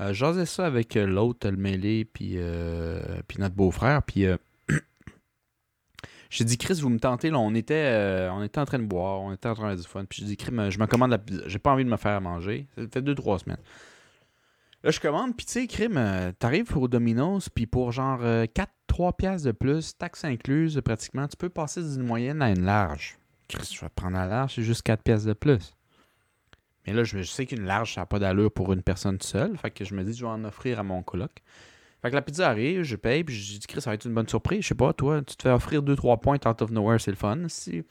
Euh, 0.00 0.12
J'osais 0.12 0.46
ça 0.46 0.66
avec 0.66 0.96
euh, 0.96 1.06
l'autre, 1.06 1.48
le 1.48 1.56
mêlé, 1.56 2.04
puis, 2.04 2.34
euh, 2.36 3.00
puis 3.28 3.38
notre 3.38 3.54
beau-frère. 3.54 4.02
Puis 4.02 4.26
euh, 4.26 4.36
j'ai 6.30 6.44
dit, 6.44 6.58
Chris, 6.58 6.80
vous 6.80 6.88
me 6.88 6.98
tentez. 6.98 7.30
Là, 7.30 7.38
on, 7.38 7.54
était, 7.54 7.74
euh, 7.74 8.32
on 8.32 8.42
était 8.42 8.58
en 8.58 8.64
train 8.64 8.78
de 8.78 8.86
boire, 8.86 9.20
on 9.20 9.32
était 9.32 9.48
en 9.48 9.54
train 9.54 9.64
de 9.64 9.76
faire 9.76 9.84
du 9.84 9.88
fun. 9.88 10.04
Puis 10.04 10.20
j'ai 10.20 10.26
dit, 10.26 10.36
Chris, 10.36 10.52
je 10.70 10.78
me 10.78 10.86
commande 10.86 11.10
la 11.10 11.18
pizza. 11.18 11.42
J'ai 11.46 11.58
pas 11.58 11.72
envie 11.72 11.84
de 11.84 11.90
me 11.90 11.96
faire 11.96 12.20
manger. 12.20 12.66
Ça 12.76 12.84
fait 12.92 13.02
deux, 13.02 13.14
trois 13.14 13.38
semaines. 13.38 13.60
Là, 14.82 14.90
je 14.90 15.00
commande, 15.00 15.34
puis 15.34 15.46
tu 15.46 15.52
sais, 15.52 15.66
crime, 15.66 15.96
euh, 15.96 16.30
t'arrives 16.38 16.76
au 16.76 16.88
Domino's, 16.88 17.48
puis 17.48 17.66
pour 17.66 17.90
genre 17.90 18.20
4, 18.52 18.70
3 18.86 19.12
piastres 19.14 19.46
de 19.46 19.52
plus, 19.52 19.96
taxes 19.96 20.24
incluses 20.24 20.78
pratiquement, 20.84 21.26
tu 21.26 21.38
peux 21.38 21.48
passer 21.48 21.82
d'une 21.82 22.02
moyenne 22.02 22.42
à 22.42 22.50
une 22.50 22.66
large. 22.66 23.16
Chris, 23.48 23.70
je 23.74 23.80
vais 23.80 23.88
prendre 23.88 24.16
la 24.18 24.26
large, 24.26 24.56
c'est 24.56 24.62
juste 24.62 24.82
4 24.82 25.02
piastres 25.02 25.26
de 25.26 25.32
plus. 25.32 25.74
Mais 26.86 26.92
là, 26.92 27.04
je, 27.04 27.22
sais 27.22 27.46
qu'une 27.46 27.64
large, 27.64 27.94
ça 27.94 28.02
n'a 28.02 28.06
pas 28.06 28.18
d'allure 28.18 28.52
pour 28.52 28.72
une 28.72 28.82
personne 28.82 29.20
seule, 29.20 29.56
fait 29.56 29.70
que 29.70 29.84
je 29.84 29.94
me 29.94 30.04
dis, 30.04 30.12
je 30.12 30.24
vais 30.24 30.30
en 30.30 30.44
offrir 30.44 30.78
à 30.78 30.82
mon 30.82 31.02
coloc. 31.02 31.42
Fait 32.02 32.10
que 32.10 32.14
la 32.14 32.22
pizza 32.22 32.48
arrive, 32.48 32.82
je 32.82 32.96
paye, 32.96 33.24
puis 33.24 33.34
je 33.34 33.58
dis, 33.58 33.66
Chris, 33.66 33.80
ça 33.80 33.90
va 33.90 33.94
être 33.94 34.04
une 34.04 34.12
bonne 34.12 34.28
surprise. 34.28 34.62
Je 34.62 34.68
sais 34.68 34.74
pas, 34.74 34.92
toi, 34.92 35.22
tu 35.22 35.36
te 35.36 35.42
fais 35.42 35.50
offrir 35.50 35.82
2-3 35.82 36.20
points 36.20 36.38
out 36.46 36.60
of 36.60 36.70
nowhere, 36.70 37.00
c'est 37.00 37.10
le 37.10 37.16
fun. 37.16 37.38
Si 37.48 37.82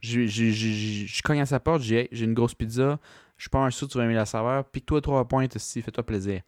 j'ai- 0.00 0.28
j'ai- 0.28 0.52
j'ai- 0.52 1.06
je 1.06 1.22
cogne 1.22 1.40
à 1.40 1.46
sa 1.46 1.58
porte, 1.60 1.80
dis, 1.80 1.94
Hey, 1.94 2.08
j'ai 2.12 2.26
une 2.26 2.34
grosse 2.34 2.54
pizza, 2.54 2.98
je 3.38 3.44
suis 3.44 3.50
pas 3.50 3.60
un 3.60 3.70
sou, 3.70 3.86
tu 3.86 3.96
vas 3.96 4.04
aimer 4.04 4.14
la 4.14 4.26
saveur, 4.26 4.64
pique-toi 4.66 5.00
3 5.00 5.26
points, 5.26 5.46
si, 5.56 5.80
fais-toi 5.80 6.04
plaisir. 6.04 6.42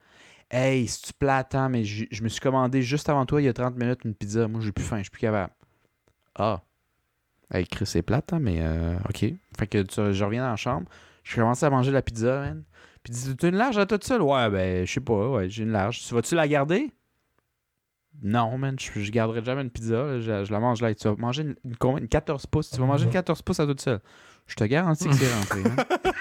Hey, 0.50 0.86
si 0.86 1.02
tu 1.02 1.12
plates, 1.14 1.54
hein, 1.54 1.68
mais 1.68 1.84
je, 1.84 2.22
me 2.22 2.28
suis 2.28 2.40
commandé 2.40 2.82
juste 2.82 3.08
avant 3.08 3.24
toi, 3.24 3.40
il 3.40 3.46
y 3.46 3.48
a 3.48 3.52
30 3.54 3.76
minutes, 3.76 4.00
une 4.04 4.14
pizza. 4.14 4.46
Moi, 4.46 4.60
j'ai 4.60 4.72
plus 4.72 4.84
faim, 4.84 4.98
je 4.98 5.04
suis 5.04 5.10
plus 5.10 5.20
capable. 5.20 5.52
Ah. 6.34 6.62
Hey, 7.52 7.66
Chris, 7.66 7.86
c'est 7.86 8.02
plate, 8.02 8.32
hein, 8.32 8.38
mais 8.38 8.58
euh, 8.60 8.96
OK. 9.08 9.24
Fait 9.58 9.66
que 9.66 9.84
je 10.12 10.24
reviens 10.24 10.42
dans 10.42 10.50
la 10.50 10.56
chambre, 10.56 10.86
je 11.24 11.34
commence 11.36 11.62
à 11.64 11.70
manger 11.70 11.90
la 11.90 12.02
pizza, 12.02 12.38
man. 12.40 12.62
Puis 13.02 13.12
dis, 13.12 13.36
tu 13.36 13.46
as 13.46 13.48
une 13.48 13.56
large 13.56 13.76
à 13.76 13.84
toute 13.86 14.04
seule? 14.04 14.22
Ouais, 14.22 14.48
ben, 14.50 14.86
je 14.86 14.92
sais 14.92 15.00
pas, 15.00 15.28
ouais, 15.28 15.48
j'ai 15.50 15.64
une 15.64 15.72
large. 15.72 16.00
Tu 16.06 16.14
vas-tu 16.14 16.34
la 16.36 16.46
garder? 16.48 16.90
Non, 18.22 18.56
man, 18.56 18.76
je, 18.78 19.00
je 19.00 19.10
garderai 19.10 19.44
jamais 19.44 19.62
une 19.62 19.70
pizza. 19.70 20.20
Je, 20.20 20.44
je 20.44 20.52
la 20.52 20.60
mange 20.60 20.80
là. 20.80 20.94
Tu 20.94 21.08
vas 21.08 21.16
manger 21.16 21.42
une, 21.42 21.56
une 21.64 21.76
combien? 21.76 22.00
Une 22.00 22.08
14 22.08 22.46
pouces? 22.46 22.70
Tu 22.70 22.78
vas 22.78 22.86
manger 22.86 23.04
une 23.06 23.10
14 23.10 23.42
pouces 23.42 23.58
à 23.60 23.66
toute 23.66 23.80
seule. 23.80 24.00
Je 24.46 24.54
te 24.54 24.64
garantis 24.64 25.08
que 25.08 25.14
c'est 25.14 25.34
rentré. 25.34 25.62
hein. 25.66 26.12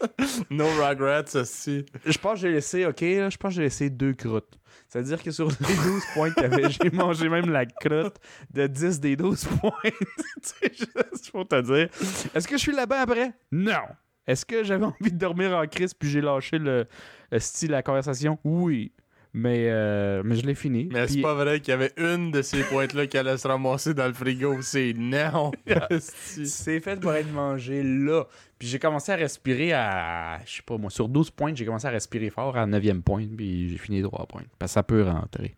No 0.50 0.66
regrets, 0.66 1.36
aussi. 1.36 1.84
Je 2.04 2.18
pense 2.18 2.34
que 2.34 2.40
j'ai 2.40 2.52
laissé, 2.52 2.86
ok, 2.86 3.00
là, 3.00 3.30
je 3.30 3.36
pense 3.36 3.50
que 3.50 3.56
j'ai 3.56 3.62
laissé 3.62 3.90
deux 3.90 4.14
croûtes. 4.14 4.58
C'est-à-dire 4.88 5.22
que 5.22 5.30
sur 5.30 5.48
les 5.48 5.54
12 5.56 6.02
points 6.14 6.30
qu'il 6.32 6.42
y 6.42 6.46
avait, 6.46 6.70
j'ai 6.70 6.90
mangé 6.90 7.28
même 7.28 7.50
la 7.50 7.64
croûte 7.66 8.16
de 8.52 8.66
10 8.66 9.00
des 9.00 9.16
12 9.16 9.44
points. 9.60 9.72
C'est 10.42 10.74
juste 10.76 11.30
pour 11.30 11.46
te 11.46 11.60
dire. 11.60 11.88
Est-ce 12.34 12.48
que 12.48 12.56
je 12.56 12.62
suis 12.62 12.72
là-bas 12.72 13.02
après? 13.02 13.32
Non. 13.52 13.82
Est-ce 14.26 14.44
que 14.44 14.64
j'avais 14.64 14.84
envie 14.84 15.12
de 15.12 15.18
dormir 15.18 15.56
en 15.56 15.66
crise 15.66 15.94
puis 15.94 16.08
j'ai 16.08 16.20
lâché 16.20 16.58
le, 16.58 16.86
le 17.30 17.38
style, 17.38 17.70
la 17.70 17.82
conversation? 17.82 18.38
Oui. 18.44 18.92
Mais, 19.32 19.66
euh, 19.68 20.22
mais 20.24 20.34
je 20.34 20.44
l'ai 20.44 20.56
fini. 20.56 20.88
Mais 20.90 21.06
c'est 21.06 21.20
pas 21.20 21.34
vrai 21.34 21.60
qu'il 21.60 21.70
y 21.70 21.74
avait 21.74 21.92
une 21.96 22.32
de 22.32 22.42
ces 22.42 22.64
pointes-là 22.64 23.06
qui 23.06 23.16
allait 23.16 23.36
se 23.38 23.46
ramasser 23.46 23.94
dans 23.94 24.06
le 24.06 24.12
frigo. 24.12 24.60
C'est 24.60 24.92
non. 24.96 25.52
Esti. 25.90 26.46
C'est 26.46 26.80
fait 26.80 26.98
pour 26.98 27.12
être 27.12 27.30
mangé 27.32 27.82
là. 27.82 28.24
Puis 28.58 28.66
j'ai 28.68 28.78
commencé 28.78 29.12
à 29.12 29.16
respirer 29.16 29.72
à. 29.72 30.40
Je 30.44 30.56
sais 30.56 30.62
pas 30.62 30.76
moi, 30.78 30.90
sur 30.90 31.08
12 31.08 31.30
points, 31.30 31.54
j'ai 31.54 31.64
commencé 31.64 31.86
à 31.86 31.90
respirer 31.90 32.30
fort 32.30 32.56
à 32.56 32.66
9e 32.66 33.02
point. 33.02 33.24
Puis 33.36 33.70
j'ai 33.70 33.78
fini 33.78 34.02
3 34.02 34.26
points. 34.26 34.42
Parce 34.58 34.72
que 34.72 34.74
ça 34.74 34.82
peut 34.82 35.02
rentrer. 35.02 35.54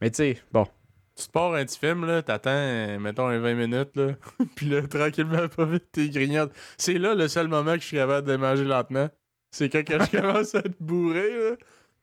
Mais 0.00 0.10
tu 0.10 0.16
sais, 0.16 0.38
bon. 0.50 0.66
tu 1.14 1.26
te 1.26 1.30
pars 1.30 1.52
un 1.54 1.64
petit 1.66 1.78
film, 1.78 2.06
là, 2.06 2.22
t'attends, 2.22 2.98
mettons, 3.00 3.26
un 3.26 3.38
20 3.38 3.54
minutes, 3.54 3.96
là. 3.96 4.14
Puis 4.56 4.66
là, 4.66 4.80
tranquillement, 4.86 5.46
pas 5.48 5.66
vite, 5.66 5.84
t'es 5.92 6.08
grignotes. 6.08 6.52
C'est 6.78 6.96
là 6.96 7.14
le 7.14 7.28
seul 7.28 7.48
moment 7.48 7.74
que 7.74 7.80
je 7.80 7.86
suis 7.86 7.98
capable 7.98 8.26
de 8.26 8.36
manger 8.36 8.64
lentement. 8.64 9.10
C'est 9.50 9.68
quand 9.68 9.84
que 9.84 9.98
je 10.02 10.10
commence 10.10 10.54
à 10.54 10.60
être 10.60 10.80
bourré, 10.80 11.28
là. 11.36 11.56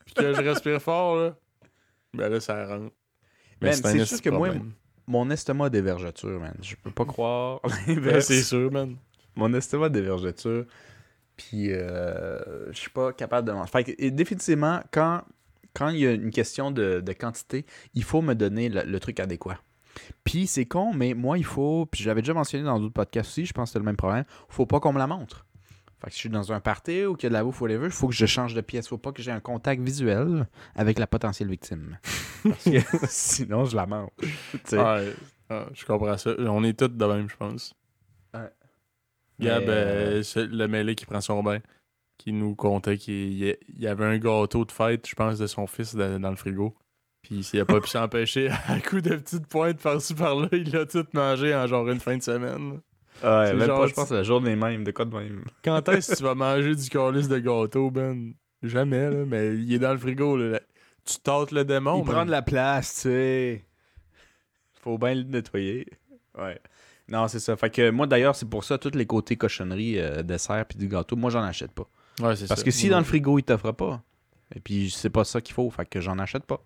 Puis 0.07 0.15
que 0.15 0.33
je 0.33 0.41
respire 0.41 0.81
fort, 0.81 1.15
là. 1.17 1.35
Ben 2.13 2.29
là, 2.29 2.39
ça 2.39 2.65
rentre. 2.65 2.91
Un 3.61 3.71
c'est 3.71 3.99
juste 3.99 4.21
que 4.21 4.29
moi. 4.29 4.49
Mon 5.09 5.29
estomac 5.29 5.65
a 5.65 5.69
des 5.69 5.81
vergetures, 5.81 6.39
man. 6.39 6.55
Je 6.61 6.75
peux 6.75 6.91
pas 6.91 7.05
croire 7.05 7.61
Ouais, 7.63 7.95
l'inverse. 7.95 8.25
c'est 8.25 8.41
sûr, 8.41 8.71
man. 8.71 8.97
Mon 9.35 9.53
estomac 9.53 9.85
a 9.85 9.89
des 9.89 10.01
vergetures. 10.01 10.65
Puis 11.37 11.71
euh, 11.71 12.71
je 12.73 12.77
suis 12.77 12.89
pas 12.89 13.13
capable 13.13 13.47
de 13.47 13.53
manger. 13.53 13.71
Fait 13.71 13.83
que, 13.83 13.91
et 13.99 14.11
définitivement, 14.11 14.81
quand 14.91 15.21
quand 15.73 15.89
il 15.89 15.99
y 15.99 16.07
a 16.07 16.11
une 16.11 16.31
question 16.31 16.71
de, 16.71 17.01
de 17.01 17.13
quantité, 17.13 17.65
il 17.93 18.03
faut 18.03 18.21
me 18.23 18.33
donner 18.33 18.67
le, 18.67 18.81
le 18.81 18.99
truc 18.99 19.19
adéquat. 19.19 19.59
Puis 20.23 20.47
c'est 20.47 20.65
con, 20.65 20.93
mais 20.93 21.13
moi, 21.13 21.37
il 21.37 21.45
faut, 21.45 21.85
puis 21.85 22.01
je 22.03 22.07
l'avais 22.07 22.21
déjà 22.21 22.33
mentionné 22.33 22.63
dans 22.63 22.79
d'autres 22.79 22.93
podcasts 22.93 23.29
aussi, 23.29 23.45
je 23.45 23.53
pense 23.53 23.69
que 23.69 23.73
c'est 23.73 23.79
le 23.79 23.85
même 23.85 23.95
problème, 23.97 24.25
faut 24.49 24.65
pas 24.65 24.79
qu'on 24.79 24.93
me 24.93 24.99
la 24.99 25.07
montre. 25.07 25.45
Fait 25.99 26.07
que 26.07 26.13
si 26.13 26.17
je 26.17 26.21
suis 26.21 26.29
dans 26.29 26.51
un 26.51 26.59
party 26.59 27.05
ou 27.05 27.15
qu'il 27.15 27.25
y 27.25 27.27
a 27.27 27.29
de 27.29 27.33
la 27.33 27.43
bouffe, 27.43 27.59
whatever, 27.59 27.85
il 27.85 27.91
faut 27.91 28.07
que 28.07 28.13
je 28.13 28.25
change 28.25 28.53
de 28.53 28.61
pièce. 28.61 28.87
faut 28.87 28.99
pas 28.99 29.11
que 29.11 29.21
j'ai 29.21 29.31
un 29.31 29.39
contact 29.39 29.81
visuel 29.81 30.47
avec 30.75 30.99
la 30.99 31.07
potentielle 31.07 31.49
victime. 31.49 31.97
Parce 32.43 32.63
que 32.65 32.79
sinon, 33.07 33.65
je 33.65 33.75
la 33.75 33.85
mange. 33.87 34.09
Ouais. 34.71 35.13
Ah, 35.49 35.65
je 35.73 35.85
comprends 35.85 36.17
ça. 36.17 36.35
On 36.39 36.63
est 36.63 36.77
tous 36.77 36.89
de 36.89 37.05
même, 37.05 37.29
je 37.29 37.35
pense. 37.35 37.73
Ouais. 38.33 38.51
Gab, 39.39 39.63
euh, 39.67 40.23
euh, 40.35 40.47
le 40.51 40.67
mêlé 40.67 40.95
qui 40.95 41.05
prend 41.05 41.21
son 41.21 41.41
bain, 41.41 41.59
qui 42.17 42.33
nous 42.33 42.55
contait 42.55 42.97
qu'il 42.97 43.57
y 43.77 43.87
avait 43.87 44.05
un 44.05 44.17
gâteau 44.17 44.65
de 44.65 44.71
fête, 44.71 45.07
je 45.07 45.15
pense, 45.15 45.37
de 45.37 45.47
son 45.47 45.67
fils 45.67 45.95
dans, 45.95 46.29
le 46.29 46.35
frigo. 46.35 46.75
Puis 47.21 47.43
s'il 47.43 47.59
a 47.59 47.65
pas 47.65 47.79
pu 47.79 47.87
s'empêcher, 47.89 48.49
à 48.67 48.79
coup 48.79 49.01
de 49.01 49.15
petites 49.15 49.47
pointes 49.47 49.79
par-ci 49.79 50.15
par-là, 50.15 50.47
il 50.51 50.71
l'a 50.71 50.85
tout 50.85 51.05
mangé 51.13 51.55
en 51.55 51.67
genre 51.67 51.87
une 51.89 51.99
fin 51.99 52.17
de 52.17 52.23
semaine. 52.23 52.81
Ouais, 53.23 53.47
C'est 53.47 53.53
même 53.55 53.67
genre- 53.67 53.79
pas, 53.81 53.87
je 53.87 53.93
pense, 53.93 54.11
la 54.11 54.23
journée 54.23 54.55
même, 54.55 54.83
de 54.83 54.91
quoi 54.91 55.05
de 55.05 55.15
même. 55.17 55.43
Quand 55.63 55.87
est-ce 55.89 56.11
que 56.11 56.17
tu 56.17 56.23
vas 56.23 56.35
manger 56.35 56.75
du 56.75 56.89
calice 56.89 57.27
de 57.27 57.39
gâteau, 57.39 57.89
Ben? 57.91 58.33
Jamais, 58.63 59.09
là, 59.11 59.23
mais 59.25 59.55
il 59.55 59.71
est 59.73 59.79
dans 59.79 59.91
le 59.93 59.99
frigo, 59.99 60.35
là. 60.35 60.59
Tu 61.05 61.19
tâtes 61.19 61.51
le 61.51 61.63
démon, 61.63 61.99
Il 61.99 62.05
prend 62.09 62.25
de 62.25 62.31
la 62.31 62.41
place, 62.41 62.93
tu 62.95 63.01
sais. 63.09 63.65
Faut 64.81 64.97
bien 64.97 65.15
le 65.15 65.23
nettoyer. 65.23 65.85
Ouais. 66.37 66.59
Non, 67.07 67.27
c'est 67.27 67.39
ça. 67.39 67.55
Fait 67.55 67.69
que 67.69 67.89
moi, 67.89 68.07
d'ailleurs, 68.07 68.35
c'est 68.35 68.49
pour 68.49 68.63
ça, 68.63 68.77
tous 68.77 68.95
les 68.95 69.05
côtés 69.05 69.35
cochonneries, 69.37 69.99
euh, 69.99 70.23
dessert 70.23 70.65
puis 70.65 70.77
du 70.77 70.87
gâteau, 70.87 71.15
moi, 71.15 71.29
j'en 71.29 71.43
achète 71.43 71.71
pas. 71.71 71.87
Ouais, 72.19 72.35
c'est 72.35 72.47
Parce 72.47 72.61
ça. 72.61 72.65
que 72.65 72.71
si 72.71 72.89
dans 72.89 72.97
le 72.97 73.03
frigo, 73.05 73.37
il 73.39 73.43
t'offre 73.43 73.71
pas, 73.71 74.01
et 74.53 74.59
puis 74.59 74.89
c'est 74.89 75.09
pas 75.11 75.23
ça 75.23 75.39
qu'il 75.39 75.53
faut, 75.53 75.69
fait 75.69 75.85
que 75.87 76.01
j'en 76.01 76.17
achète 76.19 76.43
pas. 76.45 76.61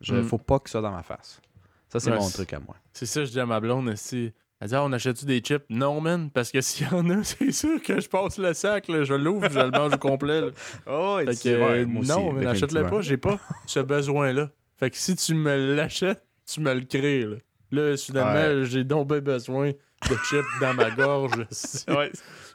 Je, 0.00 0.14
Mm. 0.14 0.22
Faut 0.24 0.38
pas 0.38 0.58
que 0.60 0.70
ça 0.70 0.80
dans 0.80 0.92
ma 0.92 1.02
face. 1.02 1.40
Ça, 1.88 2.00
c'est 2.00 2.10
Ouais, 2.10 2.16
mon 2.18 2.30
truc 2.30 2.52
à 2.54 2.60
moi. 2.60 2.76
C'est 2.92 3.04
ça, 3.06 3.24
je 3.24 3.30
dis 3.32 3.40
à 3.40 3.44
ma 3.46 3.60
blonde, 3.60 3.88
aussi. 3.88 4.32
Elle 4.60 4.68
dit, 4.68 4.74
ah, 4.74 4.84
on 4.84 4.92
achète-tu 4.92 5.24
des 5.24 5.38
chips? 5.40 5.64
Non, 5.70 6.00
man, 6.02 6.30
parce 6.30 6.50
que 6.52 6.60
s'il 6.62 6.86
y 6.86 6.90
en 6.94 7.08
a, 7.10 7.24
c'est 7.24 7.50
sûr 7.52 7.82
que 7.82 7.98
je 8.00 8.08
passe 8.08 8.36
le 8.38 8.52
sac, 8.52 8.88
là, 8.88 9.04
je 9.04 9.14
l'ouvre, 9.14 9.48
je 9.50 9.58
le 9.58 9.70
mange 9.70 9.94
au 9.94 9.98
complet. 9.98 10.40
là. 10.42 10.48
Oh, 10.86 11.18
Fait 11.24 11.42
que, 11.42 11.48
euh, 11.48 11.86
non, 11.86 12.32
mais 12.32 12.44
n'achète-le 12.44 12.86
pas, 12.86 13.00
j'ai 13.00 13.16
pas 13.16 13.38
ce 13.66 13.80
besoin-là. 13.80 14.50
Fait 14.78 14.90
que 14.90 14.96
si 14.96 15.16
tu 15.16 15.34
me 15.34 15.74
l'achètes, 15.74 16.22
tu 16.46 16.60
me 16.60 16.74
le 16.74 16.82
crées, 16.82 17.22
là. 17.24 17.36
Là, 17.72 17.96
soudainement, 17.96 18.32
Ouais. 18.32 18.64
j'ai 18.64 18.82
donc 18.84 19.08
bien 19.08 19.20
besoin 19.20 19.68
de 19.70 20.14
chips 20.28 20.44
dans 20.60 20.74
ma 20.74 20.90
gorge. 20.90 21.46
Ouais, 21.88 22.10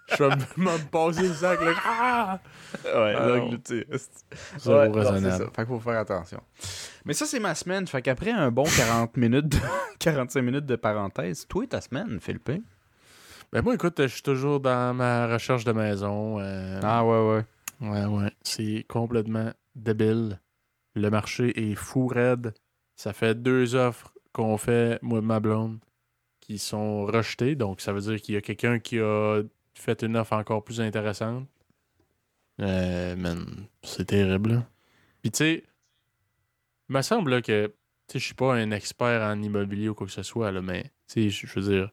Je 0.08 0.24
vais 0.24 0.36
me- 0.58 0.64
me 0.66 0.90
passer 0.90 1.28
le 1.28 1.34
sac, 1.34 1.60
là. 1.62 1.74
Ah! 1.86 2.40
ouais, 2.84 3.14
Ah, 3.18 3.28
là, 3.28 3.38
non. 3.38 3.50
tu 3.58 3.60
sais, 3.66 3.88
Ouais, 4.70 4.88
raisonnable. 4.90 5.46
ça. 5.46 5.50
Fait 5.52 5.52
qu'il 5.56 5.66
faut 5.68 5.80
faire 5.80 6.00
attention. 6.00 6.42
Mais 7.06 7.14
ça, 7.14 7.26
c'est 7.26 7.40
ma 7.40 7.56
semaine. 7.56 7.88
Fait 7.88 8.02
qu'après 8.02 8.32
un 8.32 8.52
bon 8.52 8.66
40 8.66 9.18
minutes, 9.18 9.48
de- 9.50 9.58
45 10.00 10.42
minutes 10.42 10.66
de 10.66 10.76
parenthèse, 10.76 11.48
toi 11.48 11.64
et 11.64 11.68
ta 11.68 11.82
semaine, 11.82 12.20
Philippe? 12.22 12.52
Ben 13.52 13.62
moi, 13.64 13.74
écoute, 13.76 13.96
je 14.00 14.08
suis 14.08 14.22
toujours 14.22 14.60
dans 14.60 14.94
ma 14.94 15.28
recherche 15.28 15.64
de 15.64 15.72
maison. 15.72 16.40
euh, 16.40 16.80
Ah 16.84 17.04
ouais, 17.06 17.28
ouais. 17.82 17.90
Ouais, 17.90 18.06
ouais. 18.06 18.32
C'est 18.42 18.86
complètement 18.88 19.52
débile. 19.76 20.40
Le 20.96 21.10
marché 21.10 21.72
est 21.72 21.76
fou 21.76 22.08
raide. 22.08 22.54
Ça 22.96 23.12
fait 23.14 23.36
deux 23.36 23.76
offres 23.76 24.14
qu'on 24.34 24.58
fait, 24.58 25.00
moi 25.02 25.20
et 25.20 25.22
ma 25.22 25.40
blonde, 25.40 25.80
qui 26.42 26.58
sont 26.58 27.06
rejetées. 27.06 27.56
Donc, 27.56 27.82
ça 27.82 27.92
veut 27.92 28.02
dire 28.02 28.22
qu'il 28.22 28.36
y 28.36 28.38
a 28.38 28.42
quelqu'un 28.42 28.80
qui 28.80 29.00
a 29.00 29.42
fait 29.82 30.04
une 30.04 30.18
offre 30.18 30.34
encore 30.34 30.64
plus 30.64 30.82
intéressante. 30.82 31.48
Euh, 32.62 33.16
man, 33.16 33.68
c'est 33.84 34.06
terrible. 34.06 34.54
là. 34.54 34.70
Puis, 35.22 35.32
tu 35.32 35.38
sais, 35.38 35.64
il 36.90 36.96
me 36.96 37.02
semble 37.02 37.32
là, 37.32 37.42
que, 37.42 37.68
tu 37.68 37.74
sais, 38.14 38.20
je 38.20 38.26
suis 38.26 38.36
pas 38.36 38.54
un 38.54 38.72
expert 38.72 39.22
en 39.22 39.42
immobilier 39.42 39.90
ou 39.90 39.96
quoi 39.96 40.08
que 40.08 40.14
ce 40.14 40.24
soit, 40.24 40.52
là, 40.52 40.62
mais, 40.62 40.84
tu 41.08 41.30
sais, 41.32 41.48
je 41.48 41.60
veux 41.60 41.70
dire, 41.70 41.92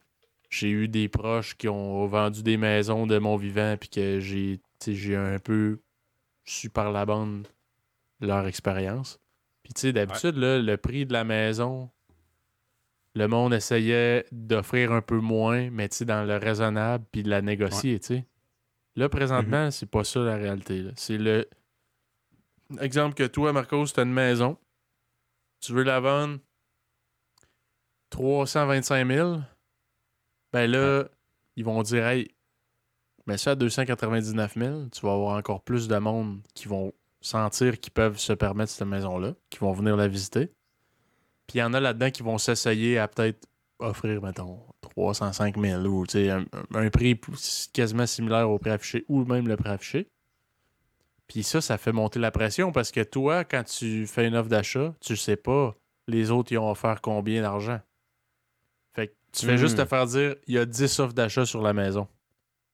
j'ai 0.51 0.69
eu 0.69 0.87
des 0.87 1.09
proches 1.09 1.57
qui 1.57 1.69
ont 1.69 2.07
vendu 2.07 2.43
des 2.43 2.57
maisons 2.57 3.07
de 3.07 3.19
mon 3.19 3.37
vivant, 3.37 3.77
puis 3.79 3.89
que 3.89 4.21
j'ai, 4.21 4.61
tu 4.79 4.93
sais, 4.93 4.95
j'ai 4.95 5.17
un 5.17 5.39
peu 5.39 5.81
su 6.45 6.69
par 6.69 6.93
la 6.93 7.07
bande 7.07 7.49
leur 8.21 8.47
expérience. 8.47 9.19
Puis, 9.63 9.73
tu 9.75 9.81
sais, 9.81 9.93
d'habitude, 9.93 10.37
là, 10.37 10.59
le 10.59 10.77
prix 10.77 11.07
de 11.07 11.13
la 11.13 11.25
maison, 11.25 11.91
le 13.15 13.29
monde 13.29 13.53
essayait 13.53 14.25
d'offrir 14.33 14.93
un 14.93 15.03
peu 15.03 15.19
moins, 15.19 15.71
mais 15.71 15.89
tu 15.89 15.99
sais, 15.99 16.05
dans 16.05 16.25
le 16.25 16.37
raisonnable, 16.37 17.05
puis 17.13 17.23
de 17.23 17.31
la 17.31 17.43
négocier, 17.43 18.01
tu 18.01 18.07
sais. 18.07 18.27
Là, 18.97 19.09
présentement, 19.09 19.71
c'est 19.71 19.87
pas 19.87 20.05
ça 20.05 20.21
la 20.21 20.37
réalité. 20.37 20.85
C'est 20.97 21.19
le. 21.19 21.49
Exemple 22.81 23.15
que 23.15 23.25
toi, 23.25 23.53
Marcos, 23.53 23.87
tu 23.87 24.01
as 24.01 24.03
une 24.03 24.13
maison. 24.13 24.59
Tu 25.61 25.73
veux 25.73 25.83
la 25.83 26.01
vendre 26.01 26.39
325 28.11 29.07
000. 29.07 29.39
Ben 30.53 30.71
là, 30.71 31.05
ils 31.57 31.65
vont 31.65 31.83
dire, 31.83 32.07
hey, 32.07 32.29
mais 33.27 33.39
ça 33.39 33.53
à 33.53 33.55
299 33.55 34.55
000, 34.57 34.89
tu 34.89 35.07
vas 35.07 35.13
avoir 35.13 35.37
encore 35.37 35.63
plus 35.63 35.89
de 35.89 35.97
monde 35.97 36.41
qui 36.55 36.69
vont 36.69 36.93
sentir 37.21 37.79
qu'ils 37.81 37.93
peuvent 37.93 38.19
se 38.19 38.33
permettre 38.33 38.73
cette 38.73 38.87
maison-là, 38.87 39.35
qui 39.49 39.59
vont 39.59 39.73
venir 39.73 39.97
la 39.97 40.09
visiter. 40.09 40.51
Puis 41.53 41.59
il 41.59 41.61
y 41.61 41.65
en 41.65 41.75
a 41.75 41.81
là-dedans 41.81 42.11
qui 42.11 42.23
vont 42.23 42.39
s'essayer 42.39 42.99
à 42.99 43.09
peut-être 43.09 43.47
offrir, 43.79 44.23
mettons, 44.23 44.59
305 44.81 45.59
000 45.61 45.83
ou 45.85 46.07
un, 46.17 46.45
un 46.75 46.89
prix 46.89 47.21
quasiment 47.75 48.07
similaire 48.07 48.49
au 48.49 48.59
prix 48.59 48.71
affiché 48.71 49.05
ou 49.07 49.23
même 49.27 49.47
le 49.47 49.59
prix 49.59 49.69
affiché. 49.69 50.09
Puis 51.27 51.43
ça, 51.43 51.61
ça 51.61 51.77
fait 51.77 51.93
monter 51.93 52.19
la 52.21 52.31
pression 52.31 52.73
parce 52.73 52.91
que 52.91 53.03
toi, 53.03 53.45
quand 53.45 53.65
tu 53.65 54.07
fais 54.07 54.27
une 54.27 54.35
offre 54.35 54.49
d'achat, 54.49 54.95
tu 55.01 55.15
sais 55.15 55.37
pas 55.37 55.77
les 56.09 56.31
autres 56.31 56.53
ils 56.53 56.57
ont 56.59 56.71
offert 56.71 57.03
combien 57.03 57.43
d'argent. 57.43 57.81
Fait 58.95 59.09
que 59.09 59.13
tu 59.33 59.45
fais 59.45 59.53
Hmm. 59.53 59.59
juste 59.59 59.77
te 59.77 59.85
faire 59.85 60.07
dire 60.07 60.37
il 60.47 60.55
y 60.55 60.59
a 60.59 60.65
10 60.65 61.01
offres 61.01 61.13
d'achat 61.13 61.45
sur 61.45 61.61
la 61.61 61.75
maison. 61.75 62.09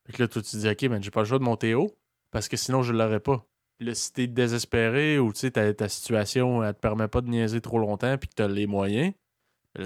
Fait 0.06 0.12
que 0.12 0.22
là, 0.22 0.28
toi, 0.28 0.40
tu 0.40 0.52
te 0.52 0.56
dis 0.56 0.68
OK, 0.68 0.82
mais 0.82 1.02
j'ai 1.02 1.10
pas 1.10 1.22
le 1.22 1.26
choix 1.26 1.40
de 1.40 1.42
monter 1.44 1.74
haut 1.74 1.96
parce 2.30 2.46
que 2.48 2.56
sinon 2.56 2.84
je 2.84 2.92
l'aurais 2.92 3.18
pas. 3.18 3.44
Là, 3.80 3.94
si 3.94 4.12
t'es 4.12 4.26
désespéré 4.26 5.18
ou 5.18 5.32
tu 5.32 5.40
sais, 5.40 5.52
ta, 5.52 5.72
ta 5.72 5.88
situation 5.88 6.64
elle 6.64 6.74
te 6.74 6.80
permet 6.80 7.06
pas 7.06 7.20
de 7.20 7.28
niaiser 7.28 7.60
trop 7.60 7.78
longtemps 7.78 8.18
puis 8.18 8.28
que 8.28 8.34
t'as 8.34 8.48
les 8.48 8.66
moyens, 8.66 9.14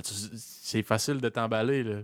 c'est 0.03 0.83
facile 0.83 1.21
de 1.21 1.29
t'emballer. 1.29 1.85
Là. 1.85 2.03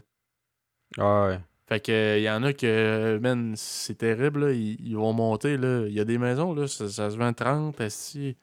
Ah 0.98 1.26
ouais. 1.28 1.40
Fait 1.68 1.80
que 1.80 2.18
y 2.18 2.30
en 2.30 2.42
a 2.44 2.52
que, 2.54 3.18
man, 3.18 3.54
c'est 3.56 3.96
terrible, 3.96 4.46
là. 4.46 4.52
Ils, 4.52 4.80
ils 4.80 4.96
vont 4.96 5.12
monter. 5.12 5.54
Il 5.54 5.92
y 5.92 6.00
a 6.00 6.04
des 6.04 6.16
maisons, 6.18 6.54
là, 6.54 6.66
ça, 6.66 6.88
ça 6.88 7.10
se 7.10 7.16
vend 7.16 7.32
30, 7.32 7.80
esti. 7.80 8.36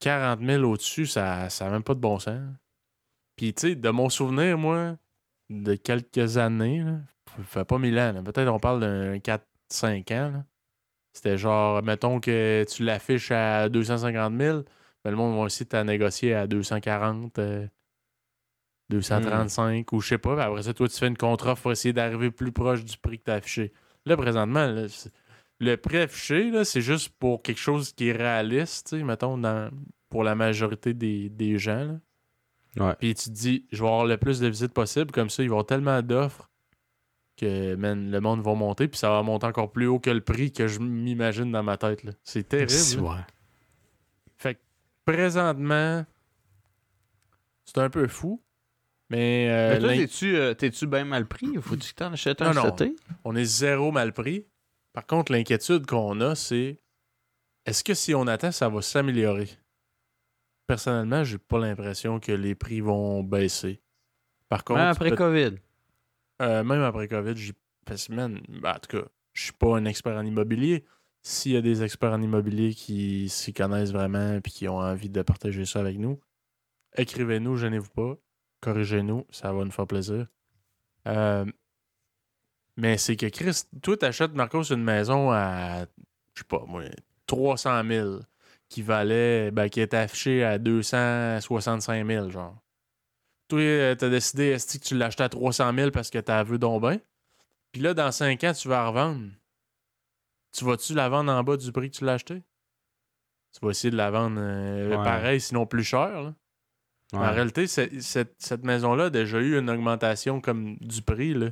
40 0.00 0.40
000 0.40 0.62
au-dessus, 0.64 1.06
ça 1.06 1.48
n'a 1.60 1.70
même 1.70 1.82
pas 1.82 1.94
de 1.94 2.00
bon 2.00 2.18
sens. 2.18 2.40
Puis, 3.36 3.54
tu 3.54 3.68
sais, 3.68 3.74
de 3.76 3.90
mon 3.90 4.08
souvenir, 4.08 4.58
moi, 4.58 4.96
de 5.50 5.74
quelques 5.74 6.36
années, 6.36 6.82
là, 6.82 6.98
fait 7.44 7.64
pas 7.64 7.78
mille 7.78 7.98
ans. 7.98 8.22
Peut-être 8.24 8.48
on 8.48 8.58
parle 8.58 8.80
d'un 8.80 9.18
4-5 9.18 10.12
ans, 10.14 10.30
là. 10.32 10.44
C'était 11.16 11.38
genre, 11.38 11.82
mettons 11.82 12.20
que 12.20 12.64
tu 12.68 12.84
l'affiches 12.84 13.30
à 13.30 13.68
250 13.70 14.38
000, 14.38 14.62
ben, 15.02 15.10
le 15.10 15.16
monde 15.16 15.34
va 15.36 15.44
aussi 15.44 15.64
t'en 15.64 15.84
négocier 15.84 16.34
à 16.34 16.46
240, 16.46 17.38
euh, 17.38 17.66
235 18.90 19.92
ou 19.92 20.00
je 20.00 20.08
sais 20.08 20.18
pas. 20.18 20.34
Puis 20.34 20.44
après 20.44 20.62
ça, 20.62 20.74
toi, 20.74 20.88
tu 20.88 20.96
fais 20.96 21.08
une 21.08 21.16
contre-offre 21.16 21.62
pour 21.62 21.72
essayer 21.72 21.92
d'arriver 21.92 22.30
plus 22.30 22.52
proche 22.52 22.84
du 22.84 22.96
prix 22.98 23.18
que 23.18 23.24
tu 23.24 23.30
as 23.30 23.34
affiché. 23.34 23.72
Là, 24.04 24.16
présentement, 24.16 24.66
là, 24.66 24.86
le 25.58 25.76
prix 25.76 25.98
affiché, 25.98 26.64
c'est 26.64 26.82
juste 26.82 27.08
pour 27.18 27.42
quelque 27.42 27.58
chose 27.60 27.92
qui 27.92 28.08
est 28.08 28.12
réaliste, 28.12 28.92
mettons, 28.92 29.38
dans- 29.38 29.70
pour 30.10 30.22
la 30.22 30.34
majorité 30.34 30.94
des, 30.94 31.28
des 31.30 31.58
gens. 31.58 31.98
là. 32.76 32.88
Ouais. 32.88 32.94
Puis 33.00 33.14
tu 33.14 33.30
te 33.30 33.34
dis, 33.34 33.66
je 33.72 33.82
vais 33.82 33.88
avoir 33.88 34.04
le 34.04 34.18
plus 34.18 34.38
de 34.38 34.48
visites 34.48 34.74
possible, 34.74 35.10
comme 35.10 35.30
ça, 35.30 35.42
ils 35.42 35.48
vont 35.48 35.54
avoir 35.56 35.66
tellement 35.66 36.02
d'offres 36.02 36.50
que 37.36 37.74
man, 37.74 38.10
le 38.10 38.20
monde 38.20 38.40
va 38.42 38.54
monter, 38.54 38.88
puis 38.88 38.98
ça 38.98 39.10
va 39.10 39.22
monter 39.22 39.46
encore 39.46 39.70
plus 39.70 39.86
haut 39.86 39.98
que 39.98 40.10
le 40.10 40.20
prix 40.22 40.52
que 40.52 40.66
je 40.68 40.78
m'imagine 40.80 41.50
dans 41.52 41.62
ma 41.62 41.76
tête. 41.76 42.02
là. 42.04 42.12
C'est 42.22 42.48
terrible. 42.48 43.04
là. 43.04 43.26
Fait 44.38 44.54
que 44.54 44.60
présentement, 45.04 46.04
c'est 47.64 47.78
un 47.78 47.90
peu 47.90 48.06
fou. 48.08 48.42
Mais, 49.10 49.48
euh, 49.50 49.74
Mais 49.74 49.78
toi, 49.78 49.88
t'es-tu, 49.94 50.36
euh, 50.36 50.54
t'es-tu 50.54 50.86
bien 50.88 51.04
mal 51.04 51.26
pris? 51.26 51.48
Faut-tu 51.60 51.90
que 51.92 51.96
t'en 51.96 52.12
achètes 52.12 52.42
un 52.42 52.52
Non, 52.52 52.64
non. 52.64 52.76
on 53.24 53.36
est 53.36 53.44
zéro 53.44 53.92
mal 53.92 54.12
pris. 54.12 54.46
Par 54.92 55.06
contre, 55.06 55.30
l'inquiétude 55.32 55.86
qu'on 55.86 56.20
a, 56.20 56.34
c'est 56.34 56.80
est-ce 57.66 57.84
que 57.84 57.94
si 57.94 58.14
on 58.14 58.26
attend, 58.26 58.50
ça 58.50 58.68
va 58.68 58.82
s'améliorer? 58.82 59.48
Personnellement, 60.66 61.22
j'ai 61.22 61.38
pas 61.38 61.58
l'impression 61.60 62.18
que 62.18 62.32
les 62.32 62.54
prix 62.56 62.80
vont 62.80 63.22
baisser. 63.22 63.80
Par 64.48 64.64
contre, 64.64 64.80
Même 64.80 64.88
après 64.88 65.10
peut- 65.10 65.16
COVID. 65.16 65.54
Euh, 66.42 66.64
même 66.64 66.82
après 66.82 67.08
COVID, 67.08 67.36
j'y 67.36 67.52
parce 67.86 68.08
que, 68.08 68.14
ben, 68.14 68.40
en 68.64 68.78
tout 68.78 68.98
cas, 68.98 69.06
je 69.32 69.44
suis 69.44 69.52
pas 69.52 69.76
un 69.76 69.84
expert 69.84 70.16
en 70.16 70.26
immobilier. 70.26 70.84
S'il 71.22 71.52
y 71.52 71.56
a 71.56 71.62
des 71.62 71.82
experts 71.82 72.12
en 72.12 72.20
immobilier 72.20 72.74
qui 72.74 73.28
s'y 73.28 73.52
connaissent 73.52 73.92
vraiment 73.92 74.36
et 74.36 74.42
qui 74.42 74.68
ont 74.68 74.78
envie 74.78 75.08
de 75.08 75.22
partager 75.22 75.64
ça 75.64 75.80
avec 75.80 75.98
nous, 75.98 76.20
écrivez-nous, 76.96 77.56
gênez-vous 77.56 77.90
pas. 77.90 78.16
Corrigez-nous, 78.60 79.26
ça 79.30 79.52
va 79.52 79.64
nous 79.64 79.70
faire 79.70 79.86
plaisir. 79.86 80.26
Euh, 81.06 81.44
mais 82.76 82.98
c'est 82.98 83.16
que 83.16 83.26
Chris, 83.26 83.62
toi, 83.82 83.96
t'achètes 83.96 84.34
Marcos 84.34 84.64
une 84.64 84.82
maison 84.82 85.30
à, 85.30 85.86
je 86.34 86.40
sais 86.40 86.48
pas, 86.48 86.64
moi, 86.66 86.82
300 87.26 87.84
000 87.86 88.18
qui 88.68 88.82
valait, 88.82 89.50
ben, 89.50 89.68
qui 89.68 89.80
était 89.80 89.96
affichée 89.96 90.44
à 90.44 90.58
265 90.58 92.06
000, 92.06 92.30
genre. 92.30 92.56
Toi, 93.48 93.60
euh, 93.60 93.94
t'as 93.94 94.08
décidé, 94.08 94.44
est 94.46 94.78
que 94.78 94.84
tu 94.84 94.96
l'achetais 94.96 95.22
à 95.24 95.28
300 95.28 95.72
000 95.72 95.90
parce 95.90 96.10
que 96.10 96.18
t'as 96.18 96.42
vu 96.42 96.58
donc? 96.58 96.82
Puis 97.72 97.80
là, 97.82 97.94
dans 97.94 98.10
5 98.10 98.42
ans, 98.44 98.52
tu 98.52 98.68
vas 98.68 98.76
la 98.82 98.88
revendre. 98.88 99.26
Tu 100.52 100.64
vas-tu 100.64 100.94
la 100.94 101.08
vendre 101.08 101.30
en 101.32 101.42
bas 101.44 101.56
du 101.56 101.70
prix 101.70 101.90
que 101.90 101.96
tu 101.96 102.04
l'as 102.04 102.14
acheté? 102.14 102.42
Tu 103.52 103.60
vas 103.64 103.70
essayer 103.70 103.90
de 103.90 103.96
la 103.96 104.10
vendre 104.10 104.38
euh, 104.40 104.88
Ouais. 104.90 104.96
pareil, 105.04 105.40
sinon 105.40 105.66
plus 105.66 105.84
cher. 105.84 106.22
là. 106.22 106.34
Ouais. 107.12 107.18
En 107.20 107.32
réalité, 107.32 107.66
cette, 107.68 108.34
cette 108.38 108.64
maison-là 108.64 109.04
a 109.04 109.10
déjà 109.10 109.38
eu 109.38 109.58
une 109.58 109.70
augmentation 109.70 110.40
comme 110.40 110.76
du 110.78 111.02
prix, 111.02 111.34
là, 111.34 111.50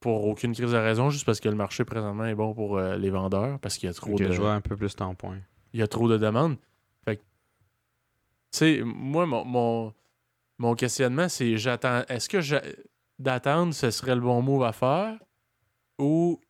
pour 0.00 0.26
aucune 0.26 0.52
crise 0.52 0.72
de 0.72 0.76
raison, 0.76 1.08
juste 1.10 1.24
parce 1.24 1.40
que 1.40 1.48
le 1.48 1.54
marché 1.54 1.84
présentement 1.84 2.26
est 2.26 2.34
bon 2.34 2.52
pour 2.52 2.76
euh, 2.76 2.96
les 2.96 3.08
vendeurs, 3.10 3.58
parce 3.60 3.78
qu'il 3.78 3.86
y 3.86 3.90
a 3.90 3.94
trop 3.94 4.14
de 4.18 4.30
je 4.30 4.40
vois 4.40 4.52
un 4.52 4.60
peu 4.60 4.76
plus 4.76 4.94
ton 4.94 5.14
point. 5.14 5.38
il 5.72 5.80
y 5.80 5.82
a 5.82 5.86
trop 5.86 6.08
de 6.08 6.18
demandes. 6.18 6.56
Fait 7.04 7.16
que, 7.16 7.22
tu 7.22 8.58
sais, 8.58 8.82
moi, 8.84 9.24
mon, 9.26 9.44
mon, 9.44 9.94
mon 10.62 10.76
questionnement, 10.76 11.28
c'est 11.28 11.56
j'attends. 11.56 12.02
Est-ce 12.08 12.28
que 12.28 12.38
d'attendre, 13.18 13.74
ce 13.74 13.90
serait 13.90 14.14
le 14.14 14.20
bon 14.20 14.40
move 14.42 14.62
à 14.62 14.72
faire? 14.72 15.18
Ou 15.98 16.40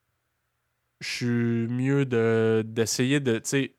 je 1.01 1.09
suis 1.09 1.67
mieux 1.73 2.05
de, 2.05 2.63
d'essayer 2.67 3.21
de, 3.21 3.39
tu 3.39 3.49
sais, 3.49 3.75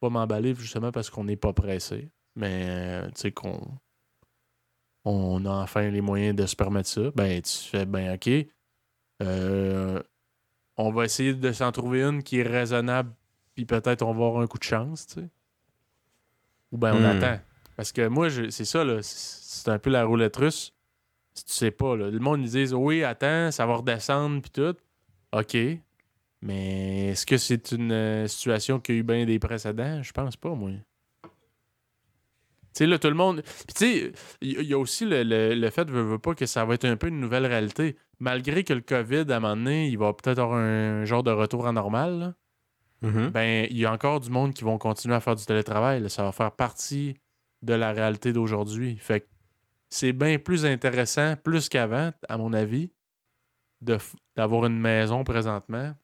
pas 0.00 0.08
m'emballer 0.08 0.54
justement 0.54 0.90
parce 0.90 1.10
qu'on 1.10 1.24
n'est 1.24 1.36
pas 1.36 1.52
pressé, 1.52 2.10
mais, 2.34 2.64
euh, 2.68 3.06
tu 3.08 3.20
sais, 3.20 3.32
qu'on 3.32 3.60
on 5.04 5.44
a 5.44 5.50
enfin 5.50 5.90
les 5.90 6.00
moyens 6.00 6.34
de 6.34 6.46
se 6.46 6.56
permettre 6.56 6.88
ça. 6.88 7.10
Ben, 7.14 7.42
tu 7.42 7.58
fais, 7.58 7.84
ben, 7.84 8.14
OK. 8.14 8.30
euh, 9.22 10.02
on 10.78 10.90
va 10.92 11.04
essayer 11.04 11.34
de 11.34 11.52
s'en 11.52 11.72
trouver 11.72 12.02
une 12.02 12.22
qui 12.22 12.38
est 12.38 12.42
raisonnable 12.42 13.12
puis 13.54 13.66
peut-être 13.66 14.00
on 14.02 14.14
va 14.14 14.26
avoir 14.26 14.42
un 14.42 14.46
coup 14.46 14.58
de 14.58 14.64
chance, 14.64 15.06
tu 15.08 15.20
sais. 15.20 15.28
Ou 16.72 16.78
ben 16.78 16.94
on 16.94 17.00
Hmm. 17.00 17.04
attend. 17.04 17.38
Parce 17.76 17.92
que 17.92 18.06
moi, 18.08 18.28
je- 18.28 18.50
c'est 18.50 18.64
ça, 18.64 18.84
là. 18.84 18.98
C'est 19.02 19.68
un 19.70 19.78
peu 19.78 19.90
la 19.90 20.04
roulette 20.04 20.36
russe. 20.36 20.72
Si 21.34 21.44
tu 21.44 21.52
sais 21.52 21.70
pas, 21.70 21.96
là. 21.96 22.10
Le 22.10 22.18
monde, 22.18 22.42
ils 22.42 22.50
disent 22.50 22.74
oui, 22.74 23.02
attends, 23.04 23.50
ça 23.50 23.64
va 23.66 23.76
redescendre, 23.76 24.42
puis 24.42 24.50
tout. 24.50 24.74
OK. 25.32 25.56
Mais 26.42 27.08
est-ce 27.08 27.24
que 27.24 27.38
c'est 27.38 27.72
une 27.72 27.92
euh, 27.92 28.26
situation 28.26 28.80
qui 28.80 28.92
a 28.92 28.94
eu 28.96 29.02
bien 29.02 29.24
des 29.24 29.38
précédents? 29.38 30.02
Je 30.02 30.12
pense 30.12 30.36
pas, 30.36 30.54
moi. 30.54 30.70
Tu 31.22 32.78
sais, 32.78 32.86
là, 32.86 32.98
tout 32.98 33.08
le 33.08 33.14
monde. 33.14 33.42
Puis, 33.42 33.74
tu 33.74 33.84
sais, 33.84 34.12
il 34.40 34.62
y, 34.62 34.72
a 34.72 34.78
aussi 34.78 35.04
le, 35.04 35.22
le- 35.24 35.54
le 35.54 35.70
fait, 35.70 35.88
veux, 35.90 36.02
veux 36.02 36.18
pas, 36.18 36.34
que 36.34 36.46
ça 36.46 36.64
va 36.64 36.74
être 36.74 36.86
un 36.86 36.96
peu 36.96 37.08
une 37.08 37.20
nouvelle 37.20 37.44
réalité. 37.46 37.96
Malgré 38.18 38.64
que 38.64 38.72
le 38.72 38.80
COVID, 38.80 39.24
à 39.30 39.36
un 39.36 39.40
moment 39.40 39.56
donné, 39.56 39.88
il 39.88 39.98
va 39.98 40.12
peut-être 40.14 40.38
avoir 40.38 40.58
un 40.58 41.04
genre 41.04 41.22
de 41.22 41.30
retour 41.30 41.66
à 41.66 41.72
normal, 41.72 42.18
là 42.18 42.34
Mhm. 43.04 43.30
ben 43.30 43.66
il 43.68 43.78
y 43.78 43.84
a 43.84 43.92
encore 43.92 44.20
du 44.20 44.30
monde 44.30 44.54
qui 44.54 44.62
vont 44.62 44.78
continuer 44.78 45.16
à 45.16 45.20
faire 45.20 45.34
du 45.34 45.44
télétravail. 45.44 46.00
là. 46.00 46.08
Ça 46.08 46.22
va 46.22 46.30
faire 46.30 46.52
partie 46.52 47.16
de 47.62 47.74
la 47.74 47.92
réalité 47.92 48.32
d'aujourd'hui. 48.32 48.96
Fait 48.96 49.20
que 49.20 49.26
c'est 49.88 50.12
bien 50.12 50.38
plus 50.38 50.64
intéressant, 50.66 51.36
plus 51.36 51.68
qu'avant, 51.68 52.12
à 52.28 52.36
mon 52.38 52.52
avis, 52.52 52.90
d'avoir 54.36 54.66
une 54.66 54.78
maison 54.78 55.24
présentement 55.24 55.94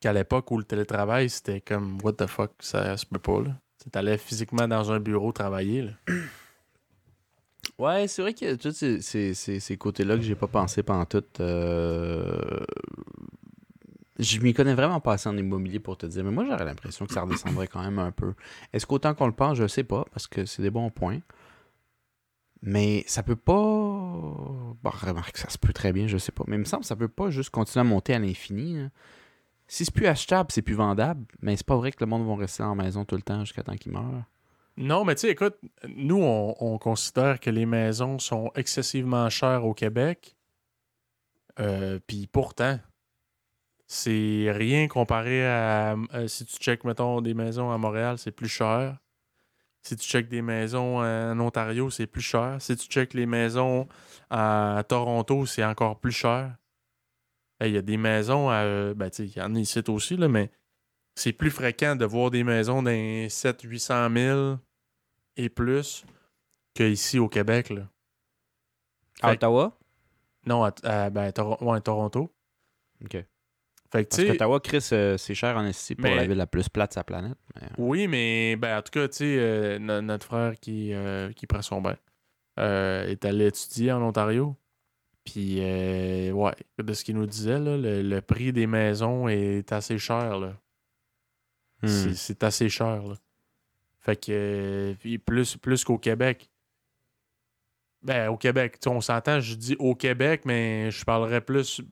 qu'à 0.00 0.12
l'époque 0.12 0.50
où 0.50 0.58
le 0.58 0.64
télétravail, 0.64 1.30
c'était 1.30 1.60
comme 1.60 1.98
what 2.02 2.14
the 2.14 2.26
fuck, 2.26 2.52
ça 2.60 2.96
se 2.96 3.06
peut 3.06 3.18
pas 3.18 3.40
là. 3.42 3.60
Tu 3.92 3.98
allais 3.98 4.18
physiquement 4.18 4.66
dans 4.66 4.90
un 4.92 4.98
bureau 5.00 5.32
travailler 5.32 5.82
là. 5.82 5.92
Ouais, 7.78 8.08
c'est 8.08 8.22
vrai 8.22 8.32
que 8.32 8.54
tous 8.54 8.72
ces, 8.72 9.02
ces, 9.02 9.34
ces, 9.34 9.60
ces 9.60 9.76
côtés-là 9.76 10.16
que 10.16 10.22
j'ai 10.22 10.34
pas 10.34 10.46
pensé 10.46 10.82
pendant 10.82 11.04
tout. 11.04 11.22
euh, 11.40 12.64
Je 14.18 14.40
m'y 14.40 14.54
connais 14.54 14.74
vraiment 14.74 15.00
pas 15.00 15.12
assez 15.14 15.28
en 15.28 15.36
immobilier 15.36 15.78
pour 15.78 15.98
te 15.98 16.06
dire, 16.06 16.24
mais 16.24 16.30
moi 16.30 16.44
j'aurais 16.46 16.64
l'impression 16.64 17.04
que 17.06 17.12
ça 17.12 17.22
redescendrait 17.22 17.68
quand 17.68 17.82
même 17.82 17.98
un 17.98 18.12
peu. 18.12 18.32
Est-ce 18.72 18.86
qu'autant 18.86 19.14
qu'on 19.14 19.26
le 19.26 19.32
pense, 19.32 19.58
je 19.58 19.66
sais 19.66 19.84
pas, 19.84 20.04
parce 20.12 20.26
que 20.26 20.46
c'est 20.46 20.62
des 20.62 20.70
bons 20.70 20.90
points. 20.90 21.20
Mais 22.62 23.04
ça 23.06 23.22
peut 23.22 23.36
pas. 23.36 23.52
Bon, 23.52 24.76
remarque, 24.84 25.36
ça 25.36 25.50
se 25.50 25.58
peut 25.58 25.72
très 25.72 25.92
bien, 25.92 26.06
je 26.06 26.16
sais 26.16 26.32
pas. 26.32 26.44
Mais 26.46 26.56
il 26.56 26.60
me 26.60 26.64
semble 26.64 26.82
que 26.82 26.86
ça 26.88 26.96
peut 26.96 27.08
pas 27.08 27.30
juste 27.30 27.50
continuer 27.50 27.82
à 27.82 27.84
monter 27.84 28.14
à 28.14 28.18
l'infini. 28.18 28.78
hein. 28.78 28.90
Si 29.68 29.84
c'est 29.84 29.92
plus 29.94 30.06
achetable, 30.06 30.50
c'est 30.52 30.62
plus 30.62 30.74
vendable, 30.74 31.26
mais 31.42 31.56
c'est 31.56 31.66
pas 31.66 31.76
vrai 31.76 31.90
que 31.92 31.98
le 32.00 32.06
monde 32.06 32.26
va 32.26 32.36
rester 32.36 32.62
en 32.62 32.74
maison 32.74 33.04
tout 33.04 33.16
le 33.16 33.22
temps 33.22 33.40
jusqu'à 33.44 33.62
temps 33.62 33.76
qu'il 33.76 33.92
meure. 33.92 34.22
Non, 34.78 35.04
mais 35.04 35.14
tu 35.14 35.22
sais, 35.22 35.30
écoute, 35.30 35.56
nous, 35.88 36.22
on, 36.22 36.54
on 36.60 36.78
considère 36.78 37.40
que 37.40 37.50
les 37.50 37.66
maisons 37.66 38.18
sont 38.18 38.50
excessivement 38.54 39.28
chères 39.28 39.64
au 39.64 39.74
Québec. 39.74 40.36
Euh, 41.58 41.98
Puis 42.06 42.26
pourtant, 42.26 42.78
c'est 43.86 44.50
rien 44.52 44.88
comparé 44.88 45.46
à. 45.46 45.96
euh, 46.14 46.28
si 46.28 46.44
tu 46.44 46.56
checkes, 46.56 46.84
mettons, 46.84 47.20
des 47.20 47.34
maisons 47.34 47.70
à 47.70 47.78
Montréal, 47.78 48.18
c'est 48.18 48.32
plus 48.32 48.48
cher. 48.48 48.98
Si 49.82 49.94
tu 49.96 50.06
checkes 50.08 50.28
des 50.28 50.42
maisons 50.42 50.98
en 50.98 51.38
Ontario, 51.38 51.90
c'est 51.90 52.08
plus 52.08 52.20
cher. 52.22 52.56
Si 52.60 52.76
tu 52.76 52.88
checkes 52.88 53.14
les 53.14 53.26
maisons 53.26 53.86
à 54.30 54.82
Toronto, 54.88 55.46
c'est 55.46 55.64
encore 55.64 56.00
plus 56.00 56.10
cher. 56.12 56.56
Il 57.60 57.70
y 57.70 57.76
a 57.76 57.82
des 57.82 57.96
maisons 57.96 58.50
à. 58.50 58.92
Ben, 58.94 59.08
tu 59.10 59.16
sais, 59.16 59.26
il 59.28 59.36
y 59.38 59.42
en 59.42 59.54
a 59.54 59.58
ici 59.58 59.80
aussi, 59.88 60.16
là, 60.16 60.26
mais 60.28 60.50
c'est 61.14 61.32
plus 61.32 61.50
fréquent 61.52 61.94
de 61.96 62.04
voir 62.04 62.30
des 62.30 62.42
maisons 62.44 62.82
d'un 62.82 63.28
700-800 63.28 64.12
000 64.12 64.56
et 65.36 65.48
plus 65.48 66.04
qu'ici 66.74 67.18
au 67.20 67.28
Québec. 67.28 67.70
Là. 67.70 67.88
À 69.22 69.28
Ottawa? 69.32 69.78
Non, 70.44 70.64
à, 70.64 70.74
à- 70.82 71.10
ben, 71.10 71.32
ouais, 71.60 71.80
Toronto. 71.80 72.30
Ok. 73.04 73.24
Fait 73.92 74.04
que, 74.04 74.16
Parce 74.16 74.28
qu'Ottawa, 74.28 74.60
Chris, 74.60 74.88
euh, 74.92 75.16
c'est 75.16 75.34
cher 75.34 75.56
en 75.56 75.64
esti 75.64 75.94
pour 75.94 76.04
Mais- 76.10 76.16
la 76.16 76.26
ville 76.26 76.36
la 76.36 76.46
plus 76.46 76.68
plate 76.68 76.90
de 76.90 76.94
sa 76.94 77.04
planète. 77.04 77.36
mais- 77.54 77.68
oui, 77.78 78.08
mais 78.08 78.56
ben, 78.56 78.78
en 78.78 78.82
tout 78.82 78.90
cas, 78.90 79.06
tu 79.08 79.16
sais, 79.18 79.36
euh, 79.38 79.78
no- 79.78 80.00
notre 80.02 80.26
frère 80.26 80.54
qui, 80.60 80.92
euh, 80.92 81.30
qui 81.32 81.46
prend 81.46 81.62
son 81.62 81.80
bain 81.80 81.96
euh, 82.58 83.06
est 83.06 83.24
allé 83.24 83.46
étudier 83.46 83.92
en 83.92 84.02
Ontario. 84.02 84.56
Puis, 85.24 85.58
euh, 85.60 86.30
ouais, 86.32 86.54
de 86.78 86.92
ce 86.94 87.04
qu'il 87.04 87.16
nous 87.16 87.26
disait, 87.26 87.58
là, 87.58 87.76
le, 87.76 88.00
le 88.02 88.20
prix 88.22 88.52
des 88.52 88.66
maisons 88.66 89.28
est 89.28 89.70
assez 89.72 89.98
cher. 89.98 90.38
Là. 90.38 90.56
Hmm. 91.82 91.88
C'est- 92.14 92.42
assez 92.44 92.68
cher. 92.68 93.02
Là. 93.06 93.14
Fait 94.00 94.16
que 94.16 94.32
euh, 94.32 95.18
plus, 95.24 95.56
plus 95.56 95.84
qu'au 95.84 95.98
Québec. 95.98 96.48
Ben, 98.02 98.28
au 98.30 98.36
Québec, 98.36 98.78
on 98.86 99.00
s'entend, 99.00 99.40
je 99.40 99.54
dis 99.54 99.76
au 99.78 99.94
Québec, 99.94 100.42
mais 100.44 100.90
je 100.92 101.04
parlerais 101.04 101.40
plus 101.40 101.82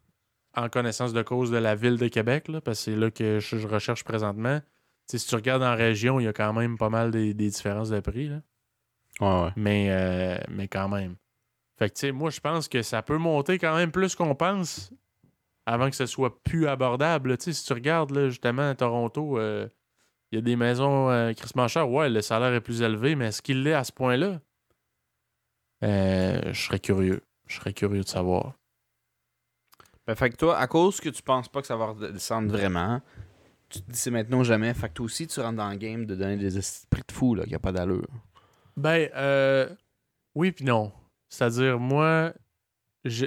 en 0.56 0.68
connaissance 0.68 1.12
de 1.12 1.22
cause 1.22 1.50
de 1.50 1.56
la 1.56 1.74
ville 1.74 1.96
de 1.96 2.08
Québec, 2.08 2.48
là, 2.48 2.60
parce 2.60 2.78
que 2.78 2.84
c'est 2.84 2.96
là 2.96 3.10
que 3.10 3.40
je, 3.40 3.58
je 3.58 3.66
recherche 3.66 4.04
présentement. 4.04 4.60
Si 5.06 5.18
tu 5.18 5.34
regardes 5.34 5.62
en 5.62 5.76
région, 5.76 6.20
il 6.20 6.24
y 6.24 6.28
a 6.28 6.32
quand 6.32 6.52
même 6.52 6.78
pas 6.78 6.88
mal 6.88 7.10
des, 7.10 7.34
des 7.34 7.48
différences 7.48 7.90
de 7.90 8.00
prix, 8.00 8.28
là. 8.28 8.40
Ouais, 9.20 9.44
ouais. 9.44 9.52
Mais, 9.56 9.88
euh, 9.90 10.38
mais 10.48 10.66
quand 10.68 10.88
même. 10.88 11.16
Fait 11.78 11.88
que, 11.88 11.94
tu 11.94 12.00
sais, 12.00 12.12
moi, 12.12 12.30
je 12.30 12.40
pense 12.40 12.68
que 12.68 12.82
ça 12.82 13.02
peut 13.02 13.18
monter 13.18 13.58
quand 13.58 13.76
même 13.76 13.90
plus 13.90 14.14
qu'on 14.14 14.34
pense 14.34 14.92
avant 15.66 15.90
que 15.90 15.96
ce 15.96 16.06
soit 16.06 16.42
plus 16.42 16.66
abordable. 16.66 17.36
Tu 17.38 17.44
sais, 17.44 17.52
si 17.52 17.64
tu 17.64 17.72
regardes, 17.72 18.10
là, 18.10 18.28
justement, 18.28 18.70
à 18.70 18.74
Toronto, 18.74 19.38
euh, 19.38 19.68
il 20.30 20.36
y 20.36 20.38
a 20.38 20.42
des 20.42 20.56
maisons 20.56 21.10
euh, 21.10 21.32
crissement 21.32 21.68
chères. 21.68 21.90
Ouais, 21.90 22.08
le 22.08 22.20
salaire 22.22 22.52
est 22.52 22.60
plus 22.60 22.82
élevé, 22.82 23.14
mais 23.14 23.26
est-ce 23.26 23.42
qu'il 23.42 23.62
l'est 23.62 23.72
à 23.74 23.84
ce 23.84 23.92
point-là? 23.92 24.40
Euh, 25.82 26.52
je 26.52 26.60
serais 26.60 26.80
curieux. 26.80 27.22
Je 27.46 27.56
serais 27.56 27.72
curieux 27.72 28.02
de 28.02 28.08
savoir. 28.08 28.54
Ben, 30.06 30.14
fait 30.14 30.30
que 30.30 30.36
toi, 30.36 30.58
à 30.58 30.66
cause 30.66 31.00
que 31.00 31.08
tu 31.08 31.22
penses 31.22 31.48
pas 31.48 31.60
que 31.60 31.66
ça 31.66 31.76
va 31.76 31.86
redescendre 31.86 32.50
vraiment, 32.50 33.00
tu 33.68 33.80
te 33.80 33.90
dis 33.90 33.98
c'est 33.98 34.10
maintenant 34.10 34.40
ou 34.40 34.44
jamais. 34.44 34.72
Fait 34.74 34.88
que 34.88 34.94
toi 34.94 35.06
aussi, 35.06 35.26
tu 35.26 35.40
rentres 35.40 35.56
dans 35.56 35.70
le 35.70 35.76
game 35.76 36.06
de 36.06 36.14
donner 36.14 36.36
des 36.36 36.58
esprits 36.58 37.02
de 37.06 37.12
fou, 37.12 37.34
là, 37.34 37.44
qui 37.44 37.54
a 37.54 37.58
pas 37.58 37.72
d'allure. 37.72 38.08
Ben, 38.76 39.08
euh, 39.14 39.68
oui 40.34 40.52
puis 40.52 40.64
non. 40.64 40.92
C'est-à-dire, 41.28 41.78
moi, 41.78 42.32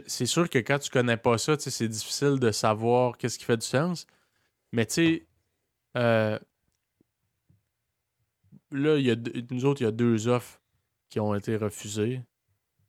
c'est 0.07 0.25
sûr 0.25 0.49
que 0.49 0.59
quand 0.59 0.79
tu 0.79 0.89
connais 0.89 1.17
pas 1.17 1.37
ça, 1.37 1.55
c'est 1.57 1.87
difficile 1.87 2.39
de 2.39 2.51
savoir 2.51 3.17
qu'est-ce 3.17 3.37
qui 3.37 3.45
fait 3.45 3.57
du 3.57 3.65
sens. 3.65 4.07
Mais 4.71 4.85
tu 4.85 4.93
sais, 4.93 5.27
euh, 5.97 6.37
là, 8.71 8.97
y 8.97 9.11
a 9.11 9.15
nous 9.51 9.65
autres, 9.65 9.81
il 9.81 9.85
y 9.85 9.87
a 9.87 9.91
deux 9.91 10.27
offres 10.27 10.61
qui 11.09 11.19
ont 11.19 11.33
été 11.35 11.55
refusées. 11.55 12.21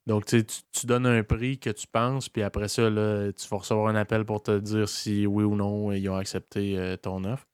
Donc, 0.09 0.25
tu 0.25 0.43
tu- 0.45 0.87
donnes 0.87 1.07
un 1.07 1.23
prix 1.23 1.59
que 1.59 1.71
tu 1.71 1.87
penses, 1.87 2.29
puis 2.31 2.43
après 2.43 2.69
ça, 2.69 2.89
là, 2.89 3.31
tu 3.33 3.47
vas 3.49 3.59
recevoir 3.59 3.89
un 3.89 3.95
appel 3.95 4.25
pour 4.25 4.43
te 4.43 4.59
dire 4.59 4.89
si 4.89 5.27
oui 5.27 5.45
ou 5.45 5.55
non 5.55 5.93
ils 5.93 6.09
ont 6.09 6.17
accepté 6.17 6.79
euh, 6.79 6.97
ton 6.97 7.25
offre. 7.25 7.47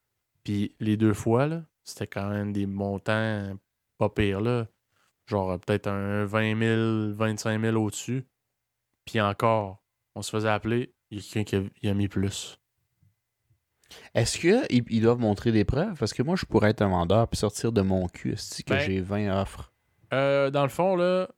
Puis 0.45 0.75
les 0.79 0.97
deux 0.97 1.15
fois, 1.15 1.47
là, 1.47 1.65
c'était 1.83 2.07
quand 2.07 2.29
même 2.31 2.53
des 2.53 2.67
montants 2.67 3.57
pas 3.99 4.09
pires, 4.09 4.41
là. 4.41 4.67
Genre 5.27 5.51
euh, 5.53 5.59
peut-être 5.59 5.89
un 5.89 6.25
20 6.27 6.59
000, 6.59 7.13
25 7.15 7.61
000 7.61 7.77
au-dessus. 7.77 8.25
Puis 9.05 9.21
encore, 9.21 9.83
on 10.15 10.23
se 10.23 10.31
faisait 10.31 10.49
appeler, 10.49 10.95
il 11.11 11.19
y 11.19 11.21
a 11.21 11.25
quelqu'un 11.25 11.45
qui 11.45 11.57
a, 11.57 11.69
il 11.83 11.89
a 11.91 11.95
mis 11.95 12.09
plus. 12.09 12.59
Est-ce 14.15 14.39
qu'ils 14.39 14.85
ils 14.91 15.01
doivent 15.03 15.19
montrer 15.19 15.51
des 15.53 15.65
preuves? 15.65 15.99
Parce 15.99 16.13
que 16.13 16.23
moi, 16.23 16.37
je 16.37 16.45
pourrais 16.47 16.71
être 16.71 16.83
un 16.83 16.89
vendeur 16.89 17.27
puis 17.29 17.37
sortir 17.39 17.73
de 17.73 17.83
mon 17.83 18.07
cul, 18.09 18.33
esti, 18.33 18.65
que 18.65 18.75
Ben- 18.75 18.81
j'ai 18.81 19.01
20 19.01 19.41
offres? 19.43 19.73
Euh, 20.13 20.51
dans 20.51 20.63
le 20.63 20.69
fond, 20.69 20.95
là, 20.97 21.29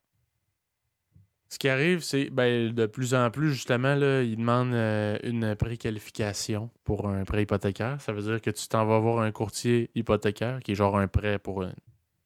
ce 1.49 1.57
qui 1.59 1.69
arrive, 1.69 1.99
c'est 2.01 2.29
ben, 2.29 2.73
de 2.73 2.85
plus 2.85 3.13
en 3.13 3.29
plus, 3.31 3.53
justement, 3.53 3.95
là, 3.95 4.21
ils 4.21 4.35
demandent 4.37 4.73
euh, 4.73 5.17
une 5.23 5.55
préqualification 5.55 6.69
pour 6.83 7.07
un 7.07 7.23
prêt 7.23 7.43
hypothécaire. 7.43 8.01
Ça 8.01 8.11
veut 8.13 8.21
dire 8.21 8.41
que 8.41 8.49
tu 8.49 8.67
t'en 8.67 8.85
vas 8.85 8.99
voir 8.99 9.19
un 9.19 9.31
courtier 9.31 9.89
hypothécaire 9.95 10.59
qui 10.59 10.73
est 10.73 10.75
genre 10.75 10.97
un 10.97 11.07
prêt 11.07 11.39
pour 11.39 11.63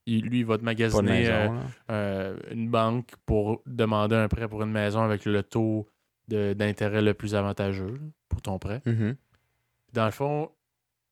il- 0.07 0.25
lui, 0.25 0.39
il 0.39 0.45
va 0.45 0.57
te 0.57 0.63
magasiner 0.63 1.03
maison, 1.11 1.31
euh, 1.31 1.59
euh, 1.91 2.37
une 2.51 2.69
banque 2.69 3.11
pour 3.27 3.61
demander 3.67 4.15
un 4.15 4.27
prêt 4.27 4.47
pour 4.47 4.63
une 4.63 4.71
maison 4.71 5.01
avec 5.01 5.25
le 5.25 5.43
taux 5.43 5.87
d'intérêt 6.27 7.01
le 7.01 7.13
plus 7.13 7.35
avantageux 7.35 7.99
pour 8.29 8.41
ton 8.41 8.57
prêt. 8.57 8.81
Mhm. 8.85 9.15
Dans 9.93 10.05
le 10.05 10.11
fond, 10.11 10.49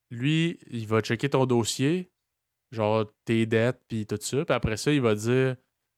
lui, 0.09 0.57
il 0.71 0.87
va 0.87 1.01
checker 1.01 1.29
ton 1.29 1.45
dossier, 1.45 2.09
genre 2.71 3.05
tes 3.25 3.45
dettes, 3.45 3.81
puis 3.87 4.05
tout 4.07 4.17
ça. 4.21 4.45
Puis 4.45 4.55
après 4.55 4.77
ça, 4.77 4.91
il 4.91 5.01
va 5.01 5.13
dire 5.15 5.55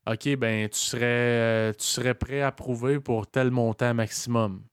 OK, 0.08 0.36
ben, 0.36 0.68
tu 0.70 0.80
serais, 0.80 1.02
euh, 1.04 1.74
tu 1.74 1.86
serais 1.86 2.14
prêt 2.16 2.41
à 2.41 2.52
prouver 2.52 2.99
pour 2.99 3.28
tel 3.28 3.52
montant 3.52 3.93
maximum. 3.93 4.64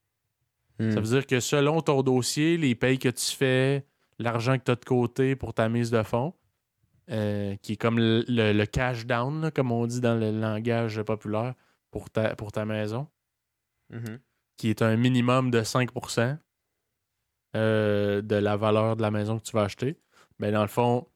Hmm. 0.79 0.91
Ça 0.93 1.01
veut 1.01 1.07
dire 1.09 1.27
que 1.27 1.41
selon 1.41 1.81
ton 1.83 2.03
dossier, 2.03 2.57
les 2.57 2.75
payes 2.75 2.99
que 2.99 3.09
tu 3.11 3.27
fais, 3.37 3.85
l'argent 4.19 4.57
que 4.59 4.65
tu 4.65 4.71
as 4.71 4.77
de 4.77 4.85
côté 4.85 5.37
pour 5.37 5.53
ta 5.53 5.69
mise 5.69 5.91
de 5.91 6.03
fonds, 6.03 6.33
euh, 7.11 7.57
qui 7.57 7.73
est 7.73 7.77
comme 7.77 7.99
le, 7.99 8.25
le- 8.29 8.53
le 8.53 8.67
cash 8.67 9.05
down, 9.07 9.43
là, 9.43 9.51
comme 9.51 9.71
on 9.73 9.87
dit 9.87 10.01
dans 10.01 10.15
le 10.15 10.31
langage 10.31 11.03
populaire, 11.03 11.55
pour 11.91 12.11
ta, 12.11 12.35
pour 12.37 12.53
ta 12.53 12.65
maison 12.65 13.07
Mhm. 13.91 14.19
qui 14.59 14.69
est 14.71 14.83
un 14.83 14.97
minimum 14.97 15.51
de 15.51 15.63
5% 15.63 16.37
euh, 17.57 18.21
de 18.23 18.37
la 18.37 18.57
valeur 18.57 18.97
de 18.97 19.03
la 19.03 19.11
maison 19.11 19.39
que 19.39 19.45
tu 19.45 19.53
vas 19.53 19.63
acheter. 19.63 19.97
Mais 20.39 20.53
dans 20.53 20.63
le 20.63 20.69
fond, 20.69 21.07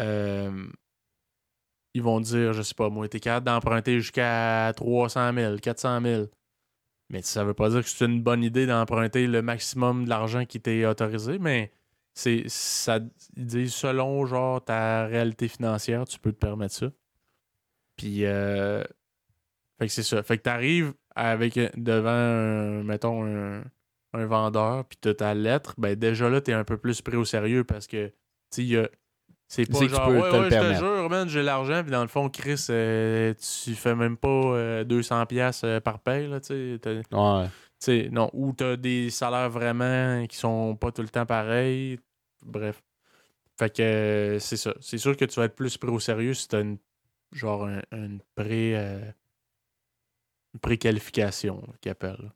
euh, 0.00 0.66
ils 1.94 2.02
vont 2.02 2.20
dire, 2.20 2.52
je 2.52 2.62
sais 2.62 2.74
pas, 2.74 2.88
moi, 2.88 3.08
t'es 3.08 3.20
capable 3.20 3.46
d'emprunter 3.46 4.00
jusqu'à 4.00 4.72
300 4.76 5.32
000, 5.34 5.56
400 5.58 6.00
000. 6.00 6.26
Mais 7.10 7.22
ça 7.22 7.44
veut 7.44 7.54
pas 7.54 7.68
dire 7.70 7.82
que 7.82 7.88
c'est 7.88 8.06
une 8.06 8.22
bonne 8.22 8.42
idée 8.42 8.66
d'emprunter 8.66 9.26
le 9.26 9.42
maximum 9.42 10.04
de 10.04 10.08
l'argent 10.08 10.46
qui 10.46 10.60
t'est 10.60 10.86
autorisé, 10.86 11.38
mais 11.38 11.72
c'est 12.14 12.44
ça 12.48 13.00
ils 13.36 13.46
disent 13.46 13.74
selon 13.74 14.26
genre 14.26 14.64
ta 14.64 15.06
réalité 15.06 15.48
financière, 15.48 16.06
tu 16.06 16.18
peux 16.18 16.32
te 16.32 16.38
permettre 16.38 16.74
ça. 16.74 16.90
Puis 17.96 18.24
euh, 18.24 18.82
fait 19.78 19.86
que 19.86 19.92
c'est 19.92 20.02
ça. 20.02 20.22
Fait 20.22 20.38
que 20.38 20.42
t'arrives 20.42 20.94
avec 21.14 21.56
euh, 21.58 21.68
devant 21.76 22.82
mettons 22.84 23.24
un, 23.24 23.62
un 24.14 24.26
vendeur 24.26 24.86
puis 24.86 24.98
t'as 25.00 25.14
ta 25.14 25.34
lettre, 25.34 25.74
ben 25.78 25.94
déjà 25.96 26.30
là 26.30 26.40
t'es 26.40 26.52
un 26.52 26.64
peu 26.64 26.78
plus 26.78 27.02
pris 27.02 27.16
au 27.16 27.24
sérieux 27.24 27.64
parce 27.64 27.86
que 27.86 28.12
tu 28.50 28.62
il 28.62 28.68
y 28.68 28.76
a 28.78 28.88
c'est 29.54 29.66
pas 29.70 29.78
C'est 29.78 29.84
que 29.86 29.90
tu 29.90 29.96
genre 29.96 30.06
peux 30.08 30.14
ouais, 30.20 30.30
te 30.30 30.36
le 30.36 30.42
ouais, 30.42 30.50
je 30.50 30.72
te 30.74 30.78
jure 30.78 31.10
man, 31.10 31.28
j'ai 31.28 31.42
l'argent 31.42 31.82
puis 31.82 31.90
dans 31.92 32.02
le 32.02 32.08
fond 32.08 32.28
Chris 32.30 32.66
euh, 32.70 33.34
tu 33.34 33.74
fais 33.74 33.94
même 33.94 34.16
pas 34.16 34.28
euh, 34.28 34.84
200 34.84 35.26
pièces 35.26 35.64
par 35.84 35.98
paye 35.98 36.26
là, 36.28 36.40
tu 36.40 36.78
sais, 36.82 37.02
Ouais. 37.12 38.08
non, 38.10 38.30
ou 38.32 38.52
t'as 38.52 38.76
des 38.76 39.10
salaires 39.10 39.50
vraiment 39.50 40.26
qui 40.26 40.36
sont 40.36 40.74
pas 40.76 40.90
tout 40.92 41.02
le 41.02 41.08
temps 41.08 41.26
pareils. 41.26 41.98
Bref. 42.44 42.82
Fait 43.58 43.74
que 43.74 43.82
euh, 43.82 44.38
c'est 44.38 44.56
ça. 44.56 44.72
C'est 44.80 44.98
sûr 44.98 45.16
que 45.16 45.24
tu 45.26 45.38
vas 45.38 45.44
être 45.46 45.54
plus 45.56 45.76
pris 45.76 45.90
au 45.90 46.00
sérieux 46.00 46.32
si 46.34 46.48
t'as 46.48 46.60
une 46.62 46.78
genre 47.32 47.66
un- 47.66 47.82
une 47.92 48.20
pré 48.34 48.76
euh, 48.76 49.00
une 50.54 50.60
préqualification 50.60 51.62
appellent. 51.86 52.16
là. 52.22 52.32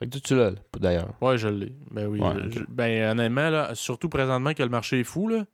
Fait 0.00 0.08
que 0.08 0.18
tu, 0.18 0.34
l'as, 0.36 0.52
d'ailleurs. 0.78 1.14
Ouais, 1.20 1.36
je 1.38 1.48
l'ai. 1.48 1.74
Ben 1.90 2.06
oui. 2.06 2.20
Ouais, 2.20 2.34
je- 2.50 2.60
ben 2.68 3.10
honnêtement, 3.10 3.50
là, 3.50 3.74
surtout 3.74 4.08
présentement 4.08 4.54
que 4.54 4.62
le 4.62 4.68
marché 4.68 5.00
est 5.00 5.04
fou, 5.04 5.28
là. 5.28 5.44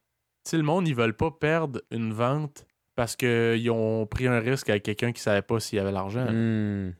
Tu 0.45 0.51
sais, 0.51 0.57
le 0.59 0.62
monde, 0.62 0.86
ils 0.86 0.95
veulent 0.95 1.16
pas 1.16 1.30
perdre 1.30 1.80
une 1.90 2.12
vente 2.12 2.66
parce 2.97 3.16
qu'ils 3.16 3.70
ont 3.70 4.07
pris 4.07 4.26
un 4.28 4.38
risque 4.38 4.68
avec 4.70 4.82
quelqu'un 4.84 5.12
qui 5.12 5.20
savait 5.20 5.42
pas 5.42 5.59
s'il 5.59 5.78
y 5.78 5.80
avait 5.80 5.90
l'argent. 5.92 6.26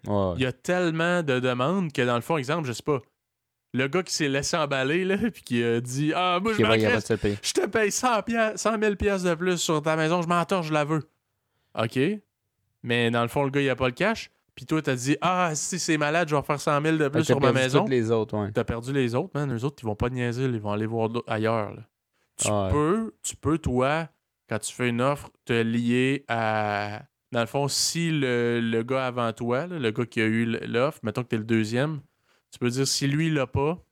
Ouais. 0.07 0.34
Il 0.36 0.42
y 0.42 0.47
a 0.47 0.53
tellement 0.53 1.22
de 1.22 1.38
demandes 1.40 1.92
que 1.92 2.03
dans 2.03 2.16
le 2.16 2.20
fond, 2.22 2.36
exemple, 2.36 2.66
je 2.66 2.72
sais 2.72 2.82
pas, 2.82 3.01
le 3.74 3.86
gars 3.88 4.03
qui 4.03 4.14
s'est 4.14 4.28
laissé 4.28 4.57
emballer, 4.57 5.05
là, 5.05 5.16
puis 5.32 5.42
qui 5.42 5.62
a 5.62 5.80
dit 5.80 6.12
Ah, 6.14 6.38
moi, 6.42 6.53
je 6.53 6.57
je 7.42 7.53
te 7.53 7.66
paye 7.66 7.92
100, 7.92 8.20
piastres- 8.22 8.59
100 8.59 8.80
000 8.80 8.97
piastres 8.97 9.28
de 9.28 9.34
plus 9.34 9.59
sur 9.59 9.82
ta 9.82 9.95
maison, 9.97 10.22
je 10.22 10.28
m'en 10.28 10.45
torche, 10.45 10.68
je 10.68 10.72
la 10.72 10.84
veux. 10.84 11.03
OK. 11.78 11.99
Mais 12.82 13.11
dans 13.11 13.22
le 13.22 13.28
fond, 13.28 13.45
le 13.45 13.51
gars, 13.51 13.61
il 13.61 13.68
a 13.70 13.76
pas 13.76 13.86
le 13.88 13.92
cash. 13.95 14.30
Puis 14.55 14.66
toi, 14.66 14.80
t'as 14.80 14.95
dit 14.95 15.16
Ah, 15.20 15.51
si 15.55 15.78
c'est 15.78 15.99
malade, 15.99 16.28
je 16.28 16.36
vais 16.36 16.42
faire 16.42 16.61
100 16.61 16.80
000 16.80 16.97
de 16.97 17.09
plus 17.09 17.24
sur 17.24 17.34
t'as 17.40 17.47
ma 17.47 17.53
perdu 17.53 17.64
maison. 17.66 17.80
toutes 17.80 17.90
les 17.90 18.11
autres, 18.11 18.38
ouais. 18.38 18.53
T'as 18.53 18.64
perdu 18.64 18.92
les 18.92 19.14
autres, 19.14 19.30
man. 19.34 19.53
Eux 19.53 19.64
autres, 19.64 19.76
ils 19.82 19.86
vont 19.86 19.97
pas 19.97 20.09
niaiser, 20.11 20.45
ils 20.45 20.61
vont 20.61 20.72
aller 20.72 20.86
voir 20.86 21.11
ailleurs. 21.26 21.72
là. 21.72 21.82
Tu 22.37 22.51
ouais. 22.51 22.68
peux, 22.68 23.14
tu 23.22 23.37
peux, 23.37 23.59
toi, 23.59 24.09
quand 24.49 24.59
tu 24.59 24.72
fais 24.72 24.89
une 24.89 25.01
offre, 25.01 25.30
te 25.45 25.53
lier 25.53 26.24
à. 26.28 27.05
Dans 27.32 27.41
le 27.41 27.47
fond, 27.47 27.68
si 27.68 28.11
le, 28.11 28.61
le 28.61 28.82
gars 28.85 29.07
avant 29.07 29.32
toi, 29.32 29.66
là, 29.66 29.78
le 29.78 29.91
gars 29.91 30.07
qui 30.07 30.20
a 30.20 30.26
eu 30.26 30.45
l'offre, 30.47 31.01
mettons 31.03 31.22
que 31.22 31.28
t'es 31.28 31.37
le 31.39 31.45
deuxième, 31.45 32.01
tu 32.53 32.59
peux 32.59 32.70
dire 32.70 32.87
si 32.87 33.07
lui 33.09 33.26
il 33.26 33.35
l'a 33.35 33.47
pas, 33.47 33.85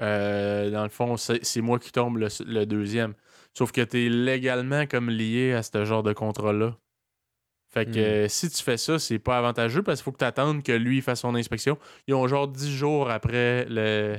euh, 0.00 0.70
dans 0.70 0.82
le 0.82 0.88
fond, 0.90 1.16
c'est 1.16 1.60
moi 1.62 1.78
qui 1.78 1.90
tombe 1.92 2.18
le, 2.18 2.28
le 2.46 2.64
deuxième. 2.66 3.14
Sauf 3.56 3.72
que 3.72 3.80
t'es 3.80 4.08
légalement 4.08 4.86
comme 4.86 5.08
lié 5.10 5.52
à 5.54 5.62
ce 5.62 5.84
genre 5.84 6.02
de 6.02 6.12
contrat-là. 6.12 6.76
Fait 7.68 7.86
que 7.90 8.26
Hmm. 8.26 8.28
si 8.28 8.50
tu 8.50 8.62
fais 8.62 8.76
ça, 8.78 8.98
c'est 8.98 9.18
pas 9.18 9.38
avantageux 9.38 9.82
parce 9.82 10.00
qu'il 10.00 10.04
faut 10.04 10.12
que 10.12 10.18
tu 10.18 10.24
attendes 10.24 10.62
que 10.62 10.72
lui 10.72 11.02
fasse 11.02 11.20
son 11.20 11.34
inspection. 11.34 11.78
Ils 12.06 12.14
ont 12.14 12.26
genre 12.28 12.48
10 12.48 12.72
jours 12.74 13.10
après 13.10 13.66
le, 13.68 14.18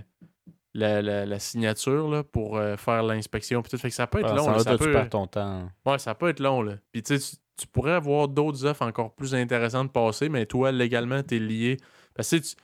la, 0.77 1.01
la- 1.01 1.25
la 1.25 1.39
signature 1.39 2.07
là, 2.07 2.23
pour 2.23 2.57
euh, 2.57 2.77
faire 2.77 3.03
l'inspection. 3.03 3.61
puis 3.61 3.71
tout. 3.71 3.77
Fait 3.77 3.89
que 3.89 3.95
ça 3.95 4.07
peut 4.07 4.19
être 4.19 4.29
Ah, 4.31 4.35
long. 4.35 4.45
ça 4.45 4.51
là, 4.51 4.59
ça 4.59 4.77
tu 4.77 5.09
ton 5.09 5.27
temps. 5.27 5.69
Ouais, 5.85 5.97
ça 5.99 6.13
peut 6.15 6.29
être 6.29 6.39
long. 6.39 6.61
Là. 6.61 6.75
Puis 6.91 7.01
tu 7.03 7.17
tu- 7.19 7.35
tu 7.57 7.65
pourrais 7.67 7.93
avoir 7.93 8.27
d'autres 8.27 8.65
offres 8.65 8.83
encore 8.83 9.15
plus 9.15 9.33
intéressantes 9.33 9.91
passer, 9.91 10.29
mais 10.29 10.45
toi, 10.45 10.71
légalement, 10.71 11.23
t'es 11.23 11.39
lié. 11.39 11.77
Parce 12.13 12.29
que 12.29 12.35
tu, 12.35 12.41
tu, 12.41 12.55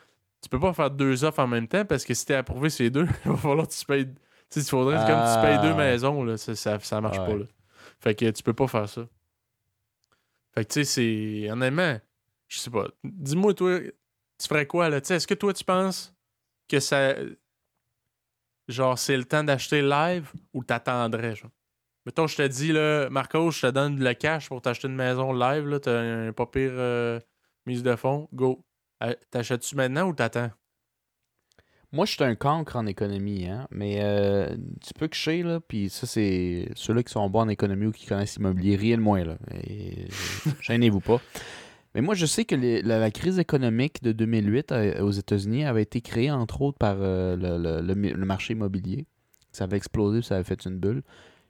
tu 0.44 0.50
peux 0.50 0.60
pas 0.60 0.72
faire 0.74 0.92
deux 0.92 1.24
offres 1.24 1.40
en 1.40 1.48
même 1.48 1.68
temps 1.68 1.84
parce 1.86 2.06
que 2.06 2.14
si 2.14 2.26
t'es 2.28 2.36
approuvé 2.36 2.70
ces 2.70 2.90
deux, 2.92 3.08
il 3.26 3.32
va 3.32 3.38
falloir 3.38 3.68
que 3.68 3.74
tu 3.74 3.86
payes. 3.86 4.06
Tu 4.52 4.62
sais, 4.62 4.70
faudrait 4.70 4.98
comme 4.98 5.08
tu 5.08 5.42
payes 5.42 5.60
deux 5.62 5.74
Ah, 5.74 5.78
maisons, 5.78 6.24
là, 6.24 6.38
ça, 6.38 6.56
ça, 6.56 6.78
ça 6.80 7.02
marche 7.02 7.18
Ouais. 7.18 7.26
pas. 7.26 7.36
Là. 7.38 7.46
Fait 8.02 8.14
que 8.14 8.30
tu 8.30 8.44
peux 8.44 8.54
pas 8.54 8.68
faire 8.68 8.88
ça. 8.88 9.08
Fait 10.54 10.64
que 10.66 10.74
tu 10.74 10.84
sais, 10.86 11.44
c'est. 11.46 11.52
Honnêtement, 11.52 11.98
je 12.48 12.60
sais 12.60 12.70
pas. 12.70 12.86
Dis-moi, 13.04 13.56
toi, 13.56 13.80
tu 13.80 14.48
ferais 14.48 14.68
quoi 14.68 14.90
là? 14.90 15.02
Tu 15.02 15.08
sais, 15.08 15.16
est-ce 15.16 15.26
que 15.28 15.34
toi, 15.34 15.54
tu 15.54 15.64
penses 15.64 16.14
que 16.68 16.80
ça. 16.80 17.16
Genre, 18.68 18.98
c'est 18.98 19.18
le 19.18 19.26
temps 19.26 19.44
d'acheter 19.44 19.82
live 19.82 20.32
ou 20.54 20.64
t'attendrais, 20.64 21.36
genre? 21.36 21.52
Mettons, 22.06 22.28
je 22.28 22.36
te 22.36 22.48
dis, 22.48 22.72
là, 22.74 23.10
Marco, 23.10 23.50
je 23.52 23.62
te 23.62 23.72
donne 23.72 24.04
le 24.04 24.14
cash 24.14 24.50
pour 24.50 24.62
t'acheter 24.62 24.88
une 24.88 24.96
maison 24.96 25.32
live, 25.32 25.68
là, 25.68 25.80
t'as 25.80 26.00
un 26.00 26.34
pas 26.34 26.46
pire 26.46 26.72
euh, 26.74 27.20
mise 27.66 27.82
de 27.84 27.96
fonds, 27.96 28.28
go. 28.34 28.66
Euh, 29.04 29.14
T'achètes-tu 29.32 29.76
maintenant 29.76 30.08
ou 30.08 30.14
t'attends? 30.14 30.52
Moi, 31.94 32.06
je 32.06 32.14
suis 32.14 32.24
un 32.24 32.36
cancre 32.36 32.76
en 32.76 32.88
économie, 32.88 33.46
hein, 33.46 33.68
mais 33.70 34.00
euh, 34.02 34.58
tu 34.82 34.94
peux 34.96 35.08
que 35.08 35.16
je 35.16 35.44
là, 35.44 35.60
puis 35.60 35.90
ça, 35.90 36.08
c'est 36.08 36.68
ceux-là 36.74 37.04
qui 37.04 37.12
sont 37.12 37.30
bons 37.30 37.42
en 37.42 37.50
économie 37.50 37.86
ou 37.86 37.92
qui 37.92 38.08
connaissent 38.08 38.38
l'immobilier, 38.38 38.76
rien 38.76 38.98
de 38.98 39.02
moins, 39.04 39.24
là. 39.24 39.38
Et, 39.54 40.08
Gênez-vous 40.62 41.02
pas. 41.02 41.22
Mais 41.96 42.02
moi, 42.02 42.16
je 42.16 42.26
sais 42.26 42.46
que 42.46 42.56
les- 42.56 42.82
la, 42.82 42.98
la 43.00 43.12
crise 43.12 43.38
économique 43.40 44.02
de 44.04 44.12
2008 44.12 44.72
euh, 44.72 45.02
aux 45.04 45.12
États-Unis 45.12 45.64
avait 45.66 45.84
été 45.84 46.02
créée, 46.02 46.32
entre 46.32 46.62
autres, 46.62 46.78
par 46.78 46.96
euh, 47.00 47.36
le, 47.38 48.26
marché 48.26 48.54
immobilier. 48.54 49.06
Ça 49.52 49.66
avait 49.66 49.78
explosé, 49.78 50.22
ça 50.22 50.36
avait 50.36 50.44
fait 50.44 50.66
une 50.66 50.78
bulle. 50.80 51.04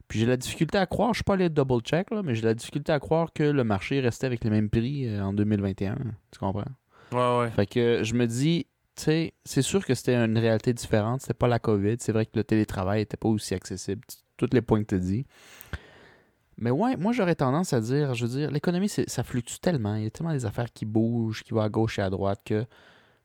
Puis 0.10 0.20
j'ai 0.20 0.26
la 0.26 0.36
difficulté 0.38 0.78
à 0.78 0.86
croire, 0.86 1.14
je 1.14 1.20
suis 1.20 1.24
pas 1.24 1.36
allé 1.36 1.48
double-check, 1.50 2.08
mais 2.24 2.36
j'ai 2.36 2.42
la 2.42 2.54
difficulté 2.54 2.92
à 2.92 3.00
croire 3.00 3.32
que 3.34 3.44
le 3.44 3.64
marché 3.64 4.02
restait 4.02 4.28
avec 4.28 4.44
les 4.44 4.50
mêmes 4.50 4.70
prix 4.70 5.08
euh, 5.08 5.24
en 5.24 5.34
2021. 5.34 5.96
Tu 6.32 6.40
comprends? 6.40 6.66
Ouais, 7.14 7.40
ouais. 7.40 7.52
Fait 7.52 7.66
que 7.66 8.04
je 8.04 8.14
me 8.14 8.28
dis, 8.28 8.66
tu 8.98 9.04
sais, 9.04 9.34
c'est 9.46 9.62
sûr 9.62 9.86
que 9.86 9.94
c'était 9.96 10.16
une 10.16 10.38
réalité 10.38 10.74
différente. 10.74 11.22
C'était 11.22 11.34
pas 11.34 11.48
la 11.48 11.60
COVID. 11.60 11.96
C'est 12.00 12.12
vrai 12.12 12.26
que 12.26 12.32
le 12.36 12.44
télétravail 12.44 13.02
était 13.04 13.18
pas 13.18 13.30
aussi 13.30 13.54
accessible. 13.54 14.02
t- 14.06 14.16
Tous 14.36 14.50
les 14.54 14.62
points 14.62 14.84
que 14.84 14.96
tu 14.96 15.00
dis. 15.00 15.26
Mais 16.58 16.72
ouais, 16.72 16.96
moi 16.98 17.12
j'aurais 17.14 17.36
tendance 17.36 17.74
à 17.74 17.82
dire, 17.82 18.14
je 18.14 18.26
veux 18.26 18.38
dire, 18.38 18.52
l'économie, 18.52 18.90
ça 18.90 19.24
fluctue 19.24 19.56
tellement. 19.62 19.96
Il 19.96 20.04
y 20.04 20.08
a 20.08 20.10
tellement 20.12 20.34
des 20.34 20.46
affaires 20.46 20.72
qui 20.72 20.86
bougent, 20.86 21.44
qui 21.44 21.54
vont 21.54 21.62
à 21.62 21.70
gauche 21.70 22.00
et 22.00 22.02
à 22.02 22.10
droite 22.10 22.42
que 22.46 22.66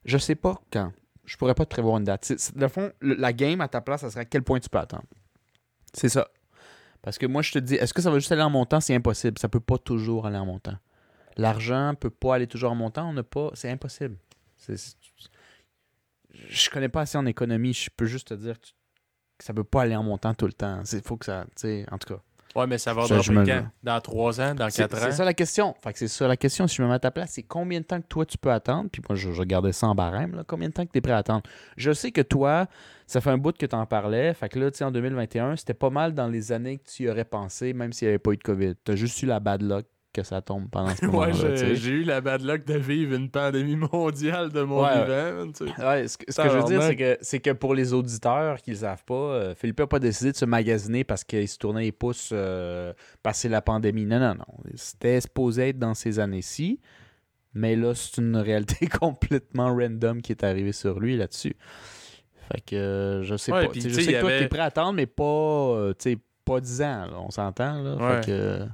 je 0.04 0.16
sais 0.18 0.34
pas 0.34 0.60
quand. 0.72 0.92
Je 1.24 1.36
pourrais 1.36 1.54
pas 1.54 1.66
te 1.66 1.70
prévoir 1.70 1.98
une 1.98 2.04
date. 2.04 2.32
Le 2.56 2.68
fond, 2.68 2.90
la 3.02 3.32
game 3.34 3.60
à 3.60 3.68
ta 3.68 3.82
place, 3.82 4.00
ça 4.00 4.10
serait 4.10 4.22
à 4.22 4.24
quel 4.24 4.42
point 4.42 4.58
tu 4.60 4.70
peux 4.70 4.78
attendre. 4.78 5.04
C'est 5.92 6.08
ça. 6.08 6.28
Parce 7.02 7.18
que 7.18 7.26
moi, 7.26 7.42
je 7.42 7.52
te 7.52 7.58
dis, 7.58 7.74
est-ce 7.74 7.92
que 7.92 8.00
ça 8.00 8.10
va 8.10 8.18
juste 8.18 8.32
aller 8.32 8.42
en 8.42 8.48
montant? 8.50 8.80
C'est 8.80 8.94
impossible. 8.94 9.38
Ça 9.38 9.48
peut 9.50 9.60
pas 9.60 9.76
toujours 9.76 10.26
aller 10.26 10.38
en 10.38 10.46
montant. 10.46 10.76
L'argent 11.36 11.94
peut 12.00 12.10
pas 12.10 12.36
aller 12.36 12.46
toujours 12.46 12.72
en 12.72 12.74
montant. 12.74 13.08
On 13.10 13.12
n'a 13.12 13.22
pas. 13.22 13.50
C'est 13.52 13.70
impossible. 13.70 14.16
C'est- 14.56 14.96
je 16.48 16.70
connais 16.70 16.88
pas 16.88 17.02
assez 17.02 17.18
en 17.18 17.26
économie. 17.26 17.72
Je 17.74 17.90
peux 17.94 18.06
juste 18.06 18.28
te 18.28 18.34
dire 18.34 18.58
que 18.58 18.66
ça 19.44 19.52
peut 19.52 19.64
pas 19.64 19.82
aller 19.82 19.96
en 19.96 20.02
montant 20.02 20.32
tout 20.34 20.46
le 20.46 20.52
temps. 20.52 20.82
Il 20.92 21.02
faut 21.02 21.16
que 21.16 21.26
ça. 21.26 21.44
En 21.90 21.98
tout 21.98 22.14
cas. 22.14 22.22
Ouais, 22.56 22.66
mais 22.66 22.78
ça 22.78 22.94
va 22.94 23.06
dropper 23.06 23.30
me- 23.32 23.46
quand? 23.46 23.66
Dans 23.82 24.00
trois 24.00 24.40
ans, 24.40 24.54
dans 24.54 24.68
quatre 24.68 24.96
ans? 24.96 25.00
c'est 25.02 25.12
ça 25.12 25.24
la 25.24 25.34
question. 25.34 25.74
Fait 25.82 25.92
que 25.92 25.98
c'est 25.98 26.08
ça 26.08 26.26
la 26.26 26.36
question. 26.36 26.66
Si 26.66 26.76
je 26.76 26.82
me 26.82 26.88
mets 26.88 26.94
à 26.94 26.98
ta 26.98 27.10
place, 27.10 27.32
c'est 27.32 27.42
combien 27.42 27.80
de 27.80 27.84
temps 27.84 28.00
que 28.00 28.06
toi 28.06 28.24
tu 28.26 28.38
peux 28.38 28.50
attendre? 28.50 28.88
Puis 28.90 29.02
moi, 29.08 29.16
je, 29.16 29.32
je 29.32 29.38
regardais 29.40 29.72
ça 29.72 29.86
en 29.86 29.94
barème. 29.94 30.34
Là. 30.34 30.44
Combien 30.46 30.68
de 30.68 30.72
temps 30.74 30.84
que 30.86 30.90
tu 30.92 30.98
es 30.98 31.00
prêt 31.00 31.12
à 31.12 31.18
attendre? 31.18 31.42
Je 31.76 31.92
sais 31.92 32.10
que 32.10 32.22
toi, 32.22 32.66
ça 33.06 33.20
fait 33.20 33.30
un 33.30 33.38
bout 33.38 33.56
que 33.56 33.66
tu 33.66 33.76
en 33.76 33.86
parlais. 33.86 34.32
Fait 34.34 34.48
que 34.48 34.58
là, 34.58 34.70
tu 34.70 34.78
sais, 34.78 34.84
en 34.84 34.90
2021, 34.90 35.56
c'était 35.56 35.74
pas 35.74 35.90
mal 35.90 36.14
dans 36.14 36.26
les 36.26 36.50
années 36.52 36.78
que 36.78 36.88
tu 36.88 37.04
y 37.04 37.10
aurais 37.10 37.24
pensé, 37.24 37.72
même 37.74 37.92
s'il 37.92 38.06
n'y 38.08 38.10
avait 38.10 38.18
pas 38.18 38.32
eu 38.32 38.36
de 38.38 38.42
COVID. 38.42 38.74
Tu 38.84 38.92
as 38.92 38.96
juste 38.96 39.22
eu 39.22 39.26
la 39.26 39.40
bad 39.40 39.62
luck 39.62 39.86
que 40.12 40.22
ça 40.22 40.40
tombe 40.40 40.68
pendant 40.70 40.94
ce 40.94 41.04
moment-là. 41.06 41.32
Ouais, 41.34 41.74
j'ai 41.76 41.90
eu 41.90 42.02
la 42.02 42.20
bad 42.20 42.42
luck 42.42 42.64
de 42.64 42.74
vivre 42.78 43.14
une 43.14 43.30
pandémie 43.30 43.76
mondiale 43.92 44.50
de 44.50 44.62
mon 44.62 44.82
Ouais, 44.82 45.04
vivant. 45.04 45.36
man, 45.44 45.52
tu 45.52 45.66
sais. 45.68 45.84
Ouais, 45.86 46.08
ce 46.08 46.16
que, 46.18 46.32
ce 46.32 46.42
que 46.42 46.48
je 46.48 46.56
veux 46.58 46.64
dire, 46.64 46.82
c'est 46.82 46.96
que, 46.96 47.18
c'est 47.20 47.40
que 47.40 47.50
pour 47.50 47.74
les 47.74 47.92
auditeurs 47.92 48.60
qui 48.62 48.70
ne 48.70 48.76
savent 48.76 49.04
pas, 49.04 49.14
euh, 49.14 49.54
Philippe 49.54 49.78
n'a 49.80 49.86
pas 49.86 49.98
décidé 49.98 50.32
de 50.32 50.36
se 50.36 50.44
magasiner 50.44 51.04
parce 51.04 51.24
qu'il 51.24 51.46
se 51.46 51.58
tournait 51.58 51.82
les 51.82 51.92
pouces 51.92 52.30
euh, 52.32 52.92
passer 53.22 53.48
la 53.48 53.60
pandémie. 53.62 54.06
Non, 54.06 54.18
non, 54.18 54.34
non. 54.34 54.44
C'était 54.74 55.20
supposé 55.20 55.68
être 55.68 55.78
dans 55.78 55.94
ces 55.94 56.18
années-ci, 56.18 56.80
mais 57.54 57.76
là, 57.76 57.94
c'est 57.94 58.18
une 58.20 58.36
réalité 58.38 58.86
complètement 58.88 59.74
random 59.74 60.22
qui 60.22 60.32
est 60.32 60.42
arrivée 60.42 60.72
sur 60.72 60.98
lui 61.00 61.16
là-dessus. 61.16 61.54
Fait 62.50 62.60
que 62.62 62.76
euh, 62.76 63.22
je 63.24 63.36
sais 63.36 63.52
Ouais, 63.52 63.66
pas. 63.66 63.72
puis, 63.72 63.82
Tu 63.82 63.90
sais, 63.90 63.96
tu 63.96 64.00
je 64.02 64.06
sais, 64.06 64.12
que 64.14 64.20
toi, 64.20 64.30
avait- 64.30 64.38
t'es 64.40 64.48
prêt 64.48 64.60
à 64.60 64.64
attendre, 64.64 64.94
mais 64.94 65.06
pas, 65.06 65.22
euh, 65.24 65.92
pas 66.46 66.60
10 66.60 66.80
ans, 66.80 67.06
là, 67.10 67.20
on 67.20 67.30
s'entend. 67.30 67.82
Là. 67.82 67.94
Ouais. 67.96 68.22
Fait 68.22 68.26
que, 68.26 68.66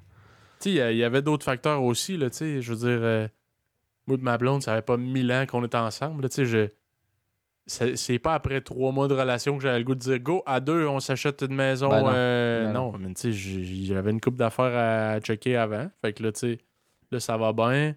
il 0.72 0.96
y 0.96 1.04
avait 1.04 1.22
d'autres 1.22 1.44
facteurs 1.44 1.82
aussi, 1.82 2.16
là, 2.16 2.30
tu 2.30 2.36
sais, 2.38 2.62
je 2.62 2.72
veux 2.72 2.78
dire, 2.78 2.98
euh, 3.02 3.28
moi 4.06 4.16
de 4.16 4.22
ma 4.22 4.38
blonde, 4.38 4.62
ça 4.62 4.74
fait 4.74 4.82
pas 4.82 4.96
mille 4.96 5.30
ans 5.32 5.44
qu'on 5.46 5.62
est 5.64 5.74
ensemble, 5.74 6.28
tu 6.28 6.34
sais, 6.34 6.46
je... 6.46 6.68
C'est 7.66 8.18
pas 8.18 8.34
après 8.34 8.60
trois 8.60 8.92
mois 8.92 9.08
de 9.08 9.14
relation 9.14 9.56
que 9.56 9.62
j'avais 9.62 9.78
le 9.78 9.84
goût 9.84 9.94
de 9.94 10.00
dire 10.00 10.18
«Go, 10.20 10.42
à 10.44 10.60
deux, 10.60 10.86
on 10.86 11.00
s'achète 11.00 11.40
une 11.40 11.54
maison. 11.54 11.88
Ben 11.88 12.02
non. 12.02 12.10
euh, 12.12 12.66
Ben 12.66 12.72
non. 12.74 12.92
mais 12.98 13.14
tu 13.14 13.32
sais, 13.32 13.86
j'avais 13.86 14.10
une 14.10 14.20
coupe 14.20 14.36
d'affaires 14.36 14.76
à 14.76 15.18
checker 15.20 15.56
avant, 15.56 15.88
fait 16.02 16.12
que 16.12 16.22
là, 16.22 16.32
tu 16.32 16.40
sais, 16.40 16.58
là, 17.10 17.20
ça 17.20 17.38
va 17.38 17.54
bien. 17.54 17.94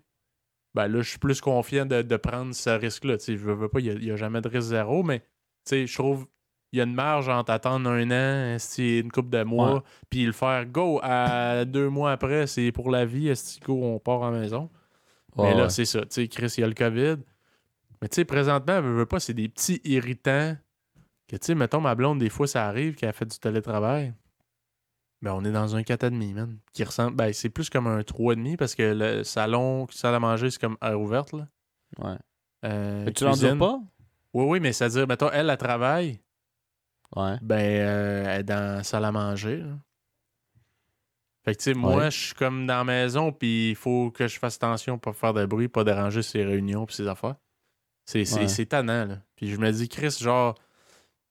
Ben 0.74 0.88
là, 0.88 1.02
je 1.02 1.10
suis 1.10 1.20
plus 1.20 1.42
confiant 1.42 1.86
de, 1.86 2.02
de 2.02 2.16
prendre 2.16 2.56
ce 2.56 2.70
risque-là, 2.70 3.18
tu 3.18 3.26
sais, 3.26 3.36
je 3.36 3.44
veux, 3.44 3.68
pas, 3.68 3.82
il 3.82 4.06
y 4.06 4.12
a, 4.12 4.16
jamais 4.16 4.40
de 4.40 4.48
risque 4.48 4.70
zéro, 4.70 5.04
mais, 5.04 5.20
tu 5.20 5.26
sais, 5.66 5.86
je 5.86 5.94
trouve... 5.98 6.28
Il 6.74 6.80
y 6.80 6.82
a 6.82 6.84
une 6.84 6.94
marge 6.94 7.30
entre 7.30 7.52
attendre 7.52 7.90
un 7.90 8.12
an, 8.12 8.56
esti, 8.56 9.00
une 9.00 9.12
coupe 9.12 9.30
de 9.30 9.44
mois, 9.44 9.84
puis 10.10 10.26
le 10.26 10.34
faire 10.34 10.66
go 10.66 11.00
à 11.02 11.64
deux 11.66 11.90
mois 11.90 12.12
après, 12.12 12.46
c'est 12.46 12.72
pour 12.72 12.92
la 12.92 13.06
vie, 13.06 13.30
esti, 13.30 13.60
go, 13.62 13.80
on 13.82 14.00
part 14.00 14.24
à 14.24 14.32
la 14.32 14.40
maison. 14.40 14.70
mais 15.38 15.54
là, 15.54 15.64
ouais. 15.64 15.70
c'est 15.70 15.86
ça. 15.86 16.02
Tu 16.02 16.08
sais, 16.10 16.28
Chris, 16.28 16.54
il 16.58 16.62
y 16.62 16.64
a 16.64 16.68
le 16.68 16.74
COVID. 16.74 17.18
Mais 18.02 18.10
tu 18.10 18.16
sais, 18.16 18.26
présentement, 18.26 18.82
veux, 18.82 18.94
veux 18.94 19.06
pas, 19.06 19.20
c'est 19.20 19.34
des 19.34 19.50
petits 19.50 19.82
irritants 19.86 20.56
que, 21.28 21.36
tu 21.36 21.46
sais, 21.48 21.56
mettons, 21.56 21.82
ma 21.82 21.96
blonde, 21.96 22.20
des 22.20 22.30
fois, 22.30 22.48
ça 22.48 22.66
arrive 22.68 22.96
qu'elle 22.96 23.14
fait 23.14 23.26
du 23.26 23.38
télétravail. 23.38 24.14
Ben, 25.22 25.34
on 25.34 25.44
est 25.44 25.52
dans 25.52 25.76
un 25.76 25.82
4,5, 25.82 26.34
man. 26.34 26.58
Qui 26.74 26.84
ressemble. 26.84 27.16
Ben, 27.16 27.34
c'est 27.34 27.50
plus 27.50 27.70
comme 27.70 27.88
un 27.88 28.02
3,5 28.02 28.56
parce 28.56 28.76
que 28.76 28.94
le 28.94 29.24
salon, 29.24 29.88
salle 29.90 30.16
à 30.16 30.20
manger, 30.20 30.52
c'est 30.52 30.62
comme 30.62 30.78
air 30.82 31.00
ouverte, 31.00 31.34
là. 31.34 31.48
Ouais. 31.98 32.18
Euh, 32.66 33.04
Mais 33.06 33.14
tu 33.14 33.24
l'endures 33.24 33.58
pas? 33.58 33.80
Oui, 34.34 34.46
oui, 34.46 34.60
mais 34.60 34.74
c'est-à-dire, 34.74 35.08
mettons, 35.08 35.32
elle, 35.32 35.50
elle 35.50 35.58
travaille, 35.58 36.20
Ouais. 37.16 37.38
ben, 37.42 37.58
euh, 37.60 38.44
dans 38.44 38.78
la 38.78 38.84
salle 38.84 39.06
à 39.06 39.12
manger, 39.12 39.58
là. 39.58 39.78
Fait 41.46 41.54
que, 41.56 41.60
tu 41.60 41.64
sais, 41.64 41.74
moi, 41.74 41.96
Ouais. 41.96 42.12
je 42.12 42.18
suis 42.26 42.34
comme 42.36 42.68
dans 42.68 42.76
la 42.80 42.84
maison, 42.84 43.32
puis 43.32 43.70
il 43.70 43.76
faut 43.76 44.12
que 44.12 44.28
je 44.28 44.38
fasse 44.38 44.56
attention 44.58 45.00
pour 45.00 45.14
pas 45.14 45.18
faire 45.18 45.34
de 45.34 45.46
bruit, 45.46 45.70
pas 45.70 45.86
déranger 45.86 46.22
ses 46.22 46.44
réunions 46.44 46.86
puis 46.86 46.96
ses 46.96 47.08
affaires. 47.08 47.36
C'est 48.06 48.30
Ouais. 48.34 48.66
tannant, 48.66 49.06
là. 49.06 49.20
Puis 49.38 49.50
je 49.50 49.58
me 49.58 49.72
dis, 49.72 49.88
Chris, 49.88 50.18
genre, 50.20 50.56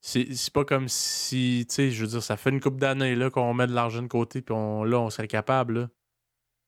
c'est 0.00 0.26
pas 0.54 0.64
comme 0.64 0.88
si, 0.88 1.66
tu 1.68 1.74
sais, 1.74 1.90
je 1.90 2.00
veux 2.02 2.08
dire, 2.10 2.22
ça 2.22 2.38
fait 2.38 2.48
une 2.50 2.60
couple 2.60 2.78
d'années, 2.78 3.14
là, 3.14 3.28
qu'on 3.28 3.52
met 3.52 3.66
de 3.66 3.74
l'argent 3.74 4.02
de 4.02 4.06
côté, 4.08 4.40
puis 4.40 4.54
on, 4.54 4.84
là, 4.84 4.98
on 5.00 5.10
serait 5.10 5.28
capable, 5.28 5.80
là. 5.80 5.88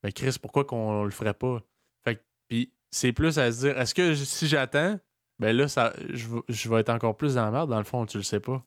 Mais 0.02 0.12
Chris, 0.12 0.36
pourquoi 0.40 0.64
qu'on 0.64 1.04
le 1.04 1.10
ferait 1.10 1.34
pas? 1.34 1.62
Fait 2.04 2.16
que, 2.16 2.20
puis 2.48 2.72
c'est 2.90 3.12
plus 3.12 3.38
à 3.38 3.50
se 3.50 3.60
dire, 3.60 3.78
est-ce 3.80 3.94
que 3.94 4.14
si 4.14 4.46
j'attends, 4.46 4.98
ben 5.38 5.56
là, 5.56 5.68
ça, 5.68 5.92
je, 6.12 6.26
vais- 6.28 6.40
je 6.48 6.68
vais 6.68 6.80
être 6.80 6.88
encore 6.90 7.16
plus 7.16 7.34
dans 7.34 7.44
la 7.44 7.50
merde, 7.50 7.70
dans 7.70 7.78
le 7.78 7.84
fond, 7.84 8.04
tu 8.06 8.16
le 8.18 8.22
sais 8.22 8.40
pas. 8.40 8.62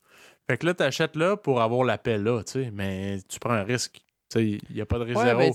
Fait 0.48 0.58
que 0.58 0.66
là, 0.66 0.74
t'achètes 0.74 1.16
là 1.16 1.36
pour 1.36 1.60
avoir 1.62 1.84
la 1.84 1.98
paix 1.98 2.18
là, 2.18 2.42
tu 2.44 2.52
sais, 2.52 2.70
mais 2.72 3.18
tu 3.28 3.38
prends 3.38 3.52
un 3.52 3.62
risque. 3.64 4.00
Tu 4.30 4.38
sais, 4.38 4.46
il 4.70 4.74
n'y 4.74 4.80
a 4.80 4.86
pas 4.86 4.98
de 4.98 5.04
risque 5.04 5.18
Ouais, 5.18 5.26
zéro. 5.26 5.38
ben, 5.38 5.52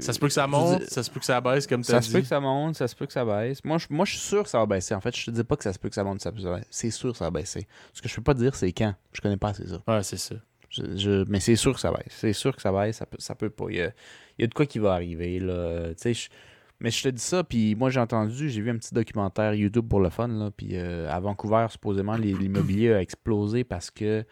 ça 0.00 0.12
se 0.12 0.18
peut 0.18 0.26
que 0.26 0.32
ça 0.32 0.46
monte, 0.48 0.82
ça 0.84 1.02
se 1.04 1.10
peut 1.10 1.20
que 1.20 1.26
ça 1.26 1.40
baisse, 1.40 1.66
comme 1.68 1.82
tu 1.82 1.92
as 1.92 1.94
Ça 1.94 2.00
dit. 2.00 2.08
se 2.08 2.12
peut 2.12 2.20
que 2.20 2.26
ça 2.26 2.40
monte, 2.40 2.74
ça 2.74 2.88
se 2.88 2.96
peut 2.96 3.06
que 3.06 3.12
ça 3.12 3.24
baisse. 3.24 3.64
Moi, 3.64 3.78
je, 3.78 3.86
moi, 3.90 4.04
je 4.04 4.10
suis 4.12 4.20
sûr 4.20 4.42
que 4.42 4.48
ça 4.48 4.58
va 4.58 4.66
baisser. 4.66 4.92
En 4.94 5.00
fait, 5.00 5.16
je 5.16 5.26
te 5.26 5.30
dis 5.30 5.44
pas 5.44 5.56
que 5.56 5.62
ça 5.62 5.72
se 5.72 5.78
peut 5.78 5.88
que 5.88 5.94
ça 5.94 6.02
monte, 6.02 6.20
ça 6.20 6.32
peut 6.32 6.38
que 6.38 6.42
ça 6.42 6.54
baisse. 6.56 6.66
C'est 6.70 6.90
sûr 6.90 7.12
que 7.12 7.18
ça 7.18 7.26
va 7.26 7.30
baisser. 7.30 7.68
Ce 7.92 8.02
que 8.02 8.08
je 8.08 8.14
peux 8.16 8.22
pas 8.22 8.34
te 8.34 8.40
dire, 8.40 8.54
c'est 8.56 8.72
quand. 8.72 8.92
Je 9.12 9.20
connais 9.20 9.36
pas 9.36 9.50
assez 9.50 9.66
ça. 9.68 9.80
Ouais, 9.86 10.02
c'est 10.02 10.16
ça. 10.16 10.34
Je- 10.68 10.96
je- 10.96 11.24
mais 11.28 11.38
c'est 11.40 11.54
sûr 11.56 11.72
que 11.72 11.80
ça 11.80 11.92
baisse. 11.92 12.06
C'est 12.10 12.32
sûr 12.32 12.54
que 12.54 12.60
ça 12.60 12.72
baisse. 12.72 12.96
Ça 12.96 13.06
peut, 13.06 13.16
ça 13.20 13.34
peut 13.36 13.50
pas. 13.50 13.66
Il 13.70 13.76
y, 13.76 13.82
a, 13.82 13.86
il 14.36 14.42
y 14.42 14.44
a 14.44 14.46
de 14.48 14.54
quoi 14.54 14.66
qui 14.66 14.80
va 14.80 14.94
arriver. 14.94 15.38
Là. 15.38 15.90
Tu 15.90 15.94
sais, 15.98 16.14
je- 16.14 16.28
mais 16.80 16.90
je 16.90 17.02
te 17.02 17.08
dis 17.08 17.22
ça, 17.22 17.42
puis 17.42 17.74
moi 17.74 17.90
j'ai 17.90 18.00
entendu, 18.00 18.48
j'ai 18.48 18.60
vu 18.60 18.70
un 18.70 18.76
petit 18.76 18.94
documentaire 18.94 19.54
YouTube 19.54 19.88
pour 19.88 20.00
le 20.00 20.10
fun. 20.10 20.28
Là, 20.28 20.50
puis 20.50 20.76
euh, 20.76 21.10
à 21.10 21.18
Vancouver, 21.20 21.66
supposément, 21.70 22.16
l'immobilier 22.16 22.92
a 22.92 23.00
explosé 23.00 23.64
parce 23.64 23.90
que 23.90 24.24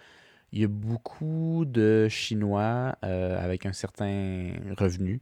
il 0.53 0.61
y 0.61 0.65
a 0.65 0.69
beaucoup 0.69 1.65
de 1.67 2.09
Chinois 2.09 2.97
euh, 3.05 3.43
avec 3.43 3.67
un 3.67 3.73
certain 3.73 4.53
revenu 4.79 5.21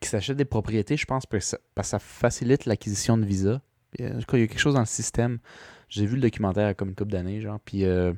qui 0.00 0.08
s'achètent 0.08 0.36
des 0.36 0.44
propriétés, 0.44 0.96
je 0.96 1.04
pense, 1.04 1.26
parce 1.26 1.56
que 1.74 1.82
ça, 1.82 1.98
facilite 1.98 2.64
l'acquisition 2.64 3.18
de 3.18 3.24
visa. 3.24 3.60
Il 3.98 4.04
y 4.04 4.08
a 4.08 4.22
quelque 4.22 4.58
chose 4.58 4.74
dans 4.74 4.80
le 4.80 4.86
système. 4.86 5.38
J'ai 5.88 6.06
vu 6.06 6.16
le 6.16 6.22
documentaire 6.22 6.76
comme 6.76 6.90
une 6.90 6.94
couple 6.94 7.12
d'années, 7.12 7.40
genre. 7.40 7.58
Puis 7.60 7.84
euh, 7.84 8.12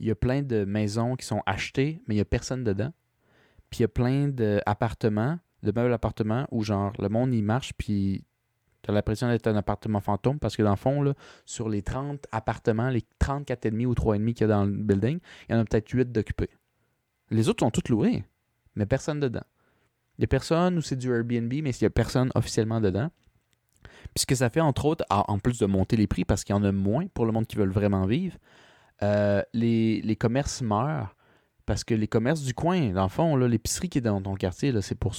il 0.00 0.06
y 0.06 0.10
a 0.10 0.14
plein 0.14 0.42
de 0.42 0.64
maisons 0.64 1.14
qui 1.14 1.26
sont 1.26 1.42
achetées, 1.46 2.00
mais 2.06 2.14
il 2.14 2.18
n'y 2.18 2.22
a 2.22 2.26
personne 2.26 2.64
dedans. 2.64 2.92
Puis 3.70 3.80
il 3.80 3.82
y 3.82 3.84
a 3.84 3.88
plein 3.88 4.28
d'appartements, 4.28 5.38
de 5.64 5.72
meubles 5.72 5.92
appartements 5.92 6.46
où, 6.50 6.62
genre, 6.62 6.92
le 6.98 7.08
monde 7.08 7.34
y 7.34 7.42
marche, 7.42 7.72
puis 7.76 8.24
tu 8.82 8.90
as 8.90 8.94
l'impression 8.94 9.28
d'être 9.28 9.46
un 9.46 9.56
appartement 9.56 10.00
fantôme 10.00 10.38
parce 10.38 10.56
que, 10.56 10.62
dans 10.62 10.70
le 10.70 10.76
fond, 10.76 11.02
là, 11.02 11.14
sur 11.44 11.68
les 11.68 11.82
30 11.82 12.26
appartements, 12.32 12.90
les 12.90 13.02
34,5 13.20 13.86
ou 13.86 13.94
3,5 13.94 14.34
qu'il 14.34 14.40
y 14.42 14.44
a 14.44 14.46
dans 14.48 14.64
le 14.64 14.72
building, 14.72 15.18
il 15.48 15.52
y 15.52 15.56
en 15.56 15.60
a 15.60 15.64
peut-être 15.64 15.88
8 15.88 16.12
d'occupés. 16.12 16.50
Les 17.30 17.48
autres 17.48 17.64
sont 17.64 17.70
tous 17.70 17.90
loués, 17.90 18.24
mais 18.74 18.86
personne 18.86 19.20
dedans. 19.20 19.44
Il 20.18 20.20
n'y 20.20 20.24
a 20.24 20.28
personne 20.28 20.76
ou 20.78 20.82
c'est 20.82 20.96
du 20.96 21.10
Airbnb, 21.10 21.52
mais 21.52 21.70
il 21.70 21.82
n'y 21.82 21.86
a 21.86 21.90
personne 21.90 22.30
officiellement 22.34 22.80
dedans. 22.80 23.10
Puis 23.82 24.20
ce 24.20 24.26
que 24.26 24.34
ça 24.34 24.50
fait, 24.50 24.60
entre 24.60 24.84
autres, 24.84 25.04
en 25.10 25.24
en 25.26 25.38
plus 25.38 25.58
de 25.58 25.66
monter 25.66 25.96
les 25.96 26.06
prix, 26.06 26.24
parce 26.24 26.44
qu'il 26.44 26.54
y 26.54 26.58
en 26.58 26.62
a 26.62 26.70
moins 26.70 27.06
pour 27.08 27.26
le 27.26 27.32
monde 27.32 27.46
qui 27.46 27.56
veut 27.56 27.66
vraiment 27.66 28.06
vivre, 28.06 28.36
euh, 29.02 29.42
les, 29.52 30.00
les 30.02 30.16
commerces 30.16 30.62
meurent 30.62 31.16
parce 31.66 31.82
que 31.84 31.94
les 31.94 32.06
commerces 32.08 32.42
du 32.42 32.52
coin, 32.54 32.90
dans 32.92 33.04
le 33.04 33.08
fond, 33.08 33.36
l'épicerie 33.36 33.88
qui 33.88 33.98
est 33.98 34.02
dans 34.02 34.20
ton 34.20 34.34
quartier, 34.34 34.72
c'est 34.82 34.94
pour, 34.94 35.14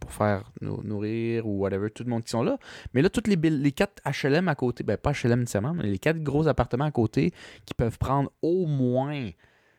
pour 0.00 0.12
faire 0.12 0.52
nou- 0.60 0.82
nourrir 0.82 1.46
ou 1.46 1.60
whatever, 1.60 1.90
tout 1.90 2.04
le 2.04 2.10
monde 2.10 2.24
qui 2.24 2.30
sont 2.30 2.42
là. 2.42 2.58
Mais 2.92 3.00
là, 3.02 3.08
toutes 3.08 3.26
les, 3.26 3.36
les 3.36 3.72
quatre 3.72 4.02
HLM 4.04 4.48
à 4.48 4.54
côté, 4.54 4.84
ben 4.84 4.96
pas 4.98 5.12
HLM 5.12 5.40
nécessairement, 5.40 5.72
mais 5.74 5.84
les 5.84 5.98
quatre 5.98 6.18
gros 6.22 6.46
appartements 6.46 6.84
à 6.84 6.90
côté 6.90 7.32
qui 7.64 7.72
peuvent 7.74 7.98
prendre 7.98 8.30
au 8.42 8.66
moins 8.66 9.30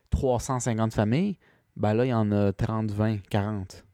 350 0.10 0.94
familles, 0.94 1.38
ben 1.76 1.94
là, 1.94 2.06
il 2.06 2.10
y 2.10 2.14
en 2.14 2.32
a 2.32 2.52
30, 2.54 2.92
20, 2.92 3.18
40. 3.30 3.86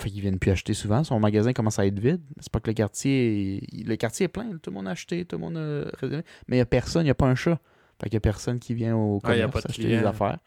Fait 0.00 0.10
qu'ils 0.10 0.22
viennent 0.22 0.38
plus 0.38 0.50
acheter 0.50 0.74
souvent. 0.74 1.04
Son 1.04 1.20
magasin 1.20 1.52
commence 1.52 1.78
à 1.78 1.86
être 1.86 1.98
vide. 1.98 2.22
C'est 2.40 2.50
pas 2.50 2.58
que 2.60 2.70
le 2.70 2.74
quartier. 2.74 3.62
Le 3.86 3.94
quartier 3.96 4.24
est 4.24 4.28
plein. 4.28 4.56
Tout 4.62 4.70
le 4.70 4.74
monde 4.74 4.88
a 4.88 4.92
acheté, 4.92 5.24
tout 5.24 5.36
le 5.36 5.40
monde 5.42 5.56
a 5.58 5.84
réservé. 5.98 6.24
Mais 6.48 6.56
il 6.56 6.58
n'y 6.58 6.62
a 6.62 6.66
personne, 6.66 7.02
il 7.02 7.04
n'y 7.04 7.10
a 7.10 7.14
pas 7.14 7.26
un 7.26 7.34
chat. 7.34 7.60
Fait 8.00 8.08
qu'il 8.08 8.14
n'y 8.16 8.18
a 8.18 8.20
personne 8.20 8.58
qui 8.58 8.74
vient 8.74 8.96
au 8.96 9.20
commerce 9.20 9.52
acheter 9.68 9.82
des 9.88 10.06
affaires. 10.08 10.38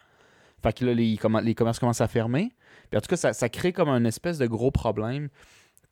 Fait 0.65 0.73
que 0.73 0.83
là, 0.83 0.95
les, 0.95 1.15
les 1.43 1.55
commerces 1.55 1.77
commencent 1.77 2.01
à 2.01 2.07
fermer. 2.07 2.55
Puis 2.89 2.97
en 2.97 3.01
tout 3.01 3.07
cas, 3.07 3.17
ça, 3.17 3.33
ça 3.33 3.49
crée 3.49 3.71
comme 3.71 3.87
un 3.87 4.03
espèce 4.03 4.39
de 4.39 4.47
gros 4.47 4.71
problème 4.71 5.29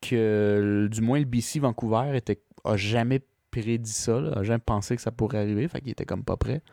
que 0.01 0.89
du 0.91 1.01
moins 1.01 1.19
le 1.19 1.25
BC 1.25 1.59
Vancouver 1.59 2.17
était, 2.17 2.41
a 2.63 2.75
jamais 2.75 3.21
prédit 3.51 3.91
ça, 3.91 4.19
là, 4.19 4.39
a 4.39 4.41
jamais 4.43 4.63
pensé 4.65 4.95
que 4.95 5.01
ça 5.03 5.11
pourrait 5.11 5.37
arriver. 5.37 5.67
Fait 5.67 5.79
qu'il 5.79 5.91
était 5.91 6.07
comme 6.07 6.23
pas 6.23 6.37
prêt. 6.37 6.63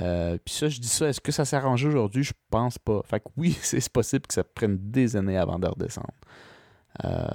Euh, 0.00 0.38
puis 0.44 0.54
ça, 0.54 0.68
je 0.68 0.78
dis 0.78 0.86
ça, 0.86 1.08
est-ce 1.08 1.20
que 1.20 1.32
ça 1.32 1.44
s'est 1.44 1.56
arrangé 1.56 1.88
aujourd'hui? 1.88 2.22
Je 2.22 2.32
pense 2.48 2.78
pas. 2.78 3.02
Fait 3.04 3.18
que 3.18 3.26
oui, 3.36 3.58
c'est 3.60 3.88
possible 3.90 4.28
que 4.28 4.34
ça 4.34 4.44
prenne 4.44 4.78
des 4.78 5.16
années 5.16 5.36
avant 5.36 5.58
de 5.58 5.66
redescendre. 5.66 6.14
Euh, 7.04 7.26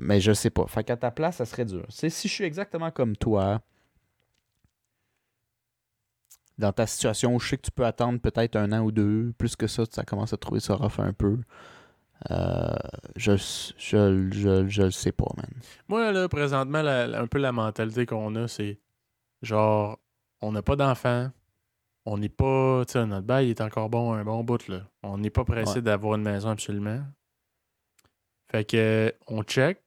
mais 0.00 0.20
je 0.20 0.32
sais 0.32 0.50
pas. 0.50 0.66
Fait 0.66 0.82
qu'à 0.82 0.96
ta 0.96 1.12
place, 1.12 1.36
ça 1.36 1.44
serait 1.44 1.64
dur. 1.64 1.86
Si 1.90 2.08
je 2.08 2.34
suis 2.34 2.44
exactement 2.44 2.90
comme 2.90 3.16
toi, 3.16 3.60
dans 6.58 6.72
ta 6.72 6.86
situation 6.86 7.34
où 7.34 7.40
je 7.40 7.48
sais 7.50 7.56
que 7.56 7.62
tu 7.62 7.70
peux 7.70 7.86
attendre 7.86 8.18
peut-être 8.20 8.56
un 8.56 8.72
an 8.72 8.80
ou 8.80 8.90
deux, 8.92 9.32
plus 9.38 9.54
que 9.56 9.66
ça, 9.66 9.84
ça 9.90 10.02
commence 10.04 10.32
à 10.32 10.36
trouver 10.36 10.60
ça 10.60 10.74
rough 10.74 10.98
un 10.98 11.12
peu. 11.12 11.38
Euh, 12.32 12.74
je, 13.14 13.36
je, 13.78 14.28
je, 14.32 14.66
je 14.68 14.82
le 14.82 14.90
sais 14.90 15.12
pas, 15.12 15.28
man. 15.36 15.46
Moi, 15.88 16.10
là, 16.10 16.28
présentement, 16.28 16.82
la- 16.82 17.06
la- 17.06 17.20
un 17.20 17.26
peu 17.28 17.38
la 17.38 17.52
mentalité 17.52 18.06
qu'on 18.06 18.34
a, 18.34 18.48
c'est 18.48 18.80
genre, 19.40 19.98
on 20.42 20.50
n'a 20.50 20.62
pas 20.62 20.74
d'enfants, 20.74 21.30
on 22.06 22.18
n'est 22.18 22.28
pas, 22.28 22.84
tu 22.86 22.94
sais, 22.94 23.06
notre 23.06 23.26
bail 23.26 23.50
est 23.50 23.60
encore 23.60 23.88
bon, 23.88 24.12
un 24.14 24.24
bon 24.24 24.42
bout, 24.42 24.66
là. 24.66 24.80
On 25.04 25.18
n'est 25.18 25.30
pas 25.30 25.44
pressé 25.44 25.74
Ouais. 25.76 25.82
d'avoir 25.82 26.16
une 26.16 26.22
maison 26.22 26.48
absolument. 26.48 27.02
Fait 28.50 28.64
que, 28.64 29.14
on 29.26 29.42
check, 29.42 29.82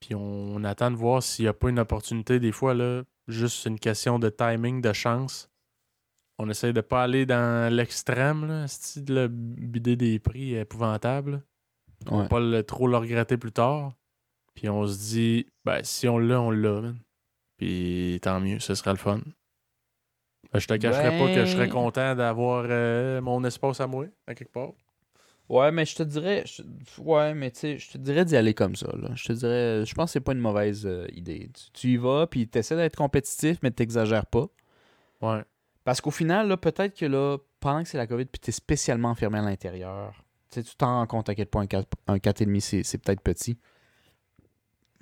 puis 0.00 0.14
on 0.14 0.64
attend 0.64 0.90
de 0.90 0.96
voir 0.96 1.22
s'il 1.22 1.44
n'y 1.44 1.48
a 1.48 1.52
pas 1.52 1.68
une 1.68 1.78
opportunité. 1.78 2.40
Des 2.40 2.52
fois, 2.52 2.74
là, 2.74 3.02
juste 3.28 3.66
une 3.66 3.78
question 3.78 4.18
de 4.18 4.28
timing, 4.30 4.80
de 4.80 4.92
chance. 4.92 5.49
On 6.42 6.48
essaye 6.48 6.72
de 6.72 6.80
pas 6.80 7.02
aller 7.02 7.26
dans 7.26 7.70
l'extrême, 7.72 8.46
là, 8.46 8.66
c'est 8.66 9.04
de 9.04 9.14
le 9.14 9.28
bider 9.28 9.96
des 9.96 10.18
prix 10.18 10.54
épouvantables. 10.54 11.42
On 12.08 12.16
Ouais. 12.16 12.22
va 12.22 12.28
pas 12.28 12.40
le- 12.40 12.62
trop 12.62 12.88
le 12.88 12.96
regretter 12.96 13.36
plus 13.36 13.52
tard. 13.52 13.92
Puis 14.54 14.68
on 14.70 14.86
se 14.86 14.96
dit, 14.98 15.46
ben, 15.66 15.80
si 15.82 16.08
on 16.08 16.18
l'a, 16.18 16.40
on 16.40 16.50
l'a, 16.50 16.80
man. 16.80 16.96
Puis 17.58 18.18
tant 18.22 18.40
mieux, 18.40 18.58
ce 18.58 18.74
sera 18.74 18.92
le 18.92 18.96
fun. 18.98 19.20
Ben, 20.52 20.58
je 20.58 20.66
te 20.66 20.74
cacherai 20.74 21.18
pas 21.18 21.26
que 21.34 21.44
je 21.44 21.52
serais 21.52 21.66
Ben- 21.66 21.72
content 21.72 22.14
d'avoir 22.14 22.64
euh, 22.68 23.20
mon 23.20 23.44
espace 23.44 23.80
à 23.80 23.86
moi, 23.86 24.06
à 24.26 24.34
quelque 24.34 24.52
part. 24.52 24.72
Ouais, 25.50 25.70
mais 25.72 25.84
je 25.84 25.96
te 25.96 26.02
dirais. 26.02 26.44
je- 26.46 26.62
ouais, 27.02 27.34
mais 27.34 27.50
tu 27.50 27.58
sais, 27.60 27.78
je 27.78 27.90
te 27.90 27.98
dirais 27.98 28.24
d'y 28.24 28.36
aller 28.36 28.54
comme 28.54 28.76
ça. 28.76 28.88
Là. 28.96 29.10
Je 29.14 29.24
te 29.24 29.32
dirais. 29.34 29.84
Je 29.84 29.94
pense 29.94 30.06
que 30.10 30.12
c'est 30.14 30.20
pas 30.20 30.32
une 30.32 30.38
mauvaise 30.40 30.86
euh, 30.86 31.06
idée. 31.12 31.50
Tu, 31.52 31.70
tu 31.72 31.88
y 31.88 31.96
vas, 31.98 32.26
puis 32.26 32.48
tu 32.48 32.58
essaies 32.58 32.76
d'être 32.76 32.96
compétitif, 32.96 33.58
mais 33.62 33.70
t'exagères 33.70 34.26
pas. 34.26 34.46
Ouais. 35.20 35.42
Parce 35.84 36.00
qu'au 36.00 36.10
final, 36.10 36.48
là, 36.48 36.56
peut-être 36.56 36.96
que 36.96 37.06
là, 37.06 37.38
pendant 37.58 37.82
que 37.82 37.88
c'est 37.88 37.98
la 37.98 38.06
COVID, 38.06 38.26
puis 38.26 38.40
tu 38.40 38.50
es 38.50 38.52
spécialement 38.52 39.10
enfermé 39.10 39.38
à 39.38 39.42
l'intérieur, 39.42 40.24
tu 40.50 40.62
t'en 40.76 40.98
rends 40.98 41.06
compte 41.06 41.28
à 41.28 41.34
quel 41.34 41.46
point 41.46 41.62
un 41.62 41.66
4 41.66 41.88
un 42.08 42.16
4,5, 42.16 42.60
c'est, 42.60 42.82
c'est 42.82 42.98
peut-être 42.98 43.20
petit. 43.22 43.58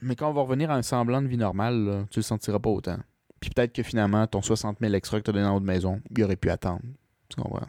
Mais 0.01 0.15
quand 0.15 0.29
on 0.31 0.33
va 0.33 0.43
revenir 0.43 0.71
à 0.71 0.75
un 0.77 0.83
semblant 0.83 1.21
de 1.23 1.27
vie 1.27 1.37
normale, 1.37 1.85
là, 1.85 2.05
tu 2.11 2.21
le 2.21 2.23
sentiras 2.23 2.59
pas 2.59 2.71
autant. 2.71 2.99
Puis 3.41 3.51
peut-être 3.51 3.73
que 3.73 3.83
finalement, 3.83 4.27
ton 4.27 4.43
60 4.43 4.79
000 4.81 4.95
extra 4.95 5.19
que 5.19 5.25
tu 5.25 5.31
as 5.31 5.33
donné 5.33 5.47
en 5.47 5.57
haut 5.57 5.61
de 5.61 5.65
maison, 5.65 6.01
il 6.11 6.23
aurait 6.25 6.37
pu 6.37 6.51
attendre. 6.51 6.83
Tu 7.29 7.41
comprends? 7.41 7.67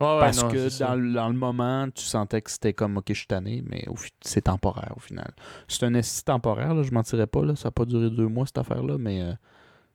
Ouais, 0.00 0.06
ouais, 0.06 0.20
Parce 0.20 0.42
non, 0.42 0.48
que 0.50 0.78
dans, 0.78 0.94
le- 0.94 1.12
dans 1.12 1.28
le 1.28 1.34
moment, 1.34 1.88
tu 1.90 2.04
sentais 2.04 2.40
que 2.40 2.50
c'était 2.50 2.72
comme, 2.72 2.96
ok, 2.96 3.04
je 3.08 3.14
suis 3.14 3.26
tanné, 3.26 3.62
mais 3.68 3.84
c'est 4.22 4.42
temporaire 4.42 4.94
au 4.96 5.00
final. 5.00 5.30
C'est 5.68 5.84
un 5.84 5.92
esti 5.94 6.24
temporaire, 6.24 6.74
là, 6.74 6.82
je 6.82 6.90
mentirais 6.90 7.26
pas, 7.26 7.44
là, 7.44 7.54
ça 7.54 7.68
n'a 7.68 7.72
pas 7.72 7.84
duré 7.84 8.08
deux 8.08 8.28
mois 8.28 8.46
cette 8.46 8.56
affaire-là, 8.58 8.96
mais, 8.96 9.20
euh, 9.22 9.34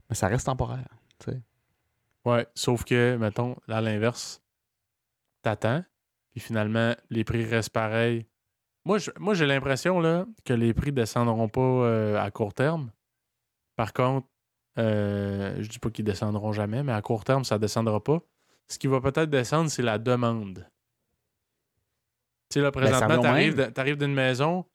mais 0.09 0.15
ça 0.15 0.27
reste 0.27 0.45
temporaire. 0.45 0.87
Ouais, 2.25 2.47
sauf 2.55 2.83
que, 2.83 3.15
mettons, 3.17 3.55
à 3.67 3.81
l'inverse, 3.81 4.41
t'attends, 5.43 5.83
puis 6.31 6.39
finalement, 6.41 6.95
les 7.09 7.23
prix 7.23 7.45
restent 7.45 7.69
pareils. 7.69 8.25
Moi, 8.85 8.97
j'ai 9.33 9.45
l'impression 9.45 9.99
là, 9.99 10.25
que 10.43 10.53
les 10.53 10.73
prix 10.73 10.91
descendront 10.91 11.49
pas 11.49 11.61
euh, 11.61 12.19
à 12.19 12.29
court 12.31 12.53
terme. 12.53 12.91
Par 13.75 13.93
contre, 13.93 14.27
euh, 14.77 15.55
je 15.61 15.67
dis 15.69 15.79
pas 15.79 15.89
qu'ils 15.89 16.05
descendront 16.05 16.51
jamais, 16.51 16.83
mais 16.83 16.91
à 16.91 17.01
court 17.01 17.23
terme, 17.23 17.43
ça 17.43 17.57
descendra 17.57 18.03
pas. 18.03 18.19
Ce 18.67 18.77
qui 18.77 18.87
va 18.87 19.01
peut-être 19.01 19.29
descendre, 19.29 19.69
c'est 19.69 19.81
la 19.81 19.97
demande. 19.97 20.67
Tu 22.49 22.55
sais, 22.55 22.61
là, 22.61 22.71
Ben, 22.71 22.81
présentement, 22.81 23.21
de- 23.55 23.65
t'arrives 23.65 23.97
d'une 23.97 24.13
maison, 24.13 24.65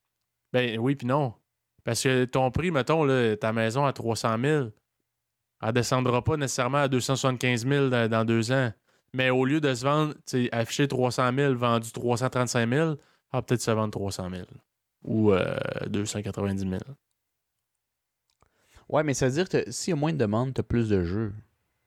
ben 0.53 0.79
oui, 0.79 0.97
puis 0.97 1.07
non. 1.07 1.35
Parce 1.85 2.03
que 2.03 2.25
ton 2.25 2.51
prix, 2.51 2.71
mettons, 2.71 3.05
là, 3.05 3.37
ta 3.37 3.53
maison 3.53 3.85
à 3.85 3.93
300 3.93 4.37
000, 4.41 4.69
elle 5.63 5.73
descendra 5.73 6.23
pas 6.23 6.37
nécessairement 6.37 6.79
à 6.79 6.89
275 6.89 7.67
000 7.67 7.89
dans, 7.89 8.25
deux 8.25 8.53
ans. 8.53 8.73
Mais 9.13 9.31
au 9.31 9.45
lieu 9.45 9.61
de 9.61 9.75
se 9.75 9.85
vendre, 9.85 10.15
tu 10.25 10.49
afficher 10.53 10.89
300 10.89 11.33
000, 11.35 11.55
vendu 11.55 11.91
335 11.93 12.69
000, 12.69 12.91
elle 12.91 12.97
va 13.33 13.43
peut-être 13.43 13.61
se 13.61 13.71
vendre 13.71 13.91
300 13.91 14.31
000. 14.31 14.45
Ou 15.05 15.33
euh, 15.33 15.57
290 15.89 16.61
000. 16.69 16.81
Ouais, 18.89 19.03
mais 19.03 19.15
ça 19.15 19.27
veut 19.27 19.33
dire 19.33 19.49
que 19.49 19.71
s'il 19.71 19.93
y 19.93 19.95
a 19.95 19.97
moins 19.97 20.13
de 20.13 20.19
demandes, 20.19 20.55
tu 20.55 20.61
as 20.61 20.65
plus 20.65 20.89
de 20.89 21.03
jeux. 21.05 21.33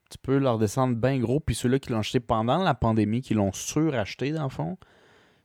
Tu 0.10 0.18
peux 0.18 0.38
leur 0.38 0.58
descendre 0.60 0.96
bien 0.96 1.20
gros, 1.20 1.40
puis 1.40 1.56
ceux-là 1.56 1.80
qui 1.80 1.92
l'ont 1.92 2.00
acheté 2.00 2.20
pendant 2.20 2.64
la 2.64 2.76
pandémie, 2.76 3.22
qui 3.22 3.34
l'ont 3.34 3.52
suracheté 3.52 4.32
dans 4.32 4.44
le 4.44 4.50
fond, 4.50 4.78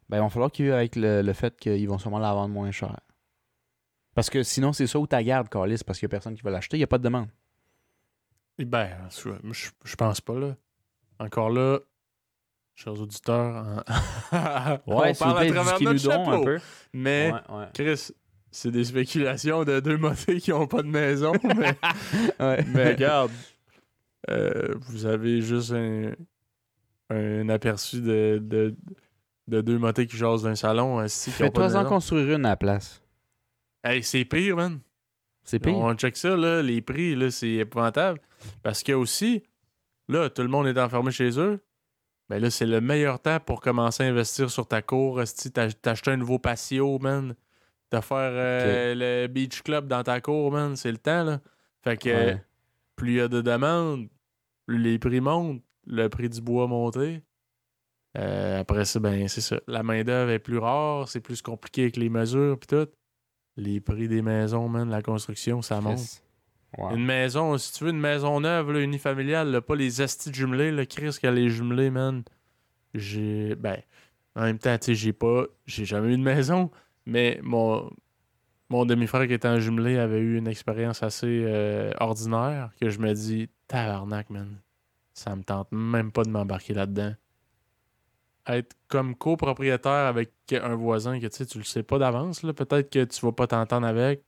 ben 0.09 0.19
il 0.19 0.21
va 0.21 0.29
falloir 0.29 0.51
qu'ils 0.51 0.67
vivent 0.67 0.75
avec 0.75 0.97
le, 0.97 1.23
le 1.23 1.33
fait 1.33 1.59
qu'ils 1.59 1.89
vont 1.89 1.99
sûrement 1.99 2.19
la 2.19 2.33
vendre 2.35 2.53
moins 2.53 2.71
cher. 2.71 3.01
Parce 4.15 4.31
que 4.31 4.43
sinon, 4.43 4.73
c'est 4.73 4.87
ça 4.87 4.99
où 4.99 5.07
ta 5.07 5.23
garde, 5.23 5.49
Calis, 5.49 5.83
parce 5.87 5.99
qu'il 5.99 6.07
n'y 6.07 6.11
a 6.11 6.17
personne 6.17 6.35
qui 6.35 6.43
va 6.43 6.51
l'acheter, 6.51 6.77
il 6.77 6.81
n'y 6.81 6.85
a 6.85 6.89
pas 6.89 6.99
de 6.99 7.05
demande. 7.05 7.29
Eh 8.59 8.65
Ben, 8.65 8.91
je, 9.11 9.31
je- 9.85 9.97
pense 9.97 10.21
pas, 10.21 10.39
là. 10.39 10.57
Encore 11.21 11.51
là, 11.51 11.79
chers 12.75 13.01
auditeurs, 13.01 13.57
hein, 13.57 13.85
on 14.87 14.97
parle 14.97 15.09
à 15.09 15.15
travers 15.15 15.81
notre 15.81 15.99
chapeau. 16.01 16.31
un 16.31 16.45
peu. 16.45 16.59
Mais, 16.93 17.33
Ouais, 17.33 17.57
ouais. 17.57 17.67
Chris, 17.75 18.11
c'est 18.51 18.71
des 18.71 18.85
spéculations 18.85 19.65
de 19.65 19.81
deux 19.81 19.97
motés 19.97 20.41
qui 20.41 20.53
ont 20.53 20.67
pas 20.67 20.83
de 20.83 20.89
maison, 20.89 21.33
mais, 21.45 21.75
Ouais. 22.41 22.65
mais 22.75 22.89
regarde, 22.93 23.31
euh, 24.31 24.75
vous 24.89 25.07
avez 25.07 25.41
juste 25.41 25.73
un, 25.73 26.13
un 27.11 27.49
aperçu 27.49 28.01
de, 28.01 28.39
de, 28.43 28.75
de 29.49 29.61
deux 29.61 29.79
motés 29.79 30.07
qui 30.07 30.17
jasent 30.17 30.43
d'un 30.43 30.55
salon. 30.57 31.01
de 31.03 31.09
Fais-toi 31.09 31.65
en 31.65 31.69
maison. 31.69 31.85
construire 31.85 32.37
une 32.37 32.45
à 32.47 32.51
la 32.51 32.57
place. 32.57 33.03
Hey, 33.85 34.03
c'est 34.03 34.25
pire, 34.25 34.57
man. 34.57 34.81
C'est 35.49 35.59
pire. 35.59 35.77
On 35.77 35.95
check 35.95 36.17
ça, 36.17 36.37
là, 36.37 36.63
les 36.63 36.83
prix, 36.83 37.15
là, 37.15 37.31
c'est 37.31 37.49
épouvantable. 37.53 38.21
Parce 38.63 38.83
que 38.83 38.93
aussi, 38.93 39.43
là, 40.09 40.29
tout 40.29 40.43
le 40.43 40.49
monde 40.49 40.67
est 40.67 40.79
enfermé 40.79 41.11
chez 41.11 41.39
eux. 41.41 41.61
Ben 42.29 42.39
là, 42.39 42.51
c'est 42.51 42.67
le 42.67 42.83
meilleur 42.83 43.19
temps 43.21 43.41
pour 43.41 43.63
commencer 43.63 44.03
à 44.05 44.07
investir 44.09 44.51
sur 44.51 44.69
ta 44.69 44.83
cour. 44.83 45.23
Si 45.25 45.51
acheté 45.57 46.11
un 46.11 46.17
nouveau 46.19 46.39
patio, 46.39 46.99
man. 46.99 47.35
De 47.91 48.01
faire 48.01 48.31
euh, 48.35 48.95
le 48.95 49.27
beach 49.29 49.63
club 49.63 49.89
dans 49.89 50.03
ta 50.03 50.21
cour, 50.21 50.53
man. 50.53 50.77
C'est 50.77 50.93
le 50.93 50.99
temps, 50.99 51.25
là. 51.25 51.41
Fait 51.83 51.97
que 51.97 52.09
Ouais. 52.11 52.45
plus 52.97 53.13
il 53.13 53.17
y 53.17 53.21
a 53.23 53.29
de 53.29 53.41
demandes, 53.41 54.09
plus 54.67 54.79
les 54.79 54.99
prix 54.99 55.21
montent, 55.23 55.63
le 55.87 56.09
prix 56.09 56.29
du 56.29 56.43
bois 56.43 56.67
monté. 56.67 57.23
Euh, 58.19 58.61
après 58.61 58.85
ça, 58.85 59.01
ben 59.01 59.27
c'est 59.29 59.41
ça. 59.41 59.61
La 59.67 59.83
main-d'œuvre 59.83 60.31
est 60.31 60.39
plus 60.39 60.59
rare, 60.59 61.09
c'est 61.09 61.21
plus 61.21 61.41
compliqué 61.41 61.83
avec 61.83 61.97
les 61.97 62.11
mesures 62.11 62.59
puis 62.59 62.67
tout. 62.67 62.89
Les 63.59 63.81
prix 63.81 64.07
des 64.07 64.23
maisons, 64.23 64.69
man, 64.69 64.89
la 64.89 65.03
construction, 65.03 65.63
ça 65.63 65.81
monte. 65.81 66.23
Wow. 66.77 66.95
Une 66.95 67.05
maison, 67.05 67.59
si 67.59 67.73
tu 67.73 67.85
veux 67.85 67.91
une 67.91 67.99
maison 67.99 68.41
neuve, 68.41 68.71
là, 68.71 68.81
unifamiliale, 68.81 69.51
là, 69.51 69.61
pas 69.61 69.75
les 69.75 70.01
astis 70.01 70.33
jumelés, 70.33 70.71
le 70.71 70.85
Chris 70.85 71.17
qui 71.19 71.27
a 71.27 71.33
les 71.33 71.49
jumelés, 71.51 71.91
man. 71.91 72.23
J'ai. 72.95 73.57
Ben, 73.57 73.79
en 74.37 74.43
même 74.43 74.59
temps, 74.59 74.79
tu 74.79 74.87
sais, 74.87 74.95
j'ai 74.95 75.13
pas. 75.13 75.47
J'ai 75.67 75.85
jamais 75.85 76.15
eu 76.15 76.17
de 76.17 76.23
maison, 76.23 76.71
mais 77.05 77.41
mon. 77.43 77.91
Mon 78.71 78.85
demi-frère 78.85 79.27
qui 79.27 79.33
était 79.33 79.49
en 79.49 79.59
jumelé 79.59 79.97
avait 79.97 80.21
eu 80.21 80.37
une 80.37 80.47
expérience 80.47 81.03
assez 81.03 81.43
euh, 81.47 81.91
ordinaire 82.01 82.71
que 82.79 82.91
je 82.91 82.99
me 82.99 83.13
dis, 83.15 83.49
tabarnak, 83.67 84.29
man. 84.31 84.61
Ça 85.15 85.35
me 85.35 85.43
tente 85.43 85.73
même 85.73 86.13
pas 86.13 86.23
de 86.23 86.29
m'embarquer 86.29 86.75
là-dedans. 86.75 87.15
Être 88.49 88.75
comme 88.89 89.15
copropriétaire 89.15 89.93
avec 90.07 90.33
un 90.53 90.75
voisin 90.75 91.21
que 91.21 91.27
tu 91.27 91.59
le 91.59 91.65
sais 91.65 91.83
pas 91.83 91.99
d'avance. 91.99 92.41
Peut-être 92.41 92.91
que 92.91 93.05
tu 93.05 93.25
vas 93.27 93.33
pas 93.33 93.47
t'entendre 93.47 93.87
avec. 93.87 94.23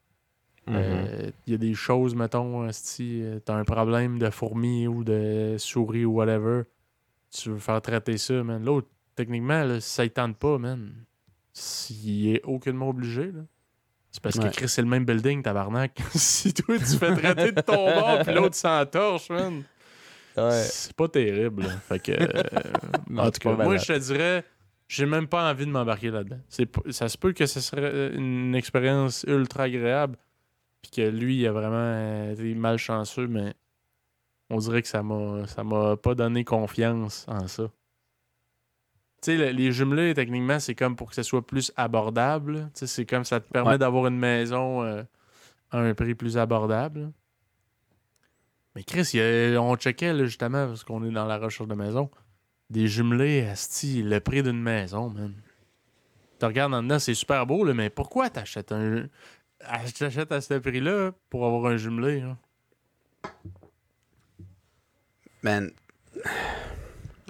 Mhm. 0.67 0.75
Euh, 0.77 1.31
Il 1.47 1.53
y 1.53 1.55
a 1.55 1.57
des 1.57 1.73
choses, 1.73 2.13
mettons, 2.13 2.63
euh, 2.63 2.69
si 2.71 3.23
tu 3.45 3.51
as 3.51 3.55
un 3.55 3.63
problème 3.63 4.19
de 4.19 4.29
fourmis 4.29 4.87
ou 4.87 5.03
de 5.03 5.55
souris 5.57 6.05
ou 6.05 6.13
whatever, 6.13 6.63
tu 7.31 7.49
veux 7.49 7.57
faire 7.57 7.81
traiter 7.81 8.17
ça, 8.19 8.43
man. 8.43 8.63
L'autre, 8.63 8.87
techniquement, 9.15 9.63
là, 9.63 9.79
ça 9.81 10.03
ne 10.03 10.09
tente 10.09 10.37
pas, 10.37 10.59
man, 10.59 10.93
s'il 11.51 12.35
est 12.35 12.43
aucunement 12.43 12.89
obligé, 12.89 13.31
là, 13.31 13.41
c'est 14.11 14.21
parce 14.21 14.35
Ouais. 14.35 14.49
que 14.49 14.55
Chris, 14.55 14.69
c'est 14.69 14.81
le 14.83 14.87
même 14.87 15.05
building, 15.05 15.41
tabarnak. 15.41 15.99
si 16.15 16.53
toi, 16.53 16.77
tu 16.77 16.85
fais 16.97 17.15
traiter 17.15 17.51
de 17.53 17.61
ton 17.61 17.85
bord, 17.85 18.19
puis 18.23 18.33
l'autre 18.35 18.55
s'entorche, 18.55 19.29
man, 19.31 19.63
c'est 20.35 20.93
pas 20.93 21.07
terrible. 21.07 21.63
là. 21.63 21.69
Fait 21.87 21.99
que, 21.99 22.11
euh, 22.19 22.43
Non, 23.09 23.23
en 23.23 23.31
tout 23.31 23.39
cas, 23.39 23.55
moi, 23.55 23.77
je 23.77 23.85
te 23.85 23.97
dirais, 23.97 24.43
j'ai 24.87 25.05
même 25.05 25.27
pas 25.27 25.49
envie 25.49 25.65
de 25.65 25.71
m'embarquer 25.71 26.11
là-dedans. 26.11 26.39
Ça 26.89 27.09
se 27.09 27.17
peut 27.17 27.33
que 27.33 27.45
ce 27.45 27.59
serait 27.59 28.13
une 28.15 28.55
expérience 28.55 29.23
ultra 29.27 29.63
agréable, 29.63 30.17
puis 30.81 30.91
que 30.91 31.01
lui, 31.09 31.37
il 31.39 31.47
a 31.47 31.51
vraiment 31.51 31.75
euh, 31.77 32.33
été 32.33 32.53
malchanceux, 32.55 33.27
mais 33.27 33.53
on 34.49 34.57
dirait 34.57 34.81
que 34.81 34.87
ça 34.87 35.01
m'a 35.03 35.95
pas 35.97 36.15
donné 36.15 36.43
confiance 36.43 37.25
en 37.27 37.47
ça. 37.47 37.69
Tu 39.23 39.31
sais, 39.33 39.37
le- 39.37 39.51
les 39.51 39.71
jumelés, 39.71 40.13
techniquement, 40.15 40.59
c'est 40.59 40.73
comme 40.75 40.95
pour 40.95 41.09
que 41.09 41.15
ce 41.15 41.21
soit 41.23 41.45
plus 41.45 41.71
abordable. 41.77 42.69
C'est 42.73 43.05
comme 43.05 43.23
ça 43.23 43.39
te 43.39 43.47
permet 43.51 43.71
Ouais. 43.71 43.77
d'avoir 43.77 44.07
une 44.07 44.17
maison 44.17 44.81
euh, 44.83 45.03
à 45.69 45.77
un 45.79 45.93
prix 45.93 46.15
plus 46.15 46.37
abordable. 46.39 47.11
Mais 48.75 48.83
Chris, 48.83 49.19
a- 49.19 49.57
on 49.59 49.75
checkait 49.75 50.13
là, 50.13 50.25
justement, 50.25 50.67
parce 50.67 50.83
qu'on 50.83 51.03
est 51.03 51.11
dans 51.11 51.25
la 51.25 51.37
recherche 51.37 51.67
de 51.67 51.75
maison. 51.75 52.09
Des 52.69 52.87
jumelés, 52.87 53.41
asti, 53.45 54.01
le 54.01 54.19
prix 54.19 54.43
d'une 54.43 54.61
maison, 54.61 55.09
man. 55.09 55.33
Tu 56.39 56.45
regardes 56.45 56.73
en 56.73 56.81
dedans, 56.81 56.97
c'est 56.99 57.13
super 57.13 57.45
beau, 57.45 57.63
là, 57.65 57.73
mais 57.73 57.89
pourquoi 57.89 58.29
t'achètes 58.29 58.71
un. 58.71 59.07
T'achètes 59.97 60.31
à 60.31 60.41
ce 60.41 60.55
prix-là 60.55 61.11
pour 61.29 61.45
avoir 61.45 61.71
un 61.71 61.77
jumelé? 61.77 62.23
Man, 65.43 65.71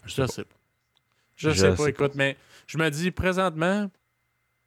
Je 0.06 0.24
sais 0.26 0.44
pas. 0.44 0.50
Je, 1.36 1.50
Je 1.50 1.54
sais 1.56 1.70
pas, 1.70 1.76
sais 1.78 1.90
écoute, 1.90 2.12
mais 2.16 2.38
je 2.68 2.78
me 2.78 2.90
dis, 2.90 3.12
présentement, 3.12 3.90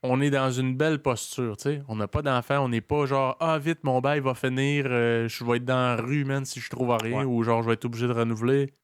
on 0.06 0.20
est 0.20 0.30
dans 0.30 0.50
une 0.50 0.76
belle 0.76 1.00
posture, 1.00 1.56
tu 1.56 1.62
sais. 1.62 1.82
On 1.88 1.96
n'a 1.96 2.06
pas 2.06 2.20
d'enfants, 2.22 2.60
on 2.60 2.68
n'est 2.68 2.82
pas 2.82 3.06
genre, 3.06 3.36
ah, 3.40 3.58
vite, 3.58 3.82
mon 3.84 4.00
bail 4.00 4.20
va 4.20 4.34
finir, 4.34 4.84
euh, 4.88 5.26
je 5.28 5.42
vais 5.44 5.56
être 5.56 5.64
dans 5.64 5.96
la 5.96 5.96
rue, 5.96 6.24
man, 6.24 6.44
si 6.44 6.60
je 6.60 6.68
trouve 6.68 6.90
à 6.92 6.98
rien, 6.98 7.20
Ouais. 7.20 7.24
ou 7.24 7.42
genre, 7.42 7.62
je 7.62 7.68
vais 7.68 7.74
être 7.74 7.86
obligé 7.86 8.06
de 8.06 8.12
renouveler. 8.12 8.74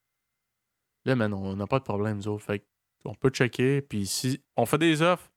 Là, 1.05 1.15
man, 1.17 1.33
on 1.35 1.55
n'a 1.57 1.67
pas 1.67 1.79
de 1.79 1.85
problème, 1.85 2.17
nous 2.17 2.29
autres. 2.29 2.45
Fait 2.45 2.65
on 3.05 3.15
peut 3.15 3.31
checker, 3.31 3.81
puis 3.83 4.07
si 4.07 4.43
on 4.57 4.67
fait 4.67 4.79
des 4.79 5.01
offres, 5.03 5.31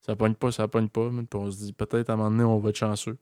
ça 0.00 0.14
pogne 0.16 0.34
pas, 0.34 0.52
ça 0.52 0.68
pogne 0.68 0.88
pas, 0.88 1.08
man, 1.10 1.26
puis 1.26 1.38
on 1.40 1.50
se 1.50 1.56
dit, 1.58 1.72
peut-être 1.72 2.10
à 2.10 2.14
un 2.14 2.16
moment 2.16 2.30
donné, 2.30 2.44
on 2.44 2.58
va 2.58 2.70
être 2.70 2.76
chanceux. 2.76 3.18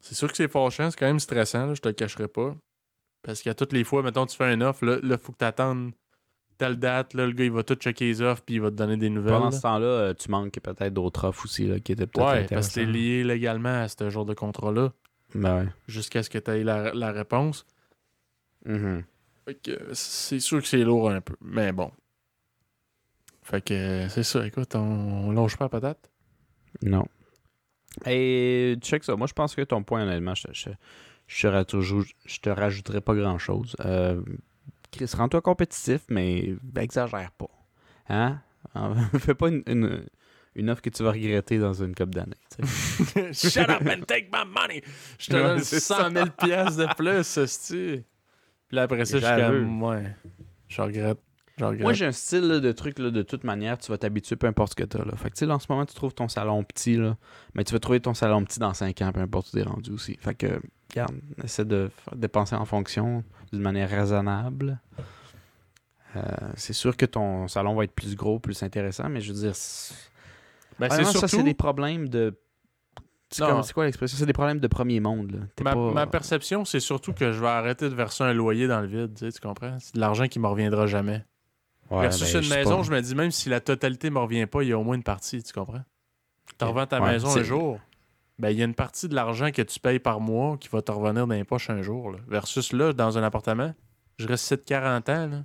C'est 0.00 0.14
sûr 0.14 0.28
que 0.28 0.36
c'est 0.36 0.48
fâchant, 0.48 0.90
c'est 0.90 0.98
quand 0.98 1.06
même 1.06 1.18
stressant, 1.20 1.66
là, 1.66 1.74
je 1.74 1.80
te 1.80 1.88
le 1.88 1.94
cacherai 1.94 2.28
pas. 2.28 2.54
Parce 3.22 3.42
qu'à 3.42 3.54
toutes 3.54 3.72
les 3.72 3.82
fois, 3.82 4.02
mettons, 4.04 4.26
tu 4.26 4.36
fais 4.36 4.44
un 4.44 4.60
offre, 4.60 4.84
là, 4.84 4.98
il 5.02 5.18
faut 5.18 5.32
que 5.32 5.38
tu 5.38 5.44
attendes 5.44 5.92
telle 6.58 6.76
date, 6.76 7.14
là, 7.14 7.24
le 7.26 7.32
gars, 7.32 7.44
il 7.44 7.52
va 7.52 7.62
tout 7.62 7.74
checker 7.76 8.04
les 8.06 8.20
offres, 8.20 8.42
puis 8.44 8.56
il 8.56 8.60
va 8.60 8.70
te 8.70 8.76
donner 8.76 8.96
des 8.96 9.08
nouvelles. 9.10 9.32
pendant 9.32 9.50
ce 9.50 9.62
temps-là, 9.62 9.86
euh, 9.86 10.14
tu 10.14 10.30
manques 10.30 10.58
peut-être 10.60 10.92
d'autres 10.92 11.24
offres 11.28 11.44
aussi 11.44 11.66
là, 11.66 11.78
qui 11.80 11.92
étaient 11.92 12.06
peut-être 12.06 12.26
Ouais, 12.32 12.46
parce 12.48 12.68
que 12.68 12.74
t'es 12.74 12.84
lié 12.84 13.22
légalement 13.24 13.82
à 13.82 13.88
ce 13.88 14.10
genre 14.10 14.24
de 14.26 14.34
contrat-là, 14.34 14.92
Ben 15.34 15.60
ouais. 15.64 15.68
jusqu'à 15.86 16.22
ce 16.22 16.28
que 16.30 16.38
tu 16.38 16.50
aies 16.50 16.64
la, 16.64 16.92
la 16.92 17.12
réponse. 17.12 17.64
Mhm. 18.66 19.04
Fait 19.46 19.54
que 19.54 19.70
euh, 19.70 19.90
c'est 19.94 20.40
sûr 20.40 20.60
que 20.60 20.66
c'est 20.68 20.84
lourd 20.84 21.10
un 21.10 21.20
peu, 21.20 21.34
mais 21.40 21.72
bon. 21.72 21.90
Fait 23.42 23.62
que 23.64 24.08
c'est 24.10 24.24
ça, 24.24 24.46
écoute, 24.46 24.74
on, 24.74 24.80
on 24.80 25.30
lâche 25.32 25.56
pas 25.56 25.66
la 25.66 25.68
patate? 25.70 26.10
Non. 26.82 27.06
Et 28.06 28.76
check 28.82 29.04
ça. 29.04 29.16
Moi, 29.16 29.26
je 29.26 29.32
pense 29.32 29.54
que 29.54 29.62
ton 29.62 29.82
point, 29.82 30.02
honnêtement, 30.02 30.34
je, 30.34 30.48
je, 30.52 30.68
je, 31.26 31.42
te, 31.42 31.46
rajouterai- 31.46 32.14
je 32.26 32.40
te 32.40 32.50
rajouterai 32.50 33.00
pas 33.00 33.14
grand-chose. 33.14 33.74
Euh, 33.84 34.20
Chris, 34.90 35.10
rends-toi 35.16 35.40
compétitif, 35.42 36.02
mais 36.08 36.54
exagère 36.76 37.30
pas. 37.32 37.50
Hein? 38.08 38.40
Fais 39.18 39.34
pas 39.34 39.48
une, 39.48 39.62
une, 39.66 40.06
une 40.54 40.70
offre 40.70 40.82
que 40.82 40.90
tu 40.90 41.02
vas 41.02 41.10
regretter 41.12 41.58
dans 41.58 41.72
une 41.74 41.94
couple 41.94 42.10
d'années. 42.14 42.36
Shut 43.32 43.68
up 43.68 43.82
and 43.86 44.02
take 44.06 44.28
my 44.32 44.44
money! 44.46 44.82
Je 45.18 45.26
te 45.28 45.34
Ouais, 45.36 45.42
donne 45.42 45.58
c'est 45.60 45.80
100 45.80 46.10
000 46.10 46.26
piastres 46.42 46.76
de 46.78 46.94
plus, 46.94 47.36
hostie. 47.38 48.04
Puis 48.68 48.76
là, 48.76 48.82
après 48.82 49.04
ça, 49.04 49.18
je 49.18 49.24
suis 49.24 49.34
comme, 49.36 49.82
ouais, 49.82 50.14
je 50.68 50.82
regrette. 50.82 51.18
Moi, 51.60 51.92
j'ai 51.92 52.06
un 52.06 52.12
style 52.12 52.46
là, 52.48 52.60
de 52.60 52.72
truc 52.72 52.98
là, 52.98 53.10
de 53.10 53.22
toute 53.22 53.44
manière, 53.44 53.78
tu 53.78 53.90
vas 53.90 53.98
t'habituer 53.98 54.36
peu 54.36 54.46
importe 54.46 54.70
ce 54.70 54.76
que 54.76 54.84
tu 54.84 54.96
as. 54.96 55.04
Là. 55.04 55.16
Fait 55.16 55.30
que 55.30 55.34
tu 55.36 55.44
sais, 55.46 55.50
en 55.50 55.58
ce 55.58 55.66
moment, 55.68 55.84
tu 55.86 55.94
trouves 55.94 56.14
ton 56.14 56.28
salon 56.28 56.62
petit, 56.64 56.96
là, 56.96 57.16
mais 57.54 57.64
tu 57.64 57.72
vas 57.72 57.78
trouver 57.80 58.00
ton 58.00 58.14
salon 58.14 58.44
petit 58.44 58.58
dans 58.58 58.74
5 58.74 59.00
ans, 59.02 59.12
peu 59.12 59.20
importe 59.20 59.48
où 59.48 59.50
tu 59.52 59.58
es 59.58 59.62
rendu 59.62 59.90
aussi. 59.92 60.16
Fait 60.20 60.34
que, 60.34 60.60
regarde, 60.90 61.14
essaie 61.42 61.64
de 61.64 61.90
dépenser 62.14 62.54
en 62.56 62.64
fonction 62.64 63.22
d'une 63.52 63.62
manière 63.62 63.88
raisonnable. 63.90 64.80
Euh, 66.16 66.22
c'est 66.56 66.72
sûr 66.72 66.96
que 66.96 67.04
ton 67.06 67.48
salon 67.48 67.74
va 67.74 67.84
être 67.84 67.92
plus 67.94 68.16
gros, 68.16 68.38
plus 68.38 68.62
intéressant, 68.62 69.08
mais 69.08 69.20
je 69.20 69.32
veux 69.32 69.38
dire, 69.40 69.54
c'est- 69.54 69.94
Ben, 70.78 70.88
c'est 70.90 71.04
ça, 71.04 71.26
c'est 71.28 71.42
des 71.42 71.54
problèmes 71.54 72.08
de. 72.08 72.38
C'est 73.30 73.42
Non. 73.42 73.48
comme- 73.56 73.62
c'est 73.62 73.74
quoi 73.74 73.84
l'expression? 73.84 74.16
C'est 74.16 74.24
des 74.24 74.32
problèmes 74.32 74.58
de 74.60 74.68
premier 74.68 75.00
monde. 75.00 75.32
Là. 75.32 75.38
T'es 75.54 75.62
Ma, 75.64 75.74
pas- 75.74 75.92
ma 75.92 76.06
perception, 76.06 76.64
c'est 76.64 76.80
surtout 76.80 77.12
que 77.12 77.30
je 77.30 77.40
vais 77.40 77.46
arrêter 77.48 77.90
de 77.90 77.94
verser 77.94 78.24
un 78.24 78.32
loyer 78.32 78.66
dans 78.68 78.80
le 78.80 78.86
vide, 78.86 79.12
tu, 79.14 79.26
sais, 79.26 79.32
tu 79.32 79.40
comprends? 79.46 79.76
C'est 79.80 79.96
de 79.96 80.00
l'argent 80.00 80.28
qui 80.28 80.38
me 80.38 80.46
reviendra 80.46 80.86
jamais. 80.86 81.26
Ouais, 81.90 82.02
Versus 82.02 82.32
une 82.34 82.48
maison, 82.48 82.78
pas. 82.78 82.82
je 82.82 82.90
me 82.90 83.00
dis, 83.00 83.14
même 83.14 83.30
si 83.30 83.48
la 83.48 83.60
totalité 83.60 84.10
me 84.10 84.18
revient 84.18 84.46
pas, 84.46 84.62
il 84.62 84.68
y 84.68 84.72
a 84.72 84.78
au 84.78 84.82
moins 84.84 84.94
une 84.96 85.02
partie, 85.02 85.42
tu 85.42 85.52
comprends? 85.52 85.82
Tu 86.58 86.64
revends 86.64 86.86
ta 86.86 87.00
Ouais, 87.00 87.12
maison 87.12 87.34
un 87.36 87.42
jour, 87.42 87.78
ben 88.38 88.50
il 88.50 88.58
y 88.58 88.62
a 88.62 88.64
une 88.64 88.74
partie 88.74 89.08
de 89.08 89.14
l'argent 89.14 89.50
que 89.50 89.62
tu 89.62 89.80
payes 89.80 89.98
par 89.98 90.20
mois 90.20 90.56
qui 90.58 90.68
va 90.68 90.82
te 90.82 90.92
revenir 90.92 91.26
dans 91.26 91.34
les 91.34 91.44
poches 91.44 91.70
un 91.70 91.82
jour. 91.82 92.10
là. 92.12 92.18
Versus 92.28 92.72
là, 92.72 92.92
dans 92.92 93.16
un 93.18 93.22
appartement, 93.22 93.74
je 94.18 94.26
reste 94.28 94.52
7-40 94.52 95.10
ans, 95.10 95.26
là. 95.28 95.44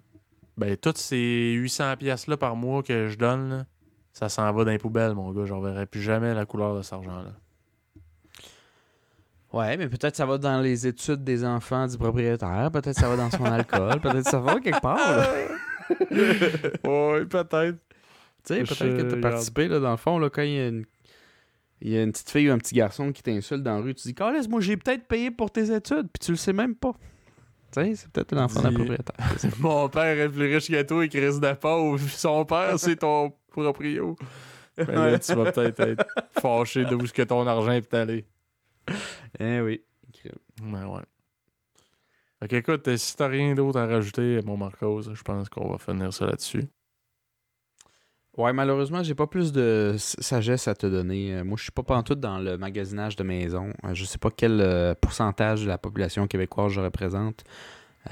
ben 0.58 0.76
toutes 0.78 0.98
ces 0.98 1.52
800 1.54 1.96
pièces 1.98 2.28
là 2.28 2.36
par 2.38 2.56
mois 2.56 2.84
que 2.84 3.08
je 3.08 3.18
donne, 3.18 3.50
là, 3.50 3.66
ça 4.12 4.28
s'en 4.30 4.52
va 4.52 4.64
dans 4.66 4.72
les 4.72 4.78
poubelles, 4.78 5.14
mon 5.16 5.32
gars. 5.32 5.46
Je 5.46 5.54
reverrai 5.54 5.86
plus 5.86 6.02
jamais 6.02 6.34
la 6.34 6.46
couleur 6.46 6.76
de 6.76 6.82
cet 6.82 6.94
argent-là. 6.94 7.32
Ouais, 9.52 9.78
mais 9.78 9.88
peut-être 9.88 10.16
ça 10.16 10.26
va 10.26 10.38
dans 10.40 10.60
les 10.62 10.88
études 10.88 11.24
des 11.24 11.46
enfants 11.46 11.86
du 11.86 11.96
propriétaire, 11.98 12.70
peut-être 12.72 12.98
ça 12.98 13.08
va 13.08 13.16
dans 13.16 13.30
son 13.30 13.46
alcool, 13.52 14.00
peut-être 14.02 14.28
ça 14.28 14.40
va 14.40 14.60
quelque 14.60 14.82
part. 14.82 14.98
là. 14.98 15.28
oui, 16.12 17.26
peut-être. 17.26 17.78
Tu 18.46 18.54
sais, 18.54 18.64
peut-être 18.64 18.98
que 18.98 19.10
tu 19.10 19.16
as 19.16 19.22
participé, 19.22 19.68
là, 19.68 19.80
dans 19.80 19.92
le 19.92 19.98
fond, 19.98 20.20
là, 20.20 20.30
quand 20.30 20.42
il 20.42 20.54
y 20.54 20.60
a 20.60 20.68
une... 20.68 20.86
Il 21.86 21.92
y 21.92 21.98
a 21.98 22.04
une 22.04 22.14
petite 22.14 22.30
fille 22.30 22.50
ou 22.50 22.54
un 22.54 22.58
petit 22.60 22.76
garçon 22.76 23.12
qui 23.12 23.22
t'insulte 23.22 23.62
dans 23.62 23.76
la 23.76 23.82
rue, 23.82 23.94
tu 23.94 24.08
dis 24.08 24.16
Calisse, 24.16 24.48
moi 24.48 24.62
j'ai 24.62 24.78
peut-être 24.78 25.06
payé 25.06 25.32
pour 25.32 25.52
tes 25.52 25.70
études, 25.70 26.08
puis 26.14 26.20
tu 26.22 26.32
le 26.32 26.38
sais 26.38 26.54
même 26.54 26.76
pas. 26.76 26.94
Tu 27.74 27.82
sais, 27.82 27.96
c'est 27.96 28.10
peut-être 28.10 28.34
l'enfant 28.34 28.62
d'un 28.62 28.72
propriétaire. 28.72 29.36
Mon 29.60 29.90
père 29.90 30.18
est 30.18 30.30
plus 30.30 30.54
riche 30.54 30.70
que 30.70 30.82
toi 30.84 31.04
et 31.04 31.10
Chris 31.10 31.42
de 31.42 31.54
pauvre. 31.54 32.00
Son 32.00 32.46
père, 32.46 32.80
c'est 32.80 32.96
ton 32.96 33.34
proprio. 33.52 34.16
Ben 34.78 35.12
là, 35.12 35.20
tu 35.20 35.34
vas 35.34 35.52
peut-être 35.52 35.80
être 35.82 36.06
fâché 36.40 36.86
de 36.86 36.96
où 36.96 37.00
que 37.00 37.22
ton 37.24 37.46
argent 37.46 37.72
est 37.72 37.94
allé. 37.94 38.26
Eh 39.40 39.60
oui. 39.60 39.82
Ben 40.62 40.88
ouais. 40.88 41.02
Fait 42.44 42.50
qu'écoute, 42.50 42.86
euh, 42.90 42.98
si 42.98 43.16
t'as 43.16 43.30
rien 43.30 43.56
d'autre 43.56 43.80
à 43.80 43.88
rajouter, 43.88 44.42
mon 44.44 44.58
Marcos, 44.58 45.04
je 45.14 45.22
pense 45.24 45.48
qu'on 45.48 45.70
va 45.70 45.78
finir 45.78 46.12
ça 46.12 46.26
là-dessus. 46.26 46.66
Ouais, 48.38 48.52
malheureusement, 48.52 49.02
j'ai 49.02 49.16
pas 49.16 49.28
plus 49.28 49.54
de 49.54 49.96
sagesse 49.98 50.68
à 50.68 50.76
te 50.76 50.86
donner. 50.86 51.36
Euh, 51.36 51.44
Moi, 51.46 51.56
je 51.56 51.64
suis 51.64 51.72
pas 51.72 51.84
pantoute 51.84 52.20
dans 52.20 52.40
le 52.40 52.58
magasinage 52.58 53.16
de 53.16 53.24
maisons. 53.24 53.72
Euh, 53.86 53.94
Je 53.94 54.04
sais 54.04 54.18
pas 54.18 54.30
quel 54.30 54.60
euh, 54.60 54.94
pourcentage 54.94 55.64
de 55.64 55.70
la 55.70 55.78
population 55.78 56.28
québécoise 56.28 56.74
je 56.74 56.82
représente. 56.82 57.46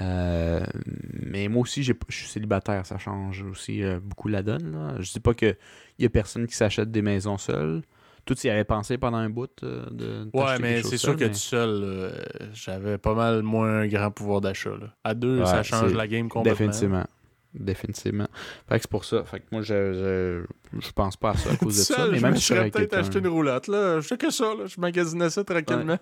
Euh, 0.00 0.64
mais 1.12 1.48
moi 1.48 1.60
aussi, 1.60 1.82
je 1.82 1.92
suis 2.08 2.26
célibataire. 2.26 2.86
Ça 2.86 2.96
change 2.96 3.42
aussi 3.42 3.82
euh, 3.82 4.00
beaucoup 4.00 4.28
la 4.28 4.42
donne. 4.42 4.72
Là. 4.72 4.94
Je 4.98 5.12
dis 5.12 5.20
pas 5.20 5.34
qu'il 5.34 5.58
y 5.98 6.06
a 6.06 6.08
personne 6.08 6.46
qui 6.46 6.54
s'achète 6.54 6.90
des 6.90 7.02
maisons 7.02 7.36
seules. 7.36 7.82
Tout 8.24 8.38
y 8.44 8.48
avait 8.50 8.64
pensé 8.64 8.98
pendant 8.98 9.18
un 9.18 9.30
bout 9.30 9.50
euh, 9.64 9.84
de. 9.90 10.30
Ouais, 10.32 10.58
mais 10.60 10.82
c'est 10.82 10.96
sûr 10.96 11.16
que 11.16 11.24
tout 11.24 11.34
seul, 11.34 11.80
euh, 11.82 12.10
j'avais 12.52 12.96
pas 12.96 13.14
mal 13.14 13.42
moins 13.42 13.80
un 13.80 13.86
grand 13.88 14.10
pouvoir 14.12 14.40
d'achat. 14.40 14.70
À 15.02 15.14
deux, 15.14 15.40
Ouais, 15.40 15.46
ça 15.46 15.62
change 15.62 15.92
la 15.92 16.06
game 16.06 16.28
complètement. 16.28 16.58
Définitivement. 16.66 17.04
Définitivement. 17.54 18.28
Fait 18.68 18.76
que 18.76 18.82
c'est 18.82 18.90
pour 18.90 19.04
ça. 19.04 19.24
Fait 19.24 19.40
que 19.40 19.44
moi, 19.52 19.60
je, 19.62 20.44
je, 20.72 20.80
je 20.80 20.92
pense 20.92 21.16
pas 21.16 21.30
à 21.30 21.36
ça 21.36 21.50
à 21.50 21.56
cause 21.58 21.76
de 21.76 21.82
ça. 21.82 21.96
Seul, 21.96 22.12
Mais 22.12 22.18
je 22.18 22.22
même 22.22 22.32
me 22.32 22.38
si 22.38 22.44
serais 22.46 22.70
peut-être 22.70 22.94
acheté 22.94 23.18
une 23.18 23.28
roulotte. 23.28 23.66
Là. 23.66 24.00
Je 24.00 24.08
sais 24.08 24.16
que 24.16 24.30
ça, 24.30 24.54
là. 24.54 24.66
je 24.66 24.80
magasinais 24.80 25.28
ça 25.28 25.44
tranquillement. 25.44 25.98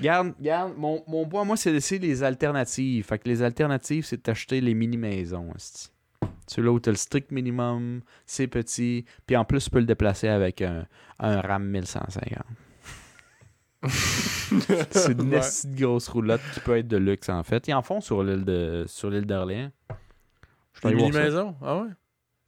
Garde, 0.00 0.34
garde, 0.40 0.74
mon, 0.76 1.02
mon 1.08 1.26
point, 1.26 1.44
moi, 1.44 1.56
c'est 1.56 1.72
d'essayer 1.72 1.98
les 2.00 2.22
alternatives. 2.22 3.04
Fait 3.04 3.18
que 3.18 3.28
les 3.28 3.42
alternatives, 3.42 4.04
c'est 4.04 4.24
d'acheter 4.24 4.60
les 4.60 4.74
mini-maisons. 4.74 5.50
Celui-là 6.46 6.72
où 6.72 6.80
t'as 6.80 6.92
le 6.92 6.96
strict 6.96 7.30
minimum, 7.32 8.02
c'est 8.24 8.46
petit, 8.46 9.04
puis 9.26 9.36
en 9.36 9.44
plus, 9.44 9.64
tu 9.64 9.70
peux 9.70 9.80
le 9.80 9.86
déplacer 9.86 10.28
avec 10.28 10.62
un, 10.62 10.86
un 11.18 11.40
RAM 11.40 11.64
1150. 11.68 12.44
C'est 13.88 15.12
une 15.12 15.32
Ouais. 15.34 15.40
grosse 15.74 16.08
roulotte 16.08 16.40
qui 16.54 16.60
peut 16.60 16.76
être 16.78 16.88
de 16.88 16.96
luxe, 16.96 17.28
en 17.28 17.42
fait. 17.42 17.68
Ils 17.68 17.74
en 17.74 17.82
font 17.82 18.00
sur 18.00 18.22
l'île 18.22 18.44
de 18.44 18.84
sur 18.88 19.10
l'île 19.10 19.26
d'Orléans. 19.26 19.70
Des 20.82 20.94
mini-maisons? 20.94 21.54
Ah 21.62 21.82
ouais? 21.82 21.88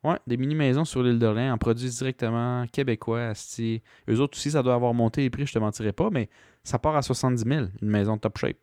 Ouais, 0.04 0.18
des 0.26 0.36
mini-maisons 0.36 0.84
sur 0.84 1.02
l'île 1.02 1.18
d'Orléans 1.18 1.52
en 1.54 1.58
produisent 1.58 1.98
directement 1.98 2.66
québécois. 2.72 3.26
asti. 3.26 3.82
Eux 4.08 4.20
autres 4.20 4.38
aussi, 4.38 4.50
ça 4.52 4.62
doit 4.62 4.74
avoir 4.74 4.94
monté 4.94 5.22
les 5.22 5.30
prix, 5.30 5.46
je 5.46 5.52
te 5.52 5.58
mentirais 5.58 5.92
pas, 5.92 6.08
mais 6.10 6.28
ça 6.64 6.78
part 6.78 6.96
à 6.96 7.02
70 7.02 7.44
000, 7.44 7.66
une 7.82 7.88
maison 7.88 8.16
top 8.16 8.38
shape. 8.38 8.56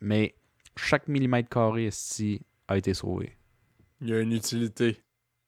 Mais 0.00 0.34
chaque 0.76 1.08
millimètre 1.08 1.48
carré 1.48 1.86
asti, 1.88 2.42
a 2.68 2.76
été 2.78 2.94
sauvé. 2.94 3.36
Il 4.02 4.08
y 4.10 4.14
a 4.14 4.20
une 4.20 4.32
utilité. 4.32 4.98